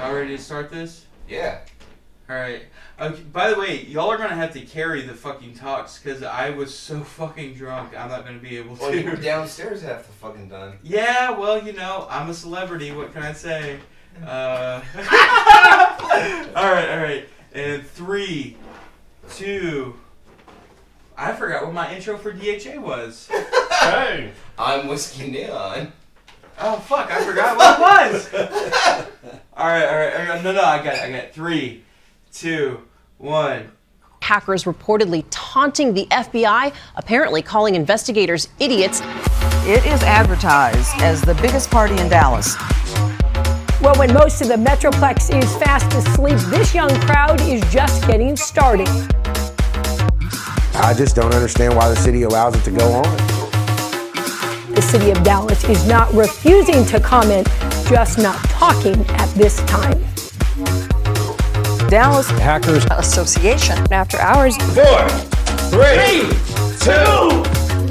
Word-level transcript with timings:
Y'all 0.00 0.14
ready 0.14 0.34
to 0.34 0.42
start 0.42 0.70
this? 0.70 1.04
Yeah. 1.28 1.58
All 2.30 2.34
right. 2.36 2.62
Okay, 2.98 3.20
by 3.20 3.50
the 3.50 3.60
way, 3.60 3.82
y'all 3.82 4.08
are 4.10 4.16
gonna 4.16 4.34
have 4.34 4.54
to 4.54 4.62
carry 4.62 5.02
the 5.02 5.12
fucking 5.12 5.52
talks 5.56 5.98
because 5.98 6.22
I 6.22 6.48
was 6.48 6.74
so 6.74 7.00
fucking 7.04 7.52
drunk. 7.52 7.94
I'm 7.94 8.08
not 8.08 8.24
gonna 8.24 8.38
be 8.38 8.56
able 8.56 8.76
to. 8.76 8.82
Well, 8.82 8.94
you 8.94 9.04
were 9.10 9.16
downstairs 9.16 9.82
half 9.82 10.06
the 10.06 10.12
fucking 10.14 10.48
time. 10.48 10.78
yeah, 10.82 11.32
well, 11.32 11.62
you 11.62 11.74
know, 11.74 12.06
I'm 12.08 12.30
a 12.30 12.34
celebrity. 12.34 12.92
What 12.92 13.12
can 13.12 13.22
I 13.22 13.32
say? 13.32 13.78
Uh, 14.26 14.82
all 14.96 16.72
right, 16.72 16.88
all 16.90 16.98
right. 16.98 17.28
And 17.54 17.86
three, 17.86 18.56
two. 19.34 19.94
I 21.16 21.32
forgot 21.32 21.64
what 21.64 21.72
my 21.72 21.94
intro 21.94 22.18
for 22.18 22.32
DHA 22.32 22.80
was. 22.80 23.28
Hey! 23.70 24.32
I'm 24.58 24.88
Whiskey 24.88 25.30
Neon. 25.30 25.92
Oh 26.60 26.76
fuck! 26.80 27.10
I 27.10 27.24
forgot 27.24 27.56
what 27.56 27.78
it 27.78 29.06
was. 29.22 29.39
All 29.60 29.66
right, 29.66 29.86
all 29.86 29.94
right, 29.96 30.14
all 30.14 30.26
right. 30.34 30.42
No, 30.44 30.52
no, 30.52 30.62
I 30.62 30.82
got, 30.82 30.94
it, 30.94 31.02
I 31.02 31.10
got 31.10 31.24
it. 31.24 31.34
three, 31.34 31.84
two, 32.32 32.80
one. 33.18 33.70
hackers 34.22 34.64
reportedly 34.64 35.24
taunting 35.30 35.92
the 35.92 36.06
FBI, 36.06 36.72
apparently 36.96 37.42
calling 37.42 37.74
investigators 37.74 38.48
idiots. 38.58 39.00
It 39.66 39.84
is 39.84 40.02
advertised 40.02 40.94
as 41.02 41.20
the 41.20 41.34
biggest 41.34 41.70
party 41.70 41.98
in 41.98 42.08
Dallas. 42.08 42.56
Well, 43.82 43.94
when 43.96 44.12
most 44.14 44.40
of 44.40 44.48
the 44.48 44.56
Metroplex 44.56 45.34
is 45.36 45.54
fast 45.56 45.92
asleep, 45.94 46.38
this 46.50 46.74
young 46.74 46.90
crowd 47.00 47.40
is 47.42 47.60
just 47.72 48.06
getting 48.06 48.36
started. 48.36 48.88
I 50.74 50.94
just 50.96 51.14
don't 51.16 51.34
understand 51.34 51.76
why 51.76 51.88
the 51.90 51.96
city 51.96 52.22
allows 52.22 52.56
it 52.56 52.64
to 52.64 52.70
go 52.70 52.90
on. 52.92 53.16
The 54.74 54.82
city 54.82 55.10
of 55.10 55.22
Dallas 55.22 55.62
is 55.64 55.86
not 55.86 56.10
refusing 56.14 56.86
to 56.86 57.00
comment, 57.00 57.46
just 57.90 58.18
not 58.18 58.36
talking 58.50 59.04
at 59.16 59.26
this 59.34 59.56
time. 59.64 59.98
Dallas 61.88 62.30
Hackers. 62.30 62.86
Association. 62.92 63.92
After 63.92 64.16
hours, 64.20 64.56
Four, 64.58 65.08
three, 65.72 66.30
two, 66.78 67.42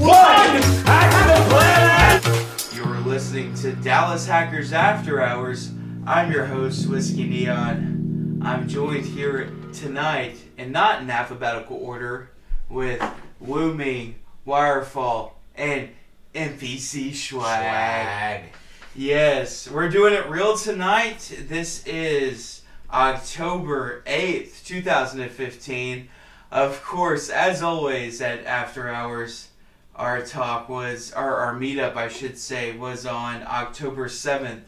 one. 0.02 0.62
Hack 0.88 1.12
the 1.28 1.50
planet! 1.50 2.74
You're 2.74 3.00
listening 3.02 3.54
to 3.56 3.74
Dallas 3.74 4.26
Hackers 4.26 4.72
After 4.72 5.22
Hours. 5.22 5.72
I'm 6.08 6.32
your 6.32 6.46
host, 6.46 6.88
Whiskey 6.88 7.26
Neon. 7.28 8.40
I'm 8.42 8.70
joined 8.70 9.06
here 9.06 9.52
tonight, 9.74 10.38
and 10.58 10.72
not 10.72 11.02
in 11.02 11.10
alphabetical 11.10 11.76
order, 11.76 12.32
with 12.70 13.04
Wu 13.42 13.74
Ming, 13.74 14.16
Wirefall, 14.48 15.34
and 15.56 15.90
NPC 16.34 17.14
Swag. 17.14 18.46
Swag. 18.46 18.59
Yes, 19.00 19.72
we're 19.72 19.88
doing 19.88 20.14
it 20.14 20.28
real 20.30 20.58
tonight. 20.58 21.34
This 21.48 21.88
is 21.88 22.64
October 22.92 24.04
8th, 24.06 24.66
2015. 24.66 26.10
Of 26.52 26.84
course, 26.84 27.30
as 27.30 27.64
always 27.64 28.22
at 28.22 28.44
After 28.46 28.90
Hours, 28.90 29.52
our 29.96 30.22
talk 30.22 30.68
was, 30.68 31.14
or 31.14 31.36
our 31.38 31.56
meetup, 31.56 31.96
I 31.96 32.10
should 32.10 32.38
say, 32.38 32.76
was 32.76 33.06
on 33.06 33.42
October 33.44 34.10
7th, 34.10 34.64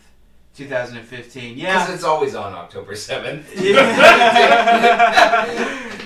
2015. 0.55 1.57
Yeah. 1.57 1.73
Because 1.73 1.93
it's 1.93 2.05
always 2.05 2.33
on 2.33 2.53
October 2.53 2.93
7th. 2.93 3.43
Yeah. 3.61 3.85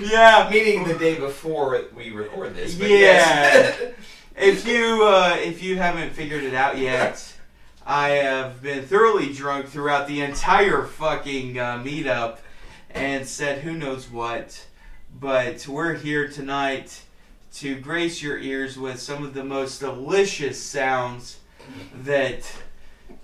yeah. 0.02 0.48
Meaning 0.50 0.82
the 0.82 0.98
day 0.98 1.14
before 1.14 1.80
we 1.94 2.10
record 2.10 2.56
this. 2.56 2.74
But 2.74 2.90
Yeah. 2.90 2.98
Yes. 2.98 3.94
if 4.36 4.66
you 4.66 5.04
uh, 5.04 5.36
if 5.38 5.62
you 5.62 5.76
haven't 5.76 6.10
figured 6.10 6.42
it 6.42 6.54
out 6.54 6.76
yet, 6.76 7.35
I 7.88 8.08
have 8.08 8.62
been 8.62 8.84
thoroughly 8.84 9.32
drunk 9.32 9.68
throughout 9.68 10.08
the 10.08 10.20
entire 10.20 10.82
fucking 10.82 11.56
uh, 11.56 11.78
meetup, 11.78 12.38
and 12.90 13.24
said 13.28 13.60
who 13.62 13.74
knows 13.74 14.10
what. 14.10 14.66
But 15.20 15.68
we're 15.68 15.94
here 15.94 16.26
tonight 16.26 17.02
to 17.54 17.78
grace 17.78 18.20
your 18.20 18.40
ears 18.40 18.76
with 18.76 18.98
some 18.98 19.24
of 19.24 19.34
the 19.34 19.44
most 19.44 19.78
delicious 19.78 20.60
sounds 20.60 21.38
that 22.02 22.52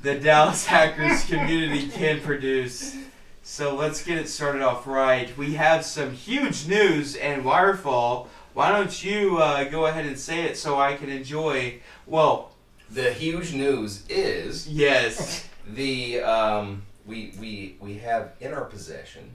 the 0.00 0.20
Dallas 0.20 0.64
Hackers 0.68 1.24
community 1.24 1.88
can 1.88 2.20
produce. 2.20 2.96
So 3.42 3.74
let's 3.74 4.04
get 4.04 4.18
it 4.18 4.28
started 4.28 4.62
off 4.62 4.86
right. 4.86 5.36
We 5.36 5.54
have 5.54 5.84
some 5.84 6.12
huge 6.12 6.68
news 6.68 7.16
and 7.16 7.42
Wirefall. 7.42 8.28
Why 8.54 8.70
don't 8.70 9.02
you 9.02 9.38
uh, 9.38 9.64
go 9.64 9.86
ahead 9.86 10.06
and 10.06 10.16
say 10.16 10.44
it 10.44 10.56
so 10.56 10.78
I 10.78 10.94
can 10.94 11.08
enjoy? 11.08 11.80
Well, 12.06 12.51
the 12.92 13.12
huge 13.12 13.54
news 13.54 14.04
is 14.08 14.68
yes. 14.68 15.48
the 15.66 16.20
um, 16.20 16.82
we 17.06 17.32
we 17.40 17.76
we 17.80 17.94
have 17.98 18.32
in 18.40 18.52
our 18.52 18.64
possession 18.64 19.30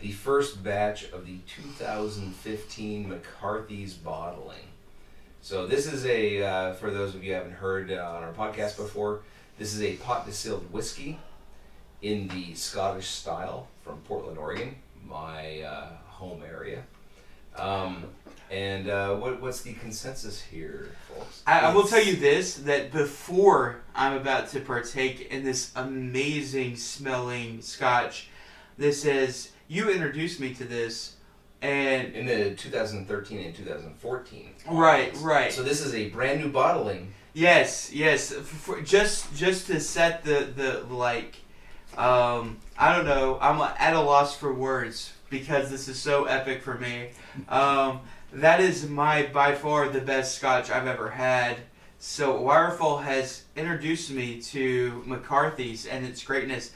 the 0.00 0.12
first 0.12 0.62
batch 0.62 1.10
of 1.12 1.26
the 1.26 1.38
2015 1.46 3.08
McCarthy's 3.08 3.94
bottling. 3.94 4.58
So 5.42 5.66
this 5.66 5.90
is 5.90 6.06
a 6.06 6.42
uh, 6.42 6.74
for 6.74 6.90
those 6.90 7.14
of 7.14 7.22
you 7.22 7.32
who 7.32 7.36
haven't 7.36 7.52
heard 7.52 7.90
uh, 7.90 8.14
on 8.16 8.22
our 8.22 8.32
podcast 8.32 8.76
before. 8.76 9.20
This 9.58 9.72
is 9.72 9.82
a 9.82 9.94
pot 9.96 10.26
distilled 10.26 10.72
whiskey 10.72 11.18
in 12.02 12.26
the 12.28 12.54
Scottish 12.54 13.06
style 13.06 13.68
from 13.84 13.98
Portland, 13.98 14.36
Oregon, 14.36 14.74
my 15.06 15.60
uh, 15.60 15.88
home 16.06 16.42
area. 16.44 16.82
Um, 17.56 18.06
and 18.54 18.88
uh, 18.88 19.16
what, 19.16 19.40
what's 19.42 19.62
the 19.62 19.72
consensus 19.72 20.40
here, 20.40 20.92
folks? 21.08 21.42
I, 21.44 21.60
I 21.60 21.74
will 21.74 21.82
tell 21.82 22.02
you 22.02 22.14
this 22.14 22.54
that 22.58 22.92
before 22.92 23.80
I'm 23.96 24.16
about 24.16 24.48
to 24.50 24.60
partake 24.60 25.32
in 25.32 25.42
this 25.42 25.72
amazing 25.74 26.76
smelling 26.76 27.62
scotch, 27.62 28.28
this 28.78 29.04
is 29.04 29.50
you 29.66 29.90
introduced 29.90 30.38
me 30.38 30.54
to 30.54 30.64
this, 30.64 31.16
and 31.62 32.14
in 32.14 32.26
the 32.26 32.54
2013 32.54 33.40
and 33.40 33.54
2014. 33.56 34.50
Right, 34.70 35.06
bottles. 35.06 35.24
right. 35.24 35.52
So 35.52 35.64
this 35.64 35.80
is 35.80 35.92
a 35.94 36.08
brand 36.10 36.40
new 36.40 36.48
bottling. 36.48 37.12
Yes, 37.32 37.92
yes. 37.92 38.32
For, 38.32 38.80
just 38.82 39.34
just 39.34 39.66
to 39.66 39.80
set 39.80 40.22
the 40.22 40.48
the 40.54 40.94
like, 40.94 41.38
um, 41.96 42.58
I 42.78 42.94
don't 42.94 43.04
know. 43.04 43.36
I'm 43.40 43.60
at 43.60 43.94
a 43.94 44.00
loss 44.00 44.36
for 44.36 44.54
words 44.54 45.12
because 45.28 45.70
this 45.70 45.88
is 45.88 45.98
so 45.98 46.26
epic 46.26 46.62
for 46.62 46.74
me. 46.74 47.08
Um, 47.48 48.00
that 48.34 48.60
is 48.60 48.88
my 48.88 49.24
by 49.32 49.54
far 49.54 49.88
the 49.88 50.00
best 50.00 50.36
Scotch 50.36 50.70
I've 50.70 50.86
ever 50.86 51.10
had. 51.10 51.58
So 51.98 52.38
Wirefall 52.38 53.02
has 53.02 53.44
introduced 53.56 54.10
me 54.10 54.40
to 54.42 55.02
McCarthy's 55.06 55.86
and 55.86 56.04
its 56.04 56.22
greatness. 56.22 56.72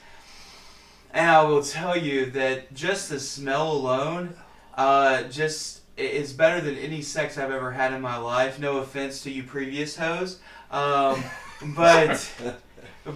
And 1.11 1.29
I 1.29 1.43
will 1.43 1.63
tell 1.63 1.97
you 1.97 2.27
that 2.31 2.73
just 2.73 3.09
the 3.09 3.19
smell 3.19 3.71
alone, 3.71 4.35
uh, 4.75 5.23
just 5.23 5.81
is 5.97 6.33
better 6.33 6.61
than 6.61 6.75
any 6.77 7.01
sex 7.01 7.37
I've 7.37 7.51
ever 7.51 7.71
had 7.71 7.93
in 7.93 8.01
my 8.01 8.17
life. 8.17 8.59
No 8.59 8.77
offense 8.77 9.21
to 9.23 9.31
you 9.31 9.43
previous 9.43 9.97
hoes, 9.97 10.39
um, 10.71 11.23
but 11.75 12.31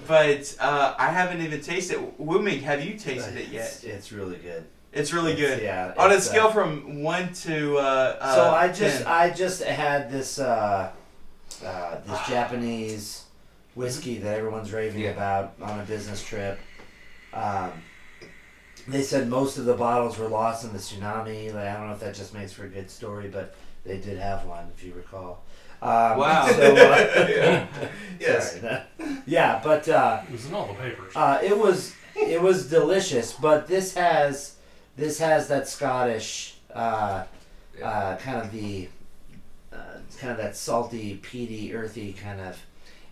but 0.07 0.55
uh, 0.59 0.95
I 0.97 1.09
haven't 1.09 1.41
even 1.41 1.61
tasted. 1.61 1.97
it. 1.97 2.19
Wuming, 2.19 2.61
have 2.61 2.83
you 2.83 2.97
tasted 2.97 3.37
it 3.37 3.49
yet? 3.49 3.65
It's, 3.65 3.83
it's 3.83 4.11
really 4.11 4.37
good. 4.37 4.65
It's 4.93 5.11
really 5.11 5.33
It's- 5.33 5.49
good. 5.57 5.63
yeah, 5.63 5.93
On 5.97 6.11
a 6.11 6.15
it's, 6.15 6.27
uh, 6.27 6.31
scale 6.31 6.51
from 6.51 7.01
one 7.03 7.33
to 7.33 7.77
uh, 7.77 8.17
uh, 8.21 8.35
so 8.35 8.49
I 8.51 8.67
just 8.67 8.97
10. 8.99 9.07
I 9.07 9.29
just 9.31 9.63
had 9.63 10.11
this 10.11 10.39
uh, 10.39 10.91
uh, 11.65 11.95
this 12.05 12.19
Japanese 12.27 13.23
whiskey 13.75 14.19
that 14.19 14.37
everyone's 14.37 14.71
raving 14.71 15.01
Yeah. 15.01 15.11
about 15.11 15.53
on 15.61 15.79
a 15.79 15.83
business 15.83 16.23
trip. 16.23 16.59
Um, 17.33 17.71
they 18.87 19.01
said 19.01 19.29
most 19.29 19.57
of 19.57 19.65
the 19.65 19.73
bottles 19.73 20.17
were 20.19 20.27
lost 20.27 20.63
in 20.65 20.73
the 20.73 20.77
tsunami. 20.79 21.53
Like, 21.53 21.63
I 21.67 21.73
don't 21.73 21.87
know 21.87 21.93
if 21.93 21.99
that 22.01 22.13
just 22.13 22.33
makes 22.33 22.51
for 22.53 22.65
a 22.65 22.67
good 22.67 22.91
story, 22.91 23.29
but 23.29 23.55
they 23.85 23.97
did 23.97 24.17
have 24.19 24.45
one, 24.45 24.65
if 24.77 24.83
you 24.83 24.93
recall. 24.93 25.41
Um, 25.81 26.17
Wow. 26.17 26.47
So, 26.47 26.71
uh, 26.75 27.27
Yeah. 27.29 27.67
yes. 28.19 28.59
sorry. 28.61 28.81
yeah, 29.25 29.59
but 29.63 29.87
uh, 29.89 30.21
It 30.27 30.31
was 30.33 30.45
in 30.45 30.53
all 30.53 30.67
the 30.67 30.73
papers. 30.75 31.13
Uh, 31.15 31.39
it 31.41 31.57
was 31.57 31.93
it 32.15 32.39
was 32.41 32.69
delicious, 32.69 33.33
but 33.33 33.67
this 33.67 33.95
has 33.95 34.56
this 34.95 35.19
has 35.19 35.48
that 35.48 35.68
Scottish 35.68 36.56
uh, 36.74 37.24
uh, 37.84 38.16
kind 38.18 38.38
of 38.42 38.51
the 38.51 38.88
uh, 39.72 39.78
kind 40.19 40.31
of 40.31 40.38
that 40.38 40.56
salty, 40.56 41.16
peaty, 41.22 41.74
earthy 41.74 42.13
kind 42.13 42.40
of. 42.42 42.57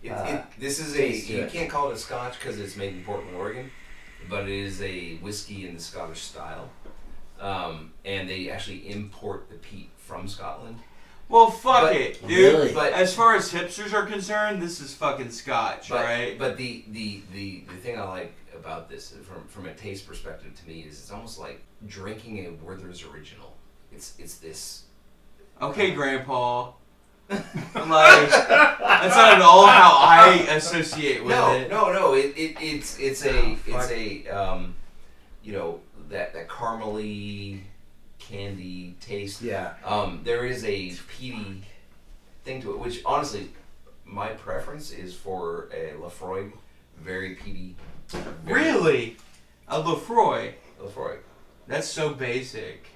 It, 0.02 0.10
Uh, 0.10 0.24
it, 0.24 0.44
this 0.58 0.78
is 0.80 0.96
a 0.96 1.08
you 1.32 1.42
it. 1.42 1.52
can't 1.52 1.70
call 1.70 1.90
it 1.90 1.94
a 1.94 1.98
Scotch 1.98 2.38
because 2.38 2.58
it's 2.58 2.76
made 2.76 2.94
in 2.94 3.04
Portland, 3.04 3.36
Oregon, 3.36 3.70
but 4.28 4.44
it 4.48 4.50
is 4.64 4.82
a 4.82 5.16
whiskey 5.16 5.66
in 5.66 5.74
the 5.74 5.80
Scottish 5.80 6.20
style, 6.22 6.70
um, 7.40 7.92
and 8.04 8.28
they 8.28 8.50
actually 8.50 8.88
import 8.90 9.48
the 9.48 9.56
peat 9.56 9.90
from 9.96 10.26
Scotland. 10.28 10.78
well, 11.28 11.50
fuck 11.50 11.82
but- 11.82 11.96
it, 11.96 12.20
dude. 12.26 12.54
Really? 12.54 12.72
But 12.74 12.92
As 12.92 13.14
far 13.14 13.34
as 13.36 13.52
hipsters 13.52 13.92
are 13.92 14.04
concerned, 14.06 14.60
this 14.60 14.80
is 14.80 14.92
fucking 14.92 15.30
Scotch, 15.30 15.88
but, 15.88 16.04
right? 16.04 16.36
but 16.38 16.56
the, 16.56 16.84
the, 16.90 17.22
the, 17.32 17.62
the 17.68 17.76
thing 17.76 17.98
I 17.98 18.02
like 18.04 18.34
about 18.62 18.88
this 18.88 19.14
from 19.28 19.44
from 19.48 19.66
a 19.66 19.74
taste 19.74 20.06
perspective 20.06 20.52
to 20.60 20.68
me 20.68 20.80
is 20.80 20.98
it's 21.00 21.10
almost 21.10 21.38
like 21.38 21.62
drinking 21.86 22.46
a 22.46 22.50
Werther's 22.64 23.04
original. 23.04 23.56
It's 23.92 24.14
it's 24.18 24.36
this 24.38 24.84
Okay, 25.60 25.92
Grandpa. 25.92 26.72
like 27.28 28.28
that's 28.30 29.16
not 29.16 29.34
at 29.34 29.42
all 29.42 29.66
how 29.66 29.96
I 29.98 30.46
associate 30.50 31.24
with 31.24 31.34
no, 31.34 31.52
it. 31.54 31.70
no, 31.70 31.92
no. 31.92 32.14
It, 32.14 32.36
it 32.36 32.56
it's 32.60 32.98
it's 32.98 33.24
a 33.24 33.40
Oh, 33.42 33.56
it's 33.66 33.90
a 33.90 34.28
um, 34.28 34.74
you 35.42 35.52
know 35.52 35.80
that 36.08 36.32
that 36.34 36.48
caramely 36.48 37.60
candy 38.18 38.96
taste. 39.00 39.42
Yeah. 39.42 39.74
Um, 39.84 40.20
there 40.24 40.44
is 40.46 40.64
a 40.64 40.92
peaty 41.08 41.62
thing 42.44 42.60
to 42.62 42.72
it, 42.72 42.78
which 42.78 43.02
honestly, 43.04 43.50
my 44.04 44.28
preference 44.28 44.90
is 44.92 45.14
for 45.14 45.68
a 45.72 45.94
Laphroaig, 46.00 46.52
very 47.00 47.34
peaty. 47.34 47.76
Very- 48.08 48.62
Really? 48.64 49.16
A 49.68 49.80
Laphroaig? 49.82 50.54
Laphroaig. 50.80 51.18
That's 51.66 51.88
so 51.88 52.12
basic. 52.14 52.86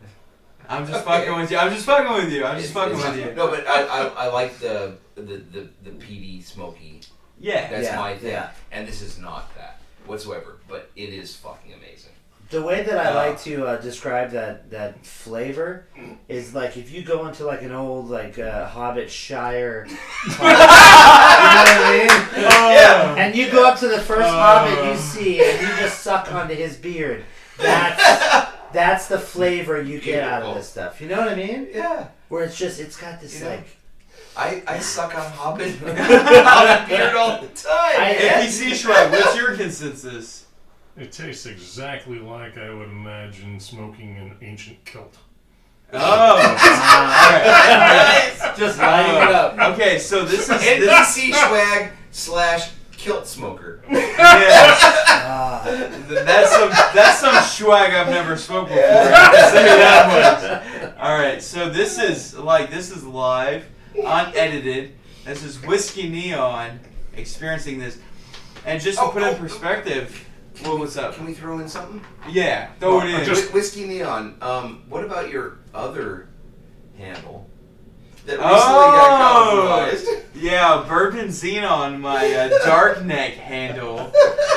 I'm 0.68 0.86
just 0.86 1.04
Okay. 1.06 1.18
fucking 1.26 1.40
with 1.40 1.50
you. 1.50 1.58
I'm 1.58 1.72
just 1.72 1.84
fucking 1.84 2.12
with 2.14 2.32
you. 2.32 2.44
I'm 2.44 2.56
just 2.58 2.70
It's- 2.70 2.72
fucking 2.84 2.98
it's- 2.98 3.16
with 3.16 3.26
you. 3.28 3.34
No, 3.34 3.48
but 3.48 3.66
I, 3.66 3.82
I, 3.82 4.06
I 4.06 4.26
like 4.28 4.58
the 4.58 4.96
the, 5.14 5.22
the 5.22 5.68
the 5.82 5.90
peaty, 5.90 6.40
smoky. 6.40 7.00
Yeah. 7.38 7.68
That's 7.70 7.84
Yeah, 7.88 7.96
my 7.96 8.16
thing. 8.16 8.30
yeah. 8.30 8.50
And 8.70 8.86
this 8.88 9.02
is 9.02 9.18
not 9.18 9.52
that 9.56 9.80
whatsoever, 10.06 10.58
but 10.68 10.90
it 10.96 11.10
is 11.10 11.34
fucking 11.36 11.72
amazing. 11.74 12.11
The 12.52 12.60
way 12.62 12.82
that 12.82 12.98
I 12.98 13.10
Uh, 13.10 13.14
like 13.14 13.40
to 13.44 13.66
uh, 13.66 13.76
describe 13.80 14.30
that 14.32 14.70
that 14.70 15.04
flavor 15.06 15.86
is 16.28 16.54
like 16.54 16.76
if 16.76 16.92
you 16.92 17.02
go 17.02 17.26
into 17.26 17.44
like 17.46 17.62
an 17.62 17.72
old 17.72 18.10
like 18.10 18.38
uh, 18.38 18.66
Hobbit 18.68 19.10
Shire, 19.10 19.86
you 19.88 19.94
know 20.32 20.38
what 20.38 20.66
I 20.68 21.90
mean? 21.90 22.42
Yeah. 22.42 23.14
And 23.16 23.34
you 23.34 23.50
go 23.50 23.66
up 23.66 23.78
to 23.80 23.88
the 23.88 24.00
first 24.00 24.28
Hobbit 24.28 24.84
you 24.90 24.96
see, 24.96 25.42
and 25.42 25.60
you 25.62 25.68
just 25.78 26.00
suck 26.02 26.30
onto 26.32 26.54
his 26.54 26.76
beard. 26.76 27.24
That's 27.58 28.50
that's 28.72 29.08
the 29.08 29.18
flavor 29.18 29.80
you 29.80 29.98
get 30.00 30.22
out 30.22 30.42
of 30.42 30.54
this 30.54 30.68
stuff. 30.68 31.00
You 31.00 31.08
know 31.08 31.18
what 31.20 31.28
I 31.30 31.34
mean? 31.34 31.68
Yeah. 31.72 32.08
Where 32.28 32.44
it's 32.44 32.56
just 32.58 32.80
it's 32.80 32.96
got 32.96 33.20
this 33.20 33.38
You 33.38 33.44
know? 33.46 33.50
like 33.50 33.66
I, 34.36 34.62
I 34.66 34.78
suck 34.78 35.14
on 35.14 35.30
Hobbit 35.32 35.74
Hobbit 35.84 36.88
beard 36.88 37.14
all 37.14 37.40
the 37.40 37.48
time. 37.48 37.96
I- 37.98 38.16
man. 38.20 38.42
NPC 38.46 38.74
Swag, 38.74 39.10
what's 39.10 39.36
your 39.36 39.56
consensus? 39.56 40.46
It 40.96 41.10
tastes 41.10 41.46
exactly 41.46 42.18
like 42.18 42.58
I 42.58 42.72
would 42.72 42.88
imagine 42.88 43.58
smoking 43.58 44.16
an 44.18 44.36
ancient 44.42 44.84
kilt. 44.84 45.16
Oh. 45.92 45.98
Alright. 48.42 48.56
just 48.58 48.78
lighting 48.78 49.16
it 49.16 49.34
up. 49.34 49.58
Okay, 49.74 49.98
so 49.98 50.24
this 50.24 50.40
is 50.40 50.48
this, 50.48 51.16
NPC 51.16 51.32
swag 51.34 51.92
slash 52.10 52.70
kilt 52.92 53.26
smoker. 53.26 53.82
yes, 53.90 54.80
Ah, 55.08 55.62
that's 56.08 56.50
some 56.52 56.68
that's 56.94 57.18
some 57.20 57.42
swag 57.44 57.92
I've 57.92 58.08
never 58.08 58.36
smoked 58.36 58.68
before. 58.70 58.84
I 58.84 59.30
can 59.34 59.50
say 59.52 59.64
that 59.64 60.92
much. 60.92 60.94
All 60.98 61.18
right, 61.18 61.42
so 61.42 61.68
this 61.70 61.98
is 61.98 62.36
like 62.36 62.70
this 62.70 62.90
is 62.90 63.04
live, 63.04 63.66
unedited. 63.96 64.92
This 65.24 65.42
is 65.42 65.60
whiskey 65.62 66.08
neon 66.08 66.80
experiencing 67.16 67.78
this, 67.78 67.98
and 68.64 68.80
just 68.80 68.98
to 68.98 69.04
Oh, 69.04 69.10
put 69.10 69.22
it 69.22 69.28
in 69.28 69.34
oh, 69.34 69.38
perspective, 69.38 70.26
what 70.62 70.78
what's 70.78 70.96
up? 70.96 71.14
Can 71.16 71.26
we 71.26 71.34
throw 71.34 71.58
in 71.58 71.68
something? 71.68 72.00
Yeah, 72.28 72.70
throw 72.80 73.00
it 73.00 73.08
in. 73.10 73.24
just- 73.24 73.48
Whi- 73.50 73.54
Whiskey 73.54 73.86
Neon. 73.86 74.36
Um, 74.40 74.82
what 74.88 75.04
about 75.04 75.30
your 75.30 75.58
other 75.74 76.28
handle 76.96 77.48
that 78.26 78.32
recently 78.38 78.44
got 78.44 79.46
Oh, 79.46 79.66
compromised? 79.66 80.06
yeah, 80.34 80.84
Bourbon 80.88 81.28
Xenon, 81.28 81.98
my 82.00 82.32
uh, 82.32 82.48
dark 82.64 83.02
neck 83.04 83.32
handle. 83.34 84.12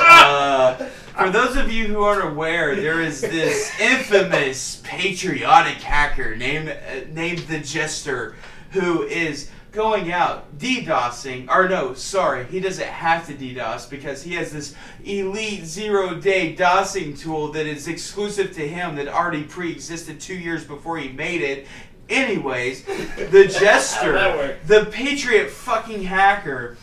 Uh, 0.08 0.74
for 1.16 1.30
those 1.30 1.56
of 1.56 1.72
you 1.72 1.86
who 1.86 2.02
aren't 2.02 2.24
aware, 2.30 2.76
there 2.76 3.00
is 3.00 3.20
this 3.22 3.72
infamous 3.80 4.80
patriotic 4.84 5.78
hacker 5.82 6.36
named 6.36 6.68
uh, 6.68 7.06
named 7.12 7.38
the 7.40 7.58
Jester, 7.58 8.36
who 8.72 9.02
is 9.04 9.50
going 9.76 10.10
out 10.10 10.58
DDoSing. 10.58 11.48
Or 11.48 11.68
no, 11.68 11.92
sorry, 11.94 12.46
he 12.46 12.58
doesn't 12.58 12.88
have 12.88 13.26
to 13.26 13.34
DDoS 13.34 13.88
because 13.88 14.22
he 14.22 14.34
has 14.34 14.50
this 14.50 14.74
elite 15.04 15.64
zero 15.64 16.14
day 16.14 16.56
DOSing 16.56 17.16
tool 17.16 17.52
that 17.52 17.66
is 17.66 17.86
exclusive 17.86 18.52
to 18.54 18.66
him 18.66 18.96
that 18.96 19.06
already 19.06 19.44
pre-existed 19.44 20.18
two 20.18 20.34
years 20.34 20.64
before 20.64 20.96
he 20.98 21.10
made 21.10 21.42
it. 21.42 21.66
Anyways, 22.08 22.84
the 22.84 23.46
Jester, 23.60 24.58
the 24.66 24.86
Patriot 24.86 25.50
fucking 25.50 26.04
hacker, 26.04 26.78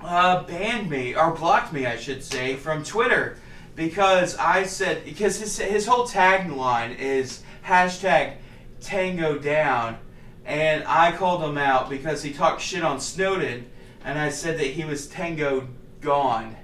uh, 0.00 0.42
banned 0.44 0.90
me 0.90 1.14
or 1.14 1.32
blocked 1.32 1.72
me, 1.72 1.86
I 1.86 1.96
should 1.96 2.24
say, 2.24 2.56
from 2.56 2.82
Twitter 2.82 3.36
because 3.76 4.36
I 4.36 4.64
said 4.64 5.04
because 5.04 5.38
his 5.38 5.58
his 5.58 5.86
whole 5.86 6.06
tagline 6.06 6.98
is 6.98 7.42
hashtag 7.64 8.36
Tango 8.80 9.38
Down, 9.38 9.98
and 10.52 10.84
I 10.86 11.12
called 11.12 11.42
him 11.42 11.56
out 11.56 11.88
because 11.88 12.22
he 12.22 12.30
talked 12.30 12.60
shit 12.60 12.82
on 12.82 13.00
Snowden, 13.00 13.64
and 14.04 14.18
I 14.18 14.28
said 14.28 14.58
that 14.58 14.66
he 14.66 14.84
was 14.84 15.06
Tango 15.06 15.66
gone, 16.02 16.56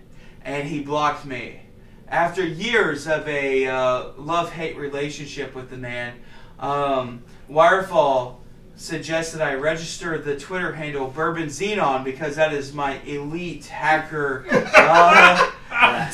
and 0.44 0.68
he 0.68 0.80
blocked 0.80 1.24
me. 1.24 1.62
After 2.06 2.46
years 2.46 3.06
of 3.06 3.26
a 3.26 3.66
uh, 3.66 4.08
love 4.18 4.52
hate 4.52 4.76
relationship 4.76 5.54
with 5.54 5.70
the 5.70 5.78
man, 5.78 6.16
um, 6.58 7.24
Wirefall 7.48 8.36
suggested 8.76 9.40
I 9.40 9.54
register 9.54 10.18
the 10.18 10.38
Twitter 10.38 10.74
handle 10.74 11.08
Bourbon 11.08 11.46
Xenon 11.46 12.04
because 12.04 12.36
that 12.36 12.52
is 12.52 12.74
my 12.74 13.00
elite 13.06 13.64
hacker 13.68 14.44
uh, 14.50 15.50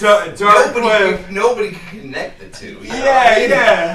da- 0.00 0.26
dark 0.34 0.74
Nobody, 0.74 0.86
web. 0.86 1.24
can- 1.24 1.34
nobody 1.34 1.70
can 1.72 2.00
connect 2.00 2.40
the 2.40 2.48
two. 2.48 2.78
Yeah, 2.82 3.38
yeah. 3.38 3.94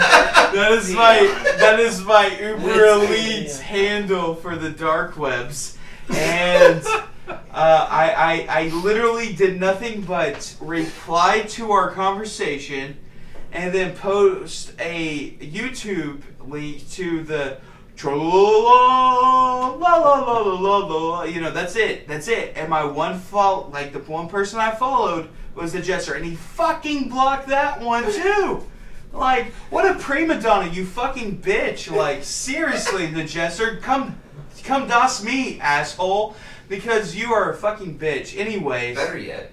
That 0.54 0.72
is 0.74 0.92
my 0.92 1.20
that 1.60 1.80
is 1.80 2.02
my 2.04 2.28
uber 2.40 2.86
elite 2.86 3.52
handle 3.58 4.36
for 4.36 4.56
the 4.56 4.70
dark 4.70 5.18
webs, 5.18 5.78
and 6.10 6.84
uh, 6.86 7.38
I, 7.54 8.46
I 8.50 8.62
I 8.66 8.68
literally 8.70 9.34
did 9.34 9.60
nothing 9.60 10.02
but 10.02 10.56
reply 10.62 11.42
to 11.50 11.72
our 11.72 11.92
conversation, 11.92 12.98
and 13.52 13.74
then 13.74 13.96
post 13.96 14.74
a 14.80 15.32
YouTube 15.34 16.22
link 16.46 16.90
to 16.92 17.24
the. 17.24 17.58
La 18.02 19.68
la 19.68 20.20
la 20.20 20.40
la 20.40 20.54
la 20.56 20.78
la. 20.78 21.24
You 21.24 21.42
know, 21.42 21.52
that's 21.52 21.76
it. 21.76 22.08
That's 22.08 22.30
it. 22.30 22.54
And 22.56 22.70
my 22.70 22.84
one 22.86 23.20
fault, 23.20 23.72
like 23.72 23.92
the 23.92 24.00
one 24.00 24.30
person 24.30 24.58
I 24.60 24.72
followed 24.72 25.28
was 25.60 25.74
the 25.74 25.82
Jester, 25.82 26.14
and 26.14 26.26
he 26.26 26.36
fucking 26.36 27.10
blocked 27.10 27.48
that 27.50 27.82
one 27.82 28.12
too. 28.12 28.64
Like, 29.12 29.48
what 29.70 29.86
a 29.90 30.00
prima 30.00 30.40
donna, 30.40 30.72
you 30.72 30.86
fucking 30.86 31.42
bitch. 31.42 31.92
Like, 31.94 32.24
seriously, 32.24 33.08
the 33.08 33.24
Jester, 33.24 33.78
come, 33.78 34.18
come 34.64 34.88
dos 34.88 35.24
me, 35.24 35.60
asshole, 35.60 36.36
because 36.70 37.16
you 37.16 37.34
are 37.34 37.52
a 37.52 37.56
fucking 37.58 37.98
bitch. 38.00 38.38
Anyways, 38.38 38.96
Better 38.96 39.18
yet, 39.18 39.52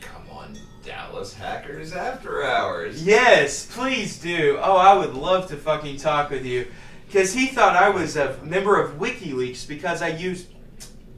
come 0.00 0.22
on, 0.32 0.56
Dallas 0.82 1.34
Hackers 1.34 1.92
After 1.92 2.42
Hours. 2.44 3.04
yes, 3.04 3.66
please 3.66 4.18
do. 4.18 4.58
Oh, 4.60 4.76
I 4.76 4.94
would 4.94 5.14
love 5.14 5.48
to 5.48 5.56
fucking 5.56 5.98
talk 5.98 6.30
with 6.30 6.44
you, 6.46 6.66
because 7.06 7.32
he 7.34 7.46
thought 7.46 7.76
I 7.76 7.90
was 7.90 8.16
a 8.16 8.38
member 8.42 8.80
of 8.80 8.98
WikiLeaks 8.98 9.68
because 9.68 10.02
I 10.02 10.08
used 10.08 10.48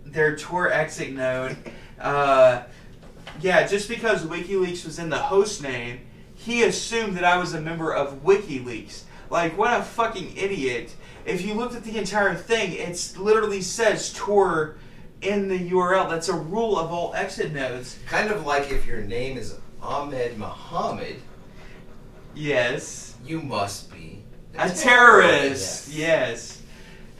their 0.05 0.37
Tor 0.37 0.71
exit 0.73 1.13
node. 1.13 1.57
Uh, 2.01 2.63
yeah, 3.41 3.67
just 3.67 3.89
because 3.89 4.25
WikiLeaks 4.25 4.85
was 4.85 4.99
in 4.99 5.09
the 5.11 5.19
host 5.19 5.63
name, 5.63 6.01
he 6.35 6.63
assumed 6.65 7.17
that 7.17 7.25
I 7.25 7.39
was 7.39 7.55
a 7.55 7.61
member 7.61 7.93
of 7.93 8.23
WikiLeaks. 8.25 9.03
Like, 9.31 9.57
what 9.59 9.79
a 9.79 9.83
fucking 9.83 10.37
idiot. 10.37 10.95
If 11.25 11.45
you 11.45 11.55
looked 11.55 11.75
at 11.75 11.83
the 11.85 11.99
entire 11.99 12.35
thing, 12.35 12.73
it 12.75 13.15
literally 13.19 13.61
says 13.61 14.13
Tor 14.13 14.77
in 15.23 15.49
the 15.49 15.71
URL. 15.71 16.09
That's 16.09 16.29
a 16.29 16.35
rule 16.37 16.79
of 16.79 16.93
all 16.93 17.15
exit 17.15 17.53
nodes. 17.53 17.99
Kind 18.07 18.31
of 18.31 18.47
like 18.47 18.71
if 18.71 18.87
your 18.87 19.01
name 19.01 19.37
is 19.37 19.57
Ahmed 19.83 20.39
Muhammad, 20.39 21.17
Yes. 22.35 23.15
you 23.25 23.41
must 23.41 23.91
be 23.91 24.23
A 24.59 24.69
terrorist. 24.71 25.89
Yes. 25.89 26.63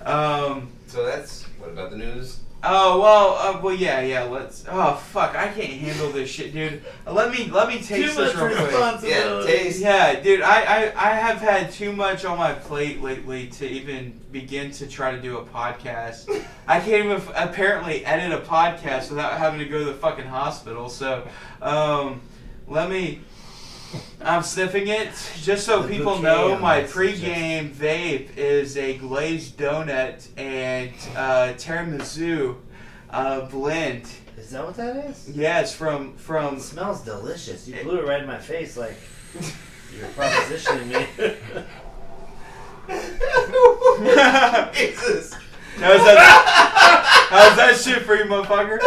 Um. 0.03 0.69
So 0.87 1.05
that's 1.05 1.45
what 1.59 1.71
about 1.71 1.91
the 1.91 1.97
news? 1.97 2.41
Oh 2.69 3.01
well. 3.01 3.35
Uh, 3.57 3.61
well, 3.63 3.75
yeah, 3.75 4.01
yeah. 4.01 4.25
Let's. 4.25 4.65
Oh 4.69 4.95
fuck! 4.95 5.35
I 5.37 5.49
can't 5.49 5.73
handle 5.73 6.11
this 6.11 6.29
shit, 6.29 6.53
dude. 6.53 6.83
Uh, 7.07 7.13
let 7.13 7.31
me 7.31 7.49
let 7.51 7.69
me 7.69 7.75
taste 7.81 8.17
this 8.17 8.35
real 8.35 8.57
quick. 8.57 8.71
Yeah, 9.11 9.43
taste. 9.47 9.81
Yeah, 9.81 10.21
dude, 10.21 10.43
I, 10.43 10.63
I, 10.63 11.11
I 11.11 11.15
have 11.15 11.39
had 11.39 11.71
too 11.71 11.93
much 11.93 12.25
on 12.25 12.39
my 12.39 12.53
plate 12.55 13.03
lately 13.03 13.47
to 13.49 13.69
even 13.69 14.19
begin 14.33 14.71
to 14.73 14.87
try 14.87 15.13
to 15.13 15.21
do 15.21 15.39
a 15.39 15.45
podcast. 15.45 16.29
I 16.69 16.81
can't 16.81 17.05
even 17.05 17.17
f- 17.17 17.33
apparently 17.37 18.05
edit 18.05 18.39
a 18.39 18.43
podcast 18.45 19.11
without 19.11 19.39
having 19.39 19.59
to 19.61 19.67
go 19.67 19.79
to 19.79 19.85
the 19.85 19.95
fucking 19.95 20.27
hospital. 20.27 20.89
So, 20.89 21.27
um, 21.63 22.21
let 22.69 22.91
me. 22.91 23.21
I'm 24.21 24.43
sniffing 24.43 24.89
it 24.89 25.11
just 25.43 25.65
so 25.65 25.83
The 25.83 25.89
people 25.89 26.19
know 26.21 26.59
my 26.59 26.83
pregame 26.83 27.71
vape 27.71 28.37
is 28.37 28.77
a 28.77 28.97
glazed 28.99 29.57
donut 29.57 30.27
and 30.37 30.91
uh, 31.17 31.55
tiramisu 31.55 32.57
uh, 33.11 33.43
blend. 33.43 34.09
Is 34.37 34.51
that 34.51 34.65
what 34.65 34.75
that 34.77 34.97
is? 35.07 35.31
Yeah, 35.31 35.61
it's 35.61 35.73
from 35.73 36.17
from 36.17 36.57
It 36.57 36.61
smells 36.61 37.03
delicious. 37.03 37.69
You 37.69 37.83
blew 37.83 38.01
it 38.01 38.07
right 38.07 38.21
in 38.21 38.27
my 38.27 38.39
face 38.39 38.77
like 38.77 38.97
you're 39.97 40.09
propositioning 40.11 40.87
me. 40.89 41.07
Jesus. 44.75 45.35
How's 45.79 46.05
that? 46.05 47.27
How's 47.31 47.57
that 47.57 47.77
shit 47.77 48.03
for 48.03 48.15
you, 48.15 48.25
motherfucker? 48.25 48.79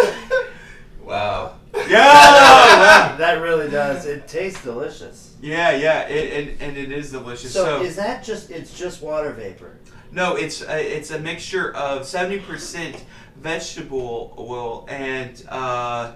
Wow. 1.04 1.59
Yeah, 1.90 3.16
that 3.18 3.42
really 3.42 3.70
does. 3.70 4.06
It 4.06 4.28
tastes 4.28 4.64
delicious. 4.64 5.36
yeah, 5.42 5.72
yeah. 5.72 6.02
It, 6.08 6.50
and, 6.62 6.62
and 6.62 6.78
it 6.78 6.92
is 6.92 7.12
delicious. 7.12 7.54
So, 7.54 7.64
So, 7.66 7.82
is 7.84 7.96
that 7.96 8.24
just? 8.24 8.52
It's 8.52 8.78
just 8.78 9.02
water 9.02 9.32
vapor. 9.32 9.78
no, 10.12 10.36
it's 10.36 10.62
a, 10.62 10.98
it's 10.98 11.12
a 11.12 11.20
mixture 11.20 11.74
of 11.76 12.06
seventy 12.06 12.40
percent 12.40 13.04
vegetable 13.38 14.34
oil 14.38 14.86
and 14.90 15.44
uh, 15.50 16.14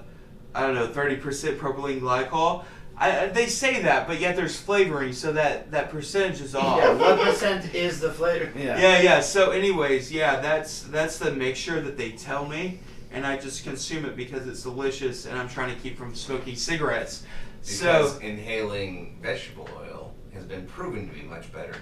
I 0.56 0.62
don't 0.62 0.76
know 0.76 0.88
thirty 0.88 1.16
percent 1.18 1.58
propylene 1.60 2.02
glycol. 2.02 2.66
I, 2.96 3.22
I- 3.22 3.28
they 3.28 3.48
say 3.48 3.82
that, 3.84 4.08
but 4.08 4.20
yet 4.20 4.36
there's 4.36 4.60
flavoring, 4.60 5.14
so 5.14 5.32
that 5.34 5.72
that 5.72 5.90
percentage 5.90 6.42
is 6.42 6.54
off. 6.56 6.78
Yeah, 6.78 6.94
one 6.94 7.18
percent 7.20 7.74
is 7.74 8.00
the 8.00 8.12
flavor. 8.12 8.52
Yeah. 8.58 8.78
Yeah, 8.80 9.02
yeah. 9.02 9.20
So, 9.22 9.52
anyways, 9.52 10.12
yeah, 10.12 10.40
that's 10.40 10.84
that's 10.84 11.18
the 11.18 11.32
mixture 11.32 11.82
that 11.82 11.98
they 11.98 12.12
tell 12.12 12.48
me, 12.48 12.80
and 13.14 13.26
I 13.26 13.38
just 13.38 13.64
consume 13.64 14.06
it 14.06 14.16
because 14.16 14.48
it's 14.48 14.64
delicious, 14.64 15.26
and 15.26 15.38
I'm 15.38 15.48
trying 15.48 15.74
to 15.74 15.82
keep 15.82 15.98
from 15.98 16.14
smoking 16.16 16.56
cigarettes. 16.56 17.24
Because 17.62 18.14
So, 18.16 18.20
inhaling 18.20 19.20
vegetable 19.22 19.70
oil 19.78 20.14
has 20.34 20.44
been 20.46 20.66
proven 20.66 21.08
to 21.08 21.14
be 21.16 21.22
much 21.22 21.52
better. 21.54 21.76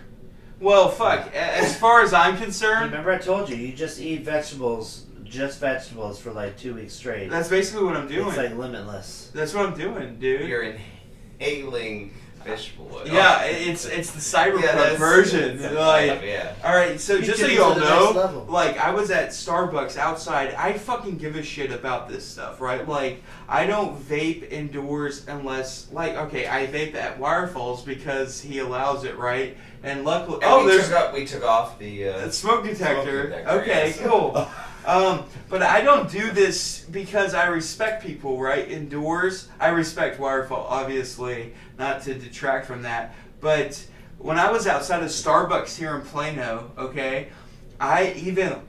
well, 0.59 0.89
fuck. 0.89 1.33
As 1.33 1.75
far 1.77 2.01
as 2.01 2.13
I'm 2.13 2.37
concerned, 2.37 2.91
Remember, 2.91 3.11
I 3.11 3.17
told 3.17 3.49
you 3.49 3.55
you 3.55 3.73
just 3.73 3.99
eat 3.99 4.21
vegetables, 4.23 5.05
just 5.23 5.59
vegetables 5.59 6.19
for 6.19 6.31
like 6.33 6.57
two 6.57 6.75
weeks 6.75 6.93
straight. 6.93 7.29
that's 7.31 7.49
basically 7.49 7.83
what 7.85 7.95
I'm 7.97 8.07
doing. 8.07 8.27
It's 8.27 8.37
like 8.37 8.55
limitless. 8.55 9.31
that's 9.33 9.53
what 9.53 9.65
I'm 9.65 9.75
doing, 9.77 10.19
dude. 10.19 10.47
You're 10.47 10.75
inhaling 11.39 12.13
vegetable 12.43 12.89
oil. 12.93 13.03
yeah, 13.07 13.43
it's 13.43 13.85
it's 13.85 14.11
the 14.11 14.19
cyberpunk 14.19 14.61
Yeah, 14.63 14.75
that's- 14.75 14.97
version. 14.99 15.57
that's 15.61 15.73
Like, 15.75 16.21
yeah. 16.23 16.53
all 16.63 16.75
right. 16.75 16.99
So 16.99 17.15
You 17.15 17.23
just 17.25 17.39
so 17.39 17.47
y'all 17.47 17.73
to 17.73 17.79
the 17.79 17.85
next 17.85 18.15
know, 18.33 18.45
like 18.49 18.77
I 18.77 18.91
was 18.91 19.11
at 19.11 19.29
Starbucks 19.29 19.97
outside. 19.97 20.53
I 20.55 20.73
fucking 20.73 21.17
give 21.17 21.35
a 21.35 21.43
shit 21.43 21.71
about 21.71 22.09
this 22.09 22.25
stuff, 22.27 22.61
right? 22.61 22.87
Like 22.87 23.21
I 23.49 23.65
don't 23.67 23.99
vape 24.01 24.49
indoors 24.51 25.25
unless, 25.27 25.87
like, 25.91 26.15
okay, 26.15 26.47
I 26.47 26.67
vape 26.67 26.95
at 26.95 27.19
Wirefalls 27.19 27.85
because 27.85 28.39
he 28.41 28.59
allows 28.59 29.03
it, 29.03 29.17
right? 29.17 29.57
And 29.83 30.05
luckily, 30.05 30.35
And 30.43 30.45
oh, 30.45 30.63
we 30.65 30.71
there's 30.71 30.87
took 30.89 30.97
up, 30.97 31.13
we 31.13 31.25
took 31.25 31.43
off 31.43 31.77
the 31.79 32.07
uh, 32.09 32.17
a 32.27 32.31
smoke 32.31 32.63
detector. 32.63 33.27
detector, 33.29 33.49
okay, 33.61 33.87
yes. 33.87 33.99
cool. 33.99 34.47
Um, 34.85 35.25
but 35.47 35.61
I 35.61 35.81
don't 35.81 36.09
do 36.09 36.31
this 36.31 36.85
because 36.91 37.33
I 37.35 37.45
respect 37.47 38.03
people, 38.03 38.39
right? 38.41 38.67
Indoors, 38.69 39.47
I 39.59 39.67
respect 39.69 40.19
Wirefall, 40.19 40.65
obviously, 40.69 41.53
not 41.81 42.03
to 42.03 42.13
detract 42.13 42.67
from 42.67 42.83
that. 42.83 43.13
But 43.41 43.85
when 44.19 44.37
I 44.37 44.51
was 44.51 44.67
outside 44.67 45.01
of 45.01 45.09
Starbucks 45.09 45.75
here 45.75 45.95
in 45.95 46.01
Plano, 46.03 46.71
okay, 46.77 47.29
I 47.79 48.13
even 48.13 48.61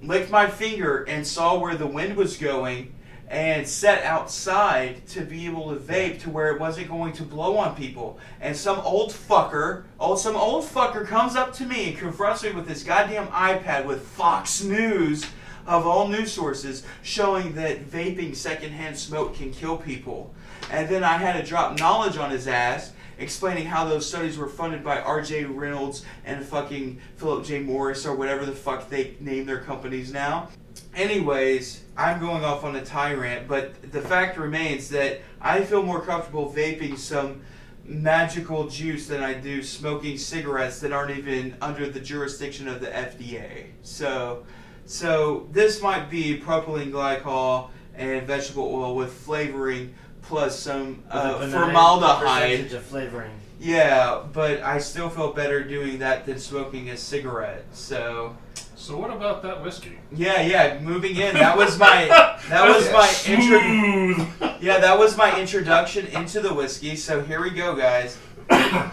licked 0.00 0.30
my 0.30 0.48
finger 0.48 1.02
and 1.04 1.26
saw 1.26 1.58
where 1.58 1.74
the 1.74 1.86
wind 1.86 2.16
was 2.16 2.36
going 2.36 2.94
and 3.28 3.66
set 3.66 4.04
outside 4.04 5.06
to 5.08 5.22
be 5.22 5.46
able 5.46 5.74
to 5.74 5.80
vape 5.80 6.20
to 6.20 6.30
where 6.30 6.54
it 6.54 6.60
wasn't 6.60 6.86
going 6.86 7.12
to 7.14 7.24
blow 7.24 7.56
on 7.56 7.74
people. 7.74 8.18
And 8.40 8.56
some 8.56 8.78
old 8.80 9.10
fucker, 9.10 9.84
oh, 9.98 10.14
some 10.14 10.36
old 10.36 10.64
fucker 10.64 11.04
comes 11.04 11.34
up 11.34 11.52
to 11.54 11.66
me 11.66 11.88
and 11.88 11.98
confronts 11.98 12.44
me 12.44 12.52
with 12.52 12.68
this 12.68 12.84
goddamn 12.84 13.26
iPad 13.28 13.86
with 13.86 14.06
Fox 14.06 14.62
News 14.62 15.26
of 15.66 15.86
all 15.86 16.08
news 16.08 16.32
sources 16.32 16.84
showing 17.02 17.54
that 17.54 17.86
vaping 17.86 18.36
secondhand 18.36 18.98
smoke 18.98 19.34
can 19.34 19.52
kill 19.52 19.76
people. 19.76 20.32
And 20.70 20.88
then 20.88 21.04
I 21.04 21.16
had 21.16 21.40
to 21.40 21.46
drop 21.46 21.78
knowledge 21.78 22.16
on 22.16 22.30
his 22.30 22.48
ass 22.48 22.92
explaining 23.18 23.66
how 23.66 23.84
those 23.84 24.06
studies 24.06 24.36
were 24.36 24.48
funded 24.48 24.82
by 24.82 25.00
R.J. 25.00 25.44
Reynolds 25.44 26.04
and 26.24 26.44
fucking 26.44 27.00
Philip 27.16 27.44
J. 27.44 27.60
Morris 27.60 28.04
or 28.04 28.16
whatever 28.16 28.44
the 28.44 28.52
fuck 28.52 28.88
they 28.88 29.14
name 29.20 29.46
their 29.46 29.60
companies 29.60 30.12
now. 30.12 30.48
Anyways, 30.94 31.84
I'm 31.96 32.20
going 32.20 32.44
off 32.44 32.64
on 32.64 32.76
a 32.76 32.84
tyrant, 32.84 33.48
but 33.48 33.92
the 33.92 34.00
fact 34.00 34.36
remains 34.38 34.88
that 34.90 35.20
I 35.40 35.64
feel 35.64 35.82
more 35.82 36.00
comfortable 36.00 36.52
vaping 36.52 36.98
some 36.98 37.42
magical 37.84 38.68
juice 38.68 39.06
than 39.06 39.22
I 39.22 39.34
do 39.34 39.62
smoking 39.62 40.18
cigarettes 40.18 40.80
that 40.80 40.92
aren't 40.92 41.16
even 41.16 41.56
under 41.60 41.88
the 41.88 42.00
jurisdiction 42.00 42.68
of 42.68 42.80
the 42.80 42.86
FDA. 42.86 43.66
So, 43.82 44.44
so 44.84 45.48
this 45.52 45.82
might 45.82 46.10
be 46.10 46.38
propylene 46.38 46.92
glycol 46.92 47.70
and 47.94 48.26
vegetable 48.26 48.64
oil 48.64 48.94
with 48.94 49.12
flavoring 49.12 49.94
plus 50.22 50.58
some 50.58 51.02
uh, 51.10 51.38
formaldehyde. 51.48 52.72
of 52.72 52.82
flavoring. 52.84 53.32
Yeah, 53.60 54.22
but 54.32 54.60
I 54.62 54.78
still 54.78 55.08
feel 55.08 55.32
better 55.32 55.62
doing 55.62 55.98
that 56.00 56.26
than 56.26 56.38
smoking 56.38 56.90
a 56.90 56.96
cigarette. 56.96 57.64
So, 57.72 58.36
So 58.74 58.96
what 58.96 59.10
about 59.10 59.42
that 59.44 59.62
whiskey? 59.62 59.98
yeah, 60.10 60.40
yeah, 60.42 60.78
moving 60.80 61.16
in. 61.16 61.34
That 61.34 61.56
was 61.56 61.78
my 61.78 62.06
that 62.48 62.68
was 62.68 62.90
my 62.92 63.08
intro. 63.32 63.60
Smooth. 63.60 64.28
Yeah, 64.60 64.78
that 64.78 64.98
was 64.98 65.16
my 65.16 65.38
introduction 65.40 66.06
into 66.08 66.40
the 66.40 66.52
whiskey. 66.52 66.96
So 66.96 67.22
here 67.22 67.40
we 67.42 67.50
go, 67.50 67.76
guys. 67.76 68.18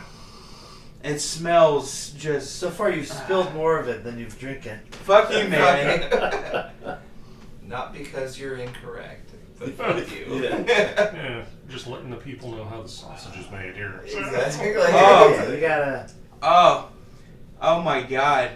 It 1.01 1.19
smells 1.19 2.09
just 2.17 2.57
So 2.57 2.69
far, 2.69 2.91
you've 2.91 3.07
spilled 3.07 3.53
more 3.53 3.79
of 3.79 3.87
it 3.87 4.03
than 4.03 4.19
you've 4.19 4.37
drinking. 4.37 4.79
fuck 4.91 5.31
you, 5.31 5.47
man. 5.47 6.69
Not 7.63 7.93
because 7.93 8.37
you're 8.37 8.57
incorrect, 8.57 9.31
but 9.59 9.69
fuck 9.75 9.97
you. 10.11 10.25
Yeah, 10.43 11.45
just 11.67 11.87
letting 11.87 12.09
the 12.09 12.15
people 12.17 12.51
know 12.51 12.63
how 12.65 12.81
the 12.81 12.89
sausage 12.89 13.37
is 13.39 13.51
made 13.51 13.75
here. 13.75 14.01
exactly. 14.05 14.71
Oh. 14.77 15.33
Yeah, 15.35 15.49
you 15.51 15.59
gotta. 15.59 16.11
Oh, 16.41 16.89
oh 17.61 17.81
my 17.81 18.01
god. 18.01 18.51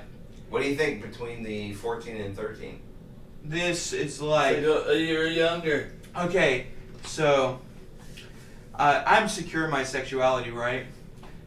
What 0.50 0.62
do 0.62 0.70
you 0.70 0.76
think 0.76 1.02
between 1.02 1.44
the 1.44 1.74
14 1.74 2.18
and 2.18 2.36
13? 2.36 2.80
This 3.44 3.92
is 3.92 4.22
like 4.22 4.58
a 4.58 4.98
year 4.98 5.28
younger. 5.28 5.92
okay. 6.16 6.68
So, 7.06 7.60
uh, 8.76 9.04
I'm 9.06 9.28
secure 9.28 9.66
in 9.66 9.72
my 9.72 9.84
sexuality, 9.84 10.52
right? 10.52 10.86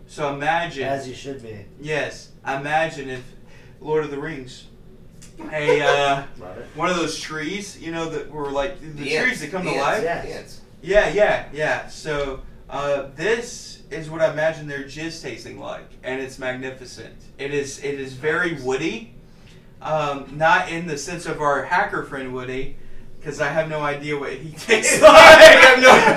So 0.06 0.34
imagine. 0.34 0.84
As 0.84 1.08
you 1.08 1.14
should 1.14 1.42
be. 1.42 1.64
Yes, 1.80 2.30
imagine 2.46 3.08
if 3.08 3.24
Lord 3.80 4.04
of 4.04 4.10
the 4.10 4.18
Rings, 4.18 4.66
a 5.52 5.80
uh, 5.82 6.22
one 6.74 6.90
of 6.90 6.96
those 6.96 7.18
trees, 7.18 7.78
you 7.80 7.92
know, 7.92 8.08
that 8.10 8.30
were 8.30 8.50
like 8.50 8.80
the, 8.80 8.86
The 8.88 9.02
trees 9.04 9.14
Ents, 9.14 9.40
that 9.40 9.50
come 9.50 9.64
the 9.64 9.70
to 9.72 9.76
Ents, 9.76 9.86
life. 9.86 10.02
Yeah. 10.02 10.36
Ents. 10.38 10.60
Yeah, 10.82 11.08
yeah, 11.08 11.48
yeah. 11.52 11.88
So 11.88 12.42
uh, 12.70 13.08
this 13.14 13.82
is 13.90 14.10
what 14.10 14.20
I 14.20 14.32
imagine 14.32 14.66
their 14.66 14.84
jizz 14.84 15.22
tasting 15.22 15.58
like, 15.58 15.88
and 16.02 16.20
it's 16.20 16.38
magnificent. 16.38 17.14
It 17.38 17.52
is 17.54 17.82
it 17.84 17.98
is 18.00 18.12
very 18.14 18.54
woody, 18.62 19.14
um, 19.82 20.26
not 20.36 20.70
in 20.70 20.86
the 20.86 20.96
sense 20.98 21.26
of 21.26 21.40
our 21.40 21.64
hacker 21.64 22.04
friend 22.04 22.32
Woody, 22.32 22.76
because 23.18 23.40
I 23.40 23.48
have 23.48 23.68
no 23.68 23.80
idea 23.80 24.18
what 24.18 24.32
he 24.32 24.50
tastes 24.52 25.00
like. 25.02 25.12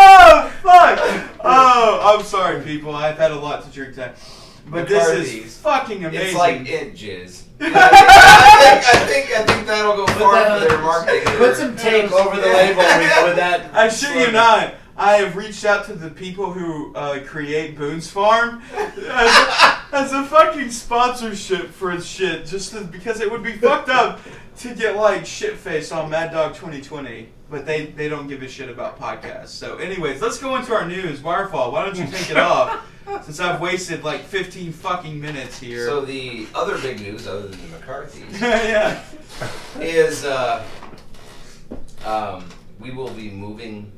oh 0.00 0.52
fuck! 0.62 0.98
Oh, 1.44 2.16
I'm 2.18 2.24
sorry, 2.24 2.62
people. 2.62 2.94
I've 2.94 3.18
had 3.18 3.30
a 3.30 3.38
lot 3.38 3.64
to 3.64 3.70
drink 3.70 3.94
tonight. 3.94 4.16
But 4.70 4.88
this 4.88 5.08
is 5.08 5.56
fucking 5.58 6.04
amazing. 6.04 6.26
It's 6.28 6.36
like 6.36 6.68
it 6.68 6.94
jizz. 6.94 7.42
I 7.60 7.68
think, 7.68 8.94
I 8.94 9.06
think 9.06 9.30
I 9.38 9.44
think 9.44 9.66
that'll 9.66 9.96
go 9.96 10.06
far 10.14 10.34
that- 10.34 10.62
for 10.62 10.68
their 10.68 10.78
marketing. 10.80 11.24
Put 11.36 11.56
some 11.56 11.76
tape 11.76 12.12
over 12.12 12.36
the 12.36 12.42
label 12.46 12.78
with 13.26 13.36
that. 13.36 13.70
I 13.74 13.88
shit 13.88 14.14
you 14.26 14.32
not. 14.32 14.74
I 14.96 15.18
have 15.18 15.36
reached 15.36 15.64
out 15.64 15.86
to 15.86 15.94
the 15.94 16.10
people 16.10 16.52
who 16.52 16.92
uh, 16.96 17.20
create 17.24 17.76
Boone's 17.78 18.10
Farm 18.10 18.60
as 18.74 18.98
a, 18.98 19.78
as 19.92 20.12
a 20.12 20.24
fucking 20.24 20.72
sponsorship 20.72 21.68
for 21.70 21.92
its 21.92 22.04
shit, 22.04 22.46
just 22.46 22.72
to, 22.72 22.80
because 22.80 23.20
it 23.20 23.30
would 23.30 23.44
be 23.44 23.52
fucked 23.52 23.90
up 23.90 24.20
to 24.58 24.74
get 24.74 24.96
like 24.96 25.24
shit 25.24 25.56
face 25.56 25.92
on 25.92 26.10
Mad 26.10 26.32
Dog 26.32 26.54
2020, 26.56 27.28
but 27.50 27.66
they 27.66 27.86
they 27.86 28.08
don't 28.08 28.28
give 28.28 28.42
a 28.42 28.48
shit 28.48 28.68
about 28.68 28.98
podcasts. 28.98 29.48
So, 29.48 29.76
anyways, 29.76 30.20
let's 30.20 30.38
go 30.38 30.56
into 30.56 30.74
our 30.74 30.86
news. 30.86 31.20
Wirefall, 31.20 31.72
why 31.72 31.84
don't 31.84 31.96
you 31.96 32.06
take 32.06 32.30
it 32.30 32.36
off? 32.36 32.84
Since 33.22 33.40
I've 33.40 33.60
wasted 33.60 34.04
like 34.04 34.20
15 34.20 34.70
fucking 34.70 35.18
minutes 35.18 35.58
here. 35.58 35.86
So 35.86 36.02
the 36.02 36.46
other 36.54 36.76
big 36.78 37.00
news, 37.00 37.26
other 37.26 37.48
than 37.48 37.58
the 37.62 37.78
McCarthy's, 37.78 38.38
yeah. 38.40 39.02
is 39.80 40.26
uh, 40.26 40.62
um, 42.04 42.44
we 42.78 42.90
will 42.90 43.10
be 43.10 43.30
moving 43.30 43.90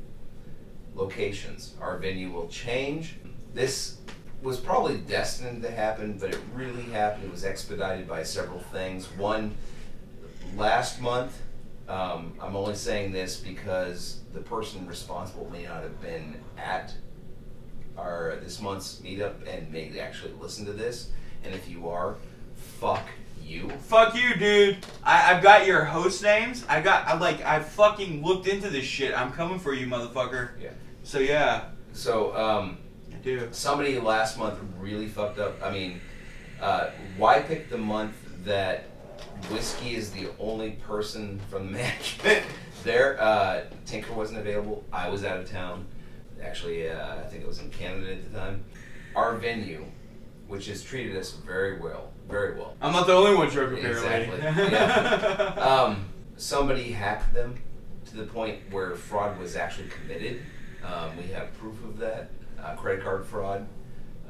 locations. 0.95 1.75
Our 1.81 1.97
venue 1.97 2.31
will 2.31 2.47
change. 2.47 3.17
This 3.53 3.97
was 4.41 4.59
probably 4.59 4.97
destined 4.97 5.61
to 5.63 5.71
happen, 5.71 6.17
but 6.17 6.31
it 6.31 6.39
really 6.53 6.83
happened. 6.83 7.25
It 7.25 7.31
was 7.31 7.43
expedited 7.43 8.07
by 8.07 8.23
several 8.23 8.59
things. 8.59 9.07
One, 9.17 9.55
last 10.55 11.01
month, 11.01 11.41
um, 11.91 12.33
I'm 12.41 12.55
only 12.55 12.75
saying 12.75 13.11
this 13.11 13.37
because 13.37 14.21
the 14.33 14.39
person 14.39 14.87
responsible 14.87 15.49
may 15.51 15.63
not 15.63 15.83
have 15.83 16.01
been 16.01 16.35
at 16.57 16.93
our 17.97 18.37
this 18.41 18.61
month's 18.61 19.01
meetup 19.03 19.33
and 19.45 19.69
may 19.71 19.99
actually 19.99 20.31
listen 20.39 20.65
to 20.67 20.73
this. 20.73 21.11
And 21.43 21.53
if 21.53 21.69
you 21.69 21.89
are, 21.89 22.15
fuck 22.55 23.05
you. 23.43 23.69
Fuck 23.87 24.15
you, 24.15 24.35
dude. 24.35 24.77
I, 25.03 25.33
I've 25.33 25.43
got 25.43 25.67
your 25.67 25.83
host 25.83 26.23
names. 26.23 26.63
I 26.69 26.79
got, 26.79 27.07
I 27.07 27.17
like, 27.17 27.43
I 27.43 27.59
fucking 27.59 28.23
looked 28.23 28.47
into 28.47 28.69
this 28.69 28.85
shit. 28.85 29.13
I'm 29.17 29.33
coming 29.33 29.59
for 29.59 29.73
you, 29.73 29.87
motherfucker. 29.87 30.51
Yeah. 30.61 30.69
So 31.03 31.19
yeah, 31.19 31.65
So, 31.91 32.33
um, 32.37 32.77
do. 33.21 33.49
somebody 33.51 33.99
last 33.99 34.37
month 34.37 34.59
really 34.79 35.07
fucked 35.07 35.39
up. 35.39 35.61
I 35.61 35.71
mean, 35.71 35.99
uh, 36.61 36.91
why 37.17 37.41
pick 37.41 37.69
the 37.69 37.77
month 37.77 38.15
that 38.45 38.85
Whiskey 39.49 39.95
is 39.95 40.11
the 40.11 40.27
only 40.39 40.71
person 40.71 41.39
from 41.49 41.67
the 41.67 41.71
management 41.79 42.45
there. 42.83 43.21
Uh, 43.21 43.61
Tinker 43.85 44.13
wasn't 44.13 44.39
available. 44.39 44.83
I 44.91 45.09
was 45.09 45.23
out 45.23 45.39
of 45.39 45.49
town. 45.49 45.85
Actually, 46.41 46.89
uh, 46.89 47.15
I 47.17 47.21
think 47.23 47.43
it 47.43 47.47
was 47.47 47.59
in 47.59 47.69
Canada 47.69 48.13
at 48.13 48.31
the 48.31 48.39
time. 48.39 48.63
Our 49.15 49.35
venue, 49.35 49.85
which 50.47 50.67
has 50.67 50.83
treated 50.83 51.15
us 51.17 51.31
very 51.31 51.79
well, 51.79 52.11
very 52.29 52.55
well. 52.57 52.75
I'm 52.81 52.93
not 52.93 53.07
the 53.07 53.13
only 53.13 53.35
one 53.35 53.49
drunk 53.49 53.77
apparently. 53.77 54.37
Exactly. 54.37 54.71
Yeah. 54.71 55.53
um, 55.55 56.05
somebody 56.37 56.91
hacked 56.91 57.33
them 57.33 57.55
to 58.05 58.17
the 58.17 58.23
point 58.23 58.59
where 58.71 58.95
fraud 58.95 59.37
was 59.39 59.55
actually 59.55 59.89
committed. 59.89 60.41
Um, 60.83 61.15
we 61.17 61.23
have 61.33 61.55
proof 61.59 61.83
of 61.83 61.97
that. 61.99 62.31
Uh, 62.61 62.75
credit 62.75 63.03
card 63.03 63.25
fraud. 63.25 63.67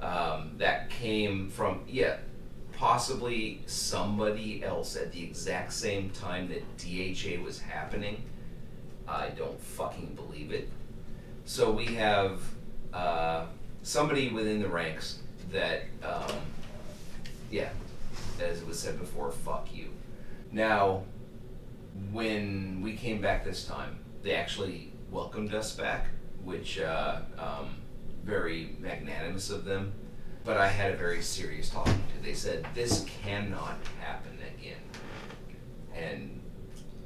Um, 0.01 0.53
that 0.57 0.89
came 0.89 1.49
from 1.49 1.81
yeah, 1.87 2.17
possibly 2.81 3.61
somebody 3.67 4.63
else 4.63 4.95
at 4.95 5.11
the 5.11 5.21
exact 5.21 5.71
same 5.71 6.09
time 6.09 6.49
that 6.49 6.63
DHA 6.79 7.39
was 7.43 7.59
happening. 7.59 8.23
I 9.07 9.29
don't 9.29 9.61
fucking 9.61 10.15
believe 10.15 10.51
it. 10.51 10.67
So 11.45 11.69
we 11.69 11.85
have 11.93 12.41
uh, 12.91 13.45
somebody 13.83 14.29
within 14.29 14.63
the 14.63 14.67
ranks 14.67 15.19
that, 15.51 15.83
um, 16.01 16.37
yeah, 17.51 17.69
as 18.41 18.63
it 18.63 18.67
was 18.67 18.79
said 18.79 18.97
before, 18.97 19.29
fuck 19.29 19.67
you. 19.71 19.89
Now, 20.51 21.03
when 22.11 22.81
we 22.81 22.95
came 22.95 23.21
back 23.21 23.45
this 23.45 23.63
time, 23.63 23.99
they 24.23 24.33
actually 24.33 24.91
welcomed 25.11 25.53
us 25.53 25.75
back, 25.75 26.07
which 26.43 26.79
uh, 26.79 27.19
um, 27.37 27.75
very 28.23 28.75
magnanimous 28.79 29.51
of 29.51 29.65
them. 29.65 29.93
But 30.43 30.57
I 30.57 30.67
had 30.67 30.93
a 30.93 30.97
very 30.97 31.21
serious 31.21 31.69
talking 31.69 31.93
to. 31.93 32.23
They 32.23 32.33
said 32.33 32.65
this 32.73 33.05
cannot 33.23 33.77
happen 33.99 34.37
again, 34.57 34.77
and 35.95 36.41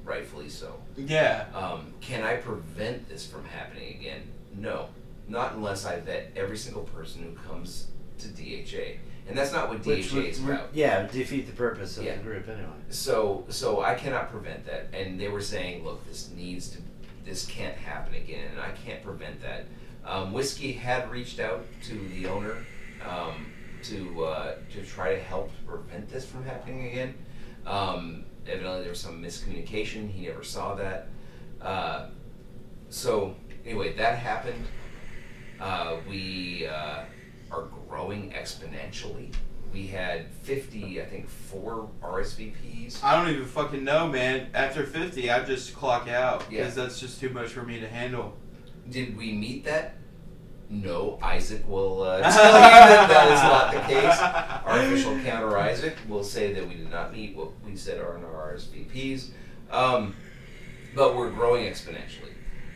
rightfully 0.04 0.50
so. 0.50 0.80
yeah. 0.96 1.46
Um, 1.54 1.94
can 2.02 2.24
I 2.24 2.38
prevent 2.38 3.10
this 3.10 3.26
from 3.28 3.44
happening 3.46 3.96
again? 4.00 4.22
No, 4.58 4.88
not 5.28 5.54
unless 5.54 5.86
I 5.86 6.00
vet 6.00 6.32
every 6.36 6.58
single 6.58 6.84
person 6.84 7.24
who 7.24 7.50
comes 7.50 7.88
to 8.20 8.28
DHA, 8.30 9.00
and 9.28 9.38
that's 9.38 9.52
not 9.52 9.68
what 9.68 9.84
DHA 9.84 9.90
Which 9.90 10.14
would, 10.14 10.26
is 10.26 10.40
about. 10.44 10.70
yeah, 10.74 11.06
defeat 11.08 11.46
the 11.48 11.54
purpose 11.54 11.98
of 11.98 12.06
Yeah. 12.06 12.16
the 12.16 12.24
group 12.24 12.48
anyway. 12.48 12.70
So, 12.90 13.44
so 13.50 13.82
I 13.82 13.96
cannot 13.96 14.32
prevent 14.32 14.66
that, 14.68 14.88
and 14.94 15.20
they 15.20 15.28
were 15.28 15.42
saying, 15.42 15.84
look, 15.84 16.06
this 16.08 16.30
needs 16.36 16.70
to, 16.70 16.78
this 17.26 17.46
can't 17.46 17.76
happen 17.76 18.14
again, 18.16 18.46
and 18.52 18.62
I 18.62 18.72
can't 18.72 19.04
prevent 19.04 19.42
that. 19.42 19.66
Um, 20.06 20.32
Whiskey 20.32 20.72
had 20.72 21.12
reached 21.12 21.40
out 21.40 21.66
to 21.88 21.96
the 22.10 22.28
owner 22.28 22.56
um, 23.08 23.46
to 23.84 24.24
uh, 24.26 24.56
to 24.72 24.84
try 24.84 25.16
to 25.16 25.22
help 25.22 25.52
prevent 25.66 26.10
this 26.10 26.26
from 26.26 26.44
happening 26.46 26.88
again. 26.88 27.14
Um, 27.66 28.26
evidently, 28.48 28.82
there 28.82 28.90
was 28.90 29.00
some 29.00 29.22
miscommunication. 29.22 30.10
He 30.10 30.28
never 30.28 30.44
saw 30.44 30.76
that. 30.76 31.08
Uh, 31.62 32.08
so 32.90 33.36
anyway, 33.66 33.96
that 33.98 34.18
happened. 34.18 34.66
Uh, 35.60 35.98
we 36.08 36.68
uh, 36.68 37.04
are 37.52 37.64
growing 37.88 38.32
exponentially. 38.32 39.34
We 39.74 39.88
had 39.88 40.32
50, 40.44 41.02
I 41.02 41.06
think, 41.06 41.28
four 41.28 41.90
RSVPs. 42.02 43.04
I 43.04 43.16
don't 43.20 43.34
even 43.34 43.46
fucking 43.46 43.84
know, 43.84 44.08
man. 44.08 44.50
After 44.54 44.86
50, 44.86 45.30
I 45.30 45.44
just 45.44 45.76
clock 45.76 46.08
out 46.08 46.46
Yeah. 46.50 46.60
because 46.62 46.76
that's 46.76 47.00
just 47.00 47.20
too 47.20 47.30
much 47.30 47.50
for 47.50 47.64
me 47.64 47.80
to 47.82 47.88
handle. 47.88 48.38
Did 48.90 49.18
we 49.18 49.34
meet 49.34 49.66
that? 49.66 49.96
No, 50.70 51.20
Isaac 51.22 51.68
will 51.68 52.02
uh, 52.04 52.22
tell 52.32 52.46
you 52.46 52.52
that 52.60 53.08
that 53.10 53.32
is 53.32 53.42
not 53.42 53.72
the 53.72 53.94
case. 53.94 54.20
Our 54.66 54.80
official 54.80 55.20
counter, 55.24 55.58
Isaac, 55.58 55.96
will 56.08 56.24
say 56.24 56.54
that 56.54 56.68
we 56.68 56.74
did 56.76 56.90
not 56.90 57.14
meet 57.14 57.36
what 57.36 57.50
we 57.64 57.76
said 57.76 58.00
are 58.00 58.18
in 58.18 58.24
our 58.24 58.54
RSVPs. 58.54 59.30
Um, 59.72 60.16
but 60.96 61.16
we're 61.16 61.30
growing 61.30 61.66
exponentially. 61.66 62.32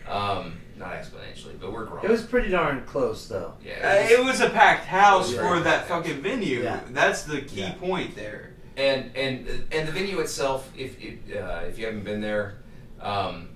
Um, 0.08 0.60
not 0.78 0.94
exponentially, 0.94 1.60
but 1.60 1.72
we're 1.74 1.86
growing. 1.86 2.06
It 2.06 2.10
was 2.12 2.24
pretty 2.24 2.50
darn 2.50 2.84
close, 2.86 3.28
though. 3.28 3.54
yeah, 3.64 3.74
Uh, 3.84 4.08
it 4.14 4.24
was 4.24 4.40
a 4.42 4.50
packed 4.50 4.86
house 4.86 5.32
for 5.34 5.42
very 5.42 5.62
that 5.62 5.88
packed. 5.88 6.06
fucking 6.06 6.22
venue. 6.22 6.62
Yeah. 6.64 6.80
That's 6.90 7.24
the 7.24 7.42
key 7.42 7.62
Yeah. 7.62 7.74
point 7.74 8.16
there. 8.16 8.52
and 8.78 9.12
and 9.16 9.66
and 9.74 9.88
the 9.88 9.92
venue 9.92 10.20
itself, 10.20 10.70
if 10.78 10.98
if, 11.02 11.16
uh, 11.36 11.62
if 11.68 11.78
you 11.78 11.86
haven't 11.86 12.06
been 12.06 12.22
there, 12.22 12.60
um, 13.02 13.50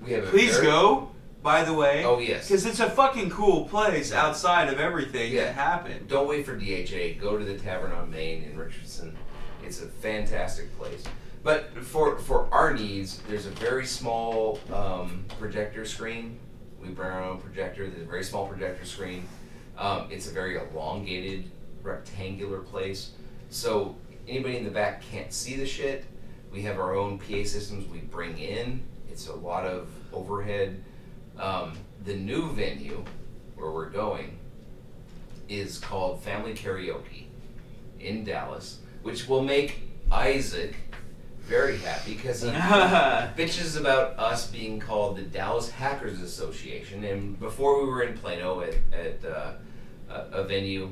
we 0.00 0.12
have 0.12 0.24
a 0.24 0.28
Please 0.28 0.54
very- 0.54 0.66
go, 0.66 1.10
by 1.46 1.62
the 1.62 1.72
way. 1.72 2.04
Oh 2.04 2.18
yes. 2.18 2.48
Because 2.48 2.66
it's 2.66 2.80
a 2.80 2.90
fucking 2.90 3.30
cool 3.30 3.66
place 3.66 4.12
outside 4.12 4.68
of 4.68 4.80
everything 4.80 5.32
Yeah. 5.32 5.44
that 5.44 5.54
happened. 5.54 6.08
Don't 6.08 6.26
wait 6.26 6.44
for 6.44 6.56
DHA. 6.56 7.20
Go 7.20 7.38
to 7.38 7.44
the 7.44 7.56
Tavern 7.56 7.92
on 7.92 8.10
Main 8.10 8.42
in 8.42 8.58
Richardson. 8.58 9.16
It's 9.64 9.80
a 9.80 9.86
fantastic 9.86 10.76
place. 10.76 11.04
But 11.44 11.72
for 11.84 12.18
for 12.18 12.48
our 12.52 12.74
needs, 12.74 13.22
there's 13.28 13.46
a 13.46 13.50
very 13.50 13.86
small 13.86 14.58
um, 14.72 15.24
projector 15.38 15.84
screen. 15.84 16.40
We 16.82 16.88
bring 16.88 17.10
our 17.10 17.22
own 17.22 17.38
projector. 17.38 17.88
There's 17.88 18.02
a 18.02 18.10
very 18.10 18.24
small 18.24 18.48
projector 18.48 18.84
screen. 18.84 19.28
Um, 19.78 20.08
it's 20.10 20.28
a 20.28 20.32
very 20.32 20.56
elongated, 20.58 21.48
rectangular 21.84 22.58
place. 22.58 23.12
So 23.50 23.94
anybody 24.26 24.56
in 24.56 24.64
the 24.64 24.70
back 24.70 25.00
can't 25.12 25.32
see 25.32 25.54
the 25.54 25.66
shit. 25.66 26.06
We 26.50 26.62
have 26.62 26.80
our 26.80 26.96
own 26.96 27.20
PA 27.20 27.44
systems 27.44 27.86
we 27.88 27.98
bring 28.00 28.36
in. 28.36 28.82
It's 29.08 29.28
a 29.28 29.34
lot 29.34 29.64
of 29.64 29.86
overhead. 30.12 30.82
Um, 31.38 31.76
the 32.04 32.14
new 32.14 32.52
venue 32.52 33.04
where 33.56 33.70
we're 33.70 33.90
going 33.90 34.38
is 35.48 35.78
called 35.78 36.22
Family 36.22 36.54
Karaoke 36.54 37.24
in 38.00 38.24
Dallas, 38.24 38.78
which 39.02 39.28
will 39.28 39.42
make 39.42 39.80
Isaac 40.10 40.76
very 41.40 41.78
happy 41.78 42.14
because 42.14 42.42
he 42.42 42.48
bitches 42.50 43.78
about 43.78 44.18
us 44.18 44.48
being 44.50 44.80
called 44.80 45.16
the 45.16 45.22
Dallas 45.22 45.70
Hackers 45.70 46.20
Association. 46.20 47.04
And 47.04 47.38
before 47.38 47.82
we 47.82 47.88
were 47.88 48.02
in 48.02 48.18
Plano 48.18 48.62
at, 48.62 48.74
at 48.92 49.24
uh, 49.24 49.52
a, 50.10 50.40
a 50.40 50.44
venue, 50.44 50.90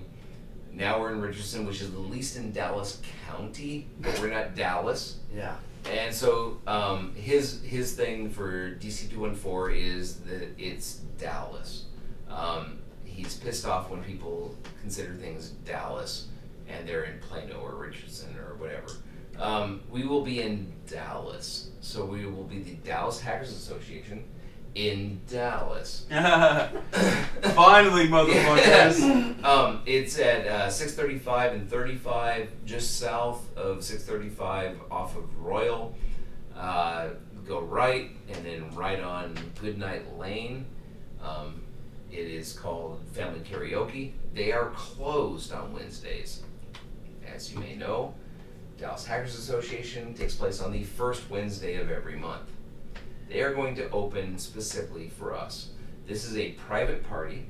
now 0.72 1.00
we're 1.00 1.12
in 1.12 1.20
Richardson, 1.20 1.66
which 1.66 1.80
is 1.80 1.90
the 1.90 1.98
least 1.98 2.36
in 2.36 2.52
Dallas 2.52 3.00
County, 3.26 3.88
but 4.00 4.18
we're 4.20 4.32
not 4.32 4.54
Dallas. 4.54 5.18
Yeah. 5.34 5.56
And 5.90 6.14
so 6.14 6.58
um, 6.66 7.14
his 7.14 7.62
his 7.62 7.94
thing 7.94 8.30
for 8.30 8.74
DC 8.76 9.10
two 9.10 9.20
one 9.20 9.34
four 9.34 9.70
is 9.70 10.20
that 10.20 10.48
it's 10.58 10.96
Dallas. 11.18 11.84
Um, 12.28 12.78
he's 13.04 13.36
pissed 13.36 13.66
off 13.66 13.90
when 13.90 14.02
people 14.02 14.56
consider 14.80 15.14
things 15.14 15.50
Dallas 15.64 16.28
and 16.68 16.88
they're 16.88 17.04
in 17.04 17.18
Plano 17.20 17.60
or 17.60 17.74
Richardson 17.74 18.34
or 18.38 18.54
whatever. 18.56 18.92
Um, 19.38 19.82
we 19.90 20.06
will 20.06 20.22
be 20.22 20.40
in 20.40 20.72
Dallas, 20.86 21.70
so 21.80 22.04
we 22.04 22.24
will 22.26 22.44
be 22.44 22.60
the 22.60 22.74
Dallas 22.76 23.20
Hackers 23.20 23.50
Association 23.50 24.24
in 24.74 25.20
Dallas. 25.30 26.06
Finally, 26.10 28.08
motherfuckers. 28.08 29.44
um, 29.44 29.82
it's 29.86 30.18
at 30.18 30.46
uh, 30.46 30.70
635 30.70 31.52
and 31.52 31.70
35, 31.70 32.50
just 32.64 32.98
south 32.98 33.56
of 33.56 33.84
635 33.84 34.78
off 34.90 35.16
of 35.16 35.36
Royal. 35.38 35.94
Uh, 36.56 37.10
go 37.46 37.60
right 37.60 38.10
and 38.32 38.44
then 38.44 38.74
right 38.74 39.00
on 39.00 39.36
Goodnight 39.60 40.18
Lane. 40.18 40.66
Um, 41.22 41.62
it 42.10 42.26
is 42.26 42.52
called 42.52 43.00
Family 43.12 43.40
Karaoke. 43.40 44.12
They 44.34 44.52
are 44.52 44.70
closed 44.70 45.52
on 45.52 45.72
Wednesdays. 45.72 46.42
As 47.26 47.52
you 47.52 47.58
may 47.58 47.74
know, 47.74 48.14
Dallas 48.78 49.06
Hackers 49.06 49.36
Association 49.36 50.14
takes 50.14 50.34
place 50.34 50.60
on 50.60 50.72
the 50.72 50.84
first 50.84 51.28
Wednesday 51.30 51.76
of 51.76 51.90
every 51.90 52.16
month. 52.16 52.50
They 53.28 53.40
are 53.42 53.54
going 53.54 53.74
to 53.76 53.90
open 53.90 54.38
specifically 54.38 55.08
for 55.08 55.34
us. 55.34 55.70
This 56.06 56.24
is 56.24 56.36
a 56.36 56.52
private 56.52 57.08
party. 57.08 57.46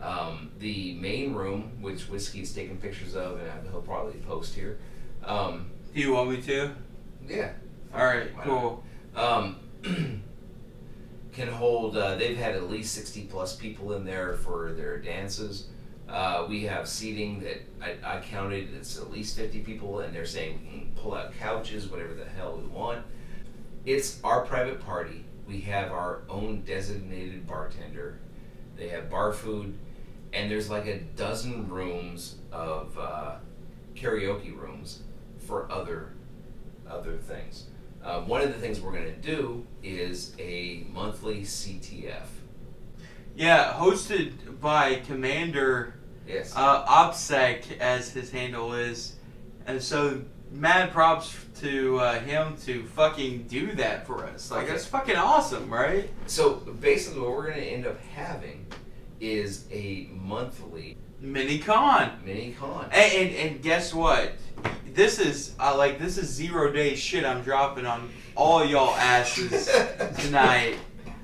Um, 0.00 0.50
the 0.58 0.94
main 0.94 1.34
room, 1.34 1.72
which 1.80 2.08
Whiskey's 2.08 2.54
taking 2.54 2.78
pictures 2.78 3.14
of, 3.14 3.38
and 3.40 3.68
he'll 3.70 3.82
probably 3.82 4.18
post 4.20 4.54
here. 4.54 4.78
Um, 5.24 5.70
Do 5.94 6.00
you 6.00 6.12
want 6.14 6.30
me 6.30 6.40
to? 6.42 6.72
yeah. 7.28 7.52
All 7.94 8.04
right, 8.06 8.34
Why 8.36 8.44
cool. 8.44 8.84
Um, 9.16 9.56
can 11.32 11.48
hold. 11.48 11.96
Uh, 11.96 12.14
they've 12.14 12.36
had 12.36 12.54
at 12.54 12.70
least 12.70 12.94
sixty 12.94 13.22
plus 13.24 13.56
people 13.56 13.94
in 13.94 14.04
there 14.04 14.34
for 14.36 14.72
their 14.72 14.98
dances. 14.98 15.66
Uh, 16.08 16.46
we 16.48 16.64
have 16.64 16.88
seating 16.88 17.40
that 17.40 17.60
I, 17.82 18.16
I 18.16 18.20
counted. 18.20 18.72
It's 18.74 18.96
at 18.98 19.10
least 19.10 19.36
fifty 19.36 19.58
people, 19.60 20.00
and 20.00 20.14
they're 20.14 20.24
saying 20.24 20.60
we 20.72 20.78
can 20.80 20.92
pull 20.94 21.14
out 21.14 21.32
couches, 21.38 21.88
whatever 21.88 22.14
the 22.14 22.24
hell 22.24 22.56
we 22.62 22.68
want. 22.68 23.04
It's 23.86 24.20
our 24.22 24.42
private 24.44 24.80
party. 24.80 25.24
We 25.46 25.60
have 25.62 25.90
our 25.90 26.22
own 26.28 26.62
designated 26.62 27.46
bartender. 27.46 28.20
They 28.76 28.88
have 28.88 29.10
bar 29.10 29.32
food, 29.32 29.78
and 30.32 30.50
there's 30.50 30.70
like 30.70 30.86
a 30.86 30.98
dozen 30.98 31.68
rooms 31.68 32.36
of 32.52 32.96
uh, 32.98 33.36
karaoke 33.94 34.56
rooms 34.56 35.00
for 35.38 35.70
other 35.70 36.12
other 36.88 37.16
things. 37.16 37.66
Uh, 38.02 38.20
one 38.22 38.40
of 38.40 38.48
the 38.48 38.58
things 38.58 38.80
we're 38.80 38.92
going 38.92 39.04
to 39.04 39.16
do 39.20 39.66
is 39.82 40.34
a 40.38 40.86
monthly 40.92 41.42
CTF. 41.42 42.26
Yeah, 43.36 43.72
hosted 43.74 44.60
by 44.60 44.96
Commander 45.06 45.94
Yes. 46.26 46.52
uh, 46.56 46.84
OPSEC, 46.86 47.78
as 47.78 48.10
his 48.10 48.30
handle 48.30 48.74
is. 48.74 49.16
And 49.66 49.82
so 49.82 50.22
mad 50.50 50.90
props 50.92 51.34
to 51.60 51.98
uh, 52.00 52.20
him 52.20 52.56
to 52.64 52.84
fucking 52.84 53.44
do 53.48 53.72
that 53.74 54.06
for 54.06 54.24
us. 54.24 54.50
Like 54.50 54.64
Okay. 54.64 54.72
that's 54.72 54.86
fucking 54.86 55.16
awesome, 55.16 55.72
right? 55.72 56.08
So 56.26 56.54
basically, 56.54 57.20
what 57.20 57.30
we're 57.30 57.46
going 57.50 57.60
to 57.60 57.66
end 57.66 57.86
up 57.86 58.00
having 58.14 58.66
is 59.20 59.66
a 59.70 60.08
monthly 60.12 60.96
Mini 61.20 61.58
con. 61.58 62.12
mini 62.24 62.52
con. 62.58 62.86
And, 62.92 63.12
and 63.12 63.36
and 63.36 63.62
guess 63.62 63.92
what? 63.92 64.32
This 64.94 65.18
is 65.18 65.54
uh, 65.60 65.76
like 65.76 65.98
this 65.98 66.16
is 66.16 66.28
zero 66.28 66.72
day 66.72 66.94
shit 66.94 67.24
I'm 67.26 67.42
dropping 67.42 67.84
on 67.86 68.08
all 68.34 68.64
y'all 68.64 68.94
asses 68.96 69.66
tonight. 70.18 70.76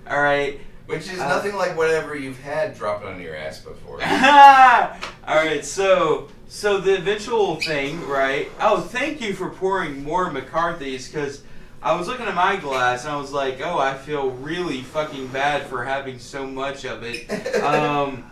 All 0.09 0.21
right. 0.21 0.61
Which 0.87 1.11
is 1.11 1.19
Uh, 1.19 1.29
nothing 1.29 1.57
like 1.57 1.77
whatever 1.77 2.15
you've 2.15 2.39
had 2.41 2.77
dropped 2.77 3.05
on 3.07 3.21
your 3.21 3.35
ass 3.35 3.59
before. 3.61 3.99
All 5.27 5.35
right, 5.35 5.65
so 5.65 6.29
so 6.47 6.79
the 6.79 6.99
eventual 6.99 7.57
thing, 7.57 8.07
right? 8.07 8.49
Oh, 8.61 8.81
thank 8.81 9.21
you 9.21 9.35
for 9.35 9.51
pouring 9.51 10.05
more 10.05 10.31
McCarthy's 10.31 11.09
because 11.09 11.43
I 11.83 11.97
was 11.97 12.07
looking 12.07 12.27
at 12.27 12.35
my 12.37 12.55
glass 12.55 13.05
and 13.05 13.13
I 13.13 13.17
was 13.17 13.33
like, 13.33 13.61
oh, 13.61 13.77
I 13.77 13.95
feel 13.95 14.31
really 14.31 14.83
fucking 14.83 15.27
bad 15.29 15.67
for 15.67 15.85
having 15.85 16.21
so 16.21 16.47
much 16.47 16.85
of 16.85 17.03
it. 17.03 17.27
Um, 17.61 18.31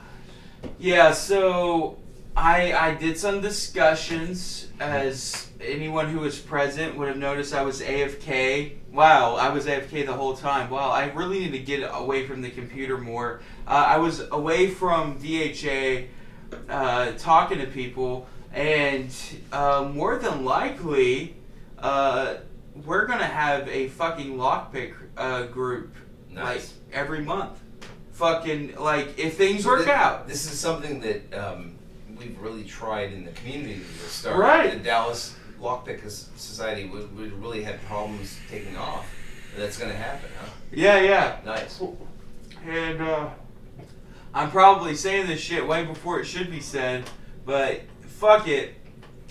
yeah, 0.79 1.11
so 1.11 1.99
I 2.37 2.73
I 2.73 2.95
did 2.95 3.19
some 3.19 3.41
discussions 3.41 4.69
as 4.79 5.49
anyone 5.61 6.09
who 6.11 6.21
was 6.21 6.39
present 6.39 6.97
would 6.97 7.09
have 7.09 7.17
noticed 7.17 7.55
I 7.55 7.63
was 7.63 7.81
AFK. 7.81 8.75
Wow, 8.93 9.35
I 9.35 9.49
was 9.49 9.67
AFK 9.67 10.07
the 10.07 10.13
whole 10.13 10.37
time. 10.37 10.71
Wow, 10.71 10.91
I 10.91 11.11
really 11.11 11.41
need 11.41 11.53
to 11.53 11.59
get 11.59 11.91
away 11.93 12.25
from 12.25 12.41
the 12.41 12.51
computer 12.51 12.99
more. 12.99 13.41
Uh, 13.67 13.85
I 13.89 13.97
was 13.97 14.23
away 14.31 14.71
from 14.71 15.19
DHA, 15.19 16.05
uh, 16.69 17.13
talking 17.19 17.59
to 17.59 17.67
people, 17.67 18.27
and 18.53 19.15
uh, 19.53 19.89
more 19.93 20.19
than 20.19 20.45
likely, 20.45 21.37
uh, 21.79 22.37
we're 22.85 23.07
gonna 23.07 23.25
have 23.25 23.69
a 23.69 23.89
fucking 23.89 24.37
lockpick 24.37 24.95
uh, 25.17 25.45
group 25.47 25.95
Nice. 26.31 26.45
like 26.45 26.65
every 26.93 27.21
month. 27.23 27.61
Fucking 28.13 28.77
like 28.77 29.19
if 29.19 29.37
things 29.37 29.65
So 29.65 29.71
work 29.71 29.85
thi- 29.87 29.91
out. 29.91 30.29
This 30.29 30.51
is 30.51 30.59
something 30.59 31.01
that 31.01 31.35
um, 31.35 31.75
we've 32.17 32.39
really 32.41 32.65
tried 32.65 33.13
in 33.13 33.25
the 33.25 33.33
community 33.33 33.81
to 33.81 34.09
start. 34.09 34.37
Right. 34.37 34.73
The 34.73 34.79
Dallas 34.79 35.35
Lockpick 35.61 36.09
Society 36.37 36.89
we, 36.89 37.01
really 37.31 37.63
had 37.63 37.83
problems 37.87 38.37
taking 38.51 38.77
off. 38.77 39.07
That's 39.57 39.77
to 39.91 39.97
happen, 39.97 40.31
huh? 40.41 40.51
Yeah, 40.73 41.01
yeah. 41.01 41.37
Nice. 41.45 41.81
And 42.67 43.01
uh, 43.01 43.31
I'm 44.35 44.51
probably 44.51 44.95
saying 44.97 45.29
this 45.29 45.41
shit 45.41 45.67
way 45.67 45.85
before 45.85 46.21
it 46.21 46.25
should 46.25 46.51
be 46.51 46.61
said, 46.61 47.05
but 47.47 47.83
fuck 48.01 48.49
it. 48.49 48.75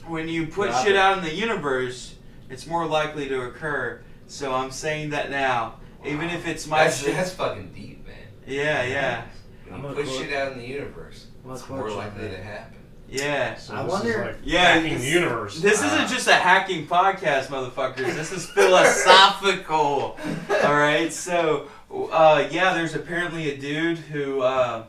When 0.07 0.27
you 0.27 0.47
put 0.47 0.69
Drop 0.69 0.83
shit 0.85 0.95
it. 0.95 0.97
out 0.97 1.17
in 1.17 1.23
the 1.23 1.33
universe, 1.33 2.15
it's 2.49 2.65
more 2.67 2.85
likely 2.85 3.27
to 3.29 3.41
occur. 3.43 4.01
So 4.27 4.53
I'm 4.53 4.71
saying 4.71 5.09
that 5.11 5.29
now, 5.29 5.75
even 6.05 6.29
if 6.29 6.47
it's 6.47 6.67
my 6.67 6.85
That's, 6.85 7.03
shit. 7.03 7.15
that's 7.15 7.33
fucking 7.33 7.71
deep, 7.73 8.05
man. 8.05 8.15
Yeah, 8.47 8.83
yeah, 8.83 9.23
When 9.65 9.75
I'm 9.75 9.89
you 9.89 9.95
put 9.95 10.05
quote- 10.07 10.17
shit 10.21 10.33
out 10.33 10.51
in 10.53 10.57
the 10.59 10.65
universe, 10.67 11.27
I'm 11.37 11.43
gonna 11.43 11.53
it's 11.55 11.63
quote 11.63 11.79
more 11.79 11.87
you 11.89 11.93
on 11.95 11.99
likely 11.99 12.29
to 12.29 12.41
happen. 12.43 12.77
yeah. 13.09 13.55
So 13.55 13.75
I 13.75 13.83
this 13.83 13.91
wonder- 13.91 14.09
is 14.11 14.17
like 14.27 14.37
Yeah, 14.43 14.73
hacking 14.75 14.97
the 14.99 15.05
universe. 15.05 15.59
This 15.61 15.81
Ah. 15.81 15.85
isn't 16.03 16.15
just 16.15 16.27
a 16.27 16.35
hacking 16.35 16.87
podcast, 16.87 17.47
motherfuckers. 17.47 18.15
This 18.15 18.31
is 18.31 18.45
philosophical. 18.55 20.17
All 20.63 20.73
right, 20.75 21.11
so 21.13 21.67
uh, 21.93 22.47
yeah, 22.51 22.73
there's 22.73 22.95
apparently 22.95 23.51
a 23.51 23.57
dude 23.57 23.97
who. 23.97 24.41
Uh, 24.41 24.85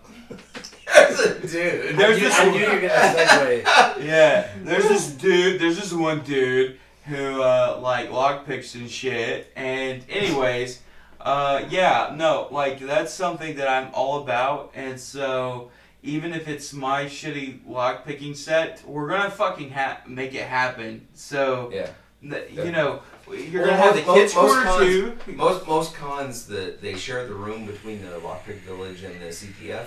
That's 0.87 1.21
a 1.21 1.41
dude. 1.41 1.97
There's 1.97 2.17
I 2.17 2.21
knew, 2.21 2.29
this- 2.29 2.39
I 2.41 2.51
knew 2.51 2.59
you 2.59 2.67
were 2.67 2.81
gonna 2.81 2.89
segue. 2.89 4.05
Yeah, 4.05 4.49
there's 4.63 4.89
this 4.89 5.11
dude. 5.13 5.61
There's 5.61 5.77
this 5.79 5.93
one 5.93 6.21
dude 6.21 6.79
who 7.07 7.43
uh, 7.43 7.79
like 7.83 8.11
lockpicks 8.11 8.75
and 8.75 8.91
shit. 8.91 9.53
And 9.57 10.05
anyways, 10.09 10.81
uh, 11.21 11.65
yeah, 11.69 12.13
no, 12.17 12.49
like 12.51 12.79
that's 12.81 13.13
something 13.13 13.57
that 13.57 13.69
I'm 13.69 13.91
all 13.95 14.23
about. 14.23 14.73
And 14.75 14.99
so 14.99 15.71
even 16.03 16.33
if 16.33 16.49
it's 16.49 16.73
my 16.73 17.05
shitty 17.05 17.61
lockpicking 17.67 18.37
set, 18.37 18.83
we're 18.87 19.09
gonna 19.09 19.31
fucking 19.31 19.71
ha- 19.71 20.01
make 20.07 20.35
it 20.35 20.43
happen. 20.47 21.07
So 21.15 21.71
Yeah. 21.73 21.89
th- 22.23 22.51
you 22.53 22.73
know, 22.73 23.01
you're 23.29 23.63
Well, 23.63 23.71
gonna 23.71 23.83
have 23.83 23.95
the 23.97 24.03
kids 24.03 24.35
most 24.35 24.53
corner 24.53 24.65
cons- 24.65 24.85
too. 24.87 25.19
Most 25.35 25.67
most 25.67 25.95
cons 25.95 26.47
that 26.47 26.81
they 26.81 26.95
share 26.97 27.27
the 27.27 27.35
room 27.35 27.67
between 27.67 28.03
the 28.03 28.19
Lockpick 28.19 28.59
Village 28.61 29.03
and 29.03 29.21
the 29.21 29.27
CTF. 29.27 29.87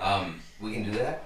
Um, 0.00 0.40
we 0.60 0.72
can 0.74 0.84
do 0.84 0.92
that, 0.92 1.24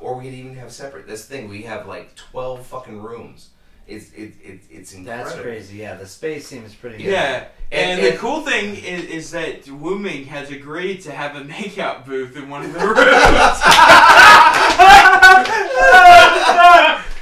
or 0.00 0.16
we 0.16 0.24
can 0.24 0.34
even 0.34 0.54
have 0.56 0.72
separate. 0.72 1.06
This 1.06 1.24
thing 1.26 1.48
we 1.48 1.62
have 1.62 1.86
like 1.86 2.14
twelve 2.16 2.66
fucking 2.66 3.00
rooms. 3.02 3.50
It's 3.86 4.12
it, 4.12 4.32
it 4.42 4.60
it's 4.70 4.92
incredible. 4.94 5.30
That's 5.30 5.40
crazy. 5.42 5.78
Yeah, 5.78 5.94
the 5.96 6.06
space 6.06 6.46
seems 6.46 6.74
pretty. 6.74 7.02
Yeah. 7.04 7.48
And, 7.72 7.90
And- 7.98 8.02
the 8.06 8.10
and- 8.10 8.18
cool 8.18 8.40
thing 8.42 8.76
is, 8.76 9.04
is 9.04 9.30
that 9.32 9.68
Wu 9.68 9.98
Ming 9.98 10.24
has 10.26 10.50
agreed 10.50 11.02
to 11.02 11.12
have 11.12 11.34
a 11.36 11.40
makeout 11.52 12.04
booth 12.06 12.36
in 12.36 12.48
one 12.48 12.64
of 12.64 12.72
the 12.72 12.78
rooms. 12.86 12.96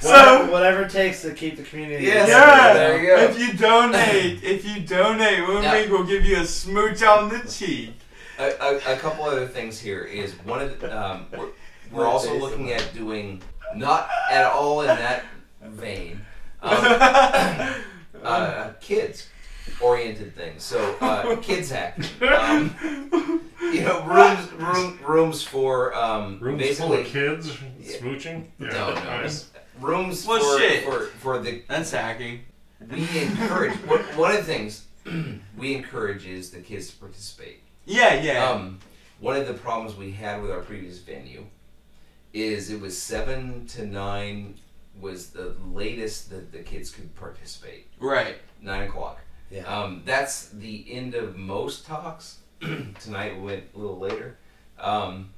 So 0.00 0.10
Whatever, 0.10 0.52
whatever 0.52 0.82
it 0.82 0.90
takes 0.90 1.22
to 1.22 1.32
keep 1.34 1.56
the 1.56 1.64
community. 1.64 2.04
Yes. 2.04 2.28
yeah, 2.28 2.72
There 2.74 3.00
you 3.00 3.06
go. 3.08 3.16
if 3.24 3.38
you 3.38 3.52
donate, 3.58 4.42
if 4.44 4.64
you 4.64 4.80
donate, 4.80 5.40
Wu 5.46 5.60
Ming 5.60 5.90
will 5.90 6.04
give 6.04 6.24
you 6.24 6.38
a 6.40 6.44
smooch 6.46 7.02
on 7.02 7.28
the 7.28 7.40
cheek. 7.40 7.94
A, 8.38 8.50
a, 8.60 8.94
a 8.94 8.96
couple 8.98 9.24
other 9.24 9.46
things 9.48 9.80
here 9.80 10.02
is 10.04 10.32
one 10.44 10.60
of 10.62 10.78
the, 10.80 10.96
um, 10.96 11.26
we're, 11.36 11.48
we're 11.90 12.06
also 12.06 12.38
looking 12.38 12.70
at 12.72 12.94
doing 12.94 13.42
not 13.74 14.08
at 14.30 14.44
all 14.44 14.82
in 14.82 14.86
that 14.86 15.24
vein 15.64 16.20
um, 16.62 16.78
uh, 18.22 18.70
kids 18.80 19.28
oriented 19.80 20.34
things 20.34 20.62
so 20.62 20.96
uh, 21.00 21.36
kids 21.42 21.70
hack 21.70 21.98
um, 22.22 22.74
you 23.60 23.82
know 23.82 24.04
rooms 24.06 24.52
room, 24.52 24.98
rooms 25.06 25.42
for 25.42 25.94
um, 25.94 26.38
Rooms 26.40 26.60
basically 26.62 26.88
full 26.88 27.00
of 27.00 27.06
kids 27.06 27.58
Yeah. 27.80 27.96
smooching. 27.98 28.46
Yeah, 28.60 28.68
no 28.68 28.94
no 28.94 29.04
nice. 29.04 29.50
Rooms 29.80 30.26
Well, 30.26 30.40
for, 30.40 30.58
shit. 30.58 30.84
for 30.84 31.06
for 31.18 31.38
the 31.38 31.62
That's 31.68 31.90
hacking. 31.90 32.40
we 32.90 33.00
encourage 33.20 33.74
one 33.86 34.00
one 34.16 34.30
of 34.32 34.38
the 34.38 34.42
things 34.52 34.84
we 35.56 35.74
encourage 35.74 36.26
is 36.26 36.50
the 36.50 36.60
kids 36.60 36.90
to 36.90 36.96
participate 36.96 37.60
Yeah, 37.86 38.20
yeah. 38.22 38.48
um, 38.50 38.78
one 39.20 39.36
of 39.36 39.46
the 39.48 39.54
problems 39.54 39.96
we 39.96 40.12
had 40.12 40.40
with 40.42 40.50
our 40.50 40.60
previous 40.60 40.98
venue 40.98 41.46
is 42.32 42.70
it 42.70 42.80
was 42.80 42.96
seven 43.00 43.66
to 43.68 43.86
nine 43.86 44.54
was 45.00 45.30
the 45.30 45.54
latest 45.72 46.30
that 46.30 46.52
the 46.52 46.58
kids 46.58 46.90
could 46.90 47.14
participate. 47.14 47.86
right. 48.00 48.36
Nine 48.60 48.88
o'clock. 48.88 49.20
Yeah. 49.50 49.62
Um, 49.62 50.02
that's 50.04 50.48
the 50.48 50.84
end 50.92 51.14
of 51.14 51.36
most 51.36 51.86
talks. 51.86 52.38
Tonight 52.60 53.36
we 53.36 53.42
went 53.42 53.64
a 53.74 53.78
little 53.78 53.98
later. 53.98 54.36
Um, 54.78 55.30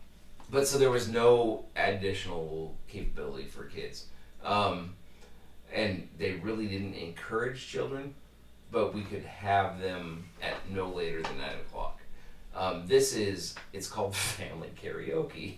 but 0.50 0.66
so 0.66 0.78
there 0.78 0.90
was 0.90 1.08
no 1.08 1.66
additional 1.76 2.76
capability 2.88 3.44
for 3.46 3.64
kids. 3.64 4.06
Um, 4.44 4.94
and 5.72 6.08
they 6.18 6.32
really 6.34 6.66
didn't 6.66 6.94
encourage 6.94 7.66
children, 7.66 8.14
but 8.72 8.94
we 8.94 9.02
could 9.02 9.24
have 9.24 9.80
them 9.80 10.24
at 10.42 10.54
no 10.70 10.88
later 10.88 11.22
than 11.22 11.38
nine 11.38 11.56
o'clock. 11.68 12.00
Um, 12.54 12.86
this 12.86 13.14
is 13.14 13.54
it's 13.72 13.88
called 13.88 14.14
family 14.38 14.70
karaoke. 14.82 15.56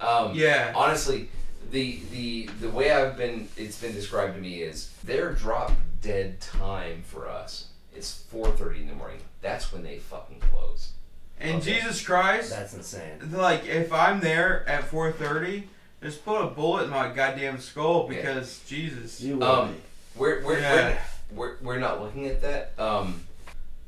Um, 0.00 0.34
Yeah. 0.34 0.72
Honestly, 0.74 1.28
the 1.70 2.00
the 2.10 2.46
the 2.60 2.70
way 2.70 2.90
I've 2.90 3.16
been 3.18 3.48
it's 3.56 3.80
been 3.80 3.92
described 3.92 4.34
to 4.34 4.40
me 4.40 4.62
is 4.62 4.90
their 5.04 5.32
drop 5.32 5.72
dead 6.00 6.40
time 6.40 7.02
for 7.06 7.28
us. 7.28 7.66
It's 7.94 8.22
four 8.22 8.50
thirty 8.52 8.80
in 8.80 8.88
the 8.88 8.94
morning. 8.94 9.20
That's 9.42 9.70
when 9.72 9.82
they 9.82 9.98
fucking 9.98 10.40
close. 10.52 10.92
And 11.38 11.56
Okay. 11.60 11.74
Jesus 11.80 12.02
Christ, 12.02 12.50
That's 12.50 12.72
insane. 12.74 13.30
like 13.32 13.66
if 13.66 13.92
I'm 13.92 14.20
there 14.20 14.66
at 14.68 14.90
4:30, 14.90 15.64
just 16.02 16.24
put 16.24 16.40
a 16.42 16.46
bullet 16.48 16.84
in 16.84 16.90
my 16.90 17.08
goddamn 17.12 17.58
skull 17.60 18.08
Yeah. 18.10 18.16
because 18.20 18.60
Jesus. 18.66 19.20
You 19.20 19.36
will 19.38 19.44
Um, 19.44 19.72
be. 19.74 19.80
we're 20.16 20.42
we're, 20.44 20.58
Yeah. 20.60 20.98
we're, 21.32 21.48
we're 21.48 21.56
we're 21.62 21.78
not 21.78 22.00
looking 22.00 22.26
at 22.26 22.40
that. 22.42 22.72
Um, 22.78 23.24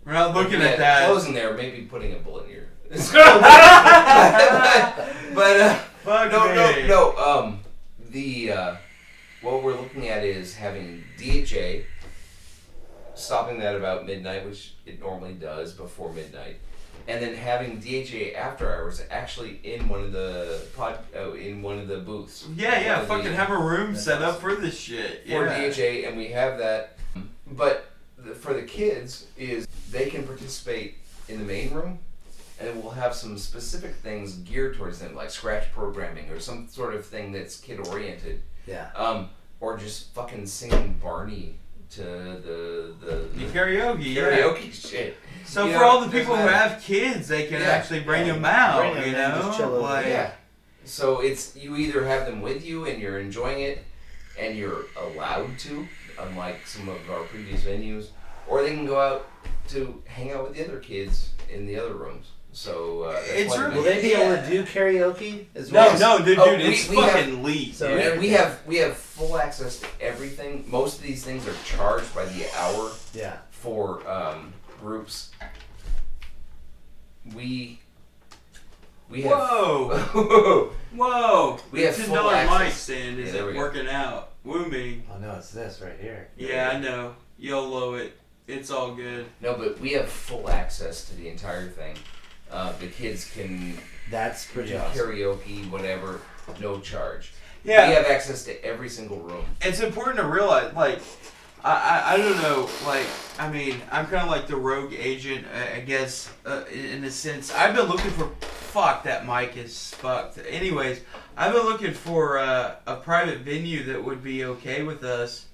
We're 0.05 0.13
not 0.15 0.35
looking 0.35 0.61
yeah, 0.61 0.67
at 0.69 0.79
that. 0.79 1.07
closing 1.07 1.33
there, 1.33 1.55
maybe 1.55 1.83
putting 1.83 2.13
a 2.13 2.17
bullet 2.19 2.47
in 2.47 2.51
your. 2.53 2.65
but 5.35 5.61
uh, 5.61 5.75
Fuck 6.05 6.33
no, 6.33 6.49
me. 6.49 6.55
no, 6.55 6.87
no. 6.87 7.17
Um, 7.17 7.61
the 8.11 8.53
uh, 8.53 8.77
what 9.43 9.63
we're 9.63 9.75
looking 9.81 10.09
at 10.09 10.25
is 10.25 10.55
having 10.57 11.05
DHA 11.19 11.83
stopping 13.15 13.59
that 13.61 13.77
about 13.77 14.05
midnight, 14.07 14.45
which 14.47 14.75
it 14.87 15.01
normally 15.01 15.35
does 15.35 15.73
before 15.73 16.13
midnight, 16.13 16.57
and 17.09 17.23
then 17.23 17.35
having 17.35 17.79
DHA 17.81 18.37
after 18.39 18.71
hours 18.73 19.03
actually 19.11 19.61
in 19.65 19.89
one 19.89 20.01
of 20.03 20.13
the 20.13 20.63
pod, 20.77 20.99
oh, 21.17 21.35
in 21.35 21.63
one 21.63 21.79
of 21.79 21.89
the 21.89 21.99
booths. 21.99 22.47
Yeah, 22.57 22.81
yeah. 22.81 22.93
One 22.93 23.01
of 23.03 23.09
the- 23.09 23.15
Fucking 23.31 23.33
have 23.35 23.51
a 23.51 23.59
room 23.59 23.95
set 23.97 24.23
up 24.23 24.41
for 24.41 24.55
this 24.55 24.79
shit. 24.79 25.23
for 25.25 25.47
Yeah. 25.47 25.69
DHA, 25.71 26.09
and 26.09 26.17
we 26.17 26.29
have 26.29 26.59
that. 26.59 26.97
But 27.51 27.91
the, 28.17 28.35
for 28.35 28.55
the 28.55 28.63
kids, 28.63 29.27
is 29.37 29.67
they 29.91 30.09
can 30.09 30.25
participate 30.25 30.97
in 31.29 31.39
the 31.39 31.45
main 31.45 31.73
room, 31.75 31.99
and 32.61 32.81
we'll 32.83 32.93
have 32.93 33.15
some 33.15 33.37
specific 33.39 33.95
things 33.97 34.35
geared 34.37 34.77
towards 34.77 34.99
them, 35.01 35.15
like 35.15 35.31
scratch 35.31 35.71
programming 35.73 36.31
or 36.31 36.39
some 36.41 36.69
sort 36.69 36.95
of 36.95 37.05
thing 37.05 37.33
that's 37.33 37.59
kid 37.59 37.87
oriented. 37.89 38.43
Yeah. 38.67 38.91
Um, 38.95 39.29
or 39.61 39.77
just 39.77 40.15
fucking 40.15 40.47
singing 40.47 40.99
Barney 41.03 41.57
to 41.91 42.03
the 42.03 42.95
the, 43.01 43.29
The 43.35 43.47
the 43.47 43.53
karaoke, 43.53 44.15
yeah. 44.15 44.23
karaoke 44.23 44.73
shit. 44.73 45.17
So 45.47 45.67
You 45.67 45.73
for 45.75 45.79
know, 45.81 45.85
all 45.89 46.01
the 46.01 46.11
people 46.11 46.37
who 46.37 46.47
have 46.47 46.81
kids, 46.83 47.29
they 47.29 47.47
can 47.47 47.61
Yeah. 47.61 47.69
actually 47.71 48.01
bring 48.01 48.27
Yeah. 48.27 48.35
them 48.35 48.45
out. 48.45 48.81
Bring 48.81 48.97
'em 49.05 49.11
you 49.11 49.17
and 49.17 49.43
just 49.43 49.59
chill 49.59 49.71
know, 49.71 49.81
like 49.81 50.07
Yeah. 50.07 50.31
So 50.85 51.21
it's 51.21 51.55
you 51.57 51.77
either 51.77 52.05
have 52.07 52.27
them 52.27 52.43
with 52.43 52.65
you 52.65 52.87
and 52.87 53.01
you're 53.01 53.19
enjoying 53.19 53.61
it 53.61 53.85
and 54.39 54.57
you're 54.57 54.87
allowed 54.97 55.59
to, 55.61 55.87
unlike 56.19 56.67
some 56.67 56.89
of 56.89 56.99
our 57.11 57.21
previous 57.25 57.63
venues, 57.63 58.07
or 58.49 58.63
they 58.63 58.71
can 58.71 58.87
go 58.87 58.99
out 59.01 59.29
to 59.69 60.03
hang 60.07 60.33
out 60.33 60.45
with 60.49 60.57
the 60.57 60.65
other 60.65 60.79
kids 60.79 61.31
in 61.53 61.67
the 61.67 61.79
other 61.79 61.95
rooms. 61.95 62.27
So 62.55 63.05
uh, 63.05 63.21
It's 63.25 63.49
why 63.51 63.63
really- 63.63 63.77
Will 63.77 63.83
they 63.83 64.03
be 64.03 64.13
able 64.13 64.37
to 64.43 64.47
do 64.51 64.63
karaoke 64.65 65.47
as 65.55 65.73
no, 65.73 65.87
well? 65.87 66.19
no, 66.19 66.25
dude, 66.25 66.39
Oh, 66.39 66.51
dude, 66.51 66.59
we- 66.67 66.75
it's 66.75 66.89
we 66.89 66.97
have- 66.97 67.13
fucking 67.13 67.43
lead. 67.43 67.75
So- 67.75 67.97
dude. 67.97 68.19
we 68.21 68.29
have 68.31 68.59
we 68.67 68.77
have 68.77 68.97
full 68.97 69.39
access 69.39 69.79
to 69.79 69.87
everything. 70.01 70.65
Most 70.69 70.97
of 70.99 71.03
these 71.03 71.25
things 71.25 71.47
are 71.49 71.55
charged 71.65 72.15
by 72.15 72.27
the 72.27 72.45
hour 72.59 72.91
Yeah. 73.15 73.37
for 73.51 74.07
um, 74.09 74.53
groups. 74.83 75.31
We 77.35 77.79
we 79.09 79.23
have 79.23 79.33
Whoa, 79.33 80.71
whoa! 80.95 81.59
We 81.71 81.83
have 81.83 81.97
ten 81.97 82.07
full 82.07 82.15
dollar 82.17 82.33
mic 82.33 82.51
access. 82.51 82.77
stand 82.81 83.19
Yeah, 83.19 83.25
is 83.25 83.33
there 83.33 83.43
it 83.45 83.47
we 83.49 83.53
go. 83.55 83.59
working 83.61 83.89
out? 83.89 84.31
Wu 84.45 84.67
Ming. 84.67 85.05
Oh 85.13 85.19
no, 85.19 85.35
it's 85.37 85.51
this 85.51 85.81
right 85.81 85.99
here. 86.01 86.29
Yeah, 86.37 86.71
I 86.75 86.79
know. 86.81 87.15
YOLO 87.39 87.95
it. 87.95 88.19
It's 88.49 88.71
all 88.71 88.95
good. 88.95 89.27
no, 89.41 89.55
but 89.55 89.79
we 89.81 89.93
have 89.93 90.09
full 90.09 90.51
access 90.51 91.05
to 91.09 91.15
the 91.17 91.29
entire 91.29 91.69
thing. 91.69 91.97
Uh, 92.51 92.73
the 92.81 92.89
kids 92.89 93.31
can 93.33 93.79
That's 94.11 94.45
pretty 94.47 94.71
do 94.71 94.79
awesome. 94.79 95.07
karaoke, 95.07 95.71
whatever, 95.71 96.21
no 96.61 96.81
charge. 96.81 97.33
Yeah, 97.65 97.89
We 97.89 97.95
have 97.95 98.07
access 98.07 98.45
to 98.45 98.65
every 98.65 98.89
single 98.89 99.19
room. 99.21 99.45
it's 99.63 99.81
important 99.81 100.17
to 100.17 100.25
realize, 100.27 100.75
like, 100.75 101.01
I, 101.65 101.73
I, 101.73 102.15
I 102.15 102.17
don't 102.17 102.43
know, 102.43 102.69
like, 102.87 103.07
I 103.39 103.51
mean, 103.51 103.81
I'm 103.91 104.07
kind 104.07 104.23
of 104.23 104.29
like 104.29 104.47
the 104.47 104.57
rogue 104.57 104.95
agent, 104.95 105.47
I 105.75 105.81
guess, 105.81 106.33
uh, 106.45 106.65
in, 106.73 106.85
in 106.87 107.05
a 107.05 107.11
sense. 107.11 107.53
I've 107.55 107.75
been 107.75 107.87
looking 107.87 108.11
for, 108.11 108.29
fuck, 108.41 109.05
that 109.05 109.27
mic 109.27 109.57
is 109.57 109.95
fucked. 109.95 110.39
Anyways, 110.49 111.01
I've 111.37 111.53
been 111.53 111.65
looking 111.65 111.93
for 111.93 112.39
uh, 112.39 112.77
a 112.87 112.97
private 112.97 113.39
venue 113.39 113.85
that 113.85 114.03
would 114.03 114.23
be 114.23 114.45
okay 114.45 114.83
with 114.83 115.05
us 115.05 115.47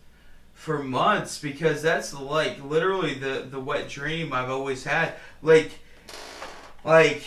for 0.55 0.83
months 0.83 1.39
because 1.39 1.83
that's 1.83 2.13
like 2.13 2.63
literally 2.65 3.15
the 3.15 3.47
the 3.49 3.61
wet 3.61 3.89
dream 3.89 4.33
I've 4.33 4.51
always 4.51 4.83
had. 4.83 5.15
Like, 5.41 5.71
like 6.85 7.21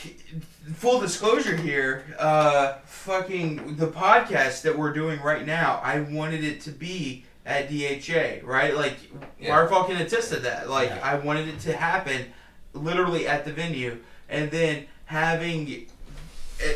full 0.74 1.00
disclosure 1.00 1.56
here, 1.56 2.04
uh, 2.20 2.74
fucking 2.86 3.78
the 3.78 3.88
podcast 3.88 4.63
that 4.63 4.78
we're 4.78 4.94
doing 4.94 5.22
right 5.22 5.46
now, 5.46 5.80
I 5.84 6.02
wanted 6.02 6.44
it 6.44 6.62
to 6.62 6.72
be 6.72 7.26
at 7.45 7.69
DHA, 7.69 8.41
right? 8.45 8.75
Like, 8.75 8.97
Yeah. 9.39 9.49
Wirefall 9.56 9.88
can 9.88 9.97
attest 9.97 10.32
to 10.34 10.39
that. 10.41 10.69
Like, 10.69 10.89
Yeah. 10.89 10.99
I 11.04 11.15
wanted 11.15 11.47
it 11.47 11.60
to 11.62 11.73
happen 11.75 12.25
literally 12.73 13.27
at 13.27 13.45
the 13.45 13.51
venue, 13.51 13.97
and 14.30 14.49
then 14.51 14.86
having 15.06 15.88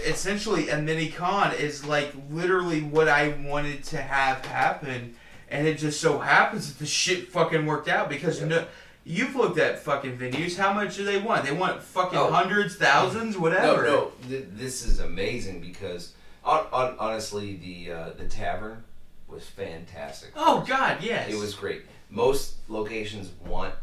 essentially 0.06 0.69
a 0.69 0.78
mini 0.82 1.10
con 1.10 1.54
is 1.54 1.86
like 1.86 2.12
literally 2.32 2.82
what 2.82 3.08
I 3.08 3.30
wanted 3.43 3.84
to 3.86 3.97
have 4.01 4.43
happen, 4.45 5.15
and 5.49 5.67
it 5.67 5.78
just 5.78 6.01
so 6.01 6.17
happens 6.19 6.67
that 6.73 6.80
the 6.80 6.86
shit 6.88 7.32
fucking 7.32 7.65
worked 7.65 7.88
out 7.88 8.10
because 8.10 8.39
Yeah. 8.41 8.47
no. 8.47 8.65
You've 9.08 9.36
looked 9.36 9.60
at 9.60 9.78
fucking 9.78 10.17
venues. 10.17 10.58
How 10.58 10.73
much 10.73 10.95
do 10.95 11.06
they 11.06 11.19
want? 11.19 11.45
They 11.45 11.51
want 11.51 11.84
fucking 11.84 12.17
Oh. 12.17 12.32
hundreds, 12.32 12.75
thousands, 12.75 13.38
whatever. 13.38 13.84
No, 13.84 13.89
no, 13.91 14.12
th- 14.28 14.45
this 14.54 14.84
is 14.84 14.99
amazing 14.99 15.62
because 15.62 16.13
on, 16.43 16.65
on, 16.73 16.95
honestly, 16.97 17.56
the 17.58 17.93
uh, 17.93 18.10
the 18.17 18.25
tavern 18.25 18.84
was 19.36 19.45
fantastic. 19.45 20.32
Oh 20.36 20.63
God, 20.67 20.98
yes. 21.04 21.30
It 21.32 21.36
was 21.38 21.54
great. 21.54 21.84
Most 22.10 22.56
locations 22.69 23.30
want 23.45 23.74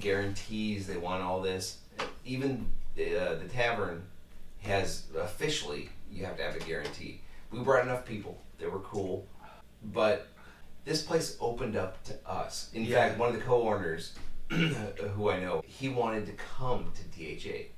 guarantees. 0.00 0.86
They 0.86 0.96
want 0.96 1.22
all 1.22 1.40
this. 1.40 1.78
Even 2.24 2.66
uh, 2.96 3.34
the 3.36 3.48
tavern 3.52 4.02
has 4.62 5.04
officially 5.18 5.90
you 6.10 6.24
have 6.24 6.36
to 6.38 6.42
have 6.42 6.56
a 6.56 6.60
guarantee. 6.60 7.20
We 7.52 7.60
brought 7.60 7.84
enough 7.84 8.04
people. 8.04 8.40
They 8.58 8.66
were 8.66 8.80
cool, 8.80 9.26
but 9.92 10.28
this 10.84 11.02
place 11.02 11.36
opened 11.40 11.76
up 11.76 12.02
to 12.04 12.14
us. 12.28 12.70
In 12.74 12.84
Yeah. 12.84 13.08
fact, 13.08 13.18
one 13.18 13.28
of 13.28 13.34
the 13.34 13.42
co-owners, 13.42 14.14
who 14.50 15.30
I 15.30 15.38
know, 15.38 15.62
he 15.66 15.88
wanted 15.90 16.26
to 16.26 16.32
come 16.32 16.90
to 16.94 17.02
DHA 17.18 17.68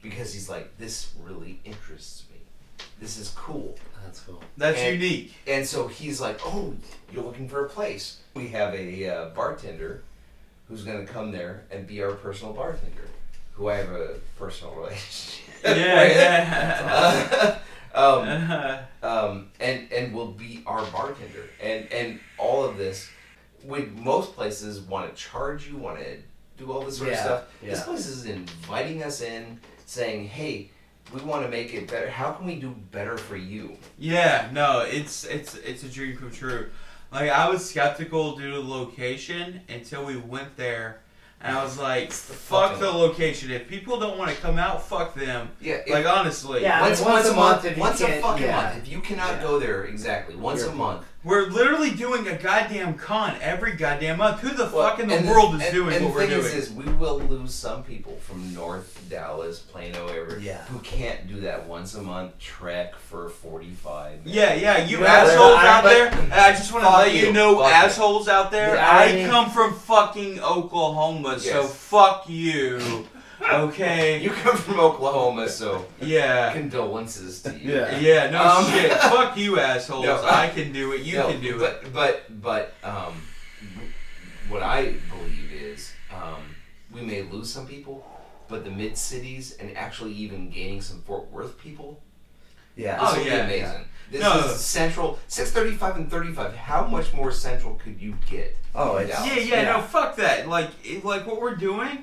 because 0.00 0.32
he's 0.32 0.48
like, 0.48 0.76
this 0.78 1.12
really 1.22 1.60
interests 1.64 2.24
me. 2.32 2.38
This 3.00 3.18
is 3.18 3.30
cool. 3.30 3.76
That's 4.04 4.20
cool. 4.20 4.42
That's 4.56 4.78
And- 4.78 5.00
unique. 5.00 5.34
And 5.46 5.66
so 5.66 5.88
he's 5.88 6.20
like, 6.20 6.38
"Oh, 6.44 6.74
you're 7.12 7.24
looking 7.24 7.48
for 7.48 7.64
a 7.64 7.68
place." 7.68 8.18
We 8.34 8.48
have 8.48 8.74
a 8.74 9.08
uh, 9.08 9.28
bartender 9.30 10.02
who's 10.68 10.84
going 10.84 11.06
to 11.06 11.12
come 11.12 11.32
there 11.32 11.64
and 11.70 11.86
be 11.86 12.02
our 12.02 12.12
personal 12.12 12.52
bartender, 12.54 13.08
who 13.52 13.68
I 13.68 13.76
have 13.76 13.90
a 13.90 14.14
personal 14.38 14.74
relationship. 14.80 15.44
Yeah, 15.64 17.48
with. 17.48 17.56
um, 17.94 18.26
yeah. 18.26 18.84
um, 19.02 19.48
and 19.60 19.90
and 19.92 20.14
will 20.14 20.32
be 20.32 20.62
our 20.66 20.84
bartender, 20.86 21.44
and 21.62 21.90
and 21.92 22.20
all 22.38 22.64
of 22.64 22.76
this. 22.76 23.08
Would 23.64 23.96
most 23.96 24.34
places 24.34 24.80
want 24.80 25.08
to 25.08 25.22
charge 25.22 25.68
you, 25.68 25.76
want 25.76 26.00
to 26.00 26.16
do 26.58 26.72
all 26.72 26.80
this 26.82 26.96
sort 26.98 27.10
of 27.10 27.14
Yeah, 27.14 27.22
stuff? 27.22 27.44
This 27.62 27.82
place 27.84 28.06
is 28.08 28.26
inviting 28.26 29.04
us 29.04 29.20
in, 29.20 29.60
saying, 29.86 30.26
"Hey, 30.26 30.71
we 31.14 31.20
want 31.22 31.44
to 31.44 31.50
make 31.50 31.72
it 31.74 31.88
better. 31.90 32.08
How 32.10 32.32
can 32.32 32.46
we 32.46 32.56
do 32.56 32.70
better 32.90 33.16
for 33.18 33.36
you?" 33.36 33.76
Yeah, 33.98 34.48
no, 34.52 34.80
it's 34.80 35.24
it's 35.24 35.54
it's 35.56 35.82
a 35.82 35.88
dream 35.88 36.16
come 36.16 36.30
true. 36.30 36.68
Like 37.12 37.30
I 37.30 37.48
was 37.48 37.68
skeptical 37.68 38.36
due 38.36 38.50
to 38.50 38.56
the 38.56 38.68
location 38.68 39.60
until 39.68 40.04
we 40.04 40.16
went 40.16 40.56
there, 40.56 41.00
and 41.42 41.56
I 41.56 41.62
was 41.62 41.78
like, 41.78 42.08
the 42.08 42.14
"Fuck 42.32 42.78
the 42.78 42.90
location. 42.90 43.50
If 43.50 43.68
people 43.68 43.98
don't 44.00 44.16
want 44.18 44.30
to 44.30 44.36
come 44.36 44.58
out, 44.58 44.82
fuck 44.82 45.14
them." 45.14 45.50
Yeah, 45.60 45.74
it- 45.86 45.90
Like 45.90 46.06
honestly, 46.06 46.62
Yeah. 46.62 46.80
once, 46.80 47.00
I 47.00 47.04
mean, 47.04 47.12
once, 47.12 47.28
a 47.28 47.34
month, 47.34 47.64
if 47.66 47.76
you 47.76 47.80
once 47.82 48.00
a 48.00 48.20
fucking 48.20 48.44
yeah. 48.46 48.56
month. 48.56 48.76
If 48.78 48.88
you 48.88 49.00
cannot 49.00 49.32
Yeah. 49.36 49.42
go 49.42 49.58
there 49.58 49.84
exactly 49.84 50.36
once 50.36 50.60
You're 50.60 50.70
a 50.70 50.72
a 50.72 50.76
month, 50.76 51.06
we're 51.24 51.46
literally 51.46 51.90
doing 51.90 52.26
a 52.26 52.36
goddamn 52.36 52.94
con 52.94 53.36
every 53.40 53.72
goddamn 53.76 54.18
month. 54.18 54.40
Who 54.40 54.50
the 54.50 54.64
Well, 54.64 54.90
fuck 54.90 54.98
in 54.98 55.08
the 55.08 55.16
and 55.16 55.28
world 55.28 55.54
is 55.54 55.62
and- 55.62 55.72
doing 55.72 55.94
and 55.96 56.04
what 56.06 56.14
we're 56.14 56.20
thing 56.22 56.30
doing? 56.30 56.46
Is, 56.46 56.68
is 56.68 56.72
we 56.72 56.84
will 56.94 57.20
lose 57.20 57.54
some 57.54 57.82
people 57.84 58.16
from 58.22 58.52
North 58.52 59.00
Dallas, 59.08 59.60
Plano 59.60 60.08
area, 60.08 60.38
Yeah. 60.40 60.64
who 60.64 60.78
can't 60.80 61.28
do 61.28 61.40
that 61.42 61.66
once 61.66 61.94
a 61.94 62.02
month 62.02 62.38
trek 62.38 62.94
for 62.96 63.28
forty 63.28 63.70
five. 63.70 64.20
Yeah, 64.24 64.54
yeah, 64.54 64.84
you 64.84 65.00
Yeah, 65.00 65.06
assholes 65.12 65.56
I- 65.58 65.68
out 65.68 65.82
but- 65.84 65.90
there. 65.90 66.28
I 66.32 66.50
just 66.52 66.72
want 66.72 66.84
to 66.84 66.90
let 66.90 67.12
you 67.14 67.26
you. 67.26 67.32
know, 67.32 67.58
Fuck 67.58 67.68
you. 67.68 67.72
assholes 67.74 68.28
out 68.28 68.50
there. 68.50 68.72
The 68.72 68.80
I 68.80 69.04
irony- 69.04 69.26
come 69.28 69.50
from 69.50 69.74
fucking 69.74 70.40
Oklahoma, 70.42 71.38
so 71.38 71.62
fuck 71.64 72.28
you. 72.28 73.06
Okay. 73.50 74.20
You 74.22 74.30
come 74.30 74.56
from 74.56 74.78
Oklahoma, 74.80 75.48
so 75.48 75.86
yeah. 76.00 76.52
condolences 76.52 77.42
to 77.42 77.50
you. 77.58 77.72
Yeah. 77.74 77.98
Yeah, 77.98 78.30
no 78.30 78.42
Um, 78.42 78.70
shit. 78.70 78.92
Fuck 79.14 79.36
you, 79.36 79.58
assholes. 79.58 80.04
No. 80.04 80.22
I 80.24 80.48
can 80.48 80.72
do 80.72 80.92
it. 80.92 81.02
You 81.02 81.18
No, 81.18 81.28
can 81.30 81.40
do 81.40 81.62
it. 81.64 81.82
but, 81.92 81.92
But 81.92 82.42
but 82.42 82.74
um, 82.88 83.14
what 84.48 84.62
I 84.62 84.94
believe 85.10 85.52
is 85.52 85.92
um, 86.14 86.42
we 86.92 87.00
may 87.02 87.22
lose 87.22 87.50
some 87.52 87.66
people, 87.66 88.04
but 88.48 88.64
the 88.64 88.70
mid 88.70 88.96
cities 88.96 89.56
and 89.58 89.76
actually 89.76 90.12
even 90.12 90.50
gaining 90.50 90.80
some 90.80 91.00
Fort 91.02 91.30
Worth 91.30 91.58
people 91.58 92.00
Yeah. 92.76 92.98
Oh, 93.00 93.14
This 93.14 93.24
will 93.24 93.32
yeah, 93.32 93.46
be 93.46 93.58
amazing. 93.60 93.84
This 94.10 94.20
No. 94.22 94.38
is 94.40 94.60
central. 94.60 95.18
Six 95.28 95.52
thirty-five 95.52 95.96
and 95.96 96.10
thirty-five. 96.10 96.54
How 96.54 96.86
much 96.86 97.12
more 97.14 97.32
central 97.32 97.74
could 97.76 98.00
you 98.00 98.16
get? 98.30 98.56
Oh, 98.74 98.98
it's- 98.98 99.26
Yeah, 99.26 99.34
yeah, 99.36 99.62
Yeah. 99.62 99.72
no, 99.72 99.80
fuck 99.82 100.16
that. 100.16 100.48
Like, 100.48 100.68
it, 100.84 101.04
like 101.04 101.26
what 101.26 101.40
we're 101.40 101.54
doing, 101.56 101.88
it, 101.88 102.00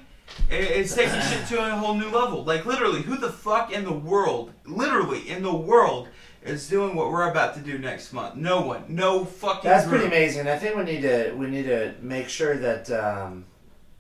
it's 0.50 0.96
taking 0.96 1.20
shit 1.22 1.46
to 1.48 1.66
a 1.66 1.70
whole 1.76 1.96
new 1.96 2.10
level. 2.10 2.44
Like, 2.44 2.66
literally, 2.66 3.02
who 3.02 3.18
the 3.18 3.32
fuck 3.32 3.72
in 3.72 3.84
the 3.84 3.92
world, 3.94 4.52
literally 4.66 5.30
in 5.30 5.44
the 5.44 5.54
world, 5.54 6.08
is 6.44 6.68
doing 6.70 6.96
what 6.96 7.12
we're 7.12 7.30
about 7.30 7.54
to 7.56 7.60
do 7.62 7.78
next 7.78 8.14
month? 8.14 8.36
No 8.36 8.62
one. 8.62 8.84
No 8.88 9.26
fucking. 9.26 9.70
That's 9.70 9.86
group. 9.88 10.02
pretty 10.02 10.16
amazing. 10.16 10.48
I 10.48 10.58
think 10.58 10.76
we 10.76 10.84
need 10.84 11.02
to 11.02 11.34
we 11.34 11.48
need 11.48 11.64
to 11.66 11.94
make 12.02 12.30
sure 12.30 12.58
that 12.58 12.90
um, 12.92 13.46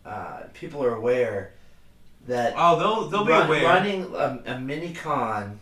uh, 0.06 0.44
people 0.54 0.84
are 0.84 0.96
aware 0.96 1.52
that 2.28 2.54
Oh, 2.56 2.80
they'll 2.80 3.10
they'll 3.10 3.26
be 3.26 3.32
aware. 3.34 3.64
running 3.64 4.04
a, 4.16 4.40
a 4.54 4.60
mini 4.60 4.94
con 4.94 5.60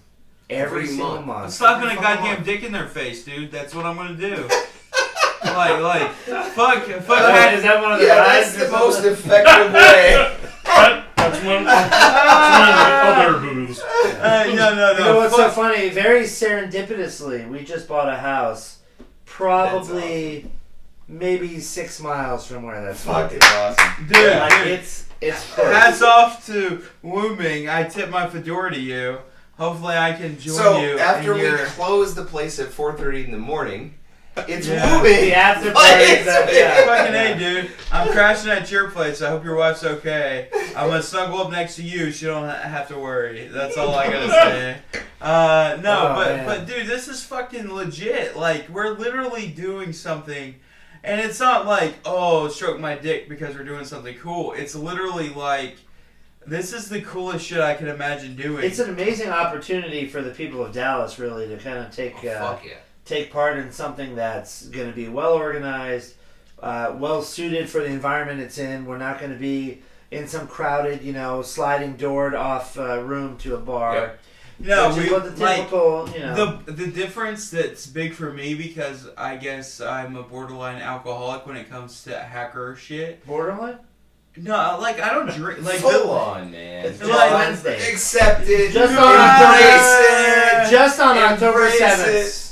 every, 0.50 0.82
Every 0.84 0.88
single 0.88 1.16
month. 1.16 1.26
month. 1.28 1.44
I'm 1.46 1.50
slapping 1.52 1.90
a 1.98 2.02
goddamn 2.02 2.38
on. 2.38 2.44
dick 2.44 2.64
in 2.64 2.72
their 2.72 2.88
face, 2.88 3.24
dude. 3.26 3.52
That's 3.52 3.74
what 3.74 3.86
I'm 3.86 3.96
gonna 3.96 4.16
do. 4.16 4.48
like, 5.44 5.80
like, 5.82 6.12
fuck, 6.12 6.84
fuck. 6.84 7.10
Oh, 7.10 7.28
that- 7.28 7.54
is 7.56 7.64
that 7.64 7.82
one 7.82 7.94
of 7.94 8.00
the 8.00 8.06
Yeah, 8.06 8.16
that's 8.24 8.56
the 8.56 8.70
most 8.70 9.04
effective 9.04 9.74
way. 9.74 10.34
That, 11.32 11.34
that's 11.34 11.46
one, 11.46 11.64
that's 11.66 13.40
one 13.40 13.40
of 13.40 13.42
the 13.44 13.50
other 13.50 13.56
booths. 13.66 13.82
Uh, 13.82 14.44
no, 14.48 14.54
no, 14.56 14.76
no. 14.76 14.92
You 14.92 15.00
know 15.00 15.16
what's 15.18 15.36
so 15.36 15.50
funny? 15.50 15.90
Very 15.90 16.22
serendipitously, 16.24 17.48
we 17.50 17.64
just 17.64 17.88
bought 17.88 18.10
a 18.10 18.16
house, 18.18 18.80
probably 19.26 20.50
maybe 21.08 21.60
six 21.60 22.00
miles 22.02 22.46
from 22.48 22.64
where 22.64 22.84
that's 22.84 23.04
Fucking 23.06 23.40
awesome. 23.42 24.08
dude, 24.08 24.38
Like 24.38 24.52
dude. 24.64 24.68
it's 24.68 25.06
it's 25.22 25.54
Hats 25.56 26.02
off 26.02 26.46
to 26.48 26.84
Wu 27.02 27.36
Ming. 27.36 27.70
I 27.70 27.84
tip 27.84 28.10
my 28.10 28.28
fedora 28.28 28.72
to 28.74 28.80
you. 28.80 29.20
Hopefully, 29.58 29.96
I 29.96 30.14
can 30.14 30.38
join 30.38 30.54
So 30.56 30.80
you. 30.82 31.00
after 31.00 31.32
in 31.34 31.40
we 31.40 31.44
your... 31.46 31.66
close 31.66 32.14
the 32.14 32.24
place 32.26 32.60
at 32.60 32.68
four 32.70 32.94
thirty 32.96 33.24
in 33.24 33.32
the 33.32 33.38
morning, 33.40 33.96
It's 34.48 34.68
Yeah. 34.68 34.96
moving. 34.98 35.16
The 35.22 35.34
after 35.36 35.72
But 35.72 35.76
party. 35.76 36.04
it's- 36.04 36.54
yeah. 36.54 36.86
Fucking 36.86 37.16
A, 37.16 37.38
dude. 37.40 37.72
I'm 37.92 38.12
crashing 38.12 38.52
at 38.52 38.70
your 38.72 38.90
place. 38.92 39.22
I 39.22 39.30
hope 39.30 39.44
your 39.44 39.56
wife's 39.56 39.84
okay. 39.84 40.48
I'm 40.76 40.90
gonna 40.90 41.02
snuggle 41.02 41.42
up 41.42 41.52
next 41.52 41.76
to 41.78 41.84
you. 41.84 42.12
She 42.12 42.26
don't 42.26 42.48
have 42.50 42.88
to 42.90 42.98
worry. 43.00 43.48
That's 43.52 43.78
all 43.78 43.96
I 43.96 44.08
gotta 44.12 44.30
say. 44.30 44.78
Uh, 45.22 45.78
no, 45.82 46.10
Oh, 46.12 46.16
but 46.16 46.28
man. 46.36 46.46
but 46.46 46.66
dude, 46.68 46.86
this 46.88 47.08
is 47.08 47.24
fucking 47.24 47.74
legit. 47.74 48.38
Like 48.38 48.70
we're 48.70 48.90
literally 48.92 49.48
doing 49.48 49.92
something, 49.94 50.56
and 51.04 51.20
it's 51.22 51.40
not 51.40 51.66
like 51.66 51.96
oh 52.06 52.48
stroke 52.50 52.80
my 52.80 52.96
dick 52.96 53.28
because 53.30 53.56
we're 53.56 53.64
doing 53.64 53.86
something 53.86 54.16
cool. 54.20 54.54
It's 54.54 54.76
literally 54.76 55.30
like 55.30 55.78
this 56.46 56.72
is 56.74 56.88
the 56.90 57.02
coolest 57.02 57.46
shit 57.46 57.60
I 57.60 57.74
can 57.74 57.88
imagine 57.88 58.36
doing. 58.36 58.64
It's 58.64 58.80
an 58.80 58.90
amazing 58.90 59.30
opportunity 59.30 60.08
for 60.08 60.22
the 60.22 60.32
people 60.32 60.64
of 60.64 60.72
Dallas, 60.74 61.18
really, 61.20 61.48
to 61.48 61.58
kind 61.58 61.80
of 61.80 61.94
take 61.94 62.14
Oh, 62.24 62.28
uh, 62.30 62.40
fuck 62.54 62.66
yeah. 62.66 62.74
Take 63.08 63.32
part 63.32 63.58
in 63.58 63.72
something 63.72 64.16
that's 64.16 64.68
going 64.68 64.88
to 64.88 64.96
be 64.96 65.08
well 65.08 65.34
organized, 65.34 66.16
uh, 66.62 66.96
well 66.98 67.22
suited 67.22 67.70
for 67.70 67.80
the 67.80 67.88
environment 67.88 68.42
it's 68.42 68.58
in. 68.58 68.86
We're 68.86 68.98
not 68.98 69.20
going 69.20 69.32
to 69.32 69.40
be 69.40 69.82
in 70.12 70.28
some 70.28 70.48
crowded, 70.48 71.02
you 71.02 71.14
know, 71.14 71.42
sliding 71.42 71.96
doored 71.96 72.36
off 72.36 72.78
uh, 72.78 73.02
room 73.02 73.38
to 73.40 73.56
a 73.56 73.60
bar. 73.60 73.96
Yep. 73.96 74.20
no, 74.60 74.96
we 74.96 75.12
what 75.12 75.24
the 75.24 75.44
like 75.44 75.58
typical, 75.58 76.10
you 76.10 76.20
know. 76.20 76.62
the 76.66 76.72
the 76.72 76.88
difference 76.88 77.50
that's 77.50 77.86
big 77.86 78.14
for 78.14 78.32
me 78.32 78.56
because 78.56 79.08
I 79.18 79.38
guess 79.38 79.82
I'm 79.82 80.16
a 80.16 80.24
borderline 80.24 80.82
alcoholic 80.82 81.46
when 81.46 81.58
it 81.58 81.70
comes 81.70 82.04
to 82.04 82.18
hacker 82.18 82.76
shit. 82.76 83.26
borderline. 83.26 83.80
No, 84.40 84.78
like 84.80 85.00
I 85.00 85.14
don't 85.14 85.30
drink. 85.32 85.64
Like 85.64 85.80
Full 85.80 85.92
the, 85.92 86.10
on, 86.10 86.52
man. 86.52 86.86
It's 86.86 87.00
just 87.00 87.12
Just 87.12 87.34
Wednesday. 87.34 87.92
Accept 87.92 88.44
it. 88.48 88.72
Just 88.72 88.98
on 88.98 89.14
Embrace 89.14 90.68
it. 90.68 90.72
Just 90.72 91.00
on 91.00 91.18
October 91.18 91.70
seventh. 91.72 92.47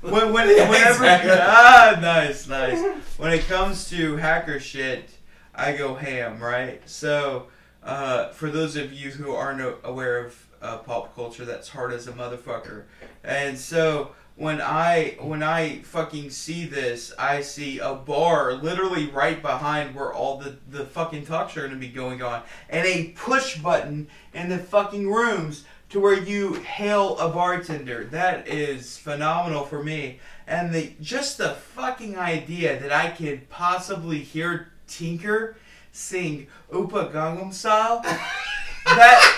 When, 0.00 0.32
when, 0.32 0.46
whenever 0.48 0.70
Exactly. 1.04 1.30
ah 1.32 1.98
nice 2.00 2.46
nice. 2.48 2.78
When 3.16 3.32
it 3.32 3.46
comes 3.46 3.88
to 3.90 4.16
hacker 4.16 4.60
shit 4.60 5.10
i 5.54 5.72
go 5.76 5.94
ham 5.94 6.40
right? 6.40 6.80
So 6.88 7.46
uh, 7.82 8.28
for 8.30 8.50
those 8.50 8.76
of 8.76 8.92
you 8.92 9.10
who 9.10 9.32
aren't 9.32 9.62
aware 9.84 10.24
of 10.26 10.46
uh, 10.60 10.78
pop 10.78 11.14
culture 11.14 11.44
that's 11.44 11.68
hard 11.68 11.92
as 11.92 12.06
a 12.08 12.12
motherfucker. 12.12 12.84
And 13.24 13.56
so 13.58 14.12
when 14.36 14.60
i 14.60 15.16
when 15.20 15.42
i 15.42 15.80
fucking 15.80 16.30
see 16.30 16.64
this 16.64 17.12
i 17.18 17.40
see 17.40 17.80
a 17.80 17.92
bar 17.94 18.52
literally 18.52 19.08
right 19.10 19.42
behind 19.42 19.92
where 19.96 20.12
all 20.12 20.38
the 20.38 20.56
the 20.70 20.84
fucking 20.84 21.26
talks 21.26 21.56
are 21.56 21.62
going 21.62 21.72
to 21.72 21.76
be 21.76 21.88
going 21.88 22.22
on 22.22 22.40
and 22.70 22.86
a 22.86 23.08
push 23.16 23.56
button 23.58 24.06
in 24.32 24.48
the 24.48 24.58
fucking 24.58 25.10
rooms 25.10 25.64
to 25.90 26.00
where 26.00 26.18
you 26.18 26.54
hail 26.54 27.18
a 27.18 27.28
bartender. 27.28 28.04
That 28.04 28.48
is 28.48 28.98
phenomenal 28.98 29.64
for 29.64 29.82
me. 29.82 30.20
And 30.46 30.72
the 30.74 30.92
just 31.00 31.38
the 31.38 31.50
fucking 31.50 32.16
idea 32.16 32.78
that 32.80 32.92
I 32.92 33.10
could 33.10 33.48
possibly 33.50 34.18
hear 34.18 34.72
Tinker 34.86 35.56
sing 35.92 36.46
Upa 36.72 37.10
Gangnam 37.12 37.52
Style, 37.52 38.00
that 38.84 39.34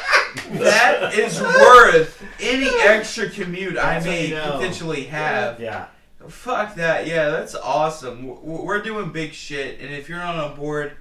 that 0.52 1.14
is 1.14 1.40
worth 1.40 2.22
any 2.40 2.68
extra 2.80 3.28
commute 3.28 3.76
I 3.76 3.94
That's 3.94 4.06
what 4.06 4.12
may 4.12 4.26
you 4.28 4.34
know. 4.34 4.52
potentially 4.52 5.04
have. 5.04 5.60
Yeah. 5.60 5.86
Fuck 6.28 6.74
that. 6.74 7.06
Yeah, 7.06 7.30
that's 7.30 7.54
awesome. 7.54 8.42
We're 8.44 8.82
doing 8.82 9.10
big 9.10 9.32
shit, 9.32 9.80
and 9.80 9.92
if 9.92 10.08
you're 10.08 10.18
not 10.18 10.36
on 10.36 10.54
board, 10.54 10.92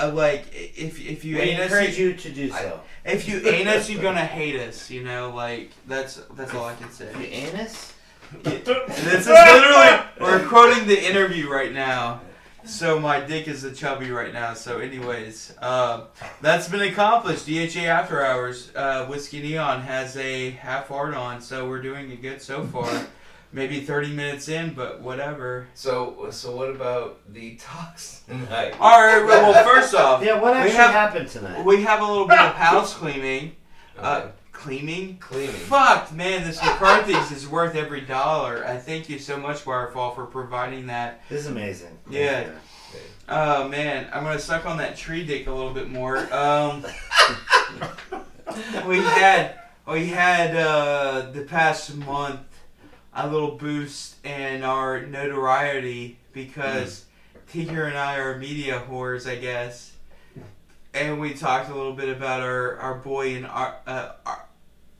uh, 0.00 0.10
like 0.12 0.44
if 0.52 1.00
if 1.00 1.24
you 1.24 1.36
We 1.36 1.42
ain't 1.42 1.60
us, 1.60 1.66
encourage 1.66 1.98
you 1.98 2.14
to 2.14 2.30
do 2.30 2.50
so. 2.50 2.80
if 3.04 3.28
you 3.28 3.38
ain't 3.48 3.68
us, 3.68 3.88
you're 3.90 4.02
gonna 4.02 4.24
hate 4.24 4.56
us. 4.60 4.90
You 4.90 5.02
know, 5.04 5.30
like 5.30 5.70
that's 5.86 6.16
that's 6.34 6.54
all 6.54 6.64
I 6.64 6.74
can 6.74 6.90
say. 6.90 7.12
The 7.12 7.32
anus. 7.32 7.92
This 8.42 8.66
is 8.66 9.26
literally 9.26 10.00
we're 10.18 10.46
quoting 10.48 10.86
the 10.88 10.98
interview 11.10 11.50
right 11.50 11.72
now. 11.72 12.22
So 12.64 12.98
my 13.00 13.20
dick 13.20 13.48
is 13.48 13.64
a 13.64 13.74
chubby 13.74 14.10
right 14.12 14.32
now. 14.32 14.54
So, 14.54 14.78
anyways, 14.78 15.54
um, 15.60 16.04
that's 16.40 16.68
been 16.68 16.80
accomplished. 16.82 17.46
DHA 17.46 17.80
After 17.86 18.24
Hours, 18.24 18.70
uh, 18.76 19.04
Whiskey 19.06 19.42
Neon 19.42 19.80
has 19.82 20.16
a 20.16 20.50
half 20.50 20.86
hard 20.88 21.12
on, 21.12 21.40
so 21.40 21.68
we're 21.68 21.82
doing 21.82 22.10
it 22.12 22.22
good 22.22 22.40
so 22.40 22.64
far. 22.64 22.88
Maybe 23.54 23.82
30 23.82 24.14
minutes 24.14 24.48
in, 24.48 24.72
but 24.72 25.02
whatever. 25.02 25.68
So, 25.74 26.28
so 26.30 26.56
what 26.56 26.70
about 26.70 27.20
the 27.32 27.56
talks 27.56 28.22
tonight? 28.26 28.74
All 28.80 29.00
right. 29.04 29.22
Well, 29.24 29.52
well, 29.52 29.64
first 29.64 29.94
off, 29.94 30.24
Yeah. 30.24 30.40
What 30.40 30.56
actually 30.56 30.76
have- 30.76 30.90
happened 30.90 31.28
tonight? 31.28 31.62
we 31.64 31.82
have 31.82 32.00
a 32.00 32.04
little 32.06 32.26
bit 32.26 32.38
of 32.38 32.54
house 32.54 32.94
cleaning. 32.94 33.54
Uh, 33.98 34.22
Okay. 34.24 34.30
cleaning. 34.52 35.18
Cleaning. 35.18 35.50
Fuck, 35.50 36.12
man, 36.12 36.44
this 36.44 36.62
McCarthy's 36.62 37.30
is 37.30 37.46
worth 37.46 37.76
every 37.76 38.00
dollar. 38.00 38.64
I 38.66 38.78
thank 38.78 39.10
you 39.10 39.18
so 39.18 39.36
much, 39.36 39.64
Wirefall, 39.64 40.14
for 40.14 40.24
providing 40.24 40.86
that. 40.86 41.20
This 41.28 41.42
is 41.42 41.46
amazing. 41.48 41.98
Yeah. 42.08 42.48
Oh 43.28 43.68
man, 43.68 44.08
I'm 44.12 44.24
gonna 44.24 44.38
suck 44.38 44.66
on 44.66 44.76
that 44.78 44.96
tree 44.96 45.24
dick 45.24 45.46
a 45.46 45.52
little 45.52 45.72
bit 45.72 45.88
more. 45.90 46.18
Um, 46.34 46.84
we 48.86 48.98
had 48.98 49.58
we 49.86 50.06
had 50.08 50.56
uh, 50.56 51.30
the 51.32 51.42
past 51.42 51.94
month 51.96 52.40
a 53.14 53.28
little 53.28 53.56
boost 53.56 54.24
in 54.24 54.62
our 54.62 55.02
notoriety 55.06 56.18
because 56.32 57.04
Tinker 57.48 57.84
and 57.84 57.96
I 57.96 58.16
are 58.16 58.38
media 58.38 58.82
whores, 58.88 59.28
I 59.28 59.36
guess, 59.36 59.92
and 60.94 61.20
we 61.20 61.34
talked 61.34 61.70
a 61.70 61.74
little 61.74 61.94
bit 61.94 62.08
about 62.08 62.40
our 62.40 62.78
our 62.78 62.94
boy 62.96 63.34
in 63.34 63.44
our. 63.44 63.76
Uh, 63.86 64.12
our 64.24 64.46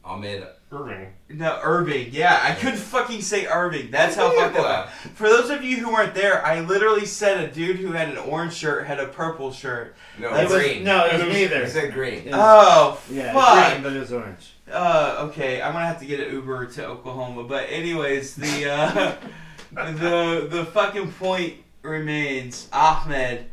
Ahmed. 0.05 0.46
Irving. 0.72 1.08
no, 1.28 1.58
Irving. 1.62 2.08
Yeah, 2.12 2.40
I 2.42 2.54
couldn't 2.54 2.78
fucking 2.78 3.20
say 3.22 3.46
Irving. 3.46 3.90
That's 3.90 4.14
how 4.16 4.30
fucked 4.30 4.56
up. 4.56 4.64
Wow. 4.64 4.88
For 5.14 5.28
those 5.28 5.50
of 5.50 5.62
you 5.62 5.76
who 5.76 5.92
weren't 5.92 6.14
there, 6.14 6.44
I 6.44 6.61
literally 6.61 7.04
said 7.06 7.44
a 7.44 7.52
dude 7.52 7.76
who 7.76 7.92
had 7.92 8.08
an 8.08 8.16
orange 8.18 8.54
shirt 8.54 8.87
had 8.87 8.98
a 8.98 9.06
purple 9.06 9.52
shirt. 9.52 9.94
No, 10.18 10.35
It 10.35 10.44
was, 10.44 10.52
green. 10.52 10.85
no, 10.85 11.04
it 11.06 11.11
It 11.14 11.16
was 11.18 11.24
was- 11.26 11.35
neither. 11.35 11.62
I 11.64 11.68
said 11.68 11.92
green. 11.92 12.20
It 12.26 12.32
was- 12.32 12.35
Oh, 12.38 13.00
yeah, 13.11 13.32
fuck. 13.35 13.70
green, 13.72 13.82
but 13.82 13.92
it 13.92 14.00
was 14.00 14.12
orange. 14.12 14.52
Uh, 14.70 15.28
okay, 15.30 15.61
I'm 15.61 15.72
gonna 15.74 15.85
have 15.87 16.00
to 16.00 16.06
get 16.06 16.20
an 16.20 16.32
Uber 16.32 16.66
to 16.66 16.87
Oklahoma. 16.87 17.44
But 17.44 17.66
anyways, 17.68 18.35
the 18.37 18.70
uh, 18.70 19.14
the 19.72 20.46
the 20.50 20.64
fucking 20.72 21.12
point 21.12 21.54
remains. 21.82 22.68
Ahmed 22.72 23.46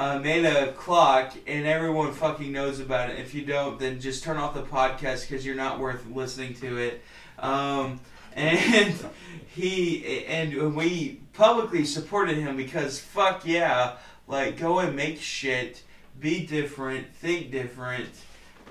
uh, 0.00 0.18
made 0.18 0.46
a 0.46 0.72
clock, 0.72 1.34
and 1.46 1.66
everyone 1.66 2.10
fucking 2.14 2.50
knows 2.50 2.80
about 2.80 3.10
it. 3.10 3.18
If 3.18 3.34
you 3.34 3.44
don't, 3.44 3.78
then 3.78 4.00
just 4.00 4.24
turn 4.24 4.38
off 4.38 4.54
the 4.54 4.62
podcast 4.62 5.28
because 5.28 5.44
you're 5.44 5.54
not 5.54 5.78
worth 5.78 6.06
listening 6.06 6.54
to 6.54 6.78
it. 6.78 7.02
Um, 7.38 8.00
and 8.34 8.94
he 9.54 10.24
and 10.24 10.74
we 10.74 11.20
publicly 11.34 11.84
supported 11.84 12.38
him 12.38 12.56
because 12.56 12.98
fuck 12.98 13.44
yeah, 13.44 13.96
like 14.26 14.56
go 14.56 14.78
and 14.78 14.96
make 14.96 15.20
shit, 15.20 15.82
be 16.18 16.46
different, 16.46 17.14
think 17.16 17.50
different. 17.50 18.08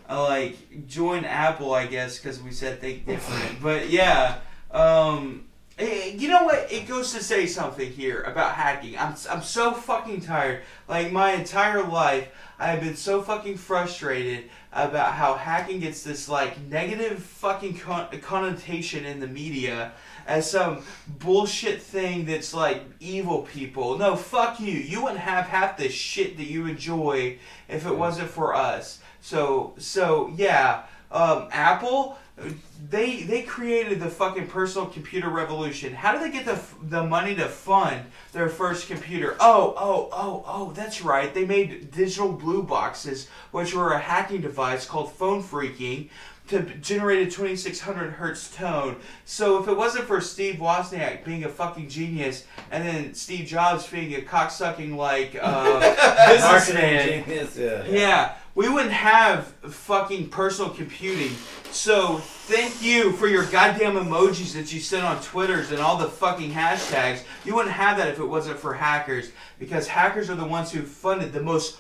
Uh, 0.10 0.24
like 0.24 0.88
join 0.88 1.26
Apple, 1.26 1.76
I 1.76 1.86
guess, 1.86 2.18
because 2.18 2.42
we 2.42 2.50
said 2.50 2.82
think 2.82 3.06
different. 3.06 3.62
But 3.62 3.92
yeah, 3.92 4.40
um, 4.72 5.46
you 5.80 6.28
know 6.28 6.44
what? 6.44 6.72
It 6.72 6.88
goes 6.88 7.14
to 7.14 7.24
say 7.24 7.46
something 7.46 7.90
here 7.90 8.22
about 8.24 8.56
hacking. 8.56 8.98
I'm 8.98 9.16
I'm 9.30 9.42
so 9.42 9.74
fucking 9.74 10.22
tired. 10.22 10.62
Like 10.88 11.12
my 11.12 11.32
entire 11.32 11.84
life, 11.84 12.30
I 12.58 12.68
have 12.68 12.82
been 12.82 12.96
so 12.96 13.22
fucking 13.22 13.58
frustrated 13.58 14.50
about 14.74 15.14
how 15.14 15.36
hacking 15.36 15.80
gets 15.80 16.04
this 16.04 16.28
like 16.28 16.60
negative 16.64 17.24
fucking 17.24 17.78
con- 17.78 18.08
connotation 18.22 19.06
in 19.06 19.20
the 19.20 19.28
media 19.28 19.94
as 20.28 20.52
some 20.52 20.84
bullshit 21.08 21.82
thing 21.82 22.26
that's 22.26 22.54
like 22.54 22.84
evil 23.00 23.44
people. 23.44 23.98
No, 23.98 24.16
fuck 24.16 24.60
you. 24.60 24.74
You 24.74 25.04
wouldn't 25.04 25.22
have 25.22 25.46
half 25.46 25.78
the 25.78 25.90
shit 25.90 26.38
that 26.38 26.46
you 26.46 26.68
enjoy 26.68 27.38
if 27.68 27.86
it 27.86 27.96
wasn't 27.96 28.30
for 28.30 28.54
us. 28.54 29.00
So 29.22 29.74
so 29.78 30.34
yeah, 30.36 30.84
um, 31.12 31.48
Apple. 31.52 32.18
They 32.90 33.24
they 33.24 33.44
created 33.44 34.00
the 34.00 34.10
fucking 34.10 34.48
personal 34.48 34.88
computer 34.88 35.30
revolution. 35.30 35.94
How 35.94 36.14
did 36.14 36.22
they 36.22 36.32
get 36.32 36.46
the 36.46 36.60
the 36.82 37.04
money 37.04 37.36
to 37.36 37.48
fund 37.48 38.06
their 38.32 38.50
first 38.50 38.88
computer? 38.88 39.36
Oh 39.40 39.74
oh 39.78 40.10
oh 40.12 40.44
oh, 40.48 40.72
that's 40.72 41.02
right. 41.02 41.34
They 41.34 41.46
made 41.46 41.92
digital 41.92 42.32
blue 42.32 42.64
boxes, 42.64 43.28
which 43.52 43.74
were 43.74 43.92
a 43.92 44.00
hacking 44.00 44.42
device 44.42 44.86
called 44.86 45.12
phone 45.12 45.44
freaking, 45.44 46.10
to 46.50 46.64
generate 46.82 47.28
a 47.28 47.32
2600 47.32 48.12
hertz 48.12 48.54
tone. 48.56 48.96
So 49.26 49.62
if 49.62 49.68
it 49.68 49.78
wasn't 49.78 50.06
for 50.06 50.20
Steve 50.20 50.56
Wozniak 50.56 51.24
being 51.24 51.44
a 51.44 51.50
fucking 51.50 51.90
genius, 51.90 52.46
and 52.72 52.86
then 52.86 53.14
Steve 53.14 53.46
Jobs 53.46 53.88
being 53.88 54.14
a 54.16 54.22
cocksucking 54.22 54.96
like 54.96 55.38
uh, 55.40 55.80
businessman, 56.28 57.24
genius. 57.24 57.56
Yeah. 57.56 57.86
yeah, 57.86 58.36
we 58.56 58.68
wouldn't 58.68 58.94
have 58.94 59.48
fucking 59.62 60.30
personal 60.30 60.72
computing. 60.72 61.36
So 61.72 62.18
thank 62.18 62.82
you 62.82 63.12
for 63.14 63.28
your 63.28 63.46
goddamn 63.46 63.94
emojis 63.94 64.54
that 64.54 64.74
you 64.74 64.80
send 64.80 65.06
on 65.06 65.22
Twitters 65.22 65.72
and 65.72 65.80
all 65.80 65.98
the 65.98 66.08
fucking 66.10 66.52
hashtags. 66.52 67.22
You 67.46 67.54
wouldn't 67.54 67.76
have 67.76 67.98
that 67.98 68.08
if 68.08 68.20
it 68.20 68.26
wasn't 68.26 68.58
for 68.58 68.74
hackers, 68.74 69.32
because 69.60 69.88
hackers 69.88 70.32
are 70.32 70.36
the 70.36 70.46
ones 70.46 70.72
who 70.72 70.82
funded 70.82 71.32
the 71.32 71.44
most 71.44 71.78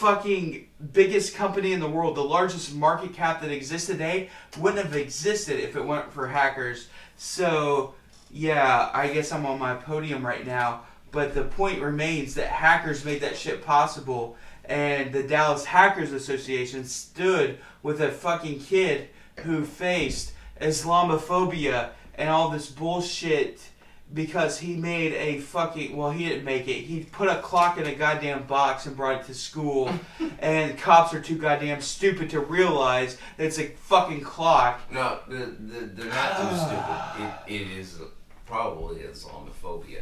fucking 0.00 0.66
biggest 0.94 1.34
company 1.34 1.74
in 1.74 1.80
the 1.80 1.88
world, 1.88 2.16
the 2.16 2.24
largest 2.24 2.74
market 2.74 3.12
cap 3.12 3.42
that 3.42 3.50
exists 3.50 3.86
today, 3.86 4.30
wouldn't 4.58 4.82
have 4.82 4.96
existed 4.96 5.60
if 5.60 5.76
it 5.76 5.84
weren't 5.84 6.10
for 6.10 6.26
hackers. 6.26 6.88
So 7.18 7.94
yeah, 8.30 8.88
I 8.94 9.08
guess 9.08 9.30
I'm 9.30 9.44
on 9.44 9.58
my 9.58 9.74
podium 9.74 10.24
right 10.24 10.46
now, 10.46 10.84
but 11.12 11.34
the 11.34 11.44
point 11.44 11.82
remains 11.82 12.34
that 12.34 12.46
hackers 12.46 13.04
made 13.04 13.20
that 13.20 13.36
shit 13.36 13.62
possible, 13.62 14.38
and 14.64 15.12
the 15.12 15.22
Dallas 15.22 15.66
Hackers 15.66 16.12
Association 16.12 16.84
stood 16.84 17.58
with 17.82 18.00
a 18.00 18.10
fucking 18.10 18.60
kid 18.60 19.10
who 19.40 19.66
faced 19.66 20.32
Islamophobia 20.62 21.90
and 22.14 22.30
all 22.30 22.48
this 22.48 22.70
bullshit 22.70 23.69
because 24.12 24.58
he 24.58 24.74
made 24.76 25.12
a 25.12 25.38
fucking 25.40 25.96
well 25.96 26.10
he 26.10 26.28
didn't 26.28 26.44
make 26.44 26.66
it 26.66 26.80
he 26.80 27.04
put 27.04 27.28
a 27.28 27.36
clock 27.36 27.78
in 27.78 27.86
a 27.86 27.94
goddamn 27.94 28.42
box 28.44 28.86
and 28.86 28.96
brought 28.96 29.20
it 29.20 29.26
to 29.26 29.34
school 29.34 29.88
and 30.40 30.76
cops 30.78 31.14
are 31.14 31.20
too 31.20 31.36
goddamn 31.38 31.80
stupid 31.80 32.28
to 32.30 32.40
realize 32.40 33.16
that 33.36 33.46
it's 33.46 33.58
a 33.58 33.68
fucking 33.68 34.20
clock 34.20 34.80
No, 34.90 35.20
the, 35.28 35.36
the, 35.36 35.86
they're 35.86 36.06
not 36.12 36.36
too 36.36 36.56
stupid. 37.46 37.46
It, 37.46 37.62
it 37.62 37.78
is 37.78 38.00
probably 38.46 38.96
Islamophobia. 38.96 40.00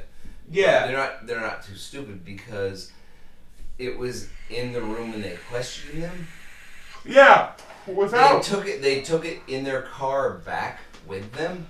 yeah 0.50 0.86
They're 0.86 0.96
not. 0.96 1.26
They're 1.26 1.40
not 1.40 1.62
too 1.62 1.74
stupid 1.76 2.24
because 2.24 2.92
it 3.78 3.96
was 3.98 4.28
in 4.48 4.72
the 4.72 4.80
room 4.80 5.12
and 5.12 5.22
they 5.22 5.36
questioned 5.50 6.02
him. 6.02 6.26
yeah 7.04 7.52
without 7.86 8.42
They 8.42 8.48
took 8.48 8.66
it. 8.66 8.82
They 8.82 9.02
took 9.02 9.24
it 9.24 9.40
in 9.48 9.64
their 9.64 9.82
car 9.82 10.38
back 10.38 10.80
with 11.06 11.32
them. 11.32 11.66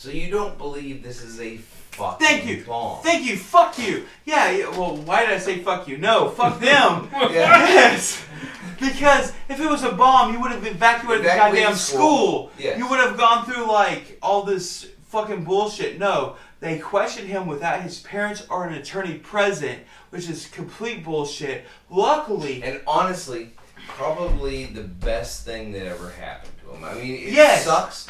So 0.00 0.08
you 0.08 0.30
don't 0.30 0.56
believe 0.56 1.02
this 1.02 1.20
is 1.22 1.38
a 1.42 1.58
fucking 1.58 2.26
Thank 2.26 2.46
you. 2.46 2.64
bomb? 2.64 3.02
Thank 3.02 3.26
you. 3.28 3.36
Fuck 3.36 3.78
you. 3.78 4.06
Yeah, 4.24 4.50
yeah. 4.50 4.70
Well, 4.70 4.96
why 4.96 5.26
did 5.26 5.34
I 5.34 5.36
say 5.36 5.58
fuck 5.58 5.86
you? 5.86 5.98
No, 5.98 6.30
fuck 6.30 6.58
them. 6.58 7.10
Yes. 7.30 8.24
Because 8.80 9.34
if 9.50 9.60
it 9.60 9.68
was 9.68 9.82
a 9.82 9.92
bomb, 9.92 10.32
you 10.32 10.40
would 10.40 10.52
have 10.52 10.66
evacuated 10.66 11.26
the 11.26 11.28
goddamn 11.28 11.74
school. 11.74 11.98
school. 12.48 12.52
Yes. 12.58 12.78
You 12.78 12.88
would 12.88 12.98
have 12.98 13.18
gone 13.18 13.44
through 13.44 13.70
like 13.70 14.18
all 14.22 14.42
this 14.42 14.88
fucking 15.08 15.44
bullshit. 15.44 15.98
No, 15.98 16.36
they 16.60 16.78
questioned 16.78 17.28
him 17.28 17.46
without 17.46 17.82
his 17.82 18.00
parents 18.00 18.46
or 18.48 18.66
an 18.66 18.72
attorney 18.72 19.18
present, 19.18 19.80
which 20.08 20.30
is 20.30 20.46
complete 20.46 21.04
bullshit. 21.04 21.66
Luckily, 21.90 22.62
And 22.62 22.80
honestly, 22.86 23.50
probably 23.86 24.64
the 24.64 24.84
best 24.84 25.44
thing 25.44 25.72
that 25.72 25.84
ever 25.84 26.08
happened 26.12 26.52
to 26.64 26.72
him. 26.74 26.84
I 26.84 26.94
mean, 26.94 27.16
it 27.16 27.32
Yes. 27.34 27.66
sucks, 27.66 28.06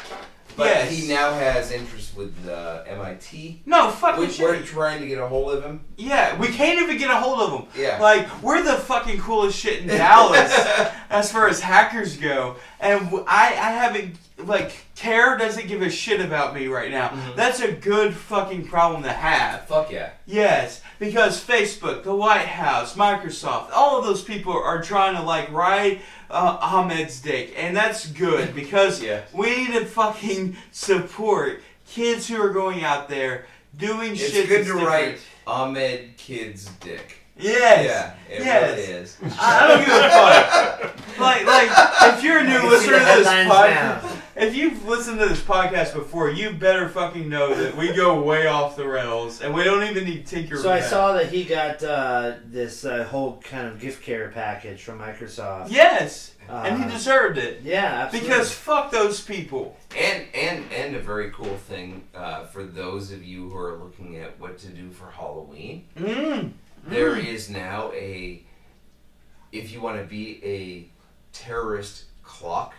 but 0.55 0.65
Yes. 0.67 0.91
he 0.91 1.07
now 1.07 1.33
has 1.33 1.71
interest 1.71 2.15
with 2.15 2.35
uh, 2.47 2.83
MIT. 2.87 3.61
no 3.65 3.89
fucking 3.89 4.19
We, 4.27 4.43
we're 4.43 4.61
trying 4.61 4.99
to 5.01 5.07
get 5.07 5.17
a 5.19 5.27
hold 5.27 5.53
of 5.53 5.63
him. 5.63 5.81
Yeah, 5.97 6.37
we 6.39 6.47
can't 6.47 6.79
even 6.81 6.97
get 6.97 7.09
a 7.09 7.15
hold 7.17 7.39
of 7.39 7.59
him. 7.59 7.67
Yeah. 7.81 7.99
Like, 8.01 8.43
we're 8.43 8.61
the 8.63 8.73
fucking 8.75 9.19
coolest 9.19 9.57
shit 9.57 9.81
in 9.81 9.87
Dallas 9.87 10.51
as 11.09 11.31
far 11.31 11.47
as 11.47 11.59
hackers 11.61 12.17
go. 12.17 12.55
And 12.79 13.09
I, 13.27 13.47
I 13.49 13.71
haven't, 13.71 14.15
like, 14.37 14.71
Terror 14.95 15.37
doesn't 15.37 15.67
give 15.67 15.81
a 15.81 15.89
shit 15.89 16.19
about 16.19 16.53
me 16.55 16.67
right 16.67 16.91
now. 16.91 17.09
Mm-hmm. 17.09 17.35
That's 17.37 17.59
a 17.61 17.71
good 17.71 18.13
fucking 18.15 18.65
problem 18.67 19.03
to 19.03 19.11
have. 19.13 19.67
Fuck 19.67 19.91
yeah. 19.91 20.09
Yes, 20.25 20.81
because 20.99 21.43
Facebook, 21.43 22.03
the 22.03 22.13
White 22.15 22.45
House, 22.47 22.95
Microsoft, 22.95 23.69
all 23.73 23.97
of 23.99 24.05
those 24.05 24.23
people 24.23 24.53
are 24.53 24.81
trying 24.81 25.15
to, 25.15 25.21
like, 25.21 25.51
ride 25.51 26.01
uh, 26.31 26.57
Ahmed's 26.61 27.19
dick. 27.21 27.53
And 27.57 27.75
that's 27.75 28.07
good 28.07 28.55
because 28.55 29.01
Yeah. 29.03 29.21
we 29.33 29.55
need 29.67 29.73
to 29.73 29.85
fucking 29.85 30.57
support 30.71 31.61
kids 31.87 32.27
who 32.27 32.41
are 32.41 32.49
going 32.51 32.83
out 32.83 33.09
there 33.09 33.45
doing 33.77 34.11
It's 34.13 34.29
shit 34.31 34.47
good 34.47 34.59
to 34.59 34.63
different. 34.65 34.87
write 34.87 35.19
Ahmed 35.47 36.17
Kid's 36.17 36.65
dick. 36.79 37.20
Yes. 37.41 37.85
Yeah, 38.29 38.35
it 38.35 38.43
yes. 38.43 38.69
really 38.77 38.83
is. 38.99 39.17
I 39.39 39.67
don't 39.67 39.79
give 39.85 39.95
a 39.95 40.09
fuck. 40.09 41.19
Like, 41.19 41.45
like, 41.45 42.13
if 42.13 42.23
you're 42.23 42.39
a 42.39 42.43
new 42.43 42.57
I 42.57 42.69
listener 42.69 42.99
to 42.99 43.05
this 43.05 43.27
podcast, 43.27 44.03
now. 44.03 44.17
if 44.35 44.55
you've 44.55 44.85
listened 44.87 45.19
to 45.19 45.27
this 45.27 45.41
podcast 45.41 45.93
before, 45.93 46.29
you 46.31 46.51
better 46.53 46.87
fucking 46.89 47.27
know 47.29 47.53
that 47.53 47.75
we 47.75 47.93
go 47.93 48.21
way 48.21 48.47
off 48.47 48.75
the 48.75 48.87
rails, 48.87 49.41
and 49.41 49.53
we 49.53 49.63
don't 49.63 49.83
even 49.83 50.05
need 50.05 50.25
Tinker. 50.25 50.57
So 50.57 50.71
I 50.71 50.79
saw 50.79 51.13
that 51.13 51.27
he 51.31 51.43
got 51.43 51.83
uh, 51.83 52.33
this 52.45 52.85
uh, 52.85 53.03
whole 53.03 53.41
kind 53.41 53.67
of 53.67 53.79
gift 53.79 54.01
care 54.03 54.29
package 54.29 54.81
from 54.81 54.99
Microsoft. 54.99 55.69
Yes, 55.69 56.33
and 56.49 56.77
he 56.79 56.83
Uh, 56.85 56.89
deserved 56.89 57.37
it 57.37 57.61
Yeah, 57.63 57.85
absolutely. 58.05 58.29
because 58.29 58.51
fuck 58.51 58.91
those 58.91 59.21
people. 59.21 59.77
And 59.97 60.23
and 60.33 60.65
and 60.73 60.95
a 60.95 60.99
very 60.99 61.29
cool 61.31 61.57
thing 61.57 62.03
uh, 62.15 62.45
for 62.45 62.63
those 62.63 63.11
of 63.11 63.23
you 63.23 63.49
who 63.49 63.57
are 63.57 63.77
looking 63.77 64.17
at 64.17 64.39
what 64.39 64.57
to 64.59 64.67
do 64.67 64.89
for 64.89 65.11
Halloween. 65.11 65.85
Mm. 65.97 66.51
There 66.85 67.15
mm. 67.15 67.25
is 67.25 67.49
now 67.49 67.91
a 67.93 68.43
if 69.51 69.71
you 69.71 69.81
want 69.81 69.99
to 69.99 70.05
be 70.05 70.43
a 70.43 70.89
terrorist 71.33 72.05
clock 72.23 72.73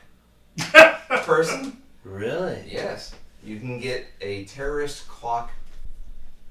person, 1.09 1.83
really, 2.05 2.65
yes, 2.67 3.15
you 3.45 3.59
can 3.59 3.79
get 3.79 4.07
a 4.21 4.45
terrorist 4.45 5.07
clock. 5.09 5.51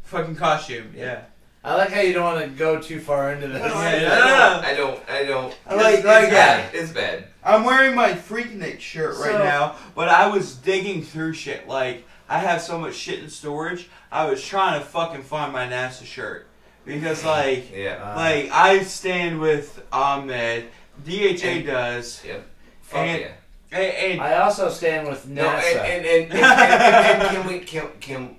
Fucking 0.04 0.36
costume. 0.36 0.93
Yeah. 0.95 1.24
I 1.64 1.76
like 1.76 1.89
how 1.91 2.02
you 2.02 2.12
don't 2.12 2.24
want 2.24 2.43
to 2.43 2.49
go 2.49 2.82
too 2.82 2.99
far 2.99 3.32
into 3.32 3.47
this. 3.47 3.62
Yeah, 3.62 3.72
I 3.72 3.91
no, 3.91 3.99
don't. 3.99 4.22
no, 4.22 4.62
no. 4.62 4.68
I 4.68 4.76
don't. 4.76 5.10
I 5.10 5.24
don't. 5.24 5.58
I 5.68 5.76
like- 5.76 5.95
it's, 5.95 6.06
like 6.06 6.24
it's 6.24 6.34
that. 6.34 6.72
bad. 6.72 6.76
It's 6.76 6.91
bad. 6.91 7.28
I'm 7.43 7.64
wearing 7.64 7.95
my 7.95 8.14
Freaknik 8.14 8.80
shirt 8.80 9.18
right 9.18 9.32
So- 9.32 9.43
now, 9.43 9.76
but 9.95 10.10
I 10.10 10.28
was 10.28 10.56
digging 10.56 11.04
through 11.04 11.34
shit. 11.34 11.68
Like, 11.68 12.06
I 12.28 12.39
have 12.39 12.62
so 12.62 12.80
much 12.80 12.95
shit 12.95 13.20
in 13.20 13.30
storage, 13.30 13.89
I 14.12 14.26
was 14.26 14.43
trying 14.43 14.80
to 14.80 14.86
fucking 14.86 15.24
find 15.24 15.54
my 15.54 15.68
NASA 15.68 16.06
shirt. 16.06 16.47
Because, 16.86 17.24
like, 17.24 17.72
Yeah. 17.76 18.00
Uh, 18.04 18.16
like 18.16 18.50
I 18.52 18.84
stand 18.84 19.40
with 19.40 19.82
Ahmed, 19.92 20.66
DHA 21.06 21.46
And- 21.48 21.66
does, 21.66 22.24
Yep. 22.26 22.48
Fuck 22.82 23.00
and- 23.00 23.22
yeah. 23.22 23.28
and, 23.72 23.84
and 24.14 24.22
I 24.22 24.38
also 24.40 24.70
stand 24.70 25.08
with 25.08 25.28
No, 25.28 25.44
NASA. 25.44 25.64
and, 25.84 26.06
and, 26.06 26.06
and, 26.06 26.34
and, 26.34 26.44
and, 26.44 27.22
and 27.24 27.30
can 27.30 27.48
we 27.48 27.60
can 27.60 27.88
can 28.00 28.36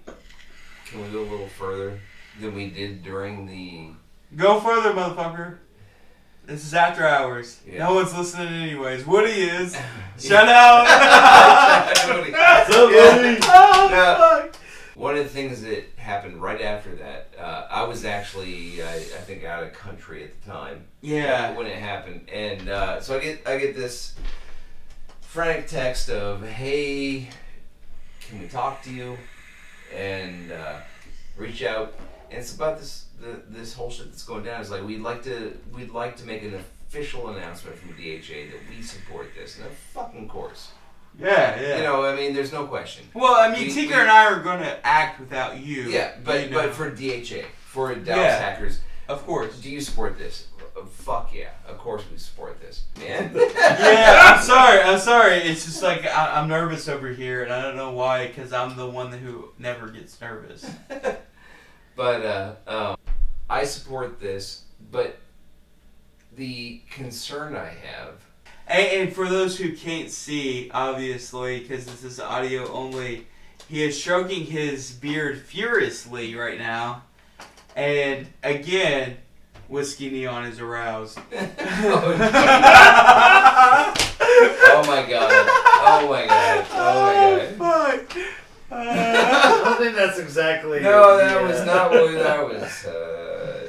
can 0.86 1.02
we 1.04 1.08
go 1.10 1.20
a 1.20 1.28
little 1.30 1.48
further 1.48 1.98
than 2.40 2.54
we 2.54 2.68
did 2.70 3.02
during 3.02 3.46
the 3.46 3.90
go 4.36 4.60
further, 4.60 4.92
motherfucker. 4.92 5.58
This 6.44 6.64
is 6.64 6.74
after 6.74 7.06
hours. 7.06 7.60
Yeah. 7.66 7.86
No 7.86 7.94
one's 7.94 8.12
listening 8.14 8.52
anyways. 8.52 9.06
Woody 9.06 9.30
is. 9.42 9.76
Shut 10.20 10.48
out. 10.48 10.84
Yeah. 12.12 13.38
oh, 13.44 13.88
No. 13.90 14.50
One 14.94 15.16
of 15.16 15.24
the 15.24 15.30
things 15.30 15.62
that 15.62 15.84
happened 15.96 16.42
right 16.42 16.60
after 16.60 16.94
that, 16.96 17.28
uh, 17.38 17.66
I 17.70 17.84
was 17.84 18.04
actually, 18.04 18.82
I, 18.82 18.94
I 18.96 18.98
think, 19.24 19.42
out 19.42 19.62
of 19.62 19.72
country 19.72 20.22
at 20.24 20.38
the 20.42 20.50
time 20.50 20.84
Yeah. 21.00 21.56
when 21.56 21.66
it 21.66 21.78
happened, 21.78 22.28
and 22.30 22.68
uh, 22.68 23.00
so 23.00 23.16
I 23.16 23.20
get, 23.20 23.46
I 23.46 23.56
get 23.58 23.74
this 23.74 24.14
frantic 25.22 25.66
text 25.68 26.10
of, 26.10 26.42
"Hey, 26.46 27.28
can 28.20 28.40
we 28.40 28.48
talk 28.48 28.82
to 28.82 28.92
you?" 28.92 29.16
and 29.94 30.52
uh, 30.52 30.76
reach 31.36 31.62
out, 31.62 31.94
and 32.30 32.38
it's 32.40 32.54
about 32.54 32.78
this, 32.78 33.06
the, 33.20 33.40
this 33.48 33.72
whole 33.74 33.90
shit 33.90 34.10
that's 34.10 34.24
going 34.24 34.44
down. 34.44 34.60
It's 34.60 34.70
like 34.70 34.84
we'd 34.84 35.00
like 35.00 35.22
to, 35.24 35.56
we'd 35.74 35.90
like 35.90 36.16
to 36.18 36.26
make 36.26 36.42
an 36.42 36.54
official 36.54 37.28
announcement 37.30 37.76
from 37.78 37.94
the 37.96 38.18
DHA 38.18 38.50
that 38.52 38.60
we 38.68 38.82
support 38.82 39.30
this, 39.34 39.56
and 39.56 39.66
of 39.66 39.72
fucking 39.72 40.28
course, 40.28 40.72
Yeah, 41.18 41.60
yeah. 41.60 41.76
you 41.76 41.82
know, 41.82 42.04
I 42.04 42.16
mean, 42.16 42.32
there's 42.34 42.52
no 42.52 42.66
question. 42.66 43.04
well, 43.14 43.34
I 43.34 43.50
mean, 43.52 43.66
we- 43.68 43.72
Tinker 43.72 43.94
we- 43.94 44.00
and 44.00 44.10
I 44.10 44.24
are 44.26 44.40
going 44.42 44.60
to 44.60 44.86
act 44.86 45.20
without 45.20 45.58
you. 45.60 45.82
Yeah, 45.82 46.12
but 46.24 46.44
you 46.44 46.50
know. 46.50 46.62
but 46.62 46.72
for 46.74 46.90
DHA, 46.90 47.44
for 47.66 47.94
Dallas 47.94 48.06
Yeah. 48.24 48.38
Hackers, 48.38 48.80
of 49.08 49.24
course. 49.26 49.58
do 49.60 49.70
you 49.70 49.80
support 49.80 50.18
this? 50.18 50.46
Uh, 50.74 50.86
fuck 50.86 51.34
yeah, 51.34 51.50
of 51.68 51.76
course 51.76 52.02
we 52.10 52.16
support 52.16 52.58
this, 52.60 52.84
man. 52.98 53.30
yeah, 53.36 54.34
I'm 54.36 54.42
sorry. 54.42 54.80
I'm 54.80 54.98
sorry. 54.98 55.34
It's 55.34 55.66
just 55.66 55.82
like 55.82 56.06
I, 56.06 56.40
I'm 56.40 56.48
nervous 56.48 56.88
over 56.88 57.08
here, 57.12 57.42
and 57.42 57.52
I 57.52 57.60
don't 57.60 57.76
know 57.76 57.90
why. 57.90 58.26
Because 58.28 58.54
I'm 58.54 58.74
the 58.76 58.88
one 58.88 59.12
who 59.12 59.50
never 59.58 59.88
gets 59.88 60.18
nervous. 60.18 60.64
but 61.94 62.24
uh, 62.24 62.54
um, 62.66 62.96
I 63.50 63.64
support 63.64 64.18
this, 64.18 64.62
but 64.90 65.18
the 66.36 66.80
concern 66.90 67.54
I 67.54 67.66
have. 67.84 68.14
And, 68.72 69.02
and 69.02 69.12
for 69.12 69.28
those 69.28 69.58
who 69.58 69.72
can't 69.76 70.10
see, 70.10 70.70
obviously, 70.72 71.60
because 71.60 71.84
this 71.84 72.02
is 72.04 72.18
audio 72.18 72.66
only, 72.72 73.26
he 73.68 73.82
is 73.84 74.00
stroking 74.00 74.46
his 74.46 74.90
beard 74.92 75.38
furiously 75.42 76.34
right 76.34 76.58
now, 76.58 77.02
and 77.76 78.26
again, 78.42 79.18
whiskey 79.68 80.10
neon 80.10 80.46
is 80.46 80.58
aroused. 80.58 81.18
oh 81.32 82.14
my 82.16 82.26
god! 82.28 83.92
Oh 84.74 84.84
my 84.86 85.06
god! 85.06 85.46
Oh 85.84 86.08
my 86.08 86.26
god! 86.26 86.66
Oh, 86.72 87.46
Fuck. 87.58 88.16
I 88.70 88.74
Uh, 88.74 89.64
don't 89.64 89.78
think 89.78 89.94
that's 89.96 90.18
exactly. 90.18 90.80
No, 90.80 91.18
that 91.18 91.36
uh, 91.42 91.46
was 91.46 91.62
not 91.66 91.90
what 91.90 92.10
that 92.12 92.42
was. 92.48 92.86
Uh, 92.86 93.21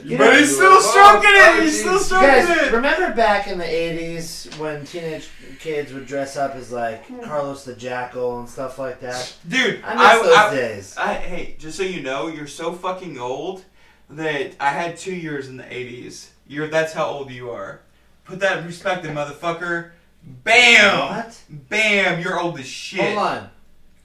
You 0.03 0.17
but 0.17 0.25
know- 0.31 0.37
he's 0.37 0.53
still 0.55 0.81
stroking 0.81 1.29
Oh, 1.33 1.57
it. 1.57 1.63
He's 1.63 1.79
still 1.79 1.99
stroking 1.99 2.27
Guys, 2.27 2.49
it. 2.49 2.71
remember 2.73 3.13
back 3.13 3.47
in 3.47 3.57
the 3.57 3.63
'80s 3.65 4.57
when 4.59 4.85
teenage 4.85 5.29
kids 5.59 5.93
would 5.93 6.05
dress 6.05 6.35
up 6.35 6.55
as 6.55 6.71
like 6.71 7.05
hmm. 7.05 7.21
Carlos 7.21 7.63
the 7.63 7.75
Jackal 7.75 8.39
and 8.39 8.49
stuff 8.49 8.77
like 8.79 8.99
that? 9.01 9.33
Dude, 9.47 9.81
I 9.83 9.95
miss 9.95 10.27
those 10.27 10.37
I, 10.37 10.55
days. 10.55 10.97
I, 10.97 11.13
hey, 11.15 11.55
just 11.59 11.77
so 11.77 11.83
you 11.83 12.01
know, 12.01 12.27
you're 12.27 12.47
so 12.47 12.73
fucking 12.73 13.17
old 13.17 13.63
that 14.09 14.55
I 14.59 14.69
had 14.69 14.97
two 14.97 15.15
years 15.15 15.47
in 15.47 15.57
the 15.57 15.63
'80s. 15.63 16.29
You're 16.47 16.67
that's 16.67 16.93
how 16.93 17.05
old 17.05 17.31
you 17.31 17.49
are. 17.51 17.81
Put 18.25 18.39
that 18.39 18.65
respect 18.65 19.05
in 19.05 19.15
perspective, 19.15 19.39
motherfucker. 19.41 19.91
Bam, 20.25 20.99
What? 20.99 21.41
bam. 21.49 22.21
You're 22.21 22.39
old 22.39 22.57
as 22.59 22.65
shit. 22.65 23.01
Hold 23.01 23.17
on. 23.27 23.49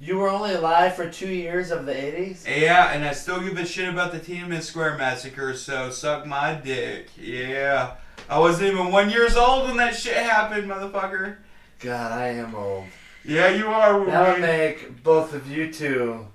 You 0.01 0.17
were 0.19 0.29
only 0.29 0.55
alive 0.55 0.95
for 0.95 1.11
two 1.11 1.29
years 1.29 1.73
of 1.73 1.85
the 1.85 1.93
80s? 1.93 2.47
Yeah, 2.47 2.93
and 2.93 3.05
I 3.05 3.13
still 3.13 3.41
give 3.41 3.59
a 3.59 3.67
shit 3.67 3.89
about 3.89 4.13
the 4.13 4.21
Tiananmen 4.21 4.63
Square 4.63 4.97
massacre, 4.97 5.55
so 5.55 5.91
suck 5.91 6.25
my 6.25 6.55
dick. 6.55 7.09
Yeah. 7.17 7.95
I 8.29 8.39
wasn't 8.39 8.73
even 8.73 8.93
one 8.93 9.11
years 9.11 9.37
old 9.37 9.67
when 9.67 9.77
that 9.79 9.97
shit 9.97 10.17
happened, 10.17 10.71
motherfucker. 10.71 11.39
God, 11.81 12.13
I 12.13 12.29
am 12.29 12.55
old. 12.55 12.85
Yeah, 13.25 13.49
you 13.49 13.67
are. 13.69 14.05
That 14.07 14.33
would 14.35 14.41
make 14.41 15.03
both 15.03 15.35
of 15.35 15.51
you 15.51 15.73
two 15.73 16.27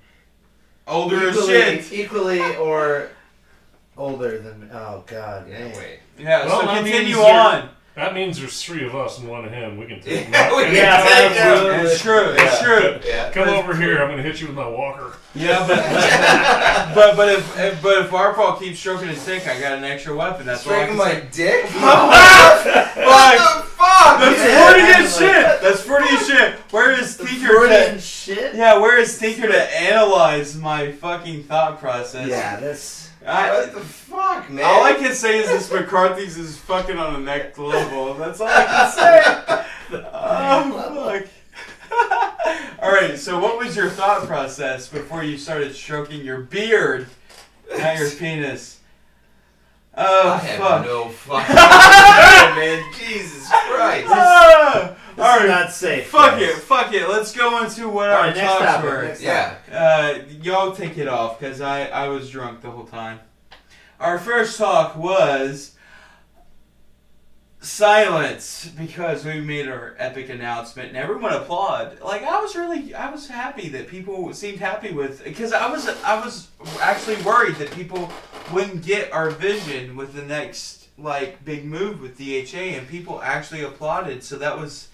Older 0.85 1.29
as 1.29 1.35
equally, 1.37 1.53
shit. 1.81 1.93
equally 1.93 2.55
or 2.57 3.09
older 3.97 4.39
than. 4.39 4.69
Oh, 4.73 5.03
God. 5.07 5.47
Yeah, 5.49 5.67
wait. 5.77 5.99
Yeah, 6.19 6.45
Well, 6.45 6.61
so 6.61 6.67
continue 6.75 7.15
on. 7.17 7.69
That 7.95 8.15
means 8.15 8.39
there's 8.39 8.59
three 8.63 8.85
of 8.87 8.95
us 8.95 9.19
and 9.19 9.29
one 9.29 9.45
of 9.45 9.51
him. 9.51 9.77
We 9.77 9.85
can 9.85 10.01
take 10.01 10.25
him 10.25 10.33
Yeah, 10.33 10.41
out. 10.49 10.55
we 10.57 10.63
can 10.63 10.75
Yeah, 10.75 11.03
take 11.03 11.31
him. 11.33 11.47
absolutely. 11.47 11.91
It's 11.91 12.01
true. 12.01 12.35
It's 12.37 12.59
true. 12.61 12.99
Yeah. 13.07 13.31
Come 13.31 13.49
over 13.49 13.75
here. 13.75 14.01
I'm 14.01 14.09
gonna 14.09 14.23
hit 14.23 14.41
you 14.41 14.47
with 14.47 14.55
my 14.55 14.67
walker. 14.67 15.17
Yeah, 15.35 15.65
but 15.67 15.77
but 16.95 17.15
but 17.15 17.29
if, 17.29 17.59
if 17.59 17.81
but 17.83 17.99
if 18.05 18.11
Warpaw 18.11 18.57
keeps 18.59 18.79
stroking 18.79 19.09
his 19.09 19.23
dick, 19.23 19.47
I 19.47 19.59
got 19.59 19.77
an 19.77 19.83
extra 19.83 20.15
weapon. 20.15 20.45
That's 20.47 20.65
all 20.65 20.73
I 20.73 20.85
Striking 20.85 20.97
can 20.97 20.97
my 20.97 21.11
say. 21.13 21.27
dick? 21.31 21.65
Fuck! 21.67 22.65
what 22.95 23.37
the 23.37 23.69
fuck? 23.69 24.19
That's 24.19 24.39
Yeah, 24.39 24.71
Freudian 24.71 25.03
like- 25.03 25.09
shit. 25.35 25.61
That's 25.61 25.81
Freudian 25.81 26.19
shit. 26.25 26.59
Where 26.71 26.91
is 26.99 27.17
Tinker? 27.17 27.47
Freudian 27.47 27.95
To, 27.95 27.99
shit? 28.01 28.55
yeah, 28.55 28.79
where 28.79 28.97
is 28.97 29.17
Tinker 29.19 29.47
to 29.47 29.79
analyze 29.81 30.55
my 30.55 30.91
fucking 30.93 31.43
thought 31.43 31.79
process? 31.79 32.27
Yeah, 32.27 32.59
this. 32.59 33.09
I, 33.25 33.51
What 33.51 33.73
the 33.73 33.79
fuck, 33.81 34.49
man? 34.49 34.65
all 34.65 34.83
I 34.83 34.93
can 34.93 35.13
say 35.13 35.39
is 35.39 35.47
this 35.47 35.71
McCarthy's 35.71 36.37
is 36.37 36.57
fucking 36.57 36.97
on 36.97 37.13
the 37.13 37.19
next 37.19 37.57
level. 37.57 38.13
That's 38.15 38.39
all 38.41 38.47
I 38.47 38.65
can 38.65 38.91
say. 38.91 39.21
Oh 40.13 41.19
fuck. 41.19 41.27
all 42.81 42.91
right. 42.91 43.17
So, 43.17 43.39
what 43.39 43.57
was 43.57 43.75
your 43.75 43.89
thought 43.89 44.25
process 44.27 44.87
before 44.87 45.23
you 45.23 45.37
started 45.37 45.73
stroking 45.75 46.21
your 46.25 46.39
beard, 46.41 47.07
not 47.77 47.97
your 47.97 48.09
penis? 48.19 48.79
Oh 49.95 50.31
I 50.31 50.37
have 50.37 50.59
fuck. 50.59 50.85
no 50.85 51.09
fucking 51.09 51.55
idea, 51.55 52.55
man. 52.55 52.93
Jesus 52.97 53.47
Christ. 53.49 54.07
Ah! 54.09 54.95
This 55.15 55.25
all 55.25 55.39
is 55.39 55.47
not 55.47 55.71
safe. 55.71 56.07
Fuck 56.07 56.31
guys. 56.39 56.41
it, 56.41 56.55
fuck 56.55 56.93
it. 56.93 57.07
Let's 57.07 57.35
go 57.35 57.63
into 57.63 57.89
what 57.89 58.09
All 58.09 58.15
our 58.15 58.21
right, 58.27 58.35
next 58.35 58.51
talks 58.51 58.65
topic, 58.65 58.89
were. 58.89 59.01
next 59.03 59.21
Yeah. 59.21 59.55
Uh, 59.71 60.19
y'all 60.41 60.75
take 60.75 60.97
it 60.97 61.07
off 61.07 61.39
because 61.39 61.61
I, 61.61 61.85
I 61.87 62.07
was 62.07 62.29
drunk 62.29 62.61
the 62.61 62.71
whole 62.71 62.85
time. 62.85 63.19
Our 63.99 64.17
first 64.19 64.57
talk 64.57 64.95
was 64.95 65.75
silence 67.63 68.69
because 68.77 69.23
we 69.23 69.39
made 69.39 69.69
our 69.69 69.95
epic 69.97 70.27
announcement 70.29 70.89
and 70.89 70.97
everyone 70.97 71.31
applauded. 71.31 72.01
Like 72.01 72.23
I 72.23 72.41
was 72.41 72.55
really 72.55 72.93
I 72.93 73.09
was 73.09 73.27
happy 73.27 73.69
that 73.69 73.87
people 73.87 74.33
seemed 74.33 74.59
happy 74.59 74.91
with 74.91 75.23
because 75.23 75.53
I 75.53 75.71
was 75.71 75.87
I 76.03 76.19
was 76.19 76.49
actually 76.81 77.21
worried 77.23 77.55
that 77.55 77.71
people 77.71 78.11
wouldn't 78.51 78.83
get 78.83 79.13
our 79.13 79.29
vision 79.29 79.95
with 79.95 80.13
the 80.13 80.23
next 80.23 80.89
like 80.97 81.43
big 81.45 81.63
move 81.63 82.01
with 82.01 82.17
DHA 82.17 82.57
and 82.77 82.87
people 82.87 83.21
actually 83.21 83.63
applauded. 83.63 84.23
So 84.23 84.37
that 84.39 84.57
was 84.59 84.89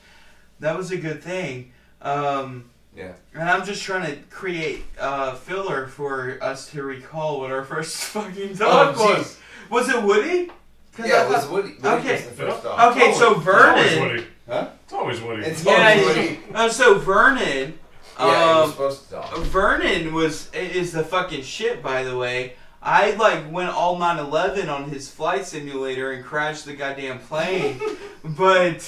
that 0.59 0.77
was 0.77 0.91
a 0.91 0.97
good 0.97 1.21
thing. 1.23 1.71
Um, 2.01 2.65
Yeah. 2.95 3.11
and 3.33 3.49
I'm 3.49 3.65
just 3.65 3.83
trying 3.83 4.05
to 4.05 4.17
create 4.29 4.85
uh, 4.99 5.33
filler 5.35 5.87
for 5.87 6.37
us 6.41 6.69
to 6.71 6.83
recall 6.83 7.39
what 7.39 7.51
our 7.51 7.63
first 7.73 7.95
fucking 7.97 8.55
dog 8.55 8.95
Oh, 8.97 9.17
was. 9.17 9.37
Was 9.69 9.89
it 9.89 10.01
Woody? 10.01 10.49
'Cause 10.95 11.07
Yeah, 11.07 11.15
I 11.17 11.23
it 11.25 11.29
was 11.29 11.47
Woody. 11.47 11.73
Woody 11.81 11.87
Okay. 11.87 12.13
was 12.13 12.23
the 12.25 12.31
first 12.31 12.65
off. 12.65 12.91
Okay, 12.95 13.13
so 13.13 13.31
It's 13.39 13.47
always 13.47 13.91
Vernon. 13.93 14.01
Woody. 14.09 14.27
Huh? 14.47 14.67
It's 14.83 14.93
always 14.93 15.21
Woody. 15.21 15.43
It's 15.45 15.63
Yeah, 15.63 15.71
always 15.73 15.97
yeah. 16.17 16.21
Woody. 16.23 16.39
Uh, 16.53 16.69
so 16.69 16.95
Vernon. 16.97 17.79
Yeah, 18.19 18.25
he 18.25 18.25
was 18.25 18.63
Um, 18.65 18.71
supposed 18.71 19.03
to 19.09 19.15
talk. 19.15 19.37
Vernon 19.37 20.13
was 20.13 20.49
is 20.53 20.91
the 20.91 21.03
fucking 21.03 21.43
shit. 21.43 21.81
By 21.81 22.03
the 22.03 22.17
way, 22.17 22.55
I 22.81 23.11
like 23.11 23.49
went 23.49 23.69
all 23.69 23.97
9/11 23.97 24.67
on 24.69 24.89
his 24.89 25.09
flight 25.09 25.45
simulator 25.45 26.11
and 26.11 26.25
crashed 26.25 26.65
the 26.65 26.73
goddamn 26.73 27.19
plane, 27.19 27.79
but 28.25 28.83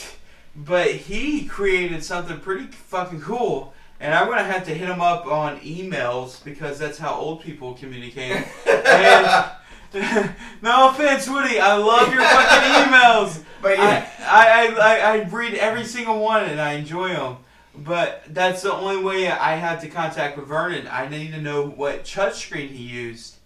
but 0.55 0.91
he 0.91 1.45
created 1.45 2.03
something 2.03 2.39
pretty 2.39 2.67
fucking 2.67 3.21
cool. 3.21 3.73
And 3.99 4.13
I'm 4.13 4.27
gonna 4.27 4.43
have 4.43 4.65
to 4.65 4.73
hit 4.73 4.89
him 4.89 5.01
up 5.01 5.27
on 5.27 5.59
emails 5.59 6.43
because 6.43 6.79
that's 6.79 6.97
how 6.97 7.13
old 7.13 7.41
people 7.41 7.75
communicate. 7.75 8.45
and 8.67 9.51
no 10.61 10.89
offense, 10.89 11.29
Woody, 11.29 11.59
I 11.59 11.75
love 11.75 12.13
your 12.13 12.23
fucking 12.23 12.91
emails. 12.93 13.43
But 13.61 13.79
I, 13.79 13.83
yeah. 13.83 14.09
I, 14.21 14.47
I, 14.47 14.73
I, 14.73 15.17
I 15.17 15.23
read 15.29 15.53
every 15.53 15.83
single 15.83 16.19
one 16.19 16.43
and 16.43 16.59
I 16.59 16.73
enjoy 16.73 17.09
them. 17.09 17.37
But 17.75 18.23
that's 18.27 18.63
the 18.63 18.73
only 18.73 19.01
way 19.01 19.27
I 19.29 19.55
had 19.55 19.79
to 19.81 19.87
contact 19.87 20.37
with 20.37 20.47
Vernon. 20.47 20.87
I 20.91 21.07
need 21.07 21.31
to 21.31 21.41
know 21.41 21.67
what 21.67 22.03
touchscreen 22.03 22.69
he 22.69 22.83
used. 22.83 23.37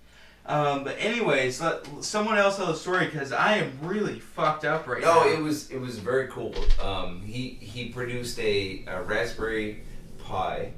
Um, 0.48 0.84
but 0.84 0.96
anyways, 1.00 1.60
let 1.60 1.88
someone 2.04 2.38
else 2.38 2.58
tell 2.58 2.68
the 2.68 2.76
story 2.76 3.06
because 3.06 3.32
I 3.32 3.58
am 3.58 3.80
really 3.82 4.20
fucked 4.20 4.64
up 4.64 4.86
right 4.86 5.02
No, 5.02 5.24
now. 5.24 5.28
it 5.30 5.40
was 5.40 5.72
it 5.72 5.80
was 5.80 5.98
very 5.98 6.28
cool. 6.28 6.54
Um, 6.84 7.22
he 7.22 7.50
he 7.60 7.90
produced 7.90 8.38
a, 8.40 8.84
a 8.88 9.02
Raspberry 9.02 9.82
Pi 10.24 10.72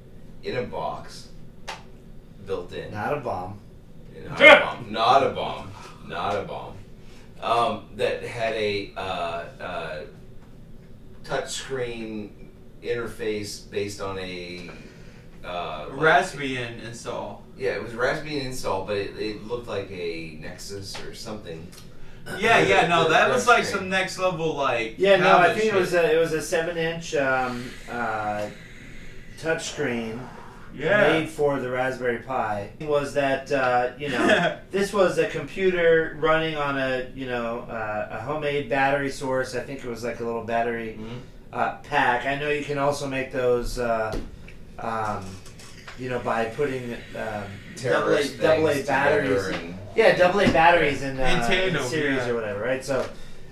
in 0.44 0.56
a 0.58 0.64
box, 0.64 1.28
built 2.46 2.72
in. 2.72 2.92
Not 2.94 3.18
a 3.18 3.20
bomb. 3.20 3.60
Not 4.30 4.42
a 4.42 4.60
bomb. 4.62 4.86
Not 4.92 5.24
a 5.24 5.30
bomb. 5.32 5.72
Not 6.08 6.36
a 6.38 6.42
bomb. 6.44 6.74
Um, 7.42 7.90
that 7.98 8.24
had 8.24 8.54
a 8.54 8.94
uh, 8.96 9.44
uh, 9.62 10.00
touchscreen 11.24 12.30
interface 12.82 13.70
based 13.70 14.02
on 14.02 14.18
a 14.20 14.70
uh, 15.44 15.88
like- 15.90 16.00
Raspbian 16.26 16.84
install. 16.84 17.44
Yeah, 17.58 17.72
it 17.72 17.84
was 17.84 17.94
Raspbian 17.94 18.46
install, 18.46 18.86
but 18.86 18.98
it, 18.98 19.18
it 19.18 19.44
looked 19.48 19.68
like 19.68 19.90
a 19.92 20.38
Nexus 20.40 21.00
or 21.04 21.14
something. 21.16 21.68
Yeah, 22.40 22.60
yeah, 22.60 22.88
no, 22.88 23.10
that 23.10 23.30
was 23.30 23.48
like 23.48 23.64
touchscreen. 23.64 23.66
some 23.66 23.90
next 23.90 24.20
level 24.20 24.54
like. 24.56 24.96
Yeah, 24.98 25.16
no, 25.16 25.38
I 25.38 25.48
tablet 25.48 25.58
think 25.58 25.74
it 25.74 25.80
was 25.80 25.94
a 25.94 26.14
it 26.16 26.20
was 26.20 26.34
a 26.34 26.42
seven 26.42 26.78
inch 26.78 27.16
um, 27.16 27.64
uh, 27.90 28.50
touchscreen 29.40 30.20
yeah. 30.74 31.08
made 31.14 31.30
for 31.30 31.60
the 31.60 31.70
Raspberry 31.70 32.20
Pi. 32.20 32.72
Was 32.82 33.14
that 33.14 33.52
uh, 33.52 33.92
you 33.98 34.10
know 34.10 34.60
this 34.72 34.94
was 34.94 35.18
a 35.18 35.28
computer 35.30 36.18
running 36.20 36.56
on 36.56 36.78
a 36.78 37.08
you 37.16 37.28
know 37.28 37.60
uh, 37.62 38.10
a 38.12 38.20
homemade 38.22 38.70
battery 38.70 39.10
source. 39.10 39.56
I 39.56 39.62
think 39.62 39.84
it 39.84 39.90
was 39.90 40.04
like 40.04 40.20
a 40.20 40.24
little 40.26 40.44
battery 40.44 41.00
Mhm. 41.00 41.20
uh, 41.54 41.78
pack. 41.78 42.26
I 42.26 42.36
know 42.36 42.50
you 42.50 42.64
can 42.66 42.78
also 42.78 43.08
make 43.08 43.32
those. 43.32 43.80
Uh, 43.80 44.16
um, 44.80 45.26
you 46.00 46.10
know, 46.10 46.20
by 46.20 46.46
putting 46.46 46.94
um, 47.16 47.44
double 47.82 48.14
A, 48.14 48.28
double 48.38 48.70
A 48.70 48.84
batteries. 48.84 49.46
together 49.46 49.52
and- 49.66 49.76
Yeah, 49.96 50.16
double 50.16 50.40
A 50.42 50.52
batteries 50.52 51.02
in, 51.04 51.20
uh, 51.20 51.24
In 51.24 51.40
in 51.40 51.48
tandem, 51.48 51.84
series 51.84 52.18
yeah. 52.18 52.30
or 52.30 52.36
whatever, 52.36 52.60
right? 52.62 52.84
So, 52.86 53.08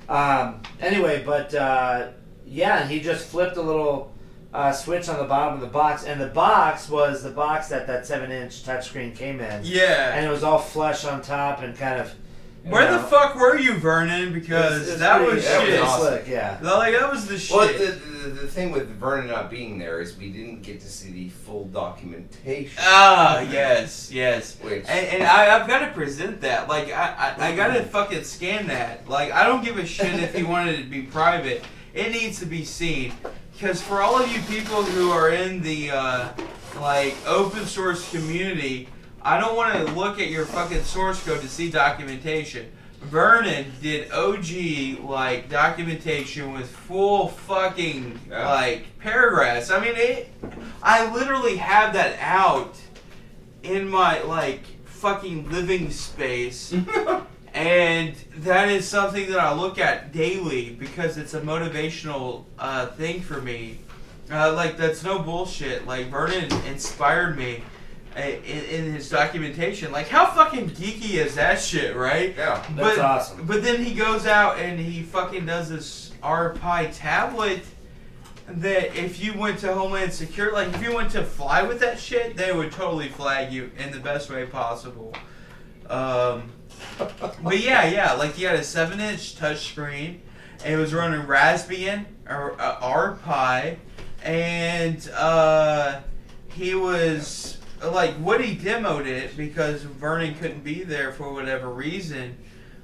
um, 0.10 0.62
anyway, 0.80 1.24
but 1.26 1.54
uh, 1.56 2.08
yeah, 2.46 2.88
he 2.88 3.00
just 3.00 3.26
flipped 3.28 3.58
a 3.58 3.62
little 3.62 4.12
uh, 4.54 4.72
switch 4.72 5.10
on 5.10 5.18
the 5.18 5.24
bottom 5.26 5.56
of 5.56 5.62
the 5.62 5.68
box, 5.68 6.06
and 6.06 6.22
the 6.22 6.28
box 6.28 6.88
was 6.90 7.24
the 7.24 7.32
box 7.32 7.68
that 7.70 7.88
that 7.88 8.06
seven 8.06 8.32
inch 8.32 8.64
touchscreen 8.64 9.16
came 9.16 9.40
in, 9.42 9.62
Yeah. 9.64 10.14
and 10.16 10.26
it 10.26 10.30
was 10.30 10.44
all 10.44 10.60
flush 10.60 11.04
on 11.06 11.22
top 11.22 11.62
and 11.62 11.76
kind 11.78 12.00
of. 12.00 12.12
You 12.66 12.72
Where 12.72 12.92
the 12.92 13.00
fuck 13.00 13.36
were 13.36 13.58
you, 13.58 13.76
Vernon? 13.76 14.22
it 14.30 14.34
was- 14.34 14.34
Because 14.34 14.88
it 14.88 14.92
was 14.92 15.00
that 15.00 15.18
pretty- 15.18 15.36
was 15.36 15.46
that 15.46 15.60
was 15.62 15.70
shit. 15.70 15.82
awesome. 15.82 16.08
slick, 16.08 16.28
yeah. 16.28 16.58
Like 16.62 16.94
that 17.00 17.12
was 17.12 17.28
the 17.28 17.38
shit. 17.38 17.56
Well, 17.56 17.68
the, 17.68 17.86
the, 17.92 18.30
the 18.42 18.48
thing 18.48 18.72
with 18.72 18.90
Vernon 18.90 19.28
not 19.28 19.52
being 19.52 19.78
there 19.78 20.02
is 20.02 20.18
we 20.18 20.32
didn't 20.32 20.62
get 20.64 20.82
to 20.82 20.88
see 20.90 21.12
the 21.12 21.30
full 21.30 21.66
documentation. 21.66 22.78
Ah, 22.82 23.42
yes, 23.42 24.12
yes. 24.12 24.58
Which 24.62 24.86
And, 24.88 25.06
and 25.08 25.24
I, 25.24 25.56
I've 25.60 25.68
got 25.68 25.80
to 25.86 25.92
present 25.94 26.42
that. 26.42 26.68
Like, 26.68 26.92
I, 26.92 27.36
I, 27.38 27.48
I 27.52 27.56
got 27.56 27.74
to 27.76 27.84
fucking 27.84 28.24
scan 28.24 28.68
that. 28.68 29.08
Like, 29.08 29.32
I 29.32 29.46
don't 29.46 29.64
give 29.64 29.78
a 29.78 29.86
shit 29.86 30.14
if 30.16 30.38
you 30.38 30.48
wanted 30.48 30.80
it 30.80 30.84
to 30.84 30.90
be 30.90 31.04
private. 31.04 31.64
It 31.94 32.12
needs 32.12 32.40
to 32.40 32.46
be 32.46 32.66
seen. 32.66 33.14
Because 33.54 33.82
for 33.82 34.02
all 34.02 34.22
of 34.22 34.30
you 34.36 34.42
people 34.54 34.84
who 34.84 35.12
are 35.12 35.30
in 35.30 35.62
the, 35.62 35.92
uh, 35.92 36.30
like, 36.82 37.16
open 37.26 37.66
source 37.66 38.10
community, 38.12 38.90
I 39.26 39.40
don't 39.40 39.56
want 39.56 39.74
to 39.74 39.92
look 39.94 40.20
at 40.20 40.30
your 40.30 40.46
fucking 40.46 40.84
source 40.84 41.22
code 41.26 41.42
to 41.42 41.50
see 41.50 41.72
documentation. 41.72 42.72
Vernon 43.02 43.66
did 43.82 44.12
OG, 44.12 45.00
like, 45.04 45.50
documentation 45.50 46.54
with 46.54 46.70
full 46.70 47.30
fucking, 47.30 48.20
Yeah. 48.30 48.48
like, 48.48 49.00
paragraphs. 49.00 49.72
I 49.72 49.80
mean, 49.80 49.96
it. 49.96 50.30
I 50.84 51.12
literally 51.12 51.58
have 51.58 51.94
that 51.94 52.20
out 52.20 52.78
in 53.64 53.90
my 53.90 54.22
like 54.22 54.62
fucking 54.86 55.50
living 55.50 55.90
space 55.90 56.72
and 57.56 58.16
that 58.38 58.70
is 58.70 58.88
something 58.88 59.28
that 59.32 59.40
I 59.40 59.54
look 59.54 59.80
at 59.80 60.12
daily 60.12 60.70
because 60.72 61.18
it's 61.18 61.34
a 61.34 61.42
motivational 61.42 62.44
uh, 62.60 62.86
thing 62.88 63.22
for 63.22 63.42
me. 63.42 63.80
Uh, 64.32 64.54
like 64.54 64.78
that's 64.78 65.04
no 65.04 65.18
bullshit. 65.18 65.88
Like 65.88 66.12
Vernon 66.12 66.52
inspired 66.68 67.38
me 67.40 67.64
in, 68.16 68.44
in 68.44 68.94
his 68.94 69.10
documentation. 69.10 69.92
Like 69.92 70.08
how 70.08 70.26
fucking 70.28 70.70
geeky 70.72 71.16
is 71.16 71.36
that 71.36 71.60
shit, 71.60 71.96
right? 71.96 72.34
yeah. 72.38 72.66
That's 72.76 72.98
but, 72.98 73.00
awesome. 73.00 73.46
But 73.46 73.64
then 73.64 73.84
he 73.84 73.94
goes 73.94 74.26
out 74.26 74.60
and 74.60 74.80
he 74.80 75.04
fucking 75.04 75.46
does 75.46 75.70
this 75.70 76.12
RPi 76.24 76.96
tablet 76.96 77.64
that 78.48 78.96
if 78.96 79.24
you 79.24 79.38
went 79.38 79.60
to 79.60 79.74
Homeland 79.74 80.14
Security, 80.14 80.56
like 80.56 80.74
if 80.74 80.84
you 80.84 80.94
went 80.94 81.12
to 81.12 81.24
fly 81.24 81.64
with 81.64 81.80
that 81.80 82.00
shit, 82.00 82.38
they 82.38 82.54
would 82.54 82.72
totally 82.72 83.10
flag 83.10 83.52
you 83.52 83.72
in 83.78 83.92
the 83.92 84.00
best 84.00 84.30
way 84.30 84.46
possible. 84.46 85.14
Um, 85.90 86.52
but 87.44 87.60
yeah, 87.60 87.88
yeah, 87.88 88.14
like 88.14 88.38
you 88.38 88.48
had 88.48 88.58
a 88.58 88.64
seven-inch 88.64 89.36
touchscreen, 89.38 90.20
it 90.66 90.78
was 90.78 90.94
running 90.94 91.26
Raspbian 91.26 92.06
or 92.28 92.60
uh, 92.60 92.80
RPi, 92.80 93.78
and 94.24 95.10
uh, 95.16 96.02
he 96.50 96.76
was 96.76 97.55
like 97.92 98.14
Woody 98.20 98.56
demoed 98.56 99.06
it 99.06 99.36
because 99.38 99.84
Vernon 99.84 100.36
couldn't 100.36 100.64
be 100.64 100.84
there 100.84 101.12
for 101.12 101.34
whatever 101.34 101.70
reason. 101.70 102.38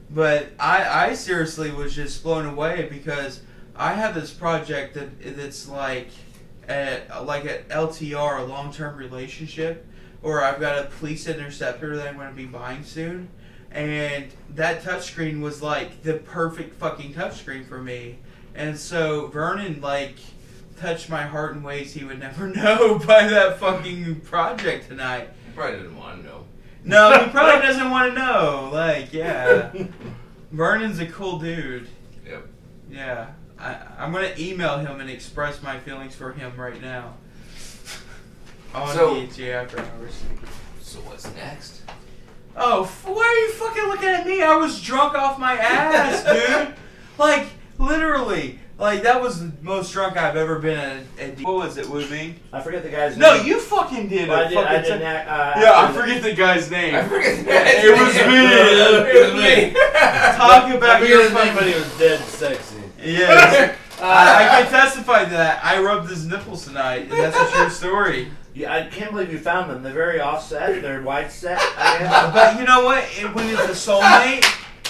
But 0.09 0.49
I, 0.59 1.07
I 1.07 1.13
seriously 1.13 1.71
was 1.71 1.95
just 1.95 2.21
blown 2.21 2.45
away 2.45 2.87
because 2.91 3.41
I 3.75 3.93
have 3.93 4.13
this 4.13 4.31
project 4.31 4.95
that 4.95 5.37
that's 5.37 5.67
like 5.69 6.09
at 6.67 7.25
like 7.25 7.45
at 7.45 7.67
LTR, 7.69 8.39
a 8.39 8.43
long 8.43 8.73
term 8.73 8.97
relationship, 8.97 9.87
or 10.21 10.43
I've 10.43 10.59
got 10.59 10.79
a 10.79 10.89
police 10.89 11.27
interceptor 11.27 11.95
that 11.95 12.07
I'm 12.07 12.15
going 12.15 12.29
to 12.29 12.35
be 12.35 12.45
buying 12.45 12.83
soon, 12.83 13.29
and 13.71 14.25
that 14.55 14.83
touchscreen 14.83 15.41
was 15.41 15.61
like 15.61 16.03
the 16.03 16.15
perfect 16.15 16.75
fucking 16.75 17.13
touchscreen 17.13 17.65
for 17.65 17.81
me, 17.81 18.19
and 18.53 18.77
so 18.77 19.27
Vernon 19.27 19.79
like 19.81 20.15
touched 20.81 21.09
my 21.09 21.21
heart 21.23 21.55
in 21.55 21.63
ways 21.63 21.93
he 21.93 22.03
would 22.03 22.19
never 22.19 22.47
know 22.55 22.97
by 22.99 23.27
that 23.27 23.59
fucking 23.59 24.21
project 24.21 24.87
tonight. 24.89 25.29
You 25.47 25.53
probably 25.53 25.77
didn't 25.77 25.97
want 25.97 26.21
to 26.23 26.27
know. 26.27 26.45
No, 26.83 27.11
he 27.23 27.29
probably 27.29 27.61
doesn't 27.61 27.89
want 27.91 28.13
to 28.13 28.19
know. 28.19 28.69
Like, 28.73 29.13
yeah, 29.13 29.71
Vernon's 30.51 30.99
a 30.99 31.05
cool 31.05 31.37
dude. 31.39 31.87
Yep. 32.25 32.47
Yeah, 32.89 33.27
I, 33.59 33.77
I'm 33.99 34.11
gonna 34.11 34.33
email 34.39 34.79
him 34.79 34.99
and 34.99 35.09
express 35.09 35.61
my 35.61 35.77
feelings 35.79 36.15
for 36.15 36.31
him 36.33 36.51
right 36.57 36.81
now. 36.81 37.13
On 38.73 38.87
So- 38.95 39.15
DHA 39.25 39.43
after 39.51 39.79
hours. 39.79 40.23
So 40.81 40.99
what's 41.01 41.33
next? 41.35 41.81
Oh, 42.55 42.83
f- 42.83 43.05
why 43.07 43.23
are 43.23 43.37
you 43.47 43.51
fucking 43.53 43.83
looking 43.83 44.09
at 44.09 44.25
me? 44.27 44.41
I 44.41 44.55
was 44.57 44.81
drunk 44.81 45.13
off 45.15 45.39
my 45.39 45.53
ass, 45.53 46.23
dude. 46.23 46.75
Like, 47.17 47.47
literally. 47.77 48.57
Like, 48.81 49.03
that 49.03 49.21
was 49.21 49.39
the 49.39 49.51
most 49.61 49.93
drunk 49.93 50.17
I've 50.17 50.35
ever 50.35 50.57
been 50.57 50.79
at 50.79 51.03
a, 51.19 51.31
D- 51.35 51.43
What 51.43 51.55
was 51.55 51.77
it, 51.77 51.87
Wu 51.87 51.99
I 52.51 52.61
forget 52.61 52.81
the 52.81 52.89
guy's 52.89 53.11
name. 53.11 53.19
No, 53.19 53.37
name. 53.37 53.45
you 53.45 53.59
fucking 53.59 54.09
did 54.09 54.27
Well. 54.27 54.43
I 54.43 54.47
did. 54.49 54.57
I 54.57 54.81
didn't. 54.81 55.03
Uh, 55.03 55.53
yeah, 55.57 55.71
I 55.75 55.93
forget 55.93 56.23
the 56.23 56.33
guy's 56.33 56.71
name. 56.71 56.95
I 56.95 57.03
forget 57.07 57.45
the 57.45 57.51
It 57.51 57.91
was 57.91 58.15
me. 58.15 59.11
It 59.11 59.23
was 59.23 59.33
me. 59.35 59.73
Talk 60.35 60.73
about 60.73 60.99
forget 60.99 61.09
your 61.09 61.21
his 61.21 61.31
name, 61.31 61.53
fucking... 61.53 61.55
but 61.55 61.67
he 61.67 61.75
was 61.75 61.97
dead 61.99 62.19
sexy. 62.21 62.77
Yes. 63.03 63.77
Uh, 64.01 64.05
I, 64.05 64.61
I 64.61 64.61
can 64.63 64.71
testify 64.71 65.25
to 65.25 65.29
that. 65.29 65.63
I 65.63 65.79
rubbed 65.79 66.09
his 66.09 66.25
nipples 66.25 66.65
tonight, 66.65 67.03
and 67.03 67.11
that's 67.11 67.37
a 67.37 67.55
true 67.55 67.69
story. 67.69 68.31
Yeah, 68.55 68.73
I 68.73 68.87
can't 68.87 69.11
believe 69.11 69.31
you 69.31 69.37
found 69.37 69.69
them. 69.69 69.83
They're 69.83 69.93
very 69.93 70.19
offset. 70.19 70.81
They're 70.81 71.03
wide 71.03 71.31
set. 71.31 71.59
I. 71.77 72.31
But 72.33 72.59
you 72.59 72.65
know 72.65 72.83
what? 72.83 73.03
It, 73.15 73.31
when 73.35 73.47
it's 73.47 73.61
a 73.61 73.91
soulmate, 73.91 74.43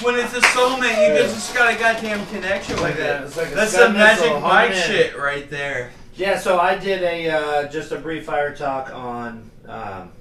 when 0.04 0.16
it's 0.16 0.34
a 0.34 0.42
soulmate, 0.42 1.18
you 1.18 1.24
just 1.24 1.54
got 1.54 1.74
a 1.74 1.78
goddamn 1.78 2.26
connection 2.28 2.74
It's 2.74 2.82
like 2.82 2.96
with 2.96 3.04
a- 3.06 3.18
it. 3.18 3.22
it's 3.26 3.38
like 3.38 3.52
a 3.52 3.56
That's 3.56 3.72
Scud 3.72 3.82
some 3.88 3.94
magic 3.94 4.24
missile 4.26 4.40
Mike 4.42 4.74
shit 4.74 5.18
right 5.18 5.50
there. 5.50 5.92
Yeah, 6.16 6.38
so 6.38 6.60
I 6.60 6.76
did 6.78 7.04
a 7.04 7.30
uh, 7.30 7.68
just 7.70 7.92
a 7.92 7.98
brief 7.98 8.26
fire 8.26 8.56
talk 8.56 8.94
on 8.94 9.50
um, 9.68 10.12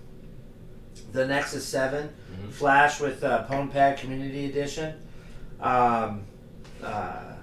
the 1.12 1.26
Nexus 1.26 1.66
7 1.66 2.08
Mhm. 2.08 2.52
Flash 2.52 3.00
with 3.00 3.24
uh, 3.24 3.44
PwnPad 3.48 3.96
Community 3.98 4.46
Edition. 4.46 4.94
Um, 5.60 6.22
uh, 6.82 7.34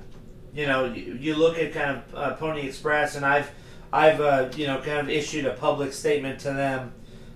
you 0.53 0.65
know, 0.65 0.85
you, 0.85 1.13
you 1.19 1.35
look 1.35 1.57
at 1.59 1.73
kind 1.73 1.97
of 1.97 2.15
uh, 2.15 2.33
Pony 2.35 2.61
Express, 2.65 3.15
and 3.15 3.25
I've 3.25 3.51
I've 3.93 4.19
uh, 4.21 4.49
you 4.55 4.65
know 4.67 4.77
kind 4.79 4.99
of 4.99 5.09
issued 5.09 5.45
a 5.45 5.53
public 5.53 5.93
statement 5.93 6.39
to 6.41 6.53
them, 6.53 6.93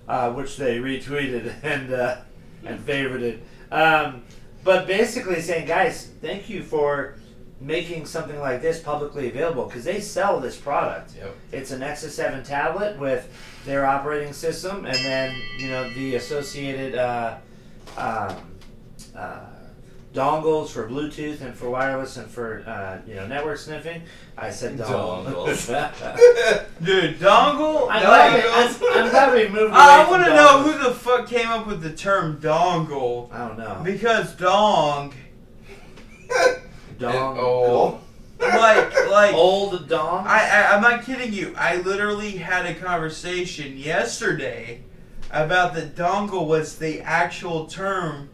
uh, 0.07 0.31
which 0.31 0.57
they 0.57 0.77
retweeted 0.79 1.53
and 1.63 1.93
uh, 1.93 2.17
and 2.65 2.79
favorited. 2.79 3.39
Um, 3.71 4.23
but 4.63 4.87
basically 4.87 5.41
saying, 5.41 5.67
guys, 5.67 6.09
thank 6.21 6.49
you 6.49 6.63
for 6.63 7.15
making 7.59 8.05
something 8.05 8.39
like 8.39 8.61
this 8.61 8.79
publicly 8.79 9.29
available 9.29 9.65
because 9.65 9.83
they 9.83 9.99
sell 9.99 10.39
this 10.39 10.57
product. 10.57 11.13
Yep. 11.15 11.35
It's 11.51 11.71
a 11.71 11.77
Nexus 11.77 12.15
7 12.15 12.43
tablet 12.43 12.97
with 12.99 13.29
their 13.65 13.85
operating 13.85 14.33
system 14.33 14.85
and 14.85 14.97
then, 14.97 15.35
you 15.59 15.69
know, 15.69 15.87
the 15.93 16.15
associated 16.15 16.95
uh, 16.95 17.37
um, 17.97 18.35
uh, 19.15 19.45
dongles 20.13 20.69
for 20.69 20.87
Bluetooth 20.87 21.41
and 21.41 21.55
for 21.55 21.69
wireless 21.69 22.17
and 22.17 22.29
for, 22.29 22.63
uh, 22.67 22.99
you 23.07 23.15
know, 23.15 23.27
network 23.27 23.57
sniffing. 23.57 24.01
I 24.37 24.49
said 24.49 24.77
dongles. 24.77 25.67
Dude, 26.83 27.19
dongle? 27.19 27.87
I'm, 27.89 28.03
glad, 28.03 28.43
Dongles? 28.43 28.81
I'm, 28.91 29.03
I'm 29.03 29.09
glad 29.09 29.33
we 29.33 29.47
moved 29.47 29.71
away 29.71 29.71
I 29.73 30.09
want 30.09 30.25
to 30.25 30.33
know 30.33 30.63
who 30.63 30.83
the 30.83 30.93
fuck 30.93 31.27
came 31.27 31.47
up 31.47 31.67
with 31.67 31.81
the 31.81 31.93
term 31.93 32.41
dongle. 32.41 33.31
I 33.31 33.47
don't 33.47 33.57
know. 33.57 33.81
Because 33.83 34.35
dong, 34.35 35.13
Dong. 36.99 37.37
oh. 37.39 37.99
like, 38.39 39.09
like, 39.09 39.33
Old 39.33 39.87
dong. 39.87 40.25
I, 40.27 40.39
I, 40.39 40.75
I'm 40.75 40.81
not 40.81 41.03
kidding 41.03 41.31
you. 41.31 41.53
I 41.57 41.77
literally 41.77 42.31
had 42.31 42.65
a 42.65 42.73
conversation 42.75 43.77
yesterday 43.77 44.83
about 45.29 45.73
the 45.73 45.83
dongle 45.83 46.45
was 46.45 46.77
the 46.77 47.01
actual 47.01 47.65
term 47.65 48.29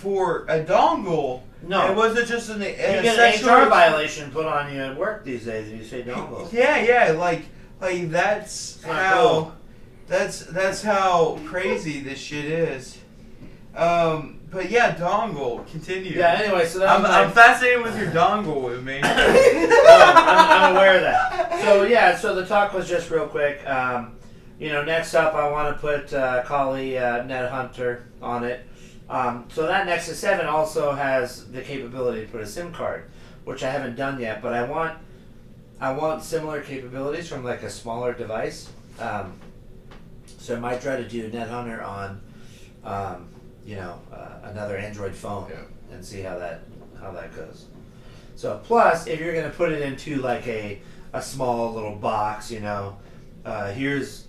for 0.00 0.46
a 0.48 0.64
dongle. 0.64 1.42
no. 1.62 1.92
It 1.92 1.96
wasn't 1.96 2.26
just 2.26 2.48
an, 2.48 2.62
you 2.62 2.68
get 2.68 3.04
an 3.04 3.14
sexual 3.16 3.50
HR 3.50 3.68
violation 3.68 4.30
put 4.30 4.46
on 4.46 4.72
you 4.72 4.80
at 4.80 4.96
work 4.96 5.24
these 5.24 5.44
days 5.44 5.70
if 5.70 5.78
you 5.78 5.84
say 5.84 6.02
dongle. 6.02 6.50
Yeah, 6.52 6.82
yeah, 6.82 7.12
like 7.12 7.44
like 7.80 8.10
that's 8.10 8.82
not 8.82 8.96
how 8.96 9.28
cool. 9.28 9.52
that's 10.08 10.40
that's 10.46 10.82
how 10.82 11.38
crazy 11.44 12.00
this 12.00 12.18
shit 12.18 12.46
is. 12.46 12.98
Um, 13.76 14.40
but 14.50 14.70
yeah, 14.70 14.96
dongle. 14.96 15.70
Continue. 15.70 16.18
Yeah, 16.18 16.40
anyway, 16.42 16.66
so 16.66 16.80
that 16.80 16.88
I'm, 16.88 17.02
was 17.02 17.10
I'm 17.10 17.30
fascinated 17.30 17.82
with 17.82 17.96
your 17.98 18.10
dongle 18.10 18.62
with 18.62 18.82
me. 18.82 19.00
I'm, 19.04 20.16
I'm 20.16 20.72
aware 20.76 20.96
of 20.96 21.02
that. 21.02 21.60
So 21.62 21.82
yeah, 21.84 22.16
so 22.16 22.34
the 22.34 22.46
talk 22.46 22.72
was 22.72 22.88
just 22.88 23.10
real 23.10 23.26
quick. 23.26 23.64
Um, 23.68 24.16
you 24.58 24.70
know, 24.70 24.82
next 24.82 25.14
up, 25.14 25.34
I 25.34 25.48
want 25.50 25.74
to 25.74 25.80
put 25.80 26.12
uh, 26.12 26.42
Kali 26.44 26.98
uh, 26.98 27.22
Net 27.24 27.50
Hunter 27.50 28.06
on 28.20 28.44
it. 28.44 28.66
Um, 29.10 29.46
so 29.52 29.66
that 29.66 29.86
Nexus 29.86 30.18
Seven 30.18 30.46
also 30.46 30.92
has 30.92 31.50
the 31.50 31.60
capability 31.62 32.24
to 32.24 32.30
put 32.30 32.40
a 32.40 32.46
SIM 32.46 32.72
card, 32.72 33.10
which 33.44 33.64
I 33.64 33.70
haven't 33.70 33.96
done 33.96 34.20
yet. 34.20 34.40
But 34.40 34.54
I 34.54 34.62
want, 34.62 34.96
I 35.80 35.92
want 35.92 36.22
similar 36.22 36.60
capabilities 36.62 37.28
from 37.28 37.42
like 37.42 37.64
a 37.64 37.70
smaller 37.70 38.14
device. 38.14 38.70
Um, 39.00 39.32
so 40.38 40.56
I 40.56 40.60
might 40.60 40.80
try 40.80 40.96
to 40.96 41.08
do 41.08 41.28
Net 41.28 41.48
Hunter 41.48 41.82
on, 41.82 42.20
um, 42.84 43.28
you 43.66 43.74
know, 43.74 43.98
uh, 44.12 44.38
another 44.44 44.76
Android 44.76 45.14
phone 45.14 45.50
Yeah. 45.50 45.94
and 45.94 46.04
see 46.04 46.22
how 46.22 46.38
that 46.38 46.60
how 47.00 47.10
that 47.12 47.34
goes. 47.34 47.66
So 48.36 48.60
plus, 48.64 49.06
if 49.06 49.18
you're 49.20 49.34
gonna 49.34 49.50
put 49.50 49.72
it 49.72 49.82
into 49.82 50.16
like 50.16 50.46
a 50.46 50.80
a 51.12 51.20
small 51.20 51.72
little 51.74 51.96
box, 51.96 52.50
you 52.50 52.60
know, 52.60 52.96
uh, 53.44 53.72
here's 53.72 54.26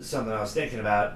something 0.00 0.32
I 0.32 0.40
was 0.40 0.54
thinking 0.54 0.78
about. 0.78 1.14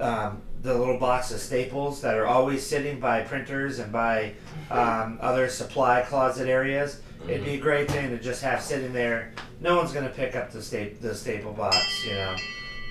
Um, 0.00 0.40
the 0.66 0.74
little 0.76 0.98
box 0.98 1.30
of 1.30 1.38
staples 1.38 2.00
that 2.00 2.14
are 2.16 2.26
always 2.26 2.66
sitting 2.66 2.98
by 2.98 3.22
printers 3.22 3.78
and 3.78 3.92
by 3.92 4.32
um, 4.70 5.16
other 5.22 5.48
supply 5.48 6.02
closet 6.02 6.48
areas. 6.48 7.00
It'd 7.28 7.44
be 7.44 7.54
a 7.54 7.58
great 7.58 7.88
thing 7.88 8.10
to 8.10 8.18
just 8.18 8.42
have 8.42 8.60
sitting 8.60 8.92
there. 8.92 9.32
No 9.60 9.76
one's 9.76 9.92
gonna 9.92 10.10
pick 10.10 10.34
up 10.34 10.50
the 10.50 10.60
sta- 10.60 10.94
the 11.00 11.14
staple 11.14 11.52
box, 11.52 12.04
you 12.04 12.14
know. 12.14 12.36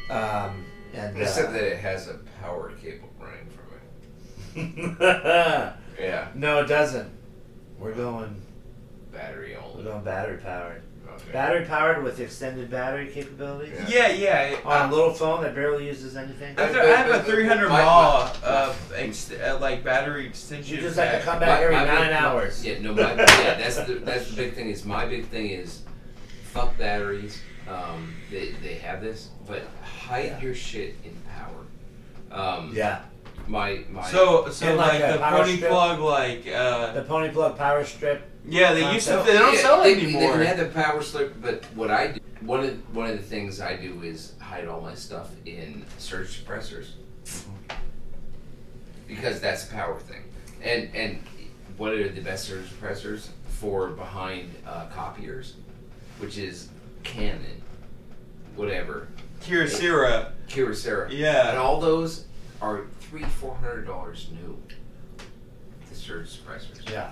Um, 0.09 0.65
and 0.93 1.17
Except 1.17 1.49
uh, 1.49 1.51
that 1.51 1.63
it 1.63 1.77
has 1.79 2.07
a 2.07 2.19
power 2.41 2.71
cable 2.81 3.09
running 3.19 3.49
from 3.49 4.61
it. 4.61 5.73
Yeah, 5.99 6.27
no, 6.35 6.61
it 6.61 6.67
doesn't. 6.67 7.09
We're 7.79 7.93
going. 7.93 8.41
Battery 9.13 9.55
only. 9.55 9.67
We're 9.69 9.79
only. 9.79 9.83
going 9.91 10.03
battery 10.03 10.37
powered. 10.39 10.81
Okay. 11.15 11.31
Battery 11.31 11.65
powered 11.65 12.03
with 12.03 12.19
extended 12.19 12.69
battery 12.69 13.07
capabilities. 13.11 13.73
Yeah. 13.87 14.09
yeah, 14.09 14.49
yeah. 14.51 14.57
On 14.65 14.89
a 14.89 14.93
little 14.93 15.13
phone 15.13 15.41
that 15.43 15.55
barely 15.55 15.87
uses 15.87 16.15
anything. 16.15 16.57
I 16.57 16.61
have, 16.63 16.75
I 16.75 16.85
have 16.95 17.09
a 17.21 17.23
300 17.23 17.69
My- 17.69 17.81
mAh 17.83 18.33
uh, 18.43 18.73
ex- 18.95 19.31
uh, 19.31 19.57
like 19.61 19.83
battery 19.83 20.25
extension. 20.27 20.75
You 20.75 20.81
just 20.81 20.97
have 20.97 21.19
to 21.19 21.25
come 21.25 21.39
back 21.39 21.61
every 21.61 21.75
My- 21.75 21.85
my 21.85 21.93
nine 21.93 22.07
big- 22.07 22.13
hours. 22.15 22.65
Yeah, 22.65 22.79
no, 22.79 22.93
my, 22.93 23.01
yeah, 23.01 23.15
that's 23.55 23.77
the 23.77 23.93
that's 24.03 24.29
the 24.29 24.35
big 24.35 24.53
thing. 24.53 24.69
Is 24.69 24.85
my 24.85 25.05
big 25.05 25.25
thing 25.27 25.49
is 25.49 25.81
fuck 26.43 26.77
batteries. 26.77 27.41
Um, 27.67 28.13
they 28.29 28.51
they 28.63 28.75
have 28.75 29.01
this, 29.01 29.29
but 29.47 29.63
hide 29.83 30.25
Yeah. 30.25 30.41
your 30.41 30.53
shit 30.55 30.95
in 31.03 31.15
power. 31.35 31.65
Um, 32.57 32.71
Yeah. 32.75 33.01
My 33.47 33.83
my. 33.89 34.03
So, 34.09 34.49
so 34.49 34.75
like 34.75 34.99
like, 35.01 35.13
the 35.13 35.19
pony 35.19 35.55
strip? 35.57 35.69
plug, 35.71 35.99
like, 35.99 36.47
uh, 36.47 36.93
The 36.93 37.03
pony 37.03 37.29
plug 37.29 37.57
power 37.57 37.83
strip. 37.85 38.23
Yeah, 38.47 38.73
they 38.73 38.93
used 38.93 39.07
to. 39.07 39.23
They 39.25 39.33
don't 39.33 39.53
Yeah, 39.55 39.61
sell 39.61 39.81
it 39.83 39.95
They 39.95 40.01
anymore. 40.03 40.33
can 40.33 40.41
have 40.45 40.57
the 40.57 40.65
power 40.65 41.01
slip, 41.01 41.41
but 41.41 41.63
what 41.75 41.89
I 41.91 42.07
do, 42.13 42.19
one 42.41 42.63
of 42.63 42.95
one 42.95 43.09
of 43.09 43.17
the 43.17 43.23
things 43.23 43.59
I 43.61 43.75
do 43.75 44.01
is 44.03 44.33
hide 44.39 44.67
all 44.67 44.81
my 44.81 44.93
stuff 44.95 45.31
in 45.45 45.83
surge 45.97 46.43
suppressors 46.43 46.89
because 49.07 49.39
that's 49.39 49.69
a 49.69 49.73
power 49.73 49.99
thing. 49.99 50.23
And 50.63 50.89
and 50.95 51.19
what 51.77 51.93
are 51.93 52.09
the 52.09 52.21
best 52.21 52.45
surge 52.45 52.65
suppressors 52.69 53.27
for 53.49 53.89
behind 53.89 54.49
uh, 54.67 54.87
copiers, 54.87 55.55
which 56.19 56.37
is 56.37 56.69
Canon, 57.03 57.61
whatever, 58.55 59.07
Kyocera. 59.41 60.31
Kyocera. 60.47 61.07
Yeah. 61.11 61.49
And 61.49 61.57
all 61.57 61.79
those 61.79 62.25
are 62.61 62.85
three, 63.01 63.23
four 63.23 63.55
hundred 63.55 63.85
dollars 63.85 64.29
new. 64.31 64.57
The 65.89 65.95
surge 65.95 66.27
suppressors. 66.39 66.89
Yeah. 66.89 67.11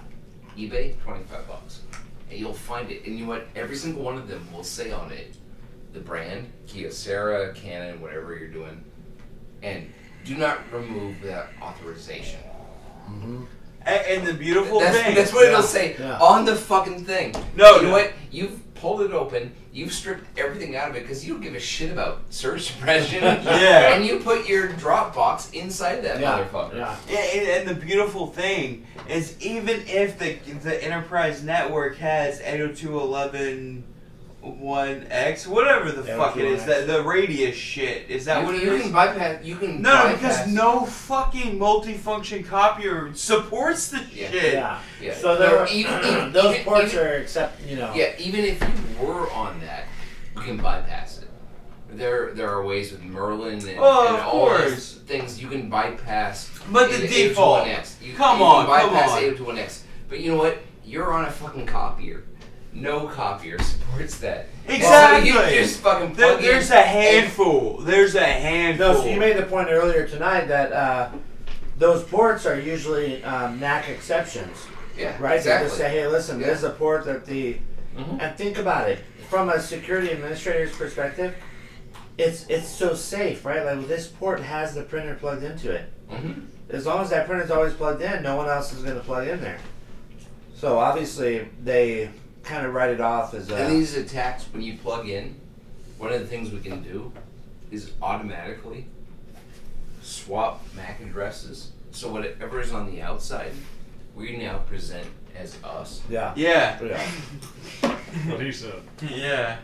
eBay, 0.57 0.99
twenty 1.01 1.23
five 1.25 1.47
bucks. 1.47 1.81
And 2.29 2.39
you'll 2.39 2.53
find 2.53 2.89
it. 2.91 3.05
And 3.05 3.17
you 3.17 3.25
know 3.25 3.31
what? 3.31 3.47
Every 3.55 3.75
single 3.75 4.03
one 4.03 4.15
of 4.17 4.27
them 4.27 4.47
will 4.53 4.63
say 4.63 4.91
on 4.91 5.11
it 5.11 5.35
the 5.93 5.99
brand, 5.99 6.51
Kyocera, 6.67 7.53
Canon, 7.55 8.01
whatever 8.01 8.35
you're 8.35 8.47
doing. 8.47 8.83
And 9.61 9.91
do 10.25 10.35
not 10.35 10.59
remove 10.71 11.21
that 11.21 11.49
authorization. 11.61 12.39
Mm-hmm. 13.07 13.43
And, 13.85 14.05
and 14.07 14.27
the 14.27 14.33
beautiful 14.33 14.79
That's, 14.79 14.97
thing. 14.97 15.13
that's 15.15 15.31
what 15.33 15.43
Yeah. 15.43 15.49
it'll 15.51 15.61
say 15.61 15.95
Yeah. 15.99 16.17
on 16.19 16.45
the 16.45 16.55
fucking 16.55 17.05
thing. 17.05 17.35
No, 17.55 17.75
you 17.77 17.83
know 17.83 17.91
what? 17.91 18.13
You've 18.31 18.59
pulled 18.83 19.01
it 19.01 19.13
open. 19.13 19.49
You've 19.71 19.93
stripped 19.93 20.37
everything 20.37 20.75
out 20.75 20.89
of 20.89 20.97
it 20.97 21.03
because 21.03 21.25
you 21.25 21.31
don't 21.33 21.41
give 21.41 21.55
a 21.55 21.59
shit 21.59 21.89
about 21.89 22.19
surge 22.31 22.63
suppression. 22.63 23.23
Yeah. 23.23 23.93
And 23.95 24.05
you 24.05 24.19
put 24.19 24.45
your 24.47 24.67
Dropbox 24.73 25.53
inside 25.53 26.01
that 26.03 26.19
Yeah. 26.19 26.45
motherfucker. 26.51 26.75
Yeah. 26.75 26.95
Yeah, 27.09 27.19
and, 27.19 27.47
and 27.47 27.67
the 27.69 27.85
beautiful 27.85 28.27
thing 28.27 28.85
is, 29.07 29.39
even 29.39 29.81
if 29.87 30.19
the 30.19 30.33
the 30.63 30.83
enterprise 30.83 31.41
network 31.43 31.95
has 31.97 32.41
802.11.1x, 34.43 35.47
whatever 35.47 35.91
the 35.91 36.03
fuck 36.03 36.37
it 36.37 36.45
is, 36.45 36.65
that 36.65 36.87
the 36.87 37.01
radius 37.03 37.55
shit, 37.55 38.09
is 38.09 38.25
that 38.25 38.41
You, 38.41 38.45
what 38.45 38.55
it 38.55 38.63
you 38.63 38.73
is? 38.73 38.81
can 38.83 38.91
bypass. 38.91 39.43
You 39.43 39.55
can 39.55 39.81
No, 39.81 39.91
no, 39.93 40.03
bypass, 40.03 40.19
because 40.43 40.53
no 40.53 40.85
fucking 40.85 41.57
multifunction 41.59 42.45
copier 42.45 43.13
supports 43.13 43.89
the 43.89 43.99
Yeah. 44.11 44.31
shit. 44.31 44.53
Yeah. 44.53 44.79
Yeah. 45.01 45.15
So 45.15 45.37
there 45.37 45.51
No, 45.51 45.57
are, 45.59 45.67
even- 45.67 45.93
even- 46.05 46.31
those 46.33 46.53
even- 46.55 46.65
ports 46.65 46.93
even- 46.93 47.05
are 47.05 47.13
except 47.15 47.61
you 47.65 47.75
know. 47.77 47.91
Yeah, 47.95 48.11
even 48.17 48.43
if 48.45 48.61
you 48.61 49.05
were 49.07 49.31
on 49.31 49.59
that, 49.61 49.85
you 50.35 50.41
can 50.41 50.57
bypass 50.57 51.19
it. 51.19 51.29
There, 51.95 52.31
there 52.33 52.49
are 52.49 52.65
ways 52.65 52.91
with 52.91 53.03
Merlin 53.03 53.59
and, 53.67 53.77
Oh, 53.79 54.07
and 54.07 54.15
of 54.17 54.23
all 54.25 54.49
those 54.49 54.93
things 55.05 55.39
you 55.41 55.47
can 55.47 55.69
bypass. 55.69 56.49
But 56.71 56.89
the 56.91 57.07
default. 57.07 57.67
802.1x. 57.67 58.01
You, 58.01 58.13
Come 58.15 58.39
you 58.39 58.45
on, 58.45 58.65
can 58.65 58.79
come 58.79 58.93
bypass 58.93 59.11
on. 59.11 59.21
802.1x. 59.23 59.79
But 60.09 60.19
you 60.19 60.31
know 60.31 60.37
what? 60.37 60.57
You're 60.83 61.13
on 61.13 61.25
a 61.25 61.31
fucking 61.31 61.67
copier. 61.67 62.23
No 62.73 63.07
copier 63.07 63.59
supports 63.61 64.17
that. 64.19 64.47
Exactly. 64.67 65.31
So 65.31 65.45
you 65.47 65.55
just 65.59 65.79
fucking 65.81 66.13
There- 66.15 66.37
there's 66.37 66.71
a 66.71 66.81
handful. 66.81 67.77
There's 67.79 68.15
a 68.15 68.23
handful. 68.23 68.87
No, 68.93 68.99
so 69.01 69.07
you 69.07 69.19
made 69.19 69.37
the 69.37 69.43
point 69.43 69.69
earlier 69.69 70.07
tonight 70.07 70.45
that 70.47 70.71
uh, 70.71 71.09
those 71.77 72.03
ports 72.03 72.45
are 72.45 72.59
usually 72.59 73.23
um, 73.23 73.59
NAC 73.59 73.89
exceptions, 73.89 74.57
Yeah, 74.97 75.15
right? 75.19 75.35
exactly. 75.37 75.65
They 75.65 75.69
just 75.69 75.77
say, 75.77 75.89
hey, 75.89 76.07
listen, 76.07 76.39
Yeah. 76.39 76.47
this 76.47 76.59
is 76.59 76.63
a 76.65 76.69
port 76.71 77.05
that 77.05 77.25
the. 77.25 77.57
Mhm. 77.95 78.21
And 78.21 78.35
think 78.37 78.57
about 78.57 78.89
it 78.89 78.99
from 79.29 79.49
a 79.49 79.59
security 79.59 80.09
administrator's 80.11 80.75
perspective. 80.75 81.35
It's 82.17 82.45
it's 82.47 82.67
so 82.67 82.95
safe, 82.95 83.45
right? 83.45 83.63
Like 83.63 83.87
this 83.87 84.07
port 84.07 84.39
has 84.39 84.73
the 84.73 84.81
printer 84.83 85.13
plugged 85.15 85.43
into 85.43 85.71
it. 85.71 85.91
Mm-hmm. 86.11 86.41
As 86.69 86.85
long 86.87 87.01
as 87.03 87.09
that 87.11 87.27
printer's 87.27 87.51
always 87.51 87.73
plugged 87.73 88.01
in, 88.01 88.23
no 88.23 88.35
one 88.35 88.47
else 88.49 88.73
is 88.73 88.81
going 88.83 88.95
to 88.95 89.01
plug 89.03 89.27
in 89.27 89.41
there. 89.41 89.59
So 90.55 90.79
obviously 90.79 91.47
they 91.63 92.09
kind 92.43 92.65
of 92.65 92.73
write 92.73 92.91
it 92.91 93.01
off 93.01 93.33
as 93.33 93.49
a. 93.49 93.55
And 93.55 93.73
these 93.73 93.95
attacks, 93.95 94.45
when 94.51 94.61
you 94.61 94.77
plug 94.77 95.07
in, 95.07 95.35
one 95.97 96.11
of 96.11 96.19
the 96.19 96.27
things 96.27 96.51
we 96.51 96.59
can 96.59 96.81
do 96.83 97.11
is 97.71 97.91
automatically 98.01 98.85
swap 100.01 100.63
MAC 100.75 101.01
addresses. 101.01 101.71
So 101.91 102.11
whatever 102.11 102.59
is 102.59 102.71
on 102.73 102.91
the 102.91 103.01
outside, 103.01 103.53
we 104.15 104.37
now 104.37 104.59
present 104.59 105.07
as 105.35 105.57
us. 105.63 106.01
yeah. 106.09 106.33
Yeah. 106.35 106.81
Yeah. 106.83 107.11
What 108.27 108.41
he 108.41 108.51
said. 108.51 108.79
Yeah. 109.01 109.57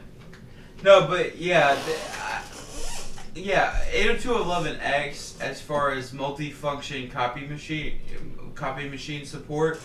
No, 0.84 1.06
but 1.06 1.38
yeah, 1.38 1.76
the, 1.76 1.96
uh, 2.20 2.42
yeah, 3.36 3.80
802.11x 3.92 5.40
as 5.40 5.62
far 5.62 5.92
as 5.92 6.12
multifunction 6.14 7.12
copy 7.12 7.46
machine 7.46 8.00
copy 8.56 8.90
machine 8.90 9.26
support 9.26 9.80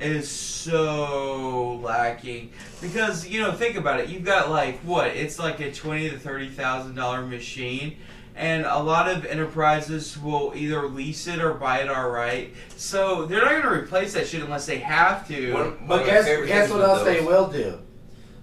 is 0.00 0.28
so 0.28 1.76
lacking. 1.82 2.50
Because 2.80 3.26
you 3.26 3.40
know 3.40 3.52
think 3.52 3.76
about 3.76 4.00
it. 4.00 4.08
You've 4.08 4.24
got 4.24 4.50
like 4.50 4.80
what? 4.80 5.08
It's 5.08 5.38
like 5.38 5.60
a 5.60 5.72
twenty 5.72 6.10
to 6.10 6.18
thirty 6.18 6.48
thousand 6.48 6.94
dollar 6.94 7.24
machine. 7.24 7.96
And 8.36 8.66
a 8.66 8.80
lot 8.80 9.08
of 9.08 9.24
enterprises 9.26 10.18
will 10.18 10.52
either 10.56 10.88
lease 10.88 11.28
it 11.28 11.40
or 11.40 11.54
buy 11.54 11.82
it 11.82 11.88
outright. 11.88 12.52
So 12.76 13.26
they're 13.26 13.40
not 13.40 13.50
going 13.50 13.62
to 13.62 13.70
replace 13.70 14.12
that 14.14 14.26
shit 14.26 14.42
unless 14.42 14.66
they 14.66 14.78
have 14.78 15.28
to. 15.28 15.52
One- 15.52 15.62
one 15.62 15.86
But 15.86 16.06
guess 16.06 16.24
guess 16.46 16.68
what 16.68 16.80
with 16.80 16.88
else 16.88 17.04
they 17.04 17.20
will 17.20 17.48
do? 17.48 17.78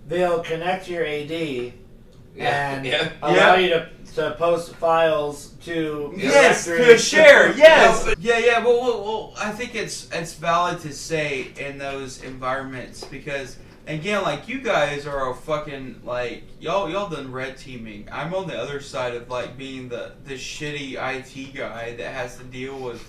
They'll 0.08 0.40
connect 0.44 0.88
your 0.88 1.06
AD 1.06 1.74
Yeah, 2.36 2.72
and 2.76 2.86
yeah. 2.86 3.10
allow 3.22 3.56
Yeah. 3.56 3.58
you 3.58 3.70
to, 3.70 3.90
to 4.16 4.36
post 4.38 4.76
files 4.76 5.54
to 5.66 6.14
Yes, 6.18 6.66
directory. 6.66 6.86
to 6.94 6.98
share. 6.98 7.54
Yes. 7.58 8.14
Yeah, 8.20 8.38
yeah. 8.40 8.64
Well, 8.64 8.80
well, 8.82 9.04
well, 9.04 9.34
I 9.38 9.52
think 9.52 9.76
it's 9.76 10.10
it's 10.12 10.34
valid 10.34 10.80
to 10.82 10.94
say 10.94 11.48
in 11.60 11.78
those 11.78 12.24
environments 12.24 13.04
because 13.06 13.58
again, 13.88 14.22
like 14.24 14.48
you 14.48 14.62
guys 14.62 15.06
are 15.08 15.32
a 15.32 15.36
fucking 15.36 16.02
like 16.04 16.44
y'all 16.60 16.90
y'all 16.90 17.10
done 17.10 17.32
red 17.32 17.58
teaming. 17.58 18.08
I'm 18.12 18.34
on 18.34 18.48
the 18.48 18.58
other 18.58 18.80
side 18.82 19.16
of 19.16 19.30
like 19.30 19.58
being 19.58 19.90
the 19.90 20.14
the 20.26 20.36
shitty 20.36 20.94
IT 20.94 21.54
guy 21.56 21.96
that 21.96 22.14
has 22.14 22.38
to 22.38 22.44
deal 22.46 22.78
with 22.80 23.02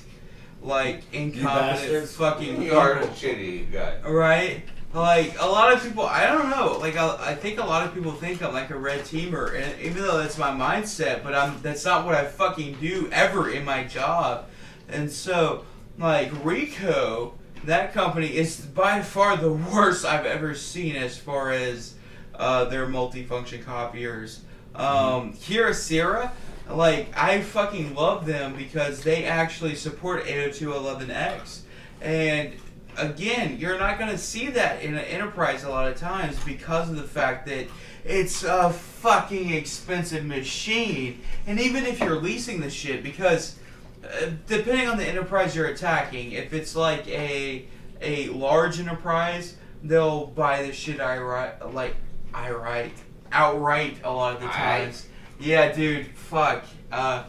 like 0.63 1.03
incompetent 1.13 1.91
bastards. 1.91 2.17
fucking 2.17 2.63
You 2.63 2.75
are 2.79 2.93
a 2.95 3.01
people. 3.01 3.15
shitty 3.17 3.73
guy. 3.73 3.99
Right? 4.09 4.63
Like 4.95 5.41
a 5.41 5.47
lot 5.47 5.73
of 5.73 5.83
people, 5.83 6.05
I 6.05 6.27
don't 6.27 6.51
know. 6.51 6.77
Like 6.79 6.97
I, 6.97 7.31
I 7.31 7.35
think 7.35 7.59
a 7.59 7.65
lot 7.65 7.87
of 7.87 7.95
people 7.95 8.13
think 8.13 8.43
I'm 8.43 8.53
like 8.53 8.69
a 8.69 8.77
red 8.77 9.01
teamer, 9.01 9.55
and 9.59 9.81
even 9.81 10.03
though 10.03 10.19
that's 10.19 10.37
my 10.37 10.51
mindset, 10.51 11.25
but 11.25 11.35
I'm 11.35 11.61
that's 11.63 11.85
not 11.85 12.05
what 12.05 12.15
I 12.15 12.27
fucking 12.27 12.77
do 12.79 13.09
ever 13.11 13.51
in 13.51 13.65
my 13.65 13.85
job. 13.85 14.49
And 14.91 15.11
so, 15.11 15.65
like 15.99 16.31
Rico, 16.45 17.33
that 17.65 17.95
company 17.95 18.37
is 18.37 18.61
by 18.61 19.01
far 19.01 19.39
the 19.39 19.53
worst 19.53 20.05
I've 20.05 20.27
ever 20.27 20.55
seen 20.55 20.97
as 20.97 21.17
far 21.17 21.53
as 21.53 21.95
uh, 22.35 22.67
their 22.67 22.87
multifunction 22.87 23.65
copiers. 23.65 24.43
Um, 24.75 25.33
Kyocera, 25.35 26.33
like 26.69 27.09
I 27.17 27.41
fucking 27.41 27.95
love 27.95 28.27
them 28.27 28.57
because 28.57 29.03
they 29.03 29.25
actually 29.25 29.75
support 29.75 30.25
802.11x, 30.25 31.61
and 32.03 32.53
again, 32.97 33.59
you're 33.59 33.79
not 33.79 33.99
going 33.99 34.11
to 34.11 34.19
see 34.19 34.49
that 34.51 34.83
in 34.83 34.95
an 34.95 35.05
enterprise 35.05 35.65
a 35.65 35.69
lot 35.69 35.89
of 35.89 35.97
times 35.97 36.37
because 36.45 36.89
of 36.91 36.97
the 36.97 37.03
fact 37.03 37.47
that 37.47 37.67
it's 38.05 38.43
a 38.45 38.71
fucking 38.73 39.53
expensive 39.53 40.25
machine. 40.25 41.21
And 41.47 41.61
even 41.61 41.85
if 41.87 42.01
you're 42.01 42.21
leasing 42.21 42.61
the 42.61 42.71
shit, 42.71 43.03
because 43.03 43.57
uh, 44.05 44.31
depending 44.47 44.89
on 44.89 44.97
the 44.97 45.07
enterprise 45.07 45.55
you're 45.55 45.67
attacking, 45.67 46.33
if 46.33 46.53
it's 46.53 46.75
like 46.77 47.07
a 47.09 47.67
a 48.01 48.27
large 48.31 48.81
enterprise, 48.81 49.57
they'll 49.85 50.27
buy 50.27 50.63
the 50.65 50.73
shit 50.73 51.01
I 51.01 51.19
write 51.19 51.73
like 51.73 51.95
I 52.35 52.51
write 52.51 52.93
outright 53.31 53.99
a 54.05 54.11
lot 54.13 54.35
of 54.35 54.41
the 54.43 54.49
times. 54.49 55.07
Yeah, 55.39 55.73
dude, 55.73 56.07
fuck. 56.09 56.65
Uh, 56.91 57.25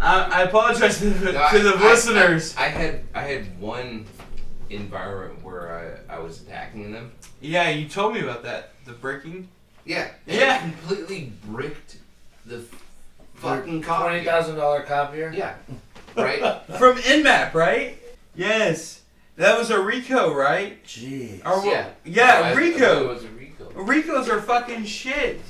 I, 0.00 0.40
I 0.40 0.42
apologize 0.42 0.98
to 0.98 1.10
the, 1.10 1.32
No, 1.32 1.48
to 1.50 1.58
the 1.60 1.70
I- 1.76 1.80
I- 1.80 1.90
listeners. 1.90 2.56
I, 2.56 2.68
had 2.68 3.04
I 3.14 3.22
had 3.22 3.58
one 3.60 4.04
environment 4.74 5.42
where 5.44 6.00
I, 6.08 6.14
I 6.16 6.18
was 6.18 6.42
attacking 6.42 6.92
them. 6.92 7.12
Yeah, 7.40 7.68
you 7.70 7.88
told 7.88 8.14
me 8.14 8.20
about 8.20 8.42
that. 8.44 8.70
The 8.84 8.92
breaking. 8.92 9.48
Yeah. 9.84 10.08
and 10.26 10.36
Yeah. 10.38 10.60
completely 10.60 11.32
bricked 11.46 11.96
the 12.46 12.64
fucking 13.34 13.82
Twenty 13.82 14.20
copy. 14.20 14.24
thousand 14.24 14.56
dollar 14.56 14.82
copier. 14.82 15.32
Yeah. 15.34 15.54
Right. 16.16 16.40
From 16.78 16.96
Nmap, 16.98 17.54
right? 17.54 17.98
Yes. 18.34 19.00
That 19.36 19.58
was 19.58 19.70
a 19.70 19.80
Rico, 19.80 20.32
right? 20.34 20.84
Jeez. 20.84 21.44
Or 21.46 21.64
yeah. 21.66 21.88
Yeah, 22.04 22.42
I- 22.44 22.50
I 22.50 22.52
Rico. 22.54 22.78
believe 22.78 23.02
It 23.02 23.14
was 23.14 23.24
a 23.24 23.28
Rico. 23.28 23.70
Ricos 23.82 24.28
are 24.28 24.40
fucking 24.42 24.84
shit. 24.84 25.40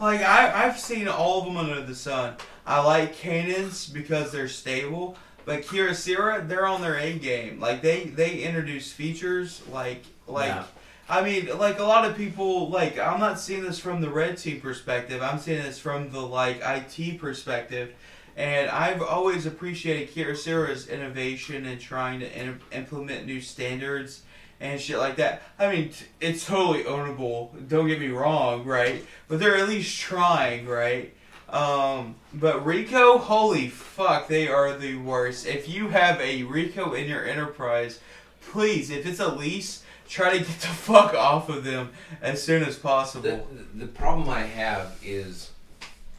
Like 0.00 0.20
I, 0.22 0.64
I've 0.66 0.78
seen 0.78 1.08
all 1.08 1.40
of 1.40 1.46
them 1.46 1.56
under 1.56 1.80
the 1.82 1.94
sun. 1.94 2.34
I 2.66 2.82
like 2.84 3.16
Canaans 3.16 3.92
because 3.92 4.32
they're 4.32 4.48
stable, 4.48 5.16
but 5.46 5.62
Kyocera, 5.62 6.46
they're 6.46 6.66
on 6.66 6.82
their 6.82 6.98
A 6.98 7.18
game. 7.18 7.58
Like 7.60 7.80
they, 7.80 8.04
they 8.04 8.40
introduce 8.40 8.92
features 8.92 9.62
like 9.72 10.04
like. 10.26 10.48
Yeah. 10.48 10.64
I 11.08 11.22
mean, 11.22 11.56
like 11.56 11.78
a 11.78 11.84
lot 11.84 12.04
of 12.04 12.16
people, 12.16 12.68
like 12.68 12.98
I'm 12.98 13.20
not 13.20 13.38
seeing 13.38 13.62
this 13.62 13.78
from 13.78 14.00
the 14.00 14.10
red 14.10 14.36
team 14.36 14.60
perspective. 14.60 15.22
I'm 15.22 15.38
seeing 15.38 15.62
this 15.62 15.78
from 15.78 16.10
the 16.10 16.20
like 16.20 16.60
IT 16.62 17.20
perspective, 17.20 17.94
and 18.36 18.68
I've 18.68 19.00
always 19.00 19.46
appreciated 19.46 20.12
Kyocera's 20.12 20.88
innovation 20.88 21.64
and 21.64 21.80
trying 21.80 22.18
to 22.20 22.38
in- 22.38 22.60
implement 22.72 23.24
new 23.24 23.40
standards 23.40 24.22
and 24.58 24.80
shit 24.80 24.98
like 24.98 25.16
that. 25.16 25.42
I 25.60 25.70
mean, 25.70 25.90
t- 25.90 26.06
it's 26.20 26.44
totally 26.44 26.82
ownable. 26.84 27.68
Don't 27.68 27.86
get 27.86 28.00
me 28.00 28.08
wrong, 28.08 28.64
right? 28.64 29.04
But 29.28 29.38
they're 29.38 29.56
at 29.56 29.68
least 29.68 29.98
trying, 30.00 30.66
right? 30.66 31.14
Um, 31.48 32.16
but 32.34 32.66
Rico, 32.66 33.18
holy 33.18 33.68
fuck, 33.68 34.26
they 34.26 34.48
are 34.48 34.76
the 34.76 34.96
worst. 34.96 35.46
If 35.46 35.68
you 35.68 35.88
have 35.88 36.20
a 36.20 36.42
Rico 36.42 36.92
in 36.92 37.08
your 37.08 37.24
enterprise, 37.24 38.00
please, 38.40 38.90
if 38.90 39.06
it's 39.06 39.20
a 39.20 39.32
lease, 39.32 39.84
try 40.08 40.32
to 40.32 40.38
get 40.38 40.48
the 40.48 40.66
fuck 40.66 41.14
off 41.14 41.48
of 41.48 41.64
them 41.64 41.90
as 42.20 42.42
soon 42.42 42.62
as 42.62 42.76
possible. 42.76 43.46
The, 43.74 43.78
the 43.78 43.86
problem 43.86 44.28
I 44.28 44.42
have 44.42 44.98
is, 45.04 45.50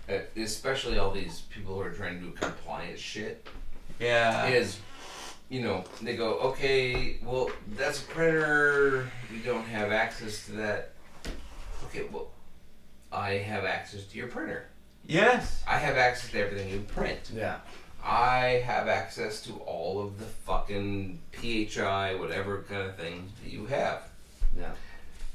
uh, 0.09 0.19
especially 0.37 0.97
all 0.97 1.11
these 1.11 1.41
people 1.49 1.75
who 1.75 1.81
are 1.81 1.91
trying 1.91 2.19
to 2.19 2.25
do 2.25 2.31
compliance 2.31 2.99
shit, 2.99 3.45
yeah. 3.99 4.47
is, 4.47 4.79
you 5.49 5.61
know, 5.61 5.83
they 6.01 6.15
go, 6.15 6.35
okay, 6.39 7.17
well, 7.23 7.49
that's 7.75 8.01
a 8.01 8.05
printer. 8.05 9.11
We 9.29 9.39
don't 9.39 9.65
have 9.65 9.91
access 9.91 10.45
to 10.45 10.53
that. 10.53 10.93
Okay, 11.85 12.05
well, 12.11 12.29
I 13.11 13.31
have 13.31 13.65
access 13.65 14.05
to 14.05 14.17
your 14.17 14.27
printer. 14.27 14.67
Yes. 15.07 15.63
I 15.67 15.77
have 15.77 15.97
access 15.97 16.31
to 16.31 16.39
everything 16.39 16.69
in 16.69 16.83
print. 16.85 17.31
Yeah. 17.33 17.57
I 18.03 18.61
have 18.65 18.87
access 18.87 19.41
to 19.43 19.53
all 19.65 20.01
of 20.05 20.19
the 20.19 20.25
fucking 20.25 21.19
PHI, 21.33 22.15
whatever 22.15 22.63
kind 22.69 22.81
of 22.83 22.95
thing 22.95 23.29
that 23.43 23.51
you 23.51 23.65
have. 23.67 24.03
Yeah. 24.57 24.71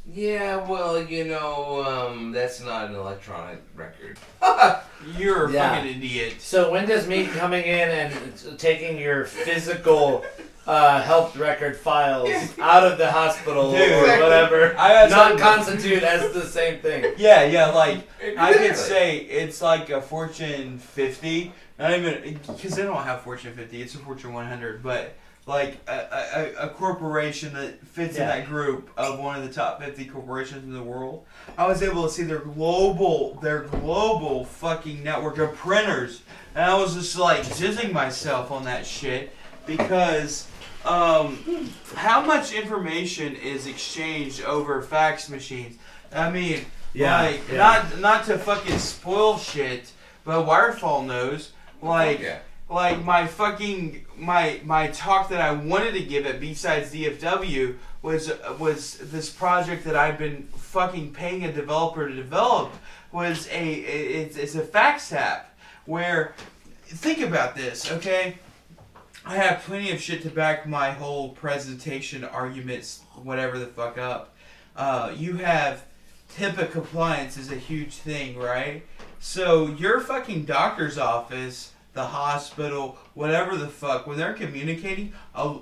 Yeah, 0.05 0.57
well, 0.68 1.01
you 1.03 1.25
know, 1.25 1.85
um, 1.85 2.33
that's 2.33 2.61
not 2.61 2.89
an 2.91 2.97
electronic 2.97 3.62
record. 3.77 4.18
You're 5.16 5.47
a 5.49 5.53
Yeah. 5.53 5.77
fucking 5.77 5.91
idiot. 5.97 6.41
So 6.41 6.70
when 6.73 6.89
does 6.89 7.07
me 7.07 7.27
coming 7.27 7.64
in 7.64 7.89
and 7.89 8.59
taking 8.59 8.99
your 8.99 9.25
physical 9.27 10.25
uh, 10.67 11.03
health 11.03 11.37
record 11.37 11.77
files 11.77 12.31
out 12.61 12.87
of 12.87 12.99
the 12.99 13.11
hospital 13.11 13.73
Dude. 13.73 13.91
or 13.91 14.23
whatever 14.23 14.77
I 14.79 14.91
had 14.91 15.11
not 15.11 15.39
constitute 15.39 16.03
as 16.03 16.33
the 16.33 16.47
same 16.47 16.81
thing? 16.81 17.15
Yeah, 17.19 17.45
yeah, 17.45 17.67
like 17.67 18.09
I 18.39 18.53
could 18.55 18.77
say 18.77 19.19
it's 19.19 19.61
like 19.61 19.91
a 19.91 20.01
Fortune 20.01 20.79
50. 20.79 21.53
Not 21.79 21.93
even 21.95 22.39
because 22.47 22.77
they 22.77 22.83
don't 22.83 23.03
have 23.03 23.23
Fortune 23.23 23.55
50. 23.55 23.83
It's 23.83 23.95
a 23.95 23.99
Fortune 23.99 24.33
100, 24.33 24.83
but 24.83 25.17
like 25.47 25.79
a, 25.89 26.53
a, 26.61 26.67
a 26.67 26.69
corporation 26.71 27.53
that 27.55 27.85
fits 27.85 28.17
in 28.17 28.27
that 28.27 28.47
group 28.47 28.91
of 28.97 29.19
one 29.19 29.37
of 29.37 29.43
the 29.43 29.53
top 29.53 29.83
50 29.83 30.05
corporations 30.07 30.65
in 30.65 30.73
the 30.73 30.83
world. 30.83 31.25
I 31.59 31.67
was 31.67 31.83
able 31.83 32.05
to 32.05 32.11
see 32.11 32.23
their 32.23 32.39
global, 32.39 33.35
their 33.43 33.63
global 33.63 34.45
fucking 34.45 35.03
network 35.03 35.39
of 35.39 35.55
printers, 35.57 36.23
and 36.55 36.65
I 36.65 36.77
was 36.77 36.95
just 36.95 37.19
like 37.19 37.43
jizzing 37.43 37.93
myself 37.93 38.51
on 38.51 38.65
that 38.65 38.87
shit 38.87 39.35
because. 39.67 40.47
Um, 40.85 41.70
how 41.95 42.20
much 42.24 42.53
information 42.53 43.37
is 43.37 43.66
exchanged 43.66 44.43
over 44.43 44.83
fax 44.83 45.28
machines? 45.28 45.78
I 46.12 46.30
mean, 46.30 46.64
Yeah, 46.95 47.22
like 47.22 47.41
yeah. 47.51 47.57
not 47.59 47.99
not 48.01 48.24
to 48.26 48.39
fucking 48.39 48.78
spoil 48.78 49.39
shit, 49.39 49.93
but 50.24 50.45
Wirefall 50.47 51.07
knows. 51.07 51.53
Like 51.80 52.20
Yeah. 52.20 52.39
like 52.68 53.05
my 53.05 53.26
fucking 53.26 54.05
my 54.16 54.61
my 54.64 54.89
talk 54.89 55.28
that 55.30 55.41
I 55.41 55.53
wanted 55.53 55.93
to 55.95 56.03
give 56.03 56.26
at 56.26 56.41
B-Sides 56.41 56.93
DFW 56.93 57.76
was 58.03 58.33
was 58.59 58.99
this 58.99 59.30
project 59.30 59.85
that 59.85 59.97
I've 59.97 60.18
been 60.18 60.49
fucking 60.57 61.12
paying 61.12 61.45
a 61.45 61.53
developer 61.53 62.09
to 62.09 62.14
develop 62.14 62.72
was 63.12 63.47
a 63.53 63.72
it's, 63.72 64.37
it's 64.37 64.55
a 64.57 64.62
fax 64.62 65.12
app 65.12 65.55
where 65.87 66.35
think 66.87 67.20
about 67.20 67.55
this, 67.55 67.91
okay? 67.93 68.39
I 69.25 69.37
have 69.37 69.62
plenty 69.62 69.91
of 69.93 70.01
shit 70.01 70.23
to 70.23 70.31
back 70.31 70.66
my 70.66 70.91
whole 70.91 71.31
presentation 71.31 72.25
arguments, 72.25 73.03
whatever 73.23 73.59
the 73.59 73.66
fuck 73.66 73.97
up. 73.99 74.35
Uh, 74.75 75.12
you 75.16 75.37
have 75.37 75.85
HIPAA 76.39 76.70
compliance 76.73 77.37
is 77.37 77.53
a 77.53 77.57
huge 77.57 77.95
thing, 77.95 78.37
right? 78.37 78.83
So 79.20 79.68
your 79.68 80.01
fucking 80.01 80.45
doctor's 80.47 80.99
office, 80.99 81.73
the 81.93 82.05
hospital, 82.05 82.99
whatever 83.14 83.57
the 83.57 83.68
fuck, 83.68 84.07
when 84.07 84.16
they're 84.16 84.33
communicating, 84.33 85.12
a, 85.35 85.57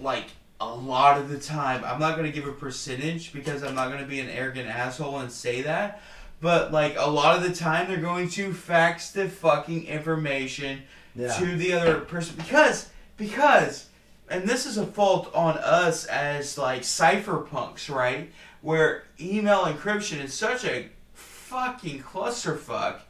like 0.00 0.26
a 0.60 0.66
lot 0.66 1.18
of 1.18 1.28
the 1.28 1.38
time, 1.38 1.84
I'm 1.84 2.00
not 2.00 2.16
gonna 2.16 2.32
give 2.32 2.46
a 2.48 2.52
percentage 2.52 3.32
because 3.32 3.62
I'm 3.62 3.74
not 3.76 3.90
gonna 3.92 4.06
be 4.06 4.18
an 4.18 4.28
arrogant 4.28 4.68
asshole 4.68 5.18
and 5.20 5.30
say 5.30 5.62
that. 5.62 6.00
But 6.40 6.72
like 6.72 6.96
a 6.98 7.08
lot 7.08 7.36
of 7.36 7.42
the 7.48 7.54
time, 7.54 7.86
they're 7.88 7.98
going 7.98 8.28
to 8.30 8.52
fax 8.52 9.12
the 9.12 9.28
fucking 9.28 9.86
information 9.86 10.82
Yeah. 11.14 11.32
to 11.38 11.56
the 11.56 11.74
other 11.74 12.00
person 12.00 12.34
because 12.36 12.88
because 13.16 13.88
and 14.28 14.48
this 14.48 14.64
is 14.64 14.78
a 14.78 14.86
fault 14.86 15.30
on 15.34 15.58
us 15.58 16.06
as 16.06 16.56
like 16.56 16.82
cypherpunks 16.82 17.94
right? 17.94 18.30
Where 18.62 19.04
email 19.20 19.64
encryption 19.64 20.22
is 20.22 20.32
such 20.32 20.64
a 20.64 20.88
fucking 21.12 22.02
clusterfuck 22.02 23.00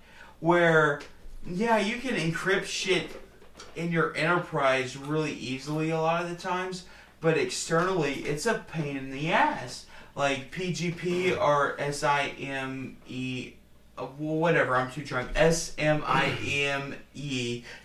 where 0.40 1.00
yeah 1.46 1.78
you 1.78 1.96
can 1.96 2.14
encrypt 2.14 2.64
shit 2.64 3.08
in 3.76 3.90
your 3.90 4.14
enterprise 4.16 4.96
really 4.96 5.32
easily 5.32 5.90
a 5.90 6.00
lot 6.00 6.22
of 6.22 6.30
the 6.30 6.36
times 6.36 6.84
but 7.20 7.38
externally 7.38 8.14
it's 8.14 8.44
a 8.44 8.64
pain 8.70 8.96
in 8.96 9.10
the 9.10 9.32
ass. 9.32 9.86
Like 10.14 10.52
pgp 10.54 11.40
or 11.40 11.74
s-i-m-e 11.80 13.54
whatever 14.18 14.76
i'm 14.76 14.90
too 14.90 15.04
drunk 15.04 15.28
s-m-i-m-e 15.36 16.94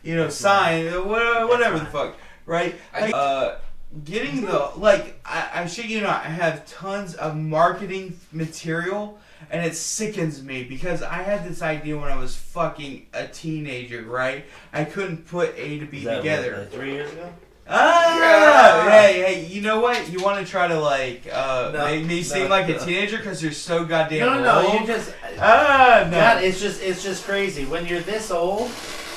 you 0.04 0.16
know 0.16 0.30
sign 0.30 0.88
uh, 0.88 1.02
whatever 1.02 1.80
the 1.80 1.86
fuck 1.86 2.18
right 2.46 2.76
I 2.94 3.02
Like, 3.02 3.14
uh 3.14 3.56
getting 4.04 4.46
the 4.46 4.72
like 4.76 5.20
I, 5.26 5.50
I 5.54 5.66
shit 5.68 5.86
you 5.86 6.02
not 6.02 6.26
I 6.26 6.30
have 6.30 6.66
tons 6.68 7.16
of 7.16 7.36
marketing 7.36 8.20
material 8.32 9.20
and 9.50 9.66
it 9.66 9.76
sickens 9.76 10.44
me 10.44 10.64
because 10.64 11.02
I 11.02 11.24
had 11.24 11.48
this 11.48 11.62
idea 11.62 11.98
when 11.98 12.12
I 12.12 12.18
was 12.18 12.36
fucking 12.36 13.08
a 13.14 13.28
teenager, 13.28 14.04
right? 14.04 14.46
I 14.74 14.84
couldn't 14.84 15.28
put 15.28 15.58
A 15.58 15.80
to 15.80 15.86
B 15.86 16.04
together. 16.04 16.58
what, 16.60 16.72
three 16.72 16.94
years 16.94 17.12
ago? 17.12 17.32
Ah, 17.72 18.18
Yeah. 18.18 18.90
hey, 18.92 19.22
hey, 19.22 19.46
you 19.46 19.62
know 19.62 19.80
what? 19.80 20.10
You 20.12 20.24
want 20.24 20.44
to 20.44 20.50
try 20.52 20.68
to 20.68 20.80
like 20.80 21.28
uh, 21.32 21.72
No, 21.74 21.86
make 21.86 22.06
me 22.06 22.18
no, 22.18 22.22
seem 22.24 22.50
like 22.50 22.68
a 22.70 22.80
teenager 22.80 23.18
because 23.18 23.42
you're 23.44 23.52
so 23.52 23.86
goddamn 23.86 24.28
old. 24.28 24.42
No, 24.44 24.62
no, 24.62 24.68
old? 24.70 24.82
you 24.82 24.88
just. 24.88 25.14
ah, 25.40 26.08
no. 26.10 26.18
God, 26.18 26.44
it's 26.44 26.60
just 26.60 26.82
it's 26.82 27.04
just 27.04 27.26
crazy. 27.26 27.66
When 27.66 27.86
you're 27.86 28.00
this 28.02 28.32
old, 28.32 28.70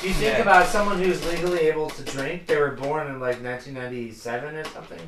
you 0.03 0.12
think 0.12 0.36
Yeah. 0.36 0.42
about 0.42 0.66
someone 0.66 0.98
who's 1.03 1.24
legally 1.24 1.61
able 1.61 1.88
to 1.90 2.03
drink. 2.05 2.46
They 2.46 2.57
were 2.57 2.72
born 2.72 3.07
in 3.07 3.20
like 3.20 3.42
1997 3.42 4.55
or 4.57 4.64
something, 4.64 5.00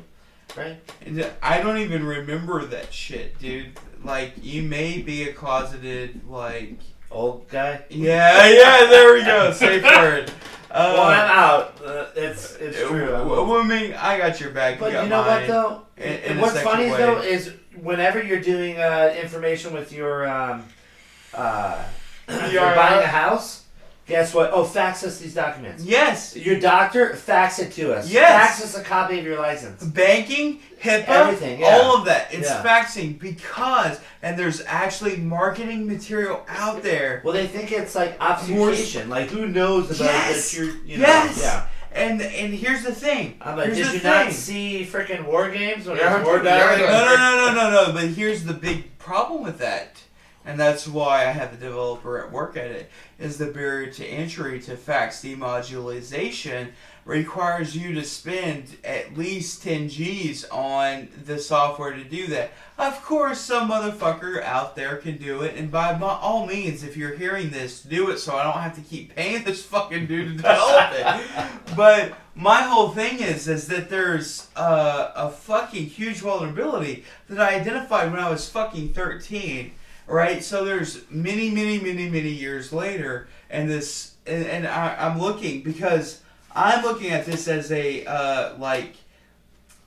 right? 0.57 0.77
And 1.05 1.29
I 1.43 1.61
don't 1.61 1.77
even 1.77 2.03
remember 2.03 2.65
that 2.65 2.91
shit, 2.93 3.37
dude. 3.39 3.77
Like, 4.03 4.33
you 4.41 4.61
may 4.63 5.01
be 5.01 5.23
a 5.29 5.33
closeted, 5.33 6.27
like. 6.27 6.79
Old 7.11 7.47
guy. 7.47 7.81
Yeah, 7.89 8.45
yeah, 8.49 8.87
there 8.89 9.13
we 9.13 9.23
go. 9.23 9.51
Safe 9.53 9.83
word. 9.83 10.29
Uh, 10.75 10.91
well, 10.93 11.03
I'm 11.03 11.29
out. 11.29 11.81
Uh, 11.81 12.05
it's 12.17 12.55
it's 12.57 12.77
true. 12.77 13.15
I'm 13.15 13.29
Well, 13.29 13.49
I 13.61 13.63
mean, 13.63 13.93
I 13.93 14.17
got 14.17 14.41
your 14.41 14.49
back. 14.51 14.77
But 14.77 14.91
you, 14.91 15.01
you 15.03 15.07
know 15.07 15.21
what 15.21 15.47
though? 15.47 15.81
in- 15.95 16.03
in 16.31 16.37
a 16.37 16.41
What's 16.41 16.59
funny 16.61 16.91
way. 16.91 16.97
though 16.97 17.21
is 17.21 17.53
whenever 17.81 18.21
you're 18.21 18.41
doing 18.41 18.77
uh, 18.77 19.15
information 19.21 19.73
with 19.73 19.93
your 19.93 20.27
um, 20.27 20.65
uh, 21.33 21.81
you're 22.29 22.51
Your- 22.51 22.75
buying 22.75 23.03
a 23.03 23.07
house. 23.07 23.64
Guess 24.07 24.35
what? 24.35 24.51
Oh, 24.53 24.63
fax 24.63 25.03
us 25.03 25.17
these 25.17 25.33
documents. 25.33 25.83
Yes. 25.83 26.35
Your 26.35 26.59
doctor, 26.59 27.15
fax 27.15 27.57
it 27.57 27.71
to 27.73 27.91
us. 27.91 28.07
Yes. 28.09 28.59
Fax 28.59 28.63
us 28.63 28.79
a 28.79 28.83
copy 28.83 29.17
of 29.17 29.25
your 29.25 29.39
license. 29.39 29.83
Banking, 29.83 30.59
HIPAA, 30.79 31.07
Everything, 31.07 31.59
yeah. 31.61 31.67
all 31.81 31.97
of 31.97 32.05
that. 32.05 32.31
It's 32.31 32.47
Yeah. 32.47 32.61
faxing 32.63 33.17
because, 33.17 33.99
and 34.21 34.37
there's 34.37 34.61
actually 34.67 35.17
marketing 35.17 35.87
material 35.87 36.45
out 36.47 36.83
there. 36.83 37.21
Well, 37.25 37.33
they 37.33 37.47
think 37.47 37.71
it's 37.71 37.95
like 37.95 38.15
obfuscation. 38.21 39.09
Like, 39.09 39.29
who 39.29 39.47
knows 39.47 39.85
about 39.89 40.05
Yes. 40.05 40.51
that? 40.51 40.57
You're, 40.57 40.75
you 40.85 40.97
know, 40.99 41.07
yes. 41.07 41.39
Yeah. 41.41 41.65
And 41.91 42.21
and 42.21 42.53
here's 42.53 42.83
the 42.83 42.93
thing. 42.93 43.37
Uh, 43.41 43.49
I'm 43.49 43.57
like, 43.57 43.65
here's 43.67 43.77
did 43.77 43.93
you 43.93 43.99
thing. 44.01 44.11
not 44.11 44.31
see 44.33 44.85
freaking 44.91 45.23
War 45.25 45.49
Games 45.49 45.87
when 45.87 45.97
Yeah, 45.97 46.21
War 46.23 46.43
No, 46.43 46.43
no, 46.43 47.15
no, 47.15 47.15
no, 47.15 47.53
no, 47.53 47.85
no. 47.85 47.91
But 47.93 48.09
here's 48.09 48.43
the 48.43 48.53
big 48.53 48.97
problem 48.99 49.43
with 49.43 49.59
that, 49.59 49.95
and 50.45 50.59
that's 50.59 50.87
why 50.87 51.21
I 51.21 51.31
have 51.31 51.51
the 51.51 51.65
developer 51.65 52.23
at 52.23 52.31
work 52.31 52.55
at 52.55 52.71
it. 52.71 52.89
Is 53.17 53.37
the 53.37 53.47
barrier 53.47 53.91
to 53.93 54.05
entry 54.05 54.59
to 54.61 54.77
fax 54.77 55.23
demodularization 55.23 56.69
requires 57.05 57.77
you 57.77 57.93
to 57.93 58.03
spend 58.03 58.77
at 58.83 59.15
least 59.15 59.61
10 59.61 59.89
G's 59.89 60.43
on 60.45 61.07
the 61.25 61.37
software 61.37 61.93
to 61.93 62.03
do 62.03 62.27
that. 62.27 62.51
Of 62.79 63.01
course, 63.03 63.39
some 63.39 63.69
motherfucker 63.69 64.43
out 64.43 64.75
there 64.75 64.97
can 64.97 65.17
do 65.17 65.43
it, 65.43 65.55
and 65.55 65.71
by 65.71 65.95
my, 65.97 66.07
all 66.07 66.47
means, 66.47 66.83
if 66.83 66.97
you're 66.97 67.15
hearing 67.15 67.51
this, 67.51 67.81
do 67.81 68.09
it 68.09 68.17
so 68.17 68.35
I 68.35 68.43
don't 68.43 68.61
have 68.61 68.75
to 68.75 68.81
keep 68.81 69.15
paying 69.15 69.43
this 69.43 69.63
fucking 69.63 70.07
dude 70.07 70.29
to 70.29 70.35
develop 70.37 70.91
it. 70.93 71.51
But 71.75 72.13
my 72.35 72.61
whole 72.61 72.89
thing 72.89 73.19
is, 73.19 73.47
is 73.47 73.67
that 73.67 73.89
there's 73.89 74.47
uh, 74.55 75.11
a 75.15 75.29
fucking 75.29 75.85
huge 75.87 76.17
vulnerability 76.17 77.03
that 77.29 77.39
I 77.39 77.55
identified 77.55 78.11
when 78.11 78.19
I 78.19 78.29
was 78.29 78.49
fucking 78.49 78.93
13, 78.93 79.71
right? 80.07 80.43
So 80.43 80.65
there's 80.65 81.01
many, 81.09 81.49
many, 81.49 81.79
many, 81.79 82.09
many 82.09 82.29
years 82.29 82.71
later, 82.73 83.27
and 83.49 83.69
this, 83.69 84.15
and, 84.25 84.45
and 84.45 84.67
I, 84.67 84.95
I'm 84.99 85.19
looking 85.19 85.61
because 85.63 86.21
I'm 86.53 86.83
looking 86.83 87.11
at 87.11 87.25
this 87.25 87.47
as 87.47 87.71
a 87.71 88.05
uh, 88.05 88.57
like 88.57 88.95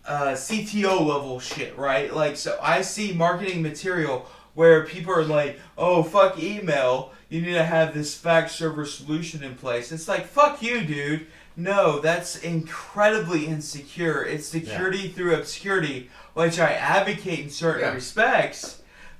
uh, 0.06 0.32
CTO 0.32 1.00
level 1.06 1.38
shit, 1.40 1.76
right? 1.76 2.12
Like, 2.14 2.36
so 2.36 2.58
I 2.62 2.80
see 2.82 3.12
marketing 3.12 3.62
material 3.62 4.26
where 4.54 4.84
people 4.84 5.12
are 5.12 5.24
like, 5.24 5.60
"Oh, 5.76 6.02
fuck 6.02 6.38
email," 6.42 7.12
you 7.28 7.40
need 7.42 7.54
to 7.54 7.64
have 7.64 7.94
this 7.94 8.14
fax 8.16 8.52
server 8.54 8.86
solution 8.86 9.42
in 9.42 9.54
place. 9.54 9.92
It's 9.92 10.08
like, 10.08 10.26
fuck 10.26 10.62
you, 10.62 10.82
dude. 10.82 11.26
No, 11.56 11.98
that's 11.98 12.36
incredibly 12.36 13.46
insecure. 13.46 14.22
It's 14.24 14.46
security 14.46 15.08
through 15.08 15.34
obscurity, 15.34 16.08
which 16.34 16.58
I 16.60 16.72
advocate 16.72 17.40
in 17.40 17.50
certain 17.50 17.80
Yeah. 17.82 17.94
respects, 17.94 18.77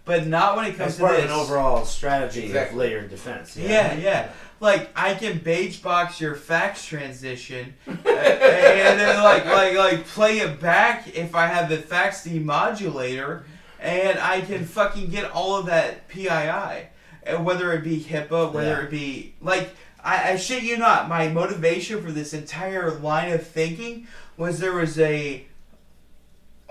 but 0.09 0.27
not 0.27 0.57
when 0.57 0.65
it 0.65 0.71
comes 0.77 0.93
As 0.93 0.97
to 0.97 1.03
part 1.03 1.17
this. 1.17 1.25
of 1.27 1.31
an 1.31 1.37
overall 1.37 1.85
strategy 1.85 2.47
Exactly. 2.47 2.73
of 2.75 2.79
layered 2.79 3.11
defense. 3.11 3.57
Yeah, 3.57 3.95
yeah. 3.95 4.31
Like 4.59 4.91
I 4.97 5.15
can 5.15 5.39
beige 5.39 5.77
box 5.79 6.21
your 6.21 6.35
fax 6.35 6.85
transition, 6.85 7.75
uh, 7.87 7.91
and 8.09 8.99
then 8.99 9.23
like 9.23 9.45
like 9.45 9.77
like 9.77 10.05
play 10.07 10.39
it 10.39 10.61
back 10.61 11.15
if 11.17 11.37
I 11.37 11.47
have 11.47 11.69
the 11.69 11.77
fax 11.77 12.27
demodulator, 12.27 13.43
and 13.79 14.19
I 14.19 14.41
can 14.41 14.65
fucking 14.65 15.11
get 15.11 15.31
all 15.31 15.55
of 15.57 15.67
that 15.67 16.09
PII, 16.09 16.89
and 17.23 17.45
whether 17.45 17.73
it 17.73 17.85
be 17.85 18.01
HIPAA, 18.01 18.53
whether 18.53 18.71
Yeah. 18.71 18.83
it 18.85 18.91
be 18.91 19.35
like 19.41 19.71
I, 20.03 20.33
I 20.33 20.37
shit 20.37 20.63
you 20.65 20.77
not, 20.79 21.09
my 21.09 21.29
motivation 21.29 22.03
for 22.03 22.11
this 22.11 22.33
entire 22.33 22.91
line 22.99 23.31
of 23.33 23.47
thinking 23.47 24.09
was 24.37 24.59
there 24.59 24.73
was 24.73 24.99
a 24.99 25.45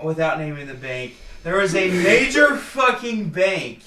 without 0.02 0.38
naming 0.38 0.66
the 0.66 0.74
bank, 0.74 1.14
there 1.42 1.58
was 1.58 1.74
a 1.74 1.90
major 1.90 2.56
fucking 2.56 3.30
bank 3.30 3.82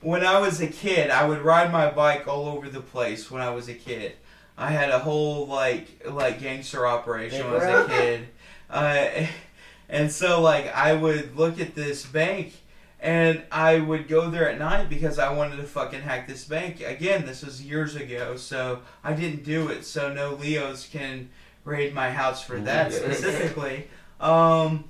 when 0.00 0.24
I 0.24 0.38
was 0.38 0.60
a 0.60 0.66
kid, 0.66 1.10
I 1.10 1.26
would 1.26 1.42
ride 1.42 1.70
my 1.70 1.90
bike 1.90 2.26
all 2.26 2.48
over 2.48 2.68
the 2.68 2.80
place 2.80 3.30
when 3.30 3.42
I 3.42 3.50
was 3.50 3.68
a 3.68 3.74
kid. 3.74 4.14
I 4.56 4.70
had 4.70 4.90
a 4.90 4.98
whole 4.98 5.46
like 5.46 6.06
like 6.06 6.40
gangster 6.40 6.86
operation 6.86 7.50
when 7.50 7.60
I 7.62 7.74
was 7.74 7.86
a 7.86 7.88
kid. 7.88 8.28
Uh, 8.68 9.26
and 9.88 10.10
so 10.10 10.40
like 10.40 10.74
I 10.74 10.94
would 10.94 11.36
look 11.36 11.60
at 11.60 11.74
this 11.74 12.04
bank 12.04 12.54
and 12.98 13.42
I 13.50 13.78
would 13.78 14.08
go 14.08 14.30
there 14.30 14.48
at 14.48 14.58
night 14.58 14.90
because 14.90 15.18
I 15.18 15.32
wanted 15.32 15.56
to 15.56 15.64
fucking 15.64 16.02
hack 16.02 16.28
this 16.28 16.44
bank. 16.44 16.82
Again, 16.82 17.24
this 17.24 17.42
was 17.42 17.62
years 17.62 17.96
ago, 17.96 18.36
so 18.36 18.80
I 19.02 19.14
didn't 19.14 19.44
do 19.44 19.68
it. 19.68 19.84
So 19.84 20.12
no 20.12 20.34
Leos 20.34 20.86
can 20.86 21.30
raid 21.64 21.94
my 21.94 22.10
house 22.10 22.42
for 22.42 22.58
that 22.60 22.92
specifically. 22.92 23.88
Um, 24.20 24.84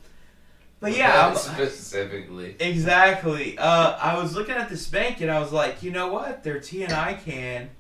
but 0.81 0.93
yeah, 0.97 1.35
specifically. 1.35 2.57
Exactly. 2.59 3.57
Uh, 3.59 3.97
I 3.99 4.21
was 4.21 4.35
looking 4.35 4.55
at 4.55 4.69
this 4.69 4.87
bank 4.89 5.21
and 5.21 5.31
I 5.31 5.39
was 5.39 5.53
like, 5.53 5.83
you 5.83 5.91
know 5.91 6.09
what? 6.09 6.43
Their 6.43 6.59
TNI 6.59 7.23
can. 7.23 7.71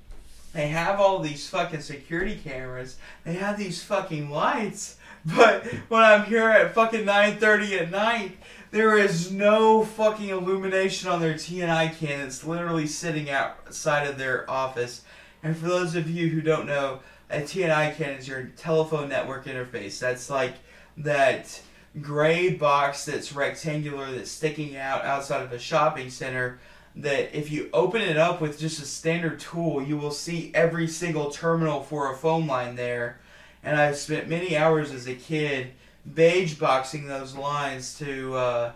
They 0.52 0.68
have 0.68 1.00
all 1.00 1.20
these 1.20 1.48
fucking 1.48 1.80
security 1.80 2.36
cameras. 2.36 2.96
They 3.24 3.34
have 3.34 3.58
these 3.58 3.82
fucking 3.82 4.30
lights. 4.30 4.96
But 5.36 5.66
when 5.88 6.02
I'm 6.02 6.24
here 6.24 6.48
at 6.48 6.72
fucking 6.72 7.04
9:30 7.04 7.78
at 7.78 7.90
night, 7.90 8.38
there 8.70 8.96
is 8.96 9.30
no 9.30 9.84
fucking 9.84 10.30
illumination 10.30 11.10
on 11.10 11.20
their 11.20 11.34
TNI 11.34 11.94
can. 11.98 12.20
It's 12.20 12.42
literally 12.42 12.86
sitting 12.86 13.28
outside 13.28 14.06
of 14.06 14.16
their 14.16 14.50
office. 14.50 15.02
And 15.42 15.54
for 15.54 15.68
those 15.68 15.94
of 15.94 16.08
you 16.08 16.28
who 16.28 16.40
don't 16.40 16.66
know, 16.66 17.00
a 17.28 17.40
TNI 17.42 17.94
can 17.96 18.14
is 18.14 18.26
your 18.26 18.44
telephone 18.56 19.10
network 19.10 19.44
interface. 19.44 19.98
That's 19.98 20.30
like 20.30 20.54
that 20.96 21.60
gray 22.00 22.50
box 22.50 23.04
that's 23.04 23.32
rectangular 23.32 24.12
that's 24.12 24.30
sticking 24.30 24.76
out 24.76 25.04
outside 25.04 25.42
of 25.42 25.52
a 25.52 25.58
shopping 25.58 26.08
center 26.08 26.60
that 26.94 27.36
if 27.36 27.50
you 27.50 27.68
open 27.72 28.00
it 28.00 28.16
up 28.16 28.40
with 28.40 28.58
just 28.58 28.80
a 28.80 28.86
standard 28.86 29.40
tool 29.40 29.82
you 29.82 29.96
will 29.96 30.10
see 30.10 30.52
every 30.54 30.86
single 30.86 31.30
terminal 31.30 31.82
for 31.82 32.12
a 32.12 32.16
phone 32.16 32.46
line 32.46 32.76
there. 32.76 33.20
And 33.64 33.78
i've 33.78 33.96
spent 33.96 34.28
many 34.28 34.56
hours 34.56 34.92
as 34.92 35.08
a 35.08 35.14
kid 35.14 35.72
beige 36.14 36.54
boxing 36.54 37.06
those 37.06 37.34
lines 37.34 37.98
to 37.98 38.34
uh, 38.34 38.72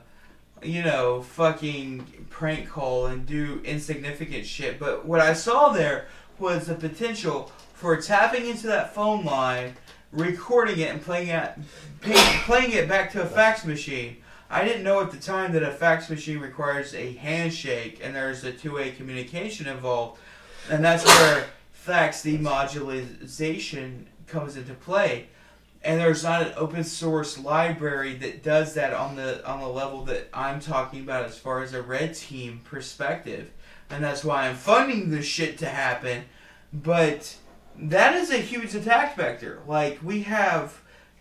you 0.62 0.82
know 0.82 1.22
fucking 1.22 2.26
prank 2.30 2.68
call 2.68 3.06
and 3.06 3.24
do 3.26 3.60
insignificant 3.64 4.44
shit. 4.44 4.80
But 4.80 5.06
what 5.06 5.20
i 5.20 5.34
saw 5.34 5.68
there 5.68 6.08
was 6.38 6.66
the 6.66 6.74
potential 6.74 7.52
for 7.74 7.96
tapping 8.00 8.46
into 8.46 8.66
that 8.66 8.92
phone 8.92 9.24
line 9.24 9.76
recording 10.14 10.78
it 10.78 10.90
and 10.90 11.02
playing 11.02 11.28
it 11.28 11.52
playing 12.02 12.72
it 12.72 12.88
back 12.88 13.10
to 13.12 13.22
a 13.22 13.26
fax 13.26 13.64
machine. 13.64 14.16
I 14.50 14.64
didn't 14.64 14.84
know 14.84 15.00
at 15.00 15.10
the 15.10 15.16
time 15.16 15.52
that 15.52 15.62
a 15.62 15.70
fax 15.70 16.08
machine 16.08 16.38
requires 16.38 16.94
a 16.94 17.12
handshake 17.14 18.00
and 18.02 18.14
there's 18.14 18.44
a 18.44 18.52
two-way 18.52 18.92
communication 18.92 19.66
involved, 19.66 20.20
and 20.70 20.84
that's 20.84 21.04
where 21.04 21.46
fax 21.72 22.22
demodularization 22.22 24.04
comes 24.26 24.56
into 24.56 24.74
play. 24.74 25.26
And 25.82 26.00
there's 26.00 26.22
not 26.22 26.46
an 26.46 26.52
open 26.56 26.82
source 26.84 27.38
library 27.38 28.14
that 28.14 28.42
does 28.42 28.74
that 28.74 28.94
on 28.94 29.16
the 29.16 29.46
on 29.46 29.60
the 29.60 29.68
level 29.68 30.04
that 30.04 30.28
I'm 30.32 30.60
talking 30.60 31.00
about 31.00 31.26
as 31.26 31.36
far 31.36 31.62
as 31.62 31.74
a 31.74 31.82
red 31.82 32.14
team 32.14 32.60
perspective, 32.64 33.50
and 33.90 34.02
that's 34.02 34.24
why 34.24 34.48
I'm 34.48 34.56
funding 34.56 35.10
this 35.10 35.26
shit 35.26 35.58
to 35.58 35.68
happen. 35.68 36.24
But 36.72 37.36
that 37.78 38.14
is 38.14 38.30
a 38.30 38.38
huge 38.38 38.74
attack 38.74 39.16
vector. 39.16 39.60
Like 39.66 39.98
we 40.02 40.22
have 40.22 40.80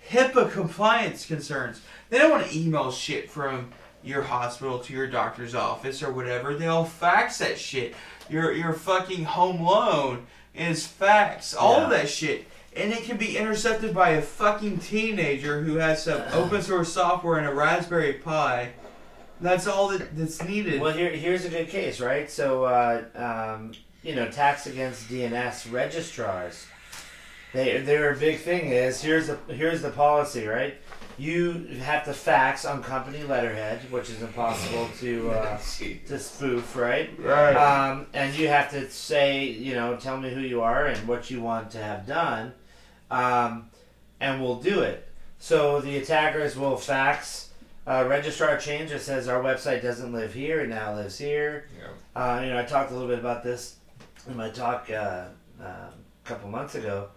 HIPAA 0.09 0.51
compliance 0.51 1.25
concerns. 1.25 1.81
They 2.09 2.17
don't 2.17 2.31
want 2.31 2.47
to 2.47 2.57
email 2.57 2.91
shit 2.91 3.29
from 3.31 3.71
your 4.03 4.21
hospital 4.23 4.79
to 4.79 4.93
your 4.93 5.07
doctor's 5.07 5.55
office 5.55 6.03
or 6.03 6.11
whatever. 6.11 6.55
They'll 6.55 6.83
fax 6.85 7.37
that 7.39 7.57
shit. 7.57 7.95
Your 8.29 8.51
your 8.51 8.73
fucking 8.73 9.23
home 9.25 9.61
loan 9.61 10.25
is 10.53 10.85
fax. 10.85 11.53
All 11.53 11.77
of 11.81 11.91
Yeah. 11.91 11.97
that 11.99 12.09
shit. 12.09 12.45
And 12.75 12.91
it 12.91 13.03
can 13.03 13.17
be 13.17 13.37
intercepted 13.37 13.93
by 13.93 14.09
a 14.11 14.21
fucking 14.21 14.79
teenager 14.79 15.61
who 15.61 15.75
has 15.75 16.03
some 16.03 16.21
open 16.33 16.61
source 16.61 16.91
software 16.91 17.37
and 17.37 17.47
a 17.47 17.53
Raspberry 17.53 18.13
Pi. 18.13 18.73
That's 19.41 19.67
all 19.67 19.89
that, 19.89 20.15
that's 20.17 20.41
needed. 20.43 20.79
Well, 20.81 20.93
here 20.93 21.09
here's 21.11 21.43
a 21.45 21.49
good 21.49 21.69
case, 21.69 21.99
right? 21.99 22.29
So, 22.31 22.63
uh, 22.63 23.03
um, 23.15 23.71
you 24.03 24.15
know, 24.15 24.29
tax 24.29 24.67
against 24.67 25.09
DNS 25.09 25.71
registrars. 25.71 26.67
They 27.53 27.79
their 27.81 28.15
big 28.15 28.39
thing 28.39 28.71
is 28.71 29.01
here's 29.01 29.27
the 29.27 29.37
here's 29.47 29.81
the 29.81 29.91
policy, 29.91 30.45
right? 30.45 30.75
You 31.19 31.67
have 31.81 32.03
to 32.05 32.13
fax 32.13 32.65
on 32.65 32.81
company 32.81 33.23
letterhead, 33.23 33.79
which 33.91 34.09
is 34.09 34.21
impossible 34.23 34.89
to 34.99 35.29
uh, 35.31 35.57
to 36.07 36.19
spoof, 36.19 36.75
right? 36.75 37.11
Right. 37.19 37.55
Um, 37.55 38.07
and 38.13 38.35
you 38.35 38.47
have 38.47 38.71
to 38.71 38.89
say, 38.89 39.45
you 39.45 39.75
know, 39.75 39.95
tell 39.95 40.19
me 40.19 40.33
who 40.33 40.41
you 40.41 40.61
are 40.61 40.87
and 40.87 41.07
what 41.07 41.29
you 41.29 41.41
want 41.41 41.69
to 41.71 41.77
have 41.77 42.07
done, 42.07 42.53
um, 43.11 43.69
and 44.19 44.41
we'll 44.41 44.59
do 44.59 44.81
it. 44.81 45.07
So 45.37 45.79
the 45.79 45.97
attackers 45.97 46.55
will 46.55 46.77
fax 46.77 47.51
a 47.85 48.07
registrar 48.07 48.57
change 48.57 48.89
that 48.89 49.01
says 49.01 49.27
our 49.27 49.43
website 49.43 49.81
doesn't 49.83 50.11
live 50.11 50.33
here, 50.33 50.61
it 50.61 50.69
now 50.69 50.95
lives 50.95 51.17
here. 51.17 51.67
Yeah. 51.77 51.87
Uh, 52.19 52.41
you 52.41 52.49
know, 52.49 52.57
I 52.57 52.63
talked 52.63 52.91
a 52.91 52.93
little 52.93 53.09
bit 53.09 53.19
about 53.19 53.43
this 53.43 53.75
in 54.27 54.35
my 54.37 54.49
talk 54.49 54.89
uh, 54.89 55.25
uh, 55.61 55.63
a 55.63 55.91
couple 56.23 56.49
months 56.49 56.75
ago. 56.75 57.09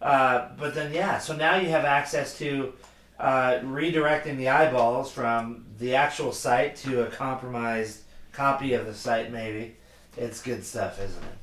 Uh, 0.00 0.48
but 0.58 0.74
then, 0.74 0.92
yeah, 0.92 1.18
so 1.18 1.34
now 1.36 1.56
you 1.56 1.68
have 1.68 1.84
access 1.84 2.38
to 2.38 2.72
uh, 3.18 3.58
redirecting 3.64 4.36
the 4.36 4.48
eyeballs 4.48 5.10
from 5.12 5.64
the 5.78 5.94
actual 5.94 6.32
site 6.32 6.76
to 6.76 7.02
a 7.02 7.06
compromised 7.06 8.02
copy 8.32 8.74
of 8.74 8.86
the 8.86 8.94
site, 8.94 9.32
maybe. 9.32 9.74
It's 10.16 10.40
good 10.42 10.64
stuff, 10.64 11.00
isn't 11.00 11.22
it? 11.24 11.34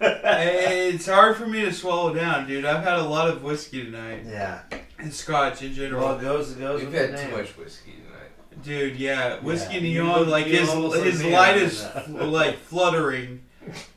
it's 0.00 1.06
hard 1.06 1.36
for 1.36 1.46
me 1.46 1.62
to 1.62 1.72
swallow 1.72 2.14
down, 2.14 2.46
dude. 2.46 2.64
I've 2.64 2.84
had 2.84 2.98
a 2.98 3.02
lot 3.04 3.28
of 3.28 3.42
whiskey 3.42 3.84
tonight 3.84 4.22
Yeah. 4.26 4.60
and 4.98 5.12
scotch 5.12 5.62
in 5.62 5.74
general. 5.74 6.04
Well, 6.06 6.18
it 6.18 6.22
goes, 6.22 6.52
it 6.52 6.58
goes 6.60 6.82
You've 6.82 6.92
had 6.92 7.16
too 7.16 7.36
much 7.36 7.56
whiskey 7.56 7.92
tonight. 7.92 8.62
Dude, 8.62 8.96
yeah, 8.96 9.40
whiskey 9.40 9.74
Yeah, 9.74 9.80
you 9.80 10.02
neon, 10.04 10.20
look- 10.20 10.28
like 10.28 10.46
you 10.46 10.58
his 10.58 10.72
his 11.02 11.24
light 11.24 11.56
is 11.56 11.84
in 12.06 12.30
like 12.30 12.56
fluttering. 12.58 13.40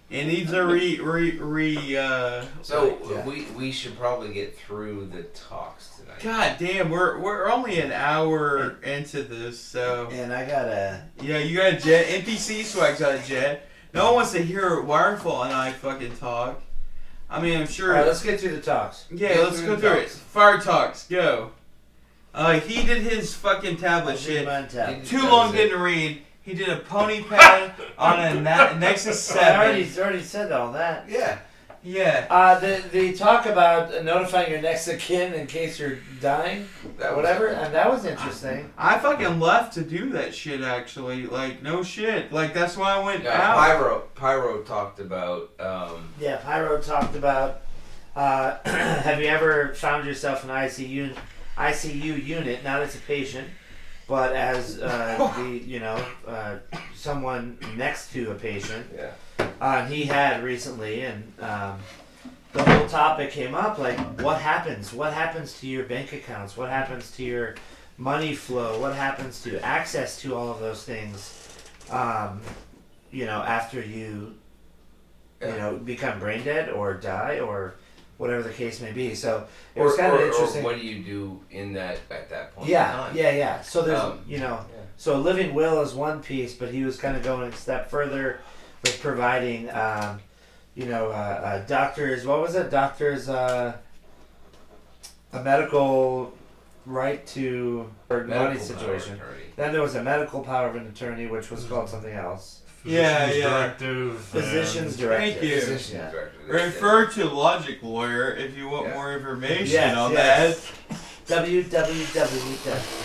It 0.10 0.26
needs 0.26 0.54
a 0.54 0.66
re 0.66 1.00
re 1.02 1.32
re. 1.38 1.98
Uh, 1.98 2.46
So 2.62 2.98
Yeah. 3.12 3.26
we 3.26 3.44
we 3.56 3.72
should 3.74 3.98
probably 4.00 4.34
get 4.34 4.58
through 4.58 5.08
the 5.08 5.24
talks 5.24 5.90
tonight. 5.98 6.20
God 6.24 6.56
damn, 6.60 6.90
we're 6.90 7.20
we're 7.20 7.52
only 7.52 7.80
an 7.82 7.92
hour 7.92 8.78
into 8.84 9.24
this, 9.24 9.60
so 9.60 10.08
And 10.12 10.34
I 10.34 10.46
got 10.46 10.68
a. 10.68 11.04
yeah, 11.22 11.40
you 11.40 11.58
got 11.58 11.74
a 11.74 11.78
jet. 11.78 12.06
NPC 12.24 12.64
swag's 12.64 13.00
got 13.00 13.16
a 13.16 13.20
jet. 13.28 13.68
No 13.94 14.06
one 14.06 14.16
wants 14.16 14.32
to 14.32 14.42
hear 14.42 14.70
Wirefall 14.82 15.44
and 15.46 15.54
I 15.54 15.72
fucking 15.74 16.16
talk. 16.18 16.62
I 17.30 17.42
mean, 17.42 17.60
I'm 17.60 17.68
sure. 17.68 17.90
Alright, 17.92 18.08
let's 18.08 18.24
get 18.24 18.40
through 18.40 18.56
the 18.56 18.62
talks. 18.62 19.06
yeah, 19.12 19.30
Get 19.34 19.44
let's 19.44 19.58
through 19.58 19.68
go 19.68 19.76
the 19.76 19.82
through 19.82 19.92
it. 19.98 20.02
talks. 20.04 20.16
Fire 20.18 20.58
talks, 20.62 21.08
go. 21.08 21.52
Uh, 22.34 22.60
he 22.62 22.86
did 22.86 23.02
his 23.02 23.34
fucking 23.34 23.76
tablet 23.78 24.12
I'll 24.12 24.18
shit. 24.18 24.70
tab. 24.70 25.04
Too 25.04 25.22
long 25.28 25.52
didn't 25.52 25.82
read. 25.82 26.22
He 26.48 26.54
did 26.54 26.70
a 26.70 26.78
pony 26.78 27.22
pad 27.24 27.74
on 27.98 28.20
a 28.22 28.34
Na- 28.40 28.74
Nexus 28.80 29.36
I 29.36 29.54
already, 29.58 29.84
Seven. 29.84 30.04
already 30.04 30.24
said 30.24 30.52
all 30.54 30.72
that. 30.72 31.04
Yeah. 31.10 31.40
Yeah. 31.84 32.26
Uh, 32.30 32.58
the 32.60 32.82
the 32.94 33.14
talk 33.14 33.46
about 33.46 34.04
notifying 34.06 34.50
your 34.52 34.62
next 34.62 34.88
of 34.88 34.98
kin 34.98 35.34
in 35.34 35.46
case 35.46 35.78
you're 35.78 35.98
dying, 36.22 36.66
That 37.00 37.10
was- 37.12 37.18
whatever, 37.18 37.48
and 37.48 37.74
that 37.76 37.90
was 37.90 38.06
interesting. 38.06 38.72
I 38.78 38.98
fucking 38.98 39.42
left 39.42 39.74
to 39.74 39.82
do 39.82 40.10
that 40.12 40.34
shit 40.34 40.62
actually. 40.62 41.28
Like 41.28 41.62
no 41.62 41.84
shit. 41.84 42.32
Like 42.32 42.54
that's 42.54 42.78
why 42.78 42.94
I 42.96 43.00
went 43.04 43.26
Yeah, 43.26 43.42
out. 43.42 43.58
Pyro 43.58 44.04
Pyro 44.16 44.62
talked 44.64 45.00
about 45.02 45.52
um, 45.60 46.14
Yeah, 46.18 46.38
Pyro 46.38 46.80
talked 46.82 47.16
about. 47.18 47.62
Uh, 48.16 48.58
have 48.66 49.20
you 49.22 49.28
ever 49.28 49.74
found 49.76 50.06
yourself 50.08 50.44
in 50.46 50.50
ICU 50.50 51.14
ICU 51.58 52.26
unit, 52.26 52.64
not 52.64 52.82
as 52.82 52.96
a 52.96 53.00
patient, 53.00 53.48
but 54.08 54.34
as 54.34 54.80
uh, 54.80 55.34
the 55.38 55.50
you 55.50 55.80
know 55.80 56.04
uh, 56.28 56.56
someone 56.96 57.58
next 57.76 58.12
to 58.14 58.32
a 58.32 58.36
patient? 58.36 58.88
yeah 58.96 59.12
uh, 59.60 59.86
he 59.86 60.06
had 60.06 60.44
recently, 60.44 61.02
and 61.02 61.34
um, 61.40 61.80
the 62.54 62.64
whole 62.64 62.88
topic 62.88 63.32
came 63.32 63.56
up 63.56 63.78
like, 63.78 63.98
what 64.22 64.40
happens? 64.40 64.94
What 64.94 65.14
happens 65.14 65.60
to 65.60 65.68
your 65.68 65.84
bank 65.84 66.14
accounts? 66.14 66.56
What 66.56 66.70
happens 66.70 67.12
to 67.18 67.24
your 67.24 67.56
money 67.98 68.36
flow? 68.36 68.80
What 68.80 68.96
happens 68.96 69.42
to 69.44 69.60
access 69.64 70.22
to 70.22 70.36
all 70.36 70.52
of 70.52 70.60
those 70.60 70.84
things? 70.84 71.34
Um, 71.90 72.42
you 73.12 73.26
know, 73.26 73.42
after 73.42 73.82
you, 73.82 74.36
you 75.42 75.48
know, 75.48 75.78
become 75.78 76.20
brain 76.20 76.44
dead 76.44 76.70
or 76.70 76.94
die 76.94 77.40
or 77.40 77.76
whatever 78.18 78.44
the 78.44 78.54
case 78.54 78.82
may 78.82 78.92
be. 78.92 79.14
So 79.16 79.46
it 79.76 79.80
Or, 79.80 79.86
was 79.86 79.96
kind 79.98 80.14
or, 80.14 80.16
of 80.22 80.28
interesting. 80.28 80.64
what 80.64 80.76
do 80.76 80.82
you 80.82 81.04
do 81.04 81.40
in 81.52 81.74
that 81.74 82.00
at 82.10 82.30
that 82.30 82.56
point? 82.56 82.68
in 82.68 82.74
Yeah, 82.74 82.92
time? 82.92 83.16
yeah, 83.16 83.32
yeah. 83.32 83.62
So 83.62 83.82
there's, 83.84 84.00
Um, 84.00 84.22
you 84.28 84.40
know, 84.40 84.60
yeah. 84.76 84.82
so 84.98 85.20
living 85.20 85.54
will 85.54 85.82
is 85.82 85.94
one 85.94 86.22
piece, 86.22 86.54
but 86.54 86.70
he 86.70 86.84
was 86.84 86.98
kind 86.98 87.16
of 87.16 87.24
going 87.24 87.52
a 87.52 87.56
step 87.56 87.90
further 87.90 88.40
with 88.84 89.00
providing, 89.02 89.70
um, 89.72 90.20
you 90.76 90.86
know, 90.86 91.08
uh, 91.10 91.12
uh, 91.12 91.66
doctors. 91.66 92.26
What 92.26 92.42
was 92.42 92.56
it? 92.56 92.70
Doctors, 92.72 93.30
uh, 93.30 93.74
a 95.34 95.44
medical 95.44 96.34
right 96.86 97.26
to 97.28 97.90
or 98.10 98.24
money 98.24 98.30
Medical 98.30 98.76
power 98.76 99.00
situation. 99.00 99.22
Then 99.56 99.74
there 99.74 99.82
was 99.82 99.96
a 99.96 100.04
medical 100.04 100.42
power 100.42 100.68
of 100.70 100.76
an 100.76 100.88
attorney, 100.88 101.28
which 101.28 101.52
was 101.52 101.66
called 101.66 101.90
something 101.90 102.14
else. 102.14 102.62
Yeah, 102.88 103.26
Physician's 103.28 103.38
yeah. 103.44 103.50
Directive. 103.50 104.20
Physician's 104.22 104.92
and- 104.94 104.98
directive. 104.98 105.44
you. 105.44 105.60
Physician's 105.60 105.94
Yeah. 105.94 106.12
director. 106.12 106.38
That's 106.48 106.64
it. 106.64 106.66
Refer 106.66 107.06
to 107.08 107.26
Logic 107.26 107.78
Lawyer 107.84 108.32
if 108.36 108.58
you 108.58 108.70
want 108.70 108.88
Yeah. 108.88 108.94
more 108.94 109.14
information 109.14 109.68
Yes, 109.74 109.98
on 109.98 110.12
yes. 110.14 110.62
that. 110.88 110.98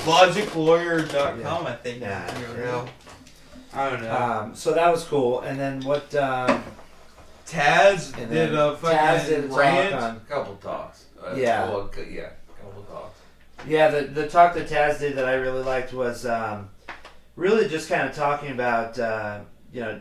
Logiclawyer.com, 0.07 1.67
I 1.67 1.75
think. 1.77 2.01
Yeah, 2.01 2.27
is 2.27 2.33
the 2.57 2.63
yeah. 2.63 2.87
I 3.75 3.91
don't 3.91 4.03
know. 4.03 4.17
Um, 4.17 4.55
so 4.55 4.73
that 4.75 4.91
was 4.93 5.05
cool. 5.05 5.41
And 5.41 5.59
then 5.59 5.81
what? 5.81 6.15
Um, 6.15 6.63
Taz 7.49 8.17
and 8.17 8.31
did 8.31 8.55
a 8.55 8.77
fucking 8.77 8.97
Taz 8.99 9.27
did 9.27 9.45
a 9.45 9.49
talk 9.49 9.57
rant. 9.59 9.95
on 9.95 10.17
A 10.17 10.21
couple 10.33 10.55
talks. 10.57 11.05
Uh, 11.23 11.35
Yeah. 11.35 11.69
Well, 11.69 11.91
yeah. 12.09 12.29
Couple 12.63 12.83
talks. 12.85 13.19
Yeah, 13.67 13.89
the 13.89 14.03
the 14.03 14.29
talk 14.29 14.55
that 14.55 14.69
Taz 14.69 15.01
did 15.01 15.17
that 15.17 15.27
I 15.27 15.35
really 15.35 15.63
liked 15.63 15.93
was 15.93 16.25
um, 16.25 16.71
really 17.37 17.69
just 17.69 17.89
kind 17.89 18.09
of 18.09 18.15
talking 18.15 18.53
about 18.53 18.99
uh, 18.99 19.41
you 19.73 19.81
know 19.81 20.01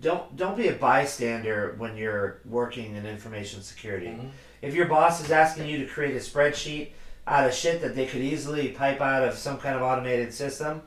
don't 0.00 0.36
don't 0.36 0.56
be 0.56 0.68
a 0.68 0.72
bystander 0.72 1.74
when 1.78 1.96
you're 1.96 2.40
working 2.44 2.94
in 2.96 3.06
information 3.06 3.62
security. 3.62 4.06
Mhm. 4.06 4.30
If 4.62 4.74
your 4.74 4.86
boss 4.86 5.22
is 5.22 5.30
asking 5.30 5.66
you 5.68 5.78
to 5.78 5.86
create 5.86 6.14
a 6.16 6.20
spreadsheet 6.20 6.90
out 7.26 7.46
of 7.46 7.54
shit 7.54 7.80
that 7.82 7.94
they 7.94 8.06
could 8.06 8.20
easily 8.20 8.68
pipe 8.68 9.00
out 9.00 9.22
of 9.26 9.34
some 9.34 9.58
kind 9.58 9.74
of 9.76 9.82
automated 9.82 10.32
system, 10.32 10.82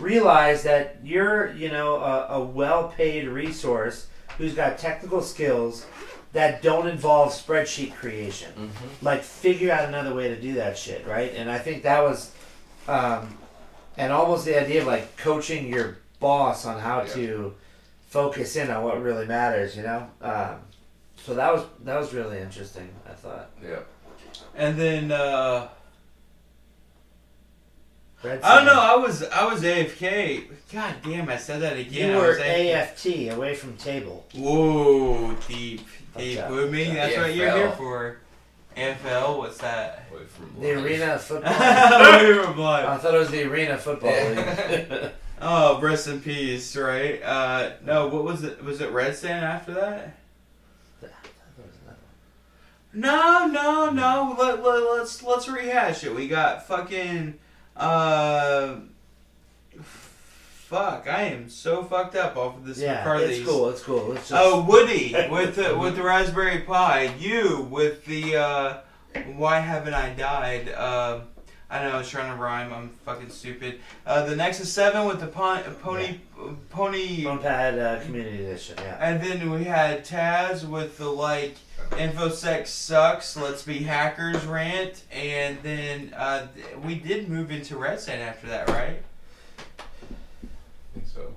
realize 0.00 0.62
that 0.62 0.96
you're 1.04 1.52
you 1.52 1.70
know 1.70 1.96
a, 1.96 2.26
a 2.36 2.40
well 2.40 2.88
paid 2.88 3.28
resource 3.28 4.06
who's 4.38 4.54
got 4.54 4.78
technical 4.78 5.20
skills 5.20 5.84
that 6.32 6.62
don't 6.62 6.86
involve 6.86 7.32
spreadsheet 7.32 7.94
creation 7.94 8.52
Mhm. 8.56 9.02
like 9.02 9.22
figure 9.22 9.72
out 9.72 9.88
another 9.88 10.14
way 10.14 10.28
to 10.28 10.36
do 10.40 10.54
that 10.54 10.76
shit, 10.78 11.06
right? 11.06 11.32
And 11.34 11.50
I 11.50 11.58
think 11.58 11.82
that 11.84 12.02
was, 12.02 12.32
um, 12.86 13.36
and 13.96 14.12
almost 14.12 14.44
the 14.44 14.60
idea 14.60 14.82
of 14.82 14.86
like 14.86 15.16
coaching 15.16 15.68
your 15.68 15.96
boss 16.20 16.64
on 16.66 16.78
how 16.80 17.02
Yeah. 17.02 17.12
to 17.14 17.54
focus 18.08 18.56
in 18.56 18.70
on 18.70 18.82
what 18.84 19.00
really 19.02 19.26
matters, 19.26 19.76
you 19.76 19.82
know. 19.82 20.08
Um, 20.22 20.56
so 21.16 21.34
that 21.34 21.52
was 21.52 21.64
that 21.84 21.98
was 21.98 22.12
really 22.14 22.38
interesting. 22.38 22.88
I 23.08 23.12
thought. 23.12 23.50
Yeah. 23.62 23.80
And 24.54 24.78
then 24.78 25.12
uh 25.12 25.68
Red 28.22 28.42
I 28.42 28.56
don't 28.56 28.66
know, 28.66 28.80
I 28.80 28.96
was 28.96 29.22
I 29.22 29.44
was 29.44 29.62
AFK. 29.62 30.44
God 30.72 30.94
damn, 31.04 31.28
I 31.28 31.36
said 31.36 31.60
that 31.62 31.76
again. 31.76 32.10
You 32.10 32.16
I 32.18 32.20
were 32.20 32.28
was 32.28 32.38
AFT 32.38 33.06
away 33.32 33.54
from 33.54 33.76
table. 33.76 34.26
Whoa, 34.34 35.34
deep 35.46 35.86
deep 36.16 36.38
Okay. 36.38 36.50
with 36.50 36.72
me. 36.72 36.82
Okay. 36.88 36.94
That's 36.94 37.16
what 37.16 37.34
you're 37.34 37.50
here 37.52 37.72
for. 37.72 38.18
AFL, 38.76 39.38
what's 39.38 39.58
that? 39.58 40.06
Away 40.12 40.24
from 40.26 40.60
The 40.60 40.70
arena 40.72 41.18
football. 41.28 41.52
We 41.52 42.32
were 42.32 42.46
I 42.64 42.96
thought 42.96 43.14
it 43.14 43.18
was 43.18 43.30
the 43.30 43.42
arena 43.44 43.76
football 43.78 44.10
Yeah. 44.10 44.84
league. 45.00 45.10
oh, 45.40 45.80
rest 45.80 46.06
in 46.08 46.20
peace, 46.20 46.76
right? 46.76 47.22
Uh 47.22 47.72
no, 47.84 48.08
what 48.08 48.24
was 48.24 48.44
it 48.44 48.62
was 48.64 48.80
it 48.80 48.90
Red 48.90 49.16
Stand 49.16 49.44
after 49.44 49.74
that? 49.74 50.14
No, 52.92 53.46
no, 53.46 53.90
no. 53.90 54.34
Let, 54.38 54.62
let, 54.64 54.82
let's 54.82 55.22
let's 55.22 55.48
rehash 55.48 56.04
it. 56.04 56.14
We 56.14 56.26
got 56.26 56.66
fucking 56.66 57.38
uh 57.76 58.76
fuck, 60.68 61.06
I 61.08 61.22
am 61.24 61.48
so 61.48 61.82
fucked 61.82 62.14
up 62.14 62.36
off 62.36 62.58
of 62.58 62.66
this 62.66 62.78
yeah, 62.78 62.96
McCarthy's. 63.02 63.38
it's 63.38 63.48
cool. 63.48 63.68
It's 63.70 63.82
cool. 63.82 64.12
It's 64.12 64.28
just, 64.28 64.32
Oh, 64.32 64.62
Woody 64.68 65.14
with 65.30 65.56
the 65.56 65.76
with 65.78 65.96
the 65.96 66.02
Raspberry 66.02 66.60
Pi. 66.60 67.14
You 67.18 67.66
with 67.70 68.04
the 68.04 68.36
uh, 68.36 68.78
Why 69.36 69.60
Haven't 69.60 69.94
I 69.94 70.10
Died? 70.14 70.72
Um, 70.74 71.22
I 71.70 71.82
know 71.82 71.90
I 71.90 71.98
was 71.98 72.08
trying 72.08 72.30
to 72.34 72.42
rhyme. 72.42 72.72
I'm 72.72 72.88
fucking 73.04 73.28
stupid. 73.28 73.80
Uh, 74.06 74.24
the 74.24 74.34
Nexus 74.34 74.72
Seven 74.72 75.06
with 75.06 75.20
the 75.20 75.26
pon- 75.26 75.62
pony 75.82 76.20
pony. 76.70 77.24
Phone 77.24 77.40
pad 77.40 77.78
uh, 77.78 78.02
community 78.02 78.44
edition. 78.44 78.76
Yeah. 78.78 78.96
And 79.00 79.22
then 79.22 79.50
we 79.50 79.64
had 79.64 80.04
Taz 80.04 80.66
with 80.66 80.96
the 80.96 81.10
like 81.10 81.56
InfoSec 81.90 82.66
sucks, 82.66 83.36
let's 83.36 83.62
be 83.62 83.80
hackers 83.80 84.44
rant, 84.46 85.02
and 85.10 85.58
then 85.62 86.14
uh, 86.16 86.46
we 86.84 86.94
did 86.94 87.28
move 87.28 87.50
into 87.50 87.76
Red 87.76 88.00
Stand 88.00 88.22
after 88.22 88.46
that, 88.46 88.68
right? 88.68 89.02
I 89.78 90.94
think 90.94 91.06
so. 91.06 91.34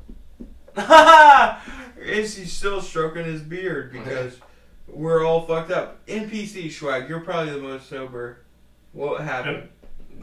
Is 2.02 2.38
he 2.38 2.46
still 2.46 2.82
stroking 2.82 3.26
his 3.26 3.42
beard 3.42 3.92
because 3.92 4.38
we're 4.88 5.26
all 5.26 5.46
fucked 5.46 5.72
up? 5.72 6.06
NPC 6.08 6.72
swag, 6.72 7.10
you're 7.10 7.20
probably 7.20 7.54
the 7.54 7.60
most 7.60 7.90
sober. 7.90 8.40
What 8.94 9.22
happened? 9.22 9.70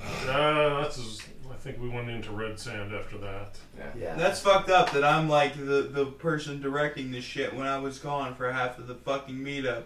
Uh, 0.01 0.83
that's 0.83 0.99
as, 0.99 1.21
I 1.51 1.57
think 1.57 1.81
we 1.81 1.89
went 1.89 2.09
into 2.09 2.31
Red 2.31 2.59
Sand 2.59 2.95
after 2.95 3.19
that. 3.19 3.57
Yeah. 3.99 4.15
That's 4.15 4.41
fucked 4.41 4.71
up 4.71 4.93
that 4.93 5.05
I'm 5.05 5.29
like 5.29 5.55
the, 5.57 5.89
the 5.91 6.07
person 6.07 6.61
directing 6.61 7.11
this 7.11 7.25
shit 7.25 7.55
when 7.55 7.67
I 7.67 7.79
was 7.79 7.99
gone 7.99 8.35
for 8.35 8.53
half 8.53 8.79
of 8.79 8.87
the 8.87 8.95
fucking 8.95 9.35
meetup. 9.35 9.85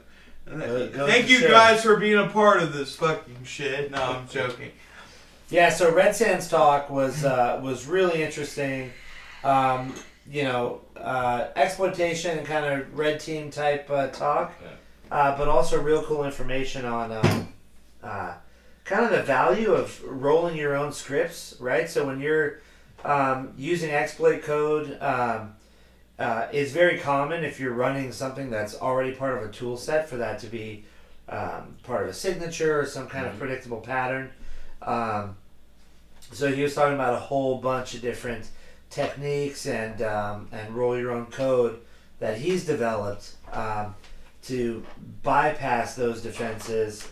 Uh, 0.51 1.07
Thank 1.07 1.31
you 1.31 1.41
guys 1.49 1.83
for 1.83 1.97
being 1.97 2.19
a 2.19 2.27
part 2.27 2.63
of 2.63 2.73
this 2.73 2.97
fucking 2.97 3.45
shit. 3.45 3.91
No, 3.91 4.03
I'm 4.03 4.29
joking. 4.31 4.73
Yeah, 5.51 5.69
so 5.69 5.93
Red 5.95 6.17
Sands 6.17 6.49
talk 6.49 6.91
was 6.91 7.25
uh, 7.25 7.61
was 7.63 7.87
really 7.87 8.23
interesting. 8.23 8.91
Um, 9.45 9.95
you 10.29 10.45
know, 10.45 10.81
uh, 10.97 11.49
exploitation 11.57 12.39
and 12.39 12.47
kind 12.47 12.65
of 12.65 12.97
red 12.97 13.21
team 13.21 13.51
type 13.51 13.91
uh, 13.91 14.09
talk, 14.09 14.53
uh, 15.11 15.37
but 15.37 15.49
also 15.49 15.81
real 15.81 16.03
cool 16.03 16.25
information 16.25 16.85
on 16.85 17.13
um, 17.13 17.49
uh, 18.03 18.35
kind 18.85 19.05
of 19.05 19.11
the 19.11 19.23
value 19.23 19.73
of 19.73 20.03
rolling 20.05 20.57
your 20.57 20.77
own 20.77 20.93
scripts, 20.93 21.55
right? 21.61 21.89
So 21.89 22.07
when 22.07 22.21
you're 22.21 22.61
um, 23.05 23.53
using 23.57 23.91
exploit 23.91 24.43
code, 24.43 24.99
um, 25.01 25.55
uh, 26.19 26.47
it's 26.53 26.73
very 26.73 26.99
common 26.99 27.45
if 27.45 27.59
you're 27.59 27.73
running 27.73 28.13
something 28.13 28.51
that's 28.51 28.81
already 28.81 29.13
part 29.13 29.39
of 29.39 29.49
a 29.49 29.53
tool 29.53 29.77
set 29.77 30.09
for 30.09 30.17
that 30.17 30.39
to 30.41 30.47
be 30.47 30.85
um, 31.29 31.77
part 31.83 32.05
of 32.05 32.09
a 32.09 32.15
signature 32.15 32.81
or 32.81 32.87
some 32.87 33.09
kind 33.09 33.27
of 33.27 33.39
predictable 33.39 33.81
pattern. 33.81 34.31
Um, 34.83 35.37
so 36.33 36.53
he 36.53 36.63
was 36.63 36.75
talking 36.75 36.95
about 36.95 37.15
a 37.15 37.19
whole 37.19 37.59
bunch 37.59 37.95
of 37.95 38.03
different 38.03 38.49
techniques 38.91 39.67
and 39.67 40.03
um, 40.03 40.49
and 40.53 40.75
roll 40.75 40.97
your 40.99 41.13
own 41.13 41.27
code 41.27 41.81
that 42.21 42.39
he's 42.39 42.65
developed 42.65 43.33
um, 43.53 43.95
to 44.43 44.85
bypass 45.23 45.95
those 45.95 46.23
defenses. 46.23 47.09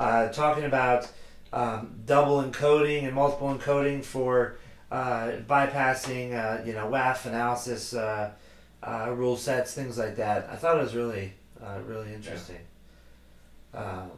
Uh, 0.00 0.28
talking 0.28 0.64
about 0.64 1.06
um, 1.52 1.94
double 2.06 2.42
encoding 2.42 3.04
and 3.04 3.14
multiple 3.14 3.54
encoding 3.54 4.02
for 4.02 4.56
uh, 4.90 5.32
bypassing, 5.46 6.32
uh, 6.32 6.64
you 6.64 6.72
know, 6.72 6.86
WAF 6.86 7.26
analysis 7.26 7.92
uh, 7.92 8.30
uh, 8.82 9.10
rule 9.10 9.36
sets, 9.36 9.74
things 9.74 9.98
like 9.98 10.16
that. 10.16 10.48
I 10.50 10.56
thought 10.56 10.78
it 10.78 10.82
was 10.82 10.94
really, 10.94 11.34
uh, 11.62 11.80
really 11.86 12.14
interesting. 12.14 12.60
Um, 13.74 14.10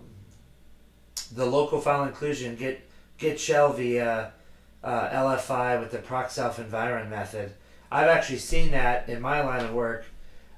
the 1.34 1.46
local 1.46 1.80
file 1.80 2.04
inclusion, 2.04 2.54
get 2.54 2.88
get 3.18 3.40
shell 3.40 3.72
via 3.72 4.30
uh, 4.84 5.08
LFI 5.08 5.80
with 5.80 5.90
the 5.90 5.98
proc 5.98 6.30
self 6.30 6.60
environ 6.60 7.10
method. 7.10 7.54
I've 7.90 8.06
actually 8.06 8.38
seen 8.38 8.70
that 8.70 9.08
in 9.08 9.20
my 9.20 9.42
line 9.42 9.64
of 9.64 9.74
work, 9.74 10.04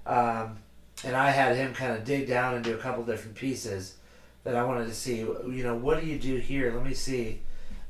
um, 0.04 0.58
and 1.02 1.16
I 1.16 1.30
had 1.30 1.56
him 1.56 1.72
kind 1.72 1.94
of 1.94 2.04
dig 2.04 2.28
down 2.28 2.56
into 2.56 2.74
a 2.74 2.76
couple 2.76 3.04
different 3.04 3.36
pieces 3.36 3.94
that 4.44 4.54
I 4.56 4.64
wanted 4.64 4.86
to 4.86 4.94
see. 4.94 5.16
You 5.18 5.62
know, 5.62 5.74
what 5.74 6.00
do 6.00 6.06
you 6.06 6.18
do 6.18 6.36
here? 6.36 6.72
Let 6.74 6.84
me 6.84 6.94
see. 6.94 7.40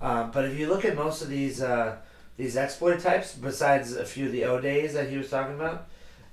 Um, 0.01 0.31
but 0.31 0.45
if 0.45 0.59
you 0.59 0.69
look 0.69 0.85
at 0.85 0.97
most 0.97 1.23
of 1.23 1.29
these 1.29 1.61
uh, 1.63 1.97
these 2.37 2.57
exploit 2.57 3.01
types, 3.01 3.35
besides 3.35 3.95
a 3.95 4.05
few 4.05 4.27
of 4.27 4.33
the 4.33 4.45
O 4.45 4.61
days 4.61 4.95
that 4.95 5.09
he 5.11 5.17
was 5.17 5.31
talking 5.31 5.55
about, 5.55 5.87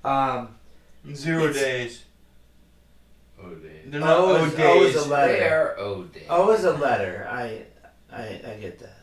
um, 0.03 0.49
Zero 1.14 1.52
days. 1.52 2.03
O 3.43 3.49
days. 3.56 3.85
They're 3.88 3.99
not 3.99 4.10
O 4.18 4.35
O 4.38 4.45
is, 4.45 4.53
O 4.60 4.84
is 4.84 4.93
days. 4.93 5.06
a 5.06 5.10
letter. 5.10 5.34
They 5.34 5.48
are 5.49 5.80
O 5.80 6.03
days. 6.03 6.23
O 6.30 6.52
is 6.52 6.64
a 6.64 6.73
letter. 6.73 7.27
I, 7.30 7.64
I, 8.11 8.23
I 8.23 8.57
get 8.60 8.80
that. 8.80 8.98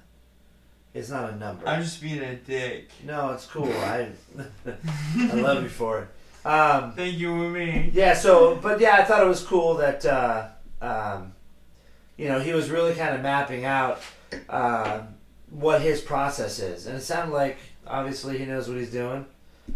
It's 0.95 1.11
not 1.11 1.31
a 1.33 1.37
number. 1.37 1.67
I'm 1.69 1.83
just 1.83 2.01
being 2.01 2.21
a 2.21 2.35
dick. 2.37 2.91
No, 3.05 3.31
it's 3.31 3.47
cool. 3.47 3.73
I 3.73 4.09
I 5.19 5.33
love 5.35 5.63
you 5.63 5.69
for 5.69 6.01
it. 6.03 6.47
Um, 6.47 6.93
Thank 6.93 7.19
you 7.19 7.33
and 7.45 7.53
me. 7.53 7.91
yeah. 7.93 8.15
So, 8.15 8.57
but 8.57 8.81
yeah, 8.81 8.97
I 8.97 9.05
thought 9.05 9.23
it 9.23 9.29
was 9.29 9.43
cool 9.43 9.75
that 9.77 10.05
uh, 10.07 10.49
um, 10.83 11.33
you 12.17 12.29
know 12.29 12.39
he 12.41 12.53
was 12.53 12.71
really 12.71 12.95
kind 12.95 13.15
of 13.15 13.23
mapping 13.23 13.65
out 13.65 14.01
uh, 14.49 15.01
what 15.51 15.81
his 15.83 16.01
process 16.01 16.59
is, 16.59 16.87
and 16.87 16.97
it 16.97 17.01
sounded 17.03 17.33
like 17.35 17.59
obviously 17.87 18.39
he 18.39 18.45
knows 18.45 18.69
what 18.69 18.77
he's 18.79 18.91
doing. 18.91 19.25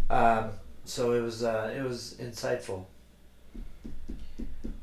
Um, 0.09 0.51
so 0.85 1.13
it 1.13 1.21
was 1.21 1.43
uh, 1.43 1.73
it 1.75 1.81
was 1.83 2.15
insightful. 2.19 2.85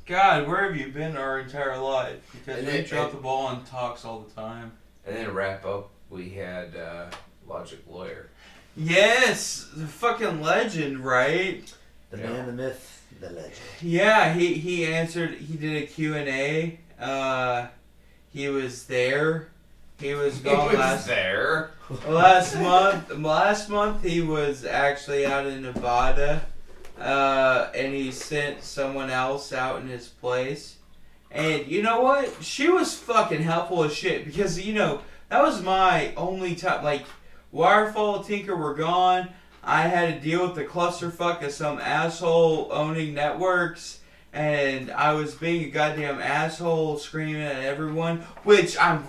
God, 0.06 0.48
where 0.48 0.64
have 0.64 0.76
you 0.76 0.88
been 0.88 1.16
our 1.16 1.38
entire 1.38 1.78
life? 1.78 2.18
Because 2.32 2.58
And 2.58 2.66
we 2.66 2.72
it- 2.80 2.88
drop 2.88 3.12
the 3.12 3.16
ball 3.18 3.46
on 3.46 3.64
talks 3.64 4.04
all 4.04 4.20
the 4.20 4.30
time. 4.40 4.72
And 5.06 5.16
then 5.16 5.26
to 5.26 5.32
wrap 5.32 5.64
up, 5.64 5.90
we 6.10 6.30
had 6.30 6.74
uh, 6.76 7.06
Logic 7.46 7.78
Lawyer. 7.88 8.28
Yes, 8.76 9.68
the 9.74 9.86
fucking 9.86 10.42
legend, 10.42 11.00
right? 11.00 11.72
The 12.10 12.18
Yeah. 12.18 12.30
man, 12.30 12.46
the 12.46 12.52
myth, 12.52 12.99
the 13.20 13.30
legend. 13.30 13.52
Yeah, 13.82 14.32
he 14.34 14.54
he 14.54 14.86
answered. 14.86 15.34
He 15.34 15.56
did 15.56 15.82
a 15.82 15.86
Q 15.86 16.14
and 16.16 16.28
A. 16.28 16.78
Uh, 16.98 17.66
he 18.32 18.48
was 18.48 18.84
there. 18.86 19.48
He 19.98 20.14
was 20.14 20.38
He 20.38 20.44
gone 20.44 20.66
was 20.68 20.74
last 20.76 21.06
there. 21.06 21.70
last 22.08 22.56
month. 22.58 23.10
Last 23.18 23.68
month 23.68 24.02
he 24.02 24.20
was 24.22 24.64
actually 24.64 25.26
out 25.26 25.46
in 25.46 25.62
Nevada, 25.62 26.42
uh, 26.98 27.68
and 27.74 27.92
he 27.94 28.10
sent 28.10 28.62
someone 28.62 29.10
else 29.10 29.52
out 29.52 29.80
in 29.82 29.88
his 29.88 30.08
place. 30.08 30.76
And 31.30 31.66
you 31.66 31.82
know 31.82 32.00
what? 32.00 32.42
She 32.42 32.68
was 32.68 32.94
fucking 32.94 33.42
helpful 33.42 33.84
as 33.84 33.94
shit 33.94 34.24
because 34.24 34.58
you 34.60 34.72
know 34.74 35.00
that 35.28 35.42
was 35.42 35.62
my 35.62 36.12
only 36.16 36.54
time. 36.54 36.82
Like 36.82 37.04
Wirefall, 37.54 38.26
Tinker 38.26 38.56
were 38.56 38.74
gone. 38.74 39.28
I 39.62 39.82
had 39.82 40.14
to 40.14 40.20
deal 40.20 40.46
with 40.46 40.56
the 40.56 40.64
clusterfuck 40.64 41.42
of 41.44 41.52
some 41.52 41.78
asshole 41.78 42.68
owning 42.72 43.14
networks, 43.14 44.00
and 44.32 44.90
I 44.90 45.12
was 45.12 45.34
being 45.34 45.64
a 45.64 45.68
goddamn 45.68 46.20
asshole, 46.20 46.98
screaming 46.98 47.42
at 47.42 47.62
everyone. 47.62 48.18
Which 48.44 48.78
I'm. 48.78 49.04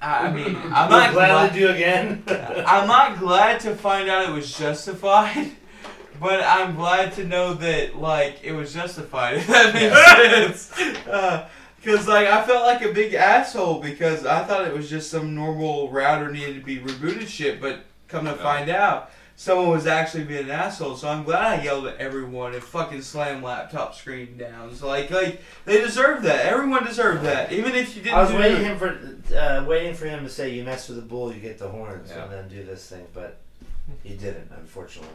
I 0.00 0.30
mean, 0.30 0.56
I'm 0.64 0.90
not 0.90 1.12
glad 1.12 1.12
glad. 1.12 1.52
to 1.52 1.58
do 1.58 1.68
again. 1.68 2.22
I'm 2.28 2.88
not 2.88 3.18
glad 3.18 3.60
to 3.60 3.74
find 3.74 4.08
out 4.08 4.28
it 4.28 4.32
was 4.32 4.56
justified, 4.56 5.52
but 6.20 6.42
I'm 6.42 6.74
glad 6.74 7.12
to 7.14 7.24
know 7.24 7.54
that 7.54 7.96
like 7.96 8.40
it 8.42 8.52
was 8.52 8.74
justified. 8.74 9.36
If 9.36 9.46
that 9.46 9.74
makes 9.74 10.60
sense. 10.66 11.06
Uh, 11.06 11.48
because 11.84 12.08
like 12.08 12.26
I 12.26 12.42
felt 12.44 12.64
like 12.64 12.82
a 12.82 12.92
big 12.92 13.14
asshole 13.14 13.80
because 13.80 14.24
I 14.24 14.42
thought 14.44 14.66
it 14.66 14.74
was 14.74 14.88
just 14.88 15.10
some 15.10 15.34
normal 15.34 15.90
router 15.90 16.32
needed 16.32 16.54
to 16.54 16.64
be 16.64 16.78
rebooted 16.78 17.28
shit, 17.28 17.60
but 17.60 17.80
come 18.08 18.24
to 18.24 18.32
find 18.34 18.70
out. 18.70 19.10
Someone 19.36 19.70
was 19.70 19.86
actually 19.86 20.24
being 20.24 20.44
an 20.44 20.50
asshole, 20.52 20.96
so 20.96 21.08
I'm 21.08 21.24
glad 21.24 21.58
I 21.60 21.62
yelled 21.64 21.86
at 21.88 21.96
everyone 21.98 22.54
and 22.54 22.62
fucking 22.62 23.02
slammed 23.02 23.42
laptop 23.42 23.94
screen 23.96 24.36
down. 24.36 24.74
So 24.76 24.86
like, 24.86 25.10
like 25.10 25.40
they 25.64 25.80
deserve 25.80 26.22
that. 26.22 26.46
Everyone 26.46 26.84
deserved 26.84 27.24
that, 27.24 27.52
even 27.52 27.74
if 27.74 27.96
you 27.96 28.02
didn't. 28.02 28.16
I 28.16 28.22
was 28.22 28.30
do 28.30 28.38
waiting 28.38 28.60
it- 28.60 28.64
him 28.64 28.78
for 28.78 29.36
uh, 29.36 29.64
waiting 29.66 29.94
for 29.94 30.06
him 30.06 30.22
to 30.22 30.30
say, 30.30 30.50
"You 30.50 30.62
mess 30.62 30.88
with 30.88 30.98
the 30.98 31.02
bull, 31.02 31.32
you 31.34 31.40
get 31.40 31.58
the 31.58 31.68
horns," 31.68 32.10
Yeah. 32.10 32.22
and 32.24 32.32
then 32.32 32.48
do 32.48 32.62
this 32.64 32.88
thing, 32.88 33.06
but 33.12 33.38
he 34.04 34.14
didn't, 34.14 34.50
unfortunately. 34.56 35.10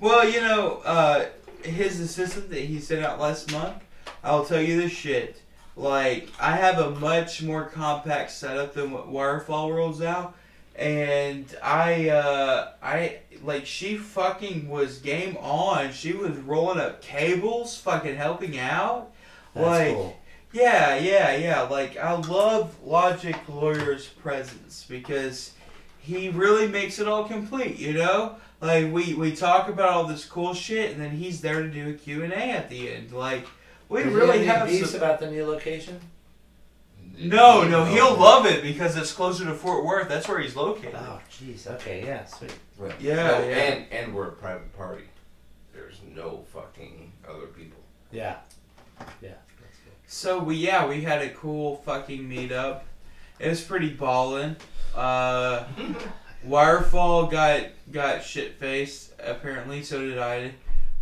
Well, 0.00 0.28
you 0.28 0.40
know, 0.40 0.82
uh, 0.84 1.26
his 1.62 2.00
assistant 2.00 2.50
that 2.50 2.60
he 2.60 2.80
sent 2.80 3.04
out 3.04 3.20
last 3.20 3.52
month, 3.52 3.82
I'll 4.24 4.44
tell 4.44 4.60
you 4.60 4.80
this 4.80 4.92
shit. 4.92 5.42
Like, 5.76 6.28
I 6.40 6.56
have 6.56 6.78
a 6.78 6.90
much 6.90 7.42
more 7.42 7.64
compact 7.66 8.32
setup 8.32 8.74
than 8.74 8.90
what 8.90 9.08
Wirefall 9.08 9.74
rolls 9.74 10.02
out. 10.02 10.34
And 10.80 11.46
I, 11.62 12.08
uh, 12.08 12.72
I, 12.82 13.18
like, 13.44 13.66
she 13.66 13.96
fucking 13.98 14.68
was 14.68 14.98
game 14.98 15.36
on. 15.36 15.92
She 15.92 16.12
was 16.12 16.36
rolling 16.38 16.80
up 16.80 17.02
cables, 17.02 17.76
fucking 17.76 18.16
helping 18.16 18.58
out. 18.58 19.12
That's 19.54 19.66
like, 19.66 19.94
cool. 19.94 20.16
yeah, 20.52 20.96
yeah, 20.96 21.34
yeah. 21.36 21.62
Like 21.62 21.96
I 21.96 22.12
love 22.14 22.74
Logic 22.84 23.36
Lawyer's 23.48 24.06
presence 24.06 24.86
because 24.88 25.52
he 25.98 26.28
really 26.28 26.68
makes 26.68 26.98
it 26.98 27.08
all 27.08 27.24
complete, 27.24 27.78
you 27.78 27.92
know? 27.92 28.36
Like 28.60 28.92
we 28.92 29.14
we 29.14 29.34
talk 29.34 29.68
about 29.68 29.90
all 29.90 30.04
this 30.04 30.24
cool 30.24 30.54
shit 30.54 30.92
and 30.92 31.00
then 31.00 31.12
he's 31.12 31.40
there 31.40 31.62
to 31.62 31.68
do 31.68 31.90
a 31.90 31.92
Q&A 31.94 32.28
at 32.28 32.68
the 32.68 32.92
end. 32.92 33.12
Like 33.12 33.46
we 33.88 34.02
Does 34.02 34.12
really 34.12 34.44
have 34.44 34.58
have 34.58 34.68
any 34.68 34.78
beefs 34.78 34.92
some, 34.92 35.00
about 35.00 35.18
the 35.18 35.30
new 35.30 35.46
location. 35.46 35.98
No, 37.20 37.66
no, 37.68 37.84
he'll 37.84 38.16
love 38.16 38.46
it 38.46 38.62
because 38.62 38.96
it's 38.96 39.12
closer 39.12 39.44
to 39.44 39.54
Fort 39.54 39.84
Worth. 39.84 40.08
That's 40.08 40.26
where 40.28 40.40
he's 40.40 40.56
located. 40.56 40.94
Oh, 40.96 41.20
jeez. 41.30 41.66
Okay, 41.66 42.04
yeah, 42.04 42.24
sweet. 42.24 42.54
Right. 42.78 42.94
Yeah, 43.00 43.16
No, 43.16 43.38
yeah. 43.48 43.56
And 43.56 43.92
and 43.92 44.14
we're 44.14 44.28
a 44.28 44.32
private 44.32 44.76
party. 44.76 45.04
There's 45.74 46.00
no 46.14 46.44
fucking 46.52 47.12
other 47.28 47.46
people. 47.46 47.80
Yeah, 48.10 48.36
yeah. 49.20 49.30
That's 49.60 49.78
good. 49.84 49.92
So 50.06 50.38
we 50.38 50.56
yeah 50.56 50.86
we 50.86 51.02
had 51.02 51.22
a 51.22 51.30
cool 51.30 51.76
fucking 51.84 52.22
meetup. 52.28 52.80
It 53.38 53.48
was 53.48 53.60
pretty 53.60 53.90
ballin'. 53.90 54.56
Uh, 54.94 55.64
Wirefall 56.46 57.30
got 57.30 57.62
got 57.92 58.24
shit 58.24 58.54
faced 58.54 59.12
apparently. 59.22 59.82
So 59.82 60.00
did 60.00 60.18
I. 60.18 60.52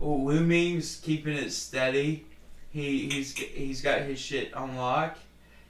Wu 0.01 0.41
Ming's 0.41 0.97
keeping 0.97 1.35
it 1.37 1.51
steady. 1.51 2.25
He 2.71 3.09
he's 3.09 3.37
he's 3.37 3.83
got 3.83 4.03
his 4.03 4.19
shit 4.19 4.55
on 4.55 4.77
lock. 4.77 5.17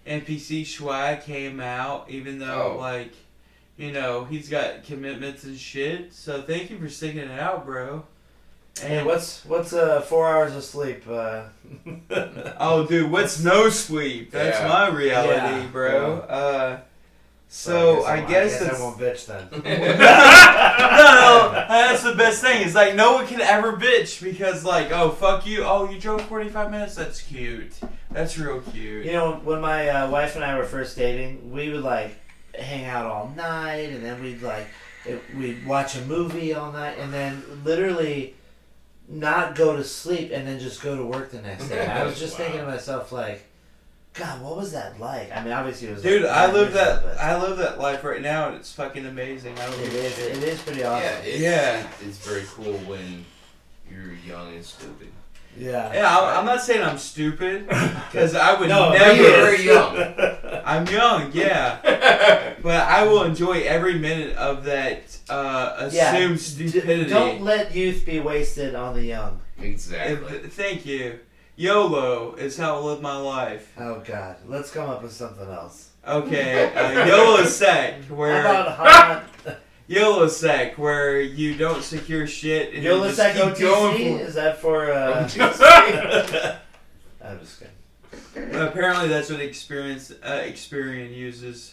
NPC 0.09 0.67
Swag 0.67 1.23
came 1.23 1.61
out 1.61 2.09
even 2.09 2.39
though 2.39 2.75
Oh. 2.77 2.81
like 2.81 3.13
you 3.77 3.93
know 3.93 4.25
he's 4.25 4.49
got 4.49 4.85
commitments 4.85 5.45
and 5.45 5.59
shit. 5.59 6.13
So 6.15 6.41
thank 6.43 6.71
you 6.71 6.79
for 6.79 6.89
sticking 6.89 7.21
it 7.21 7.39
out, 7.39 7.67
bro. 7.67 8.05
Hey, 8.81 9.03
what's 9.03 9.45
what's 9.45 9.73
uh 9.73 10.01
four 10.01 10.29
hours 10.29 10.55
of 10.57 10.65
sleep? 10.65 11.03
Uh, 11.09 11.45
Oh, 12.61 12.87
dude, 12.89 13.11
what's 13.11 13.43
no 13.43 13.69
sleep? 13.71 14.31
That's 14.31 14.59
Yeah. 14.61 14.69
my 14.69 14.89
reality, 14.89 15.65
Yeah. 15.65 15.73
bro. 15.73 16.19
Uh, 16.21 16.79
so 17.49 18.05
I 18.05 18.21
guess, 18.21 18.61
I, 18.61 18.65
that's 18.67 18.81
won't 18.81 18.99
bitch 18.99 19.27
then. 19.27 19.49
no, 19.53 19.59
no. 19.63 21.65
That's 21.69 22.03
the 22.03 22.15
best 22.15 22.43
thing. 22.43 22.63
It's 22.67 22.75
like 22.75 22.95
no 22.95 23.15
one 23.15 23.27
can 23.27 23.41
ever 23.41 23.73
bitch 23.73 24.23
because, 24.23 24.65
like, 24.65 24.91
oh 24.93 25.11
fuck 25.11 25.47
you. 25.47 25.65
Oh, 25.65 25.89
you 25.91 25.99
drove 25.99 26.23
forty 26.23 26.49
five 26.49 26.71
minutes. 26.71 26.95
That's 26.95 27.21
cute. 27.23 27.73
That's 28.11 28.39
real 28.39 28.61
cute. 28.61 29.05
You 29.05 29.13
know, 29.13 29.35
when 29.45 29.61
my 29.61 29.89
uh, 29.89 30.11
wife 30.11 30.35
and 30.37 30.45
I 30.45 30.57
were 30.57 30.65
first 30.65 30.97
dating, 30.97 31.51
we 31.51 31.71
would 31.71 31.83
like 31.83 32.17
hang 32.55 32.87
out 32.87 33.07
all 33.07 33.33
night, 33.37 33.91
and 33.91 34.05
then 34.05 34.23
we'd 34.23 34.43
like 34.43 34.67
it, 35.05 35.23
we'd 35.37 35.67
watch 35.67 35.97
a 35.97 36.01
movie 36.03 36.55
all 36.55 36.73
night, 36.73 36.99
and 36.99 37.13
then 37.13 37.43
literally 37.65 38.35
not 39.09 39.55
go 39.55 39.77
to 39.77 39.85
sleep, 39.85 40.31
and 40.33 40.47
then 40.47 40.59
just 40.59 40.83
go 40.83 40.97
to 40.97 41.05
work 41.05 41.31
the 41.31 41.41
next 41.43 41.69
day. 41.69 41.87
I 41.87 42.05
was 42.05 42.19
just 42.19 42.39
Wow. 42.39 42.45
thinking 42.45 42.61
to 42.63 42.67
myself, 42.67 43.13
like, 43.13 43.45
God, 44.15 44.43
what 44.43 44.57
was 44.57 44.73
that 44.73 44.99
like? 44.99 45.31
I 45.35 45.43
mean, 45.45 45.53
obviously 45.53 45.89
it 45.89 45.95
was. 45.95 46.03
Dude, 46.03 46.23
like, 46.23 46.33
I 46.33 46.47
nine 46.47 46.55
live 46.55 46.73
that. 46.75 47.03
but 47.05 47.19
I 47.19 47.41
live 47.41 47.59
that 47.59 47.79
life 47.79 48.03
right 48.05 48.21
now, 48.21 48.49
and 48.49 48.57
it's 48.57 48.73
fucking 48.73 49.07
amazing. 49.07 49.57
I 49.59 49.67
don't 49.67 49.81
It 49.81 49.85
give 49.85 49.95
a 49.95 49.99
is. 50.07 50.15
shit. 50.17 50.37
It 50.37 50.43
is 50.43 50.63
pretty 50.63 50.83
awesome. 50.85 51.05
Yeah, 51.05 51.19
it's, 51.21 51.39
Yeah. 51.41 51.87
It's 52.07 52.19
very 52.19 52.45
cool 52.55 52.73
when 52.79 53.25
you're 53.91 54.13
young 54.27 54.55
and 54.55 54.65
stupid. 54.65 55.09
Yeah. 55.59 55.93
Yeah, 55.93 56.17
I'm, 56.19 56.39
I'm 56.41 56.45
not 56.47 56.63
saying 56.63 56.83
I'm 56.83 56.99
stupid 56.99 57.67
because 57.69 58.35
I 58.35 58.59
would 58.59 58.69
No, 58.69 58.93
never. 58.93 59.15
he 59.15 59.21
You're 59.21 59.31
is. 59.31 59.37
very 59.37 59.63
young. 59.65 60.63
I'm 60.65 60.87
young, 60.87 61.31
yeah. 61.33 62.55
But 62.63 62.83
I 62.89 63.05
will 63.07 63.23
enjoy 63.23 63.61
every 63.63 63.99
minute 63.99 64.37
of 64.37 64.65
that 64.65 65.17
uh, 65.31 65.89
Yeah, 65.93 66.15
assumed 66.17 66.39
D- 66.59 66.69
stupidity. 66.69 67.11
don't 67.11 67.43
let 67.43 67.75
youth 67.75 68.05
be 68.05 68.19
wasted 68.21 68.75
on 68.75 68.95
the 68.95 69.05
young. 69.05 69.41
exactly. 69.61 70.37
If- 70.39 70.53
thank 70.55 70.85
you. 70.87 71.21
YOLO 71.57 72.35
is 72.37 72.57
how 72.57 72.77
I 72.77 72.79
live 72.81 73.03
my 73.03 73.17
life. 73.17 73.73
Oh 73.79 74.01
God, 74.05 74.37
let's 74.47 74.71
come 74.71 74.89
up 74.89 75.03
with 75.03 75.13
something 75.13 75.49
else. 75.49 75.91
Okay, 76.07 76.73
uh, 76.73 77.05
YOLO 77.07 77.45
sec, 77.47 78.05
How 78.05 78.15
where 78.15 78.41
about 78.41 78.69
hot 78.77 79.25
YOLO 79.89 80.29
sec, 80.29 80.77
where 80.79 81.19
you 81.21 81.57
don't 81.57 81.83
secure 81.83 82.27
shit 82.27 82.75
and 82.75 82.83
you 82.85 82.91
Yola 82.91 83.07
just 83.07 83.17
Sec 83.17 83.35
keep 83.35 83.59
going 83.59 83.97
OTC? 83.97 84.19
for. 84.19 84.25
Is 84.27 84.35
that 84.35 84.59
for? 84.59 84.93
Uh, 84.93 85.23
I'm 87.25 87.41
just 87.41 87.61
kidding. 87.61 88.55
Apparently, 88.55 89.09
that's 89.09 89.31
what 89.31 89.41
experience 89.41 90.13
uh, 90.23 90.43
Experian 90.45 91.15
uses, 91.15 91.71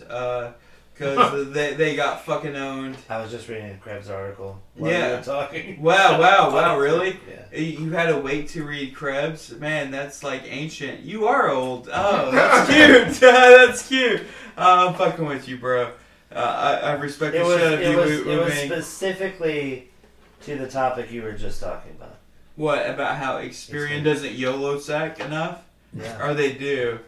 because 0.93 1.49
they 1.53 1.73
they 1.75 1.95
got 1.95 2.23
fucking 2.25 2.55
owned. 2.55 2.97
I 3.09 3.21
was 3.21 3.31
just 3.31 3.47
reading 3.49 3.71
a 3.71 3.77
Krebs 3.77 4.09
article 4.09 4.61
while 4.75 4.91
Yeah. 4.91 5.09
you 5.11 5.15
were 5.17 5.21
talking. 5.23 5.81
Wow, 5.81 6.19
wow, 6.19 6.53
wow! 6.53 6.79
Really? 6.79 7.19
Yeah. 7.29 7.59
You 7.59 7.91
had 7.91 8.07
to 8.07 8.17
wait 8.17 8.47
to 8.49 8.63
read 8.63 8.95
Krebs? 8.95 9.51
Man, 9.51 9.91
that's 9.91 10.23
like 10.23 10.43
ancient. 10.45 11.01
You 11.01 11.27
are 11.27 11.49
old. 11.49 11.89
Oh, 11.93 12.31
that's 12.31 12.69
cute. 12.69 13.19
that's 13.21 13.87
cute. 13.87 14.21
Uh, 14.57 14.87
I'm 14.87 14.93
fucking 14.95 15.25
with 15.25 15.47
you, 15.49 15.57
bro. 15.57 15.91
Uh, 16.35 16.39
I, 16.83 16.89
I 16.89 16.91
respect 16.93 17.33
It 17.35 17.39
the 17.39 17.45
was. 17.45 17.57
shit 17.59 17.67
out 17.67 17.73
of 17.73 17.79
It 17.81 17.91
you, 17.91 17.97
was. 17.97 18.11
It 18.11 18.25
was 18.25 18.25
Wu 18.27 18.45
Ming. 18.49 18.67
specifically 18.71 19.89
to 20.43 20.55
the 20.57 20.67
topic 20.67 21.11
you 21.11 21.21
were 21.23 21.31
just 21.33 21.61
talking 21.61 21.91
about. 21.91 22.17
What 22.55 22.89
about 22.89 23.17
how 23.17 23.37
Experian 23.39 24.03
doesn't 24.03 24.33
YOLO 24.33 24.79
sack 24.79 25.19
enough? 25.19 25.61
Yeah. 25.93 26.25
Or 26.25 26.33
they 26.33 26.53
do? 26.53 26.99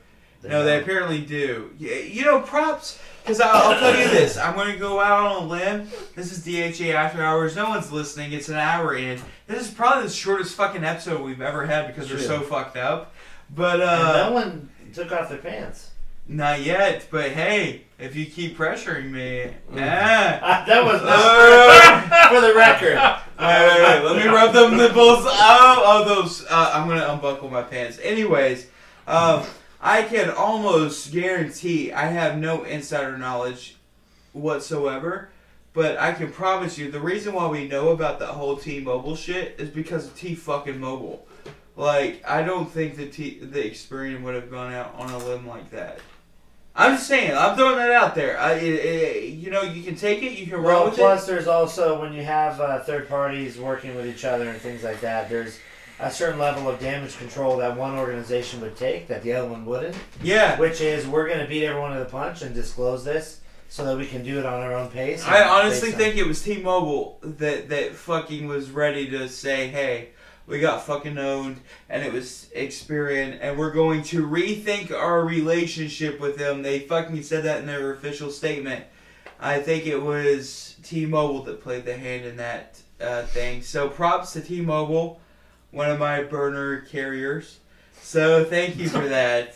No, 0.43 0.63
they 0.63 0.79
apparently 0.79 1.19
do. 1.21 1.71
You 1.77 2.23
know, 2.23 2.39
props. 2.41 2.99
Because 3.23 3.41
I'll, 3.41 3.73
I'll 3.73 3.79
tell 3.79 3.97
you 3.99 4.07
this, 4.09 4.37
I'm 4.37 4.55
going 4.55 4.71
to 4.71 4.79
go 4.79 5.01
out 5.01 5.35
on 5.35 5.43
a 5.43 5.45
limb. 5.47 5.89
This 6.15 6.31
is 6.31 6.45
DHA 6.45 6.91
After 6.93 7.21
Hours. 7.21 7.55
No 7.57 7.67
one's 7.69 7.91
listening. 7.91 8.31
It's 8.31 8.47
an 8.47 8.55
hour 8.55 8.95
in. 8.95 9.19
This 9.47 9.67
is 9.67 9.73
probably 9.73 10.03
the 10.03 10.09
shortest 10.09 10.55
fucking 10.55 10.85
episode 10.85 11.21
we've 11.21 11.41
ever 11.41 11.65
had 11.65 11.87
because 11.87 12.09
we're 12.09 12.19
so 12.19 12.39
fucked 12.41 12.77
up. 12.77 13.13
But 13.53 13.81
And 13.81 13.89
uh, 13.89 14.29
no 14.29 14.33
one 14.33 14.69
took 14.93 15.11
off 15.11 15.27
their 15.27 15.39
pants. 15.39 15.91
not 16.27 16.61
yet. 16.61 17.07
But 17.11 17.31
hey, 17.31 17.83
if 17.99 18.15
you 18.15 18.25
keep 18.25 18.57
pressuring 18.57 19.11
me, 19.11 19.51
yeah. 19.73 20.39
Ah, 20.41 20.63
that 20.67 20.83
was 20.83 21.01
Uh, 21.03 22.29
for 22.29 22.41
the 22.41 22.53
record. 22.53 22.95
Wait, 22.95 23.67
wait, 23.67 23.81
wait. 23.81 24.03
Let 24.03 24.15
me 24.23 24.31
rub 24.31 24.53
them 24.53 24.77
nipples. 24.77 25.25
Oh, 25.25 25.83
oh, 25.85 26.05
those. 26.05 26.45
Uh, 26.45 26.71
I'm 26.73 26.87
gonna 26.87 27.07
unbuckle 27.07 27.49
my 27.49 27.63
pants. 27.63 27.99
Anyways, 28.03 28.67
um, 29.07 29.43
I 29.81 30.03
can 30.03 30.29
almost 30.29 31.11
guarantee 31.11 31.91
I 31.91 32.05
have 32.07 32.37
no 32.37 32.63
insider 32.63 33.17
knowledge 33.17 33.77
whatsoever, 34.33 35.29
but 35.73 35.97
I 35.99 36.11
can 36.13 36.31
promise 36.31 36.77
you 36.77 36.91
the 36.91 36.99
reason 36.99 37.33
why 37.33 37.47
we 37.47 37.67
know 37.67 37.89
about 37.89 38.19
that 38.19 38.27
whole 38.29 38.57
T-Mobile 38.57 39.15
shit 39.15 39.55
is 39.59 39.69
because 39.69 40.07
of 40.07 40.15
T 40.15 40.35
fucking 40.35 40.79
Mobile. 40.79 41.27
Like, 41.75 42.23
I 42.27 42.41
don't 42.41 42.69
think 42.69 42.95
the 42.97 43.07
T 43.07 43.39
the 43.39 43.59
Experian 43.59 44.23
would 44.23 44.33
have 44.35 44.49
gone 44.49 44.73
out 44.73 44.93
on 44.95 45.09
a 45.11 45.17
limb 45.19 45.47
like 45.47 45.69
that. 45.71 45.99
I'm 46.77 46.95
just 46.95 47.07
saying. 47.07 47.35
I'm 47.35 47.57
throwing 47.57 47.77
that 47.77 47.91
out 47.91 48.13
there. 48.13 48.39
I, 48.39 48.53
it, 48.53 48.63
it, 48.63 49.23
you 49.33 49.49
know, 49.49 49.63
you 49.63 49.81
can 49.83 49.95
take 49.95 50.21
it. 50.21 50.33
You 50.37 50.45
can 50.45 50.55
run 50.57 50.63
Well, 50.65 50.85
with 50.85 50.93
it. 50.93 50.97
plus 50.97 51.25
there's 51.25 51.47
also 51.47 51.99
when 51.99 52.13
you 52.13 52.23
have 52.23 52.61
uh, 52.61 52.79
third 52.81 53.09
parties 53.09 53.57
working 53.57 53.95
with 53.95 54.05
each 54.05 54.23
other 54.25 54.47
and 54.49 54.61
things 54.61 54.83
like 54.83 55.01
that. 55.01 55.27
There's 55.29 55.59
a 55.99 56.11
certain 56.11 56.37
level 56.39 56.69
of 56.69 56.79
damage 56.79 57.17
control 57.17 57.57
that 57.57 57.75
one 57.75 57.95
organization 57.97 58.61
would 58.61 58.75
take 58.77 59.07
that 59.07 59.23
the 59.23 59.33
other 59.33 59.47
one 59.49 59.65
wouldn't. 59.65 59.95
Yeah. 60.21 60.59
Which 60.59 60.79
is 60.79 61.07
we're 61.07 61.27
going 61.27 61.39
to 61.39 61.47
beat 61.47 61.65
everyone 61.65 61.93
to 61.93 61.99
the 61.99 62.05
punch 62.05 62.43
and 62.43 62.53
disclose 62.53 63.03
this 63.03 63.41
so 63.69 63.83
that 63.83 63.97
we 63.97 64.05
can 64.05 64.23
do 64.23 64.37
it 64.37 64.45
on 64.45 64.61
our 64.61 64.73
own 64.75 64.89
pace. 64.89 65.25
I 65.25 65.43
honestly 65.47 65.91
think 65.91 66.15
it 66.15 66.27
was 66.27 66.43
T-Mobile 66.43 67.19
that 67.23 67.69
that 67.69 67.95
fucking 67.95 68.47
was 68.47 68.69
ready 68.69 69.09
to 69.09 69.27
say, 69.27 69.67
"Hey, 69.67 70.09
we 70.47 70.59
got 70.59 70.85
fucking 70.85 71.17
owned," 71.17 71.59
and 71.89 72.03
it 72.03 72.11
was 72.13 72.49
Experian, 72.55 73.37
and 73.41 73.57
we're 73.57 73.73
going 73.73 74.01
to 74.03 74.25
rethink 74.25 74.91
our 74.91 75.23
relationship 75.23 76.19
with 76.19 76.37
them. 76.37 76.61
They 76.63 76.79
fucking 76.79 77.21
said 77.23 77.43
that 77.43 77.59
in 77.59 77.65
their 77.67 77.91
official 77.93 78.31
statement. 78.31 78.85
I 79.39 79.59
think 79.59 79.85
it 79.85 80.01
was 80.01 80.75
T-Mobile 80.83 81.43
that 81.43 81.61
played 81.61 81.85
the 81.85 81.95
hand 81.95 82.25
in 82.25 82.37
that 82.37 82.79
uh, 82.99 83.23
thing. 83.23 83.61
So 83.61 83.87
props 83.87 84.33
to 84.33 84.41
T-Mobile, 84.41 85.21
one 85.71 85.91
of 85.91 85.99
my 85.99 86.23
burner 86.23 86.81
carriers. 86.81 87.59
So 88.01 88.43
thank 88.45 88.77
you 88.77 88.89
for 88.89 89.07
that. 89.07 89.53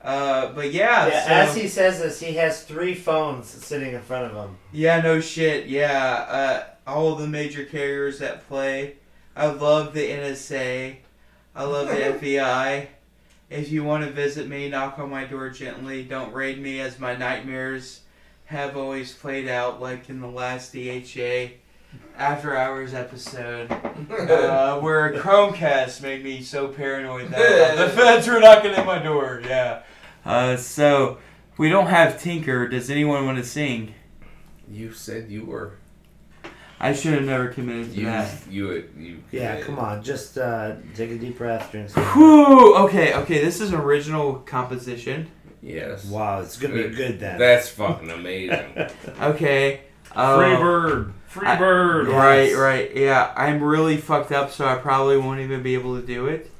Uh, 0.00 0.52
but 0.52 0.72
yeah, 0.72 1.08
Yeah, 1.08 1.24
so- 1.24 1.30
as 1.50 1.56
he 1.56 1.66
says 1.66 2.00
this, 2.00 2.20
he 2.20 2.34
has 2.34 2.62
three 2.62 2.94
phones 2.94 3.48
sitting 3.48 3.94
in 3.94 4.02
front 4.02 4.26
of 4.30 4.36
him. 4.36 4.56
Yeah, 4.70 5.00
no 5.00 5.20
shit. 5.20 5.66
Yeah, 5.66 6.66
uh, 6.86 6.90
all 6.90 7.16
the 7.16 7.26
major 7.26 7.64
carriers 7.64 8.20
that 8.20 8.46
play. 8.46 8.94
I 9.38 9.46
love 9.46 9.94
the 9.94 10.00
NSA. 10.00 10.96
I 11.54 11.62
love 11.62 11.86
the 11.86 11.94
FBI. 11.94 12.88
If 13.48 13.70
you 13.70 13.84
want 13.84 14.04
to 14.04 14.10
visit 14.10 14.48
me, 14.48 14.68
knock 14.68 14.98
on 14.98 15.10
my 15.10 15.24
door 15.24 15.48
gently. 15.50 16.02
Don't 16.02 16.34
raid 16.34 16.60
me, 16.60 16.80
as 16.80 16.98
my 16.98 17.14
nightmares 17.14 18.00
have 18.46 18.76
always 18.76 19.12
played 19.12 19.46
out, 19.46 19.80
like 19.80 20.10
in 20.10 20.20
the 20.20 20.26
last 20.26 20.72
DHA 20.72 21.52
After 22.16 22.56
Hours 22.56 22.94
episode, 22.94 23.70
uh, 23.70 24.80
where 24.80 25.06
a 25.06 25.18
Chromecast 25.20 26.02
made 26.02 26.24
me 26.24 26.42
so 26.42 26.68
paranoid 26.68 27.30
that 27.30 27.76
the 27.78 27.88
feds 27.90 28.26
were 28.26 28.40
knocking 28.40 28.72
at 28.72 28.84
my 28.84 28.98
door. 28.98 29.40
Yeah. 29.44 29.82
Uh, 30.24 30.56
so 30.56 31.18
we 31.56 31.68
don't 31.68 31.86
have 31.86 32.20
Tinker. 32.20 32.66
Does 32.66 32.90
anyone 32.90 33.24
want 33.24 33.38
to 33.38 33.44
sing? 33.44 33.94
You 34.68 34.92
said 34.92 35.30
you 35.30 35.44
were. 35.44 35.77
I 36.80 36.92
should 36.92 37.14
have 37.14 37.24
never 37.24 37.48
committed 37.48 37.92
to 37.94 37.98
You, 38.00 38.06
that. 38.06 38.32
you, 38.48 38.88
you. 38.96 39.18
Yeah, 39.32 39.60
come 39.60 39.78
on, 39.78 40.02
just 40.02 40.38
uh, 40.38 40.76
take 40.94 41.10
a 41.10 41.18
deep 41.18 41.38
breath, 41.38 41.72
drink 41.72 41.90
some. 41.90 42.04
Whew, 42.04 42.76
okay, 42.76 43.14
okay, 43.14 43.42
this 43.44 43.60
is 43.60 43.72
original 43.72 44.34
composition. 44.34 45.28
Yes. 45.60 46.04
Wow, 46.04 46.40
it's 46.40 46.56
gonna 46.56 46.74
be 46.74 46.88
good 46.90 47.18
then. 47.18 47.38
That's 47.38 47.68
fucking 47.68 48.10
amazing. 48.10 48.76
Okay. 49.20 49.80
uh, 50.14 50.36
Free 50.36 50.56
bird. 50.56 51.12
Free 51.26 51.46
I- 51.48 51.56
bird. 51.56 52.06
Right, 52.08 52.54
right, 52.54 52.94
yeah. 52.96 53.32
I'm 53.36 53.62
really 53.62 53.96
fucked 53.96 54.30
up, 54.30 54.52
so 54.52 54.64
I 54.66 54.76
probably 54.76 55.16
won't 55.16 55.40
even 55.40 55.62
be 55.62 55.74
able 55.74 56.00
to 56.00 56.06
do 56.06 56.26
it. 56.26 56.50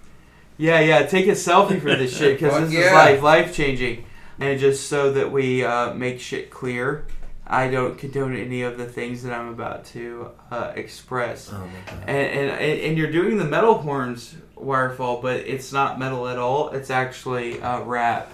Yeah, 0.57 0.81
yeah, 0.81 1.07
take 1.07 1.29
a 1.29 1.33
selfie 1.33 1.81
for 1.81 1.95
this 1.95 2.17
shit, 2.17 2.39
because 2.41 2.53
Fuck 2.59 2.63
this 2.65 2.73
is 2.73 2.85
yeah. 2.87 2.93
life, 2.93 3.23
life 3.23 3.55
changing. 3.55 4.05
And 4.41 4.59
just 4.59 4.89
so 4.89 5.13
that 5.13 5.31
we 5.31 5.65
uh, 5.65 5.95
make 5.95 6.19
shit 6.21 6.51
clear, 6.51 7.07
I 7.51 7.69
don't 7.71 7.97
condone 7.97 8.37
any 8.37 8.63
of 8.63 8.77
the 8.77 8.85
things 8.87 9.23
that 9.23 9.33
I'm 9.33 9.49
about 9.49 9.87
to 9.87 10.31
uh, 10.51 10.73
express. 10.77 11.51
Oh 11.53 11.59
my 11.59 11.67
god. 11.93 12.05
and, 12.09 12.51
and 12.51 12.81
and 12.81 12.99
you're 12.99 13.11
doing 13.11 13.39
the 13.39 13.45
metal 13.47 13.75
horns 13.79 14.35
Wirefall, 14.57 15.23
but 15.23 15.37
it's 15.41 15.73
not 15.73 15.99
metal 15.99 16.29
at 16.29 16.39
all. 16.39 16.71
It's 16.71 16.91
actually 16.91 17.61
uh, 17.63 17.81
rap. 17.83 18.31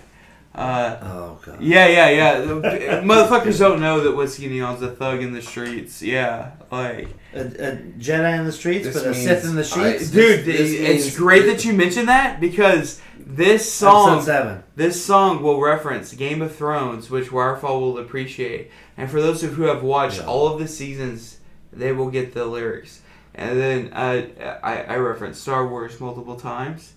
Uh, 0.54 0.96
Oh 1.02 1.38
god. 1.44 1.60
yeah, 1.60 1.86
yeah, 1.88 2.08
yeah. 2.10 2.40
Motherfuckers 3.02 3.58
don't 3.58 3.80
know 3.80 4.00
that 4.04 4.12
Whiskey 4.16 4.48
Neon's 4.48 4.82
a 4.82 4.90
thug 4.90 5.20
in 5.20 5.32
the 5.32 5.42
streets. 5.42 6.00
Yeah, 6.00 6.52
like, 6.70 7.08
A, 7.34 7.40
a 7.40 7.76
Jedi 7.98 8.38
in 8.38 8.44
the 8.44 8.52
streets, 8.52 8.86
This 8.86 8.94
but 8.94 9.06
a 9.06 9.10
means 9.10 9.24
Sith 9.24 9.44
in 9.44 9.56
the 9.56 9.64
sheets. 9.64 10.10
dude, 10.10 10.44
this 10.44 10.70
it's 10.72 11.04
means- 11.06 11.16
great 11.16 11.46
that 11.46 11.64
you 11.64 11.72
mentioned 11.72 12.06
that 12.08 12.40
because 12.40 13.00
this 13.18 13.70
song, 13.72 14.22
seven. 14.22 14.62
this 14.76 15.04
song 15.04 15.42
will 15.42 15.60
reference 15.60 16.12
Game 16.14 16.40
of 16.40 16.54
Thrones, 16.54 17.10
which 17.10 17.30
Wirefall 17.30 17.80
will 17.80 17.98
appreciate. 17.98 18.70
And 18.96 19.10
for 19.10 19.20
those 19.20 19.42
of 19.42 19.54
who 19.54 19.64
have 19.64 19.82
watched 19.82 20.18
Yeah. 20.18 20.26
all 20.26 20.48
of 20.48 20.58
the 20.60 20.68
seasons, 20.68 21.38
they 21.72 21.92
will 21.92 22.10
get 22.10 22.34
the 22.34 22.44
lyrics. 22.46 23.00
And 23.34 23.58
then 23.60 23.92
uh, 23.92 24.58
I, 24.62 24.82
I 24.82 24.96
reference 24.96 25.40
Star 25.40 25.66
Wars 25.66 25.98
multiple 26.00 26.36
times. 26.36 26.92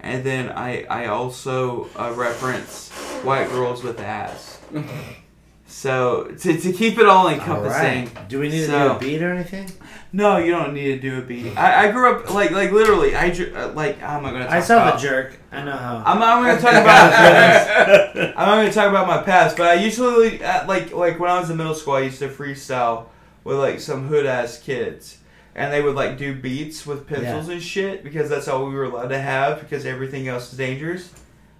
And 0.00 0.24
then 0.24 0.48
I, 0.50 0.84
I 0.84 1.06
also 1.06 1.88
uh, 1.96 2.12
reference 2.16 2.90
White 3.22 3.48
Girls 3.50 3.82
with 3.84 4.00
Ass. 4.00 4.58
so 5.66 6.24
to, 6.40 6.58
to 6.60 6.72
keep 6.72 6.98
it 6.98 7.06
all 7.06 7.26
All 7.28 7.32
encompassing. 7.34 8.06
right. 8.14 8.28
Do 8.28 8.40
we 8.40 8.48
need 8.48 8.60
to 8.60 8.66
So- 8.66 8.88
do 8.90 8.94
a 8.94 8.98
beat 8.98 9.22
or 9.22 9.32
anything? 9.32 9.70
No, 10.14 10.36
you 10.36 10.50
don't 10.50 10.74
need 10.74 10.88
to 10.88 10.98
do 10.98 11.18
a 11.18 11.22
beat. 11.22 11.56
I, 11.56 11.88
I 11.88 11.90
grew 11.90 12.14
up 12.14 12.32
like 12.34 12.50
like 12.50 12.70
literally. 12.70 13.16
I 13.16 13.30
uh, 13.30 13.72
like 13.72 13.98
how 13.98 14.18
am 14.18 14.26
I 14.26 14.32
gonna? 14.32 14.44
Talk 14.44 14.52
I 14.52 14.60
saw 14.60 14.74
about, 14.76 15.00
the 15.00 15.08
jerk. 15.08 15.38
I 15.50 15.64
know 15.64 15.72
how. 15.72 16.02
I'm 16.04 16.18
not 16.18 16.42
going 16.42 16.56
to 16.56 16.62
talk 16.62 16.72
about. 16.82 18.36
I'm 18.36 18.46
not 18.46 18.56
going 18.56 18.68
to 18.68 18.74
talk 18.74 18.90
about 18.90 19.06
my 19.06 19.22
past, 19.22 19.56
but 19.56 19.68
I 19.68 19.74
usually 19.74 20.42
uh, 20.44 20.66
like 20.66 20.92
like 20.92 21.18
when 21.18 21.30
I 21.30 21.40
was 21.40 21.48
in 21.48 21.56
middle 21.56 21.74
school, 21.74 21.94
I 21.94 22.00
used 22.00 22.18
to 22.18 22.28
freestyle 22.28 23.06
with 23.42 23.56
like 23.56 23.80
some 23.80 24.06
hood 24.08 24.26
ass 24.26 24.58
kids, 24.58 25.18
and 25.54 25.72
they 25.72 25.80
would 25.80 25.94
like 25.94 26.18
do 26.18 26.34
beats 26.34 26.86
with 26.86 27.06
pencils 27.06 27.48
and 27.48 27.62
shit 27.62 28.04
because 28.04 28.28
that's 28.28 28.48
all 28.48 28.66
we 28.66 28.74
were 28.74 28.84
allowed 28.84 29.08
to 29.08 29.18
have 29.18 29.60
because 29.60 29.86
everything 29.86 30.28
else 30.28 30.52
is 30.52 30.58
dangerous. 30.58 31.10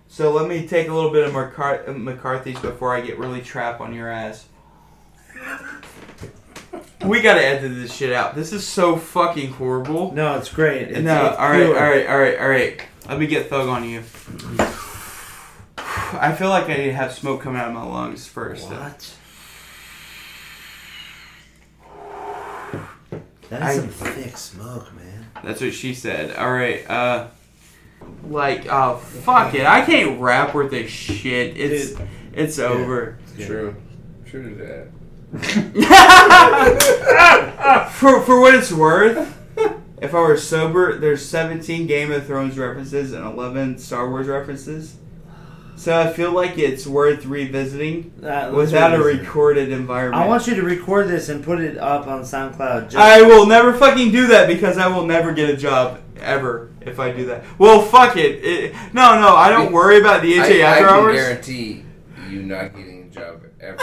So 0.08 0.30
let 0.30 0.46
me 0.46 0.66
take 0.66 0.88
a 0.88 0.92
little 0.94 1.10
bit 1.10 1.26
of 1.26 1.96
McCarthy's 1.96 2.60
before 2.60 2.94
I 2.94 3.00
get 3.00 3.18
really 3.18 3.40
trap 3.40 3.80
on 3.80 3.94
your 3.94 4.10
ass. 4.10 4.46
We 7.04 7.20
gotta 7.20 7.44
edit 7.44 7.74
this 7.74 7.92
shit 7.92 8.12
out. 8.12 8.34
This 8.34 8.52
is 8.52 8.66
so 8.66 8.96
fucking 8.96 9.52
horrible. 9.52 10.12
no, 10.12 10.36
it's 10.38 10.48
great. 10.48 10.88
It's, 10.88 11.00
no, 11.00 11.26
it's 11.26 11.36
all 11.38 11.50
right, 11.50 11.62
all 11.62 11.72
pure. 11.72 11.74
right, 11.80 12.06
all 12.06 12.18
right, 12.18 12.38
all 12.38 12.48
right. 12.48 12.80
Let 13.08 13.18
me 13.18 13.26
get 13.26 13.48
thug 13.50 13.68
on 13.68 13.88
you. 13.88 14.00
I 15.78 16.32
feel 16.38 16.48
like 16.48 16.64
I 16.66 16.76
need 16.76 16.86
to 16.86 16.92
have 16.92 17.12
smoke 17.12 17.42
coming 17.42 17.60
out 17.60 17.68
of 17.68 17.74
my 17.74 17.84
lungs 17.84 18.26
first. 18.28 18.68
What? 18.70 19.14
That 23.50 23.62
I- 23.62 23.76
some 23.76 23.88
thick 23.88 24.36
smoke, 24.36 24.94
man. 24.94 25.26
That's 25.42 25.60
what 25.60 25.74
she 25.74 25.94
said. 25.94 26.36
All 26.36 26.52
right, 26.52 26.88
uh, 26.88 27.26
like, 28.28 28.66
oh 28.70 28.96
fuck 28.98 29.54
it, 29.54 29.66
I 29.66 29.84
can't 29.84 30.20
rap 30.20 30.54
worth 30.54 30.72
a 30.72 30.86
shit. 30.86 31.56
It's 31.56 31.94
it's 32.32 32.58
over. 32.60 33.18
True. 33.38 33.74
True 34.24 34.50
to 34.50 34.54
that. 34.64 34.88
for 37.90 38.20
for 38.20 38.40
what 38.40 38.54
it's 38.54 38.70
worth, 38.70 39.38
if 40.00 40.14
I 40.14 40.20
were 40.20 40.36
sober, 40.36 40.98
there's 40.98 41.24
17 41.24 41.86
Game 41.86 42.12
of 42.12 42.26
Thrones 42.26 42.58
references 42.58 43.12
and 43.12 43.24
11 43.24 43.78
Star 43.78 44.10
Wars 44.10 44.26
references. 44.26 44.96
So 45.76 45.98
I 45.98 46.12
feel 46.12 46.32
like 46.32 46.58
it's 46.58 46.86
worth 46.86 47.24
revisiting 47.24 48.12
Uh, 48.22 48.50
let's 48.52 48.72
without 48.72 48.94
a 48.94 49.02
recorded 49.02 49.72
environment. 49.72 50.22
I 50.22 50.28
want 50.28 50.46
you 50.46 50.54
to 50.54 50.62
record 50.62 51.08
this 51.08 51.30
and 51.30 51.42
put 51.42 51.60
it 51.60 51.78
up 51.78 52.06
on 52.06 52.22
SoundCloud. 52.22 52.84
Just, 52.84 52.96
I 52.96 53.22
will 53.22 53.46
never 53.46 53.72
fucking 53.72 54.12
do 54.12 54.26
that 54.28 54.46
because 54.48 54.76
I 54.76 54.86
will 54.88 55.06
never 55.06 55.32
get 55.32 55.48
a 55.48 55.56
job 55.56 56.00
ever 56.20 56.70
if 56.82 57.00
I 57.00 57.10
do 57.10 57.24
that. 57.26 57.44
Well, 57.58 57.82
fuck 57.82 58.16
it. 58.16 58.44
It- 58.44 58.74
no, 58.92 59.18
no, 59.18 59.34
I 59.34 59.48
don't 59.48 59.72
worry 59.72 59.98
about 59.98 60.20
the 60.22 60.38
I, 60.38 60.44
HA 60.46 60.62
I 60.62 60.66
after 60.66 60.86
can 60.86 60.94
hours. 60.94 61.16
guarantee 61.16 61.84
you 62.28 62.42
not 62.42 62.76
getting 62.76 63.04
a 63.04 63.06
job 63.06 63.42
ever. 63.62 63.76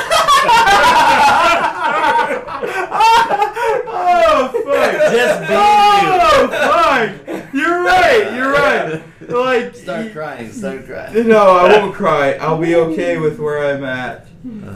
oh 3.22 4.51
fuck! 4.65 4.91
Just 5.11 5.39
being 5.47 5.60
oh 5.60 6.47
fuck! 6.51 7.53
You're 7.53 7.84
right. 7.84 8.34
You're 8.35 8.51
right. 8.51 9.01
like 9.30 9.76
Start 9.76 10.11
crying. 10.14 10.51
Start 10.51 10.85
crying. 10.85 11.27
no, 11.27 11.41
I 11.57 11.77
won't 11.80 11.93
cry. 11.95 12.34
I'll 12.34 12.57
be 12.60 12.76
okay 12.76 13.18
with 13.18 13.39
where 13.39 13.73
I'm 13.73 13.84
at. 13.84 14.26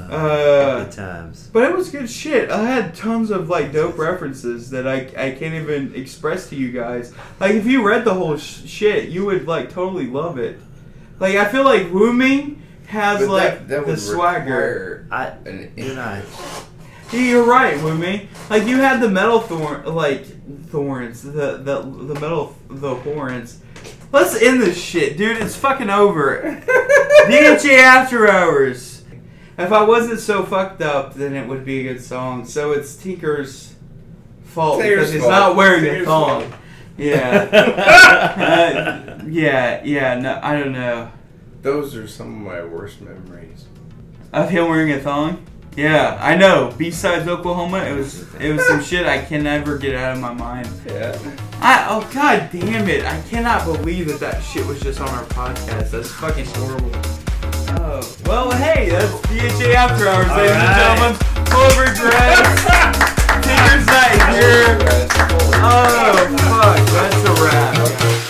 Uh, 0.09 0.83
Good 0.83 0.91
times. 0.91 1.49
but 1.53 1.63
it 1.63 1.75
was 1.75 1.89
good 1.89 2.09
shit. 2.09 2.49
I 2.49 2.63
had 2.65 2.93
tons 2.93 3.31
of 3.31 3.47
like 3.49 3.71
dope 3.71 3.97
references 3.97 4.69
that 4.71 4.85
I, 4.85 5.07
I 5.17 5.31
can't 5.31 5.53
even 5.55 5.95
express 5.95 6.49
to 6.49 6.55
you 6.57 6.71
guys. 6.71 7.13
Like 7.39 7.55
if 7.55 7.65
you 7.65 7.81
read 7.81 8.03
the 8.03 8.13
whole 8.13 8.35
sh- 8.37 8.65
shit, 8.67 9.07
you 9.09 9.25
would 9.25 9.47
like 9.47 9.69
totally 9.71 10.07
love 10.07 10.37
it. 10.37 10.59
Like 11.19 11.35
I 11.35 11.45
feel 11.49 11.63
like 11.63 11.91
Wu 11.93 12.11
Ming 12.11 12.61
has 12.93 13.19
But 13.21 13.29
like 13.29 13.53
that, 13.53 13.67
that 13.67 13.81
the 13.81 13.91
would 13.91 13.99
swagger. 13.99 15.07
I, 15.11 15.27
an 15.45 15.73
you're 15.75 15.95
not. 15.95 16.23
Yeah, 17.11 17.19
you're 17.19 17.43
right, 17.45 17.75
Wumi. 17.77 18.27
Like 18.49 18.65
you 18.65 18.77
had 18.77 19.01
the 19.01 19.09
metal 19.09 19.39
thorn, 19.41 19.85
like 19.85 20.25
thorns, 20.67 21.21
the 21.23 21.57
the 21.57 21.81
the 21.81 22.13
metal 22.19 22.55
the 22.69 22.95
horns. 22.95 23.59
Let's 24.11 24.39
end 24.39 24.61
this 24.61 24.79
shit, 24.79 25.17
dude. 25.17 25.37
It's 25.37 25.55
fucking 25.55 25.89
over. 25.89 26.41
DHA 27.27 27.73
After 27.73 28.29
Hours. 28.29 29.03
If 29.57 29.71
I 29.71 29.83
wasn't 29.83 30.19
so 30.19 30.43
fucked 30.45 30.81
up, 30.81 31.13
then 31.15 31.35
it 31.35 31.47
would 31.47 31.65
be 31.65 31.79
a 31.87 31.93
good 31.93 32.01
song. 32.03 32.45
So 32.45 32.71
it's 32.71 32.95
Tinker's 32.95 33.75
fault 34.43 34.81
Tinker's 34.81 34.95
because 34.97 35.13
he's 35.13 35.21
fault. 35.21 35.31
not 35.31 35.55
wearing 35.55 35.85
a 35.85 36.05
thong. 36.05 36.41
fault. 36.41 36.53
Yeah. 36.97 37.49
Uh, 39.13 39.23
yeah, 39.27 39.81
yeah. 39.83 40.19
No, 40.19 40.39
I 40.43 40.59
don't 40.59 40.73
know. 40.73 41.11
Those 41.63 41.95
are 41.95 42.09
some 42.09 42.27
of 42.27 42.53
my 42.53 42.61
worst 42.61 42.99
memories. 42.99 43.65
Of 44.33 44.49
him 44.49 44.67
wearing 44.67 44.91
a 44.91 44.99
thong? 44.99 45.45
Yeah, 45.77 46.19
I 46.21 46.35
know. 46.35 46.73
Besides 46.77 47.25
Oklahoma, 47.25 47.77
it 47.85 47.95
was 47.95 48.31
it 48.35 48.51
was 48.53 48.67
some 48.67 48.83
shit 48.89 49.05
I 49.05 49.23
can 49.23 49.43
never 49.43 49.77
get 49.77 49.95
out 49.95 50.15
of 50.15 50.21
my 50.21 50.33
mind. 50.33 50.69
Yeah. 50.85 51.17
I 51.61 51.87
oh 51.89 52.07
god 52.13 52.49
damn 52.51 52.89
it! 52.89 53.05
I 53.05 53.21
cannot 53.29 53.63
believe 53.63 54.07
that 54.09 54.19
that 54.19 54.43
shit 54.43 54.67
was 54.67 54.81
just 54.81 54.99
on 54.99 55.07
our 55.07 55.23
podcast. 55.27 55.91
That's 55.91 56.11
fucking 56.11 56.45
horrible. 56.47 56.91
Oh 57.79 58.17
well, 58.25 58.51
hey, 58.51 58.89
that's 58.89 59.21
DHA 59.21 59.71
After 59.71 60.09
Hours, 60.09 60.27
All 60.27 60.37
ladies 60.37 60.51
right. 60.51 60.67
and 60.67 60.75
gentlemen. 60.99 61.15
Full 61.47 61.63
of 61.63 61.77
regrets. 61.79 62.63
Tigger's 63.47 63.87
here. 64.35 64.77
Oh 65.63 66.27
fuck, 66.43 66.77
that's 66.91 67.23
a 67.23 67.43
wrap. 67.43 68.22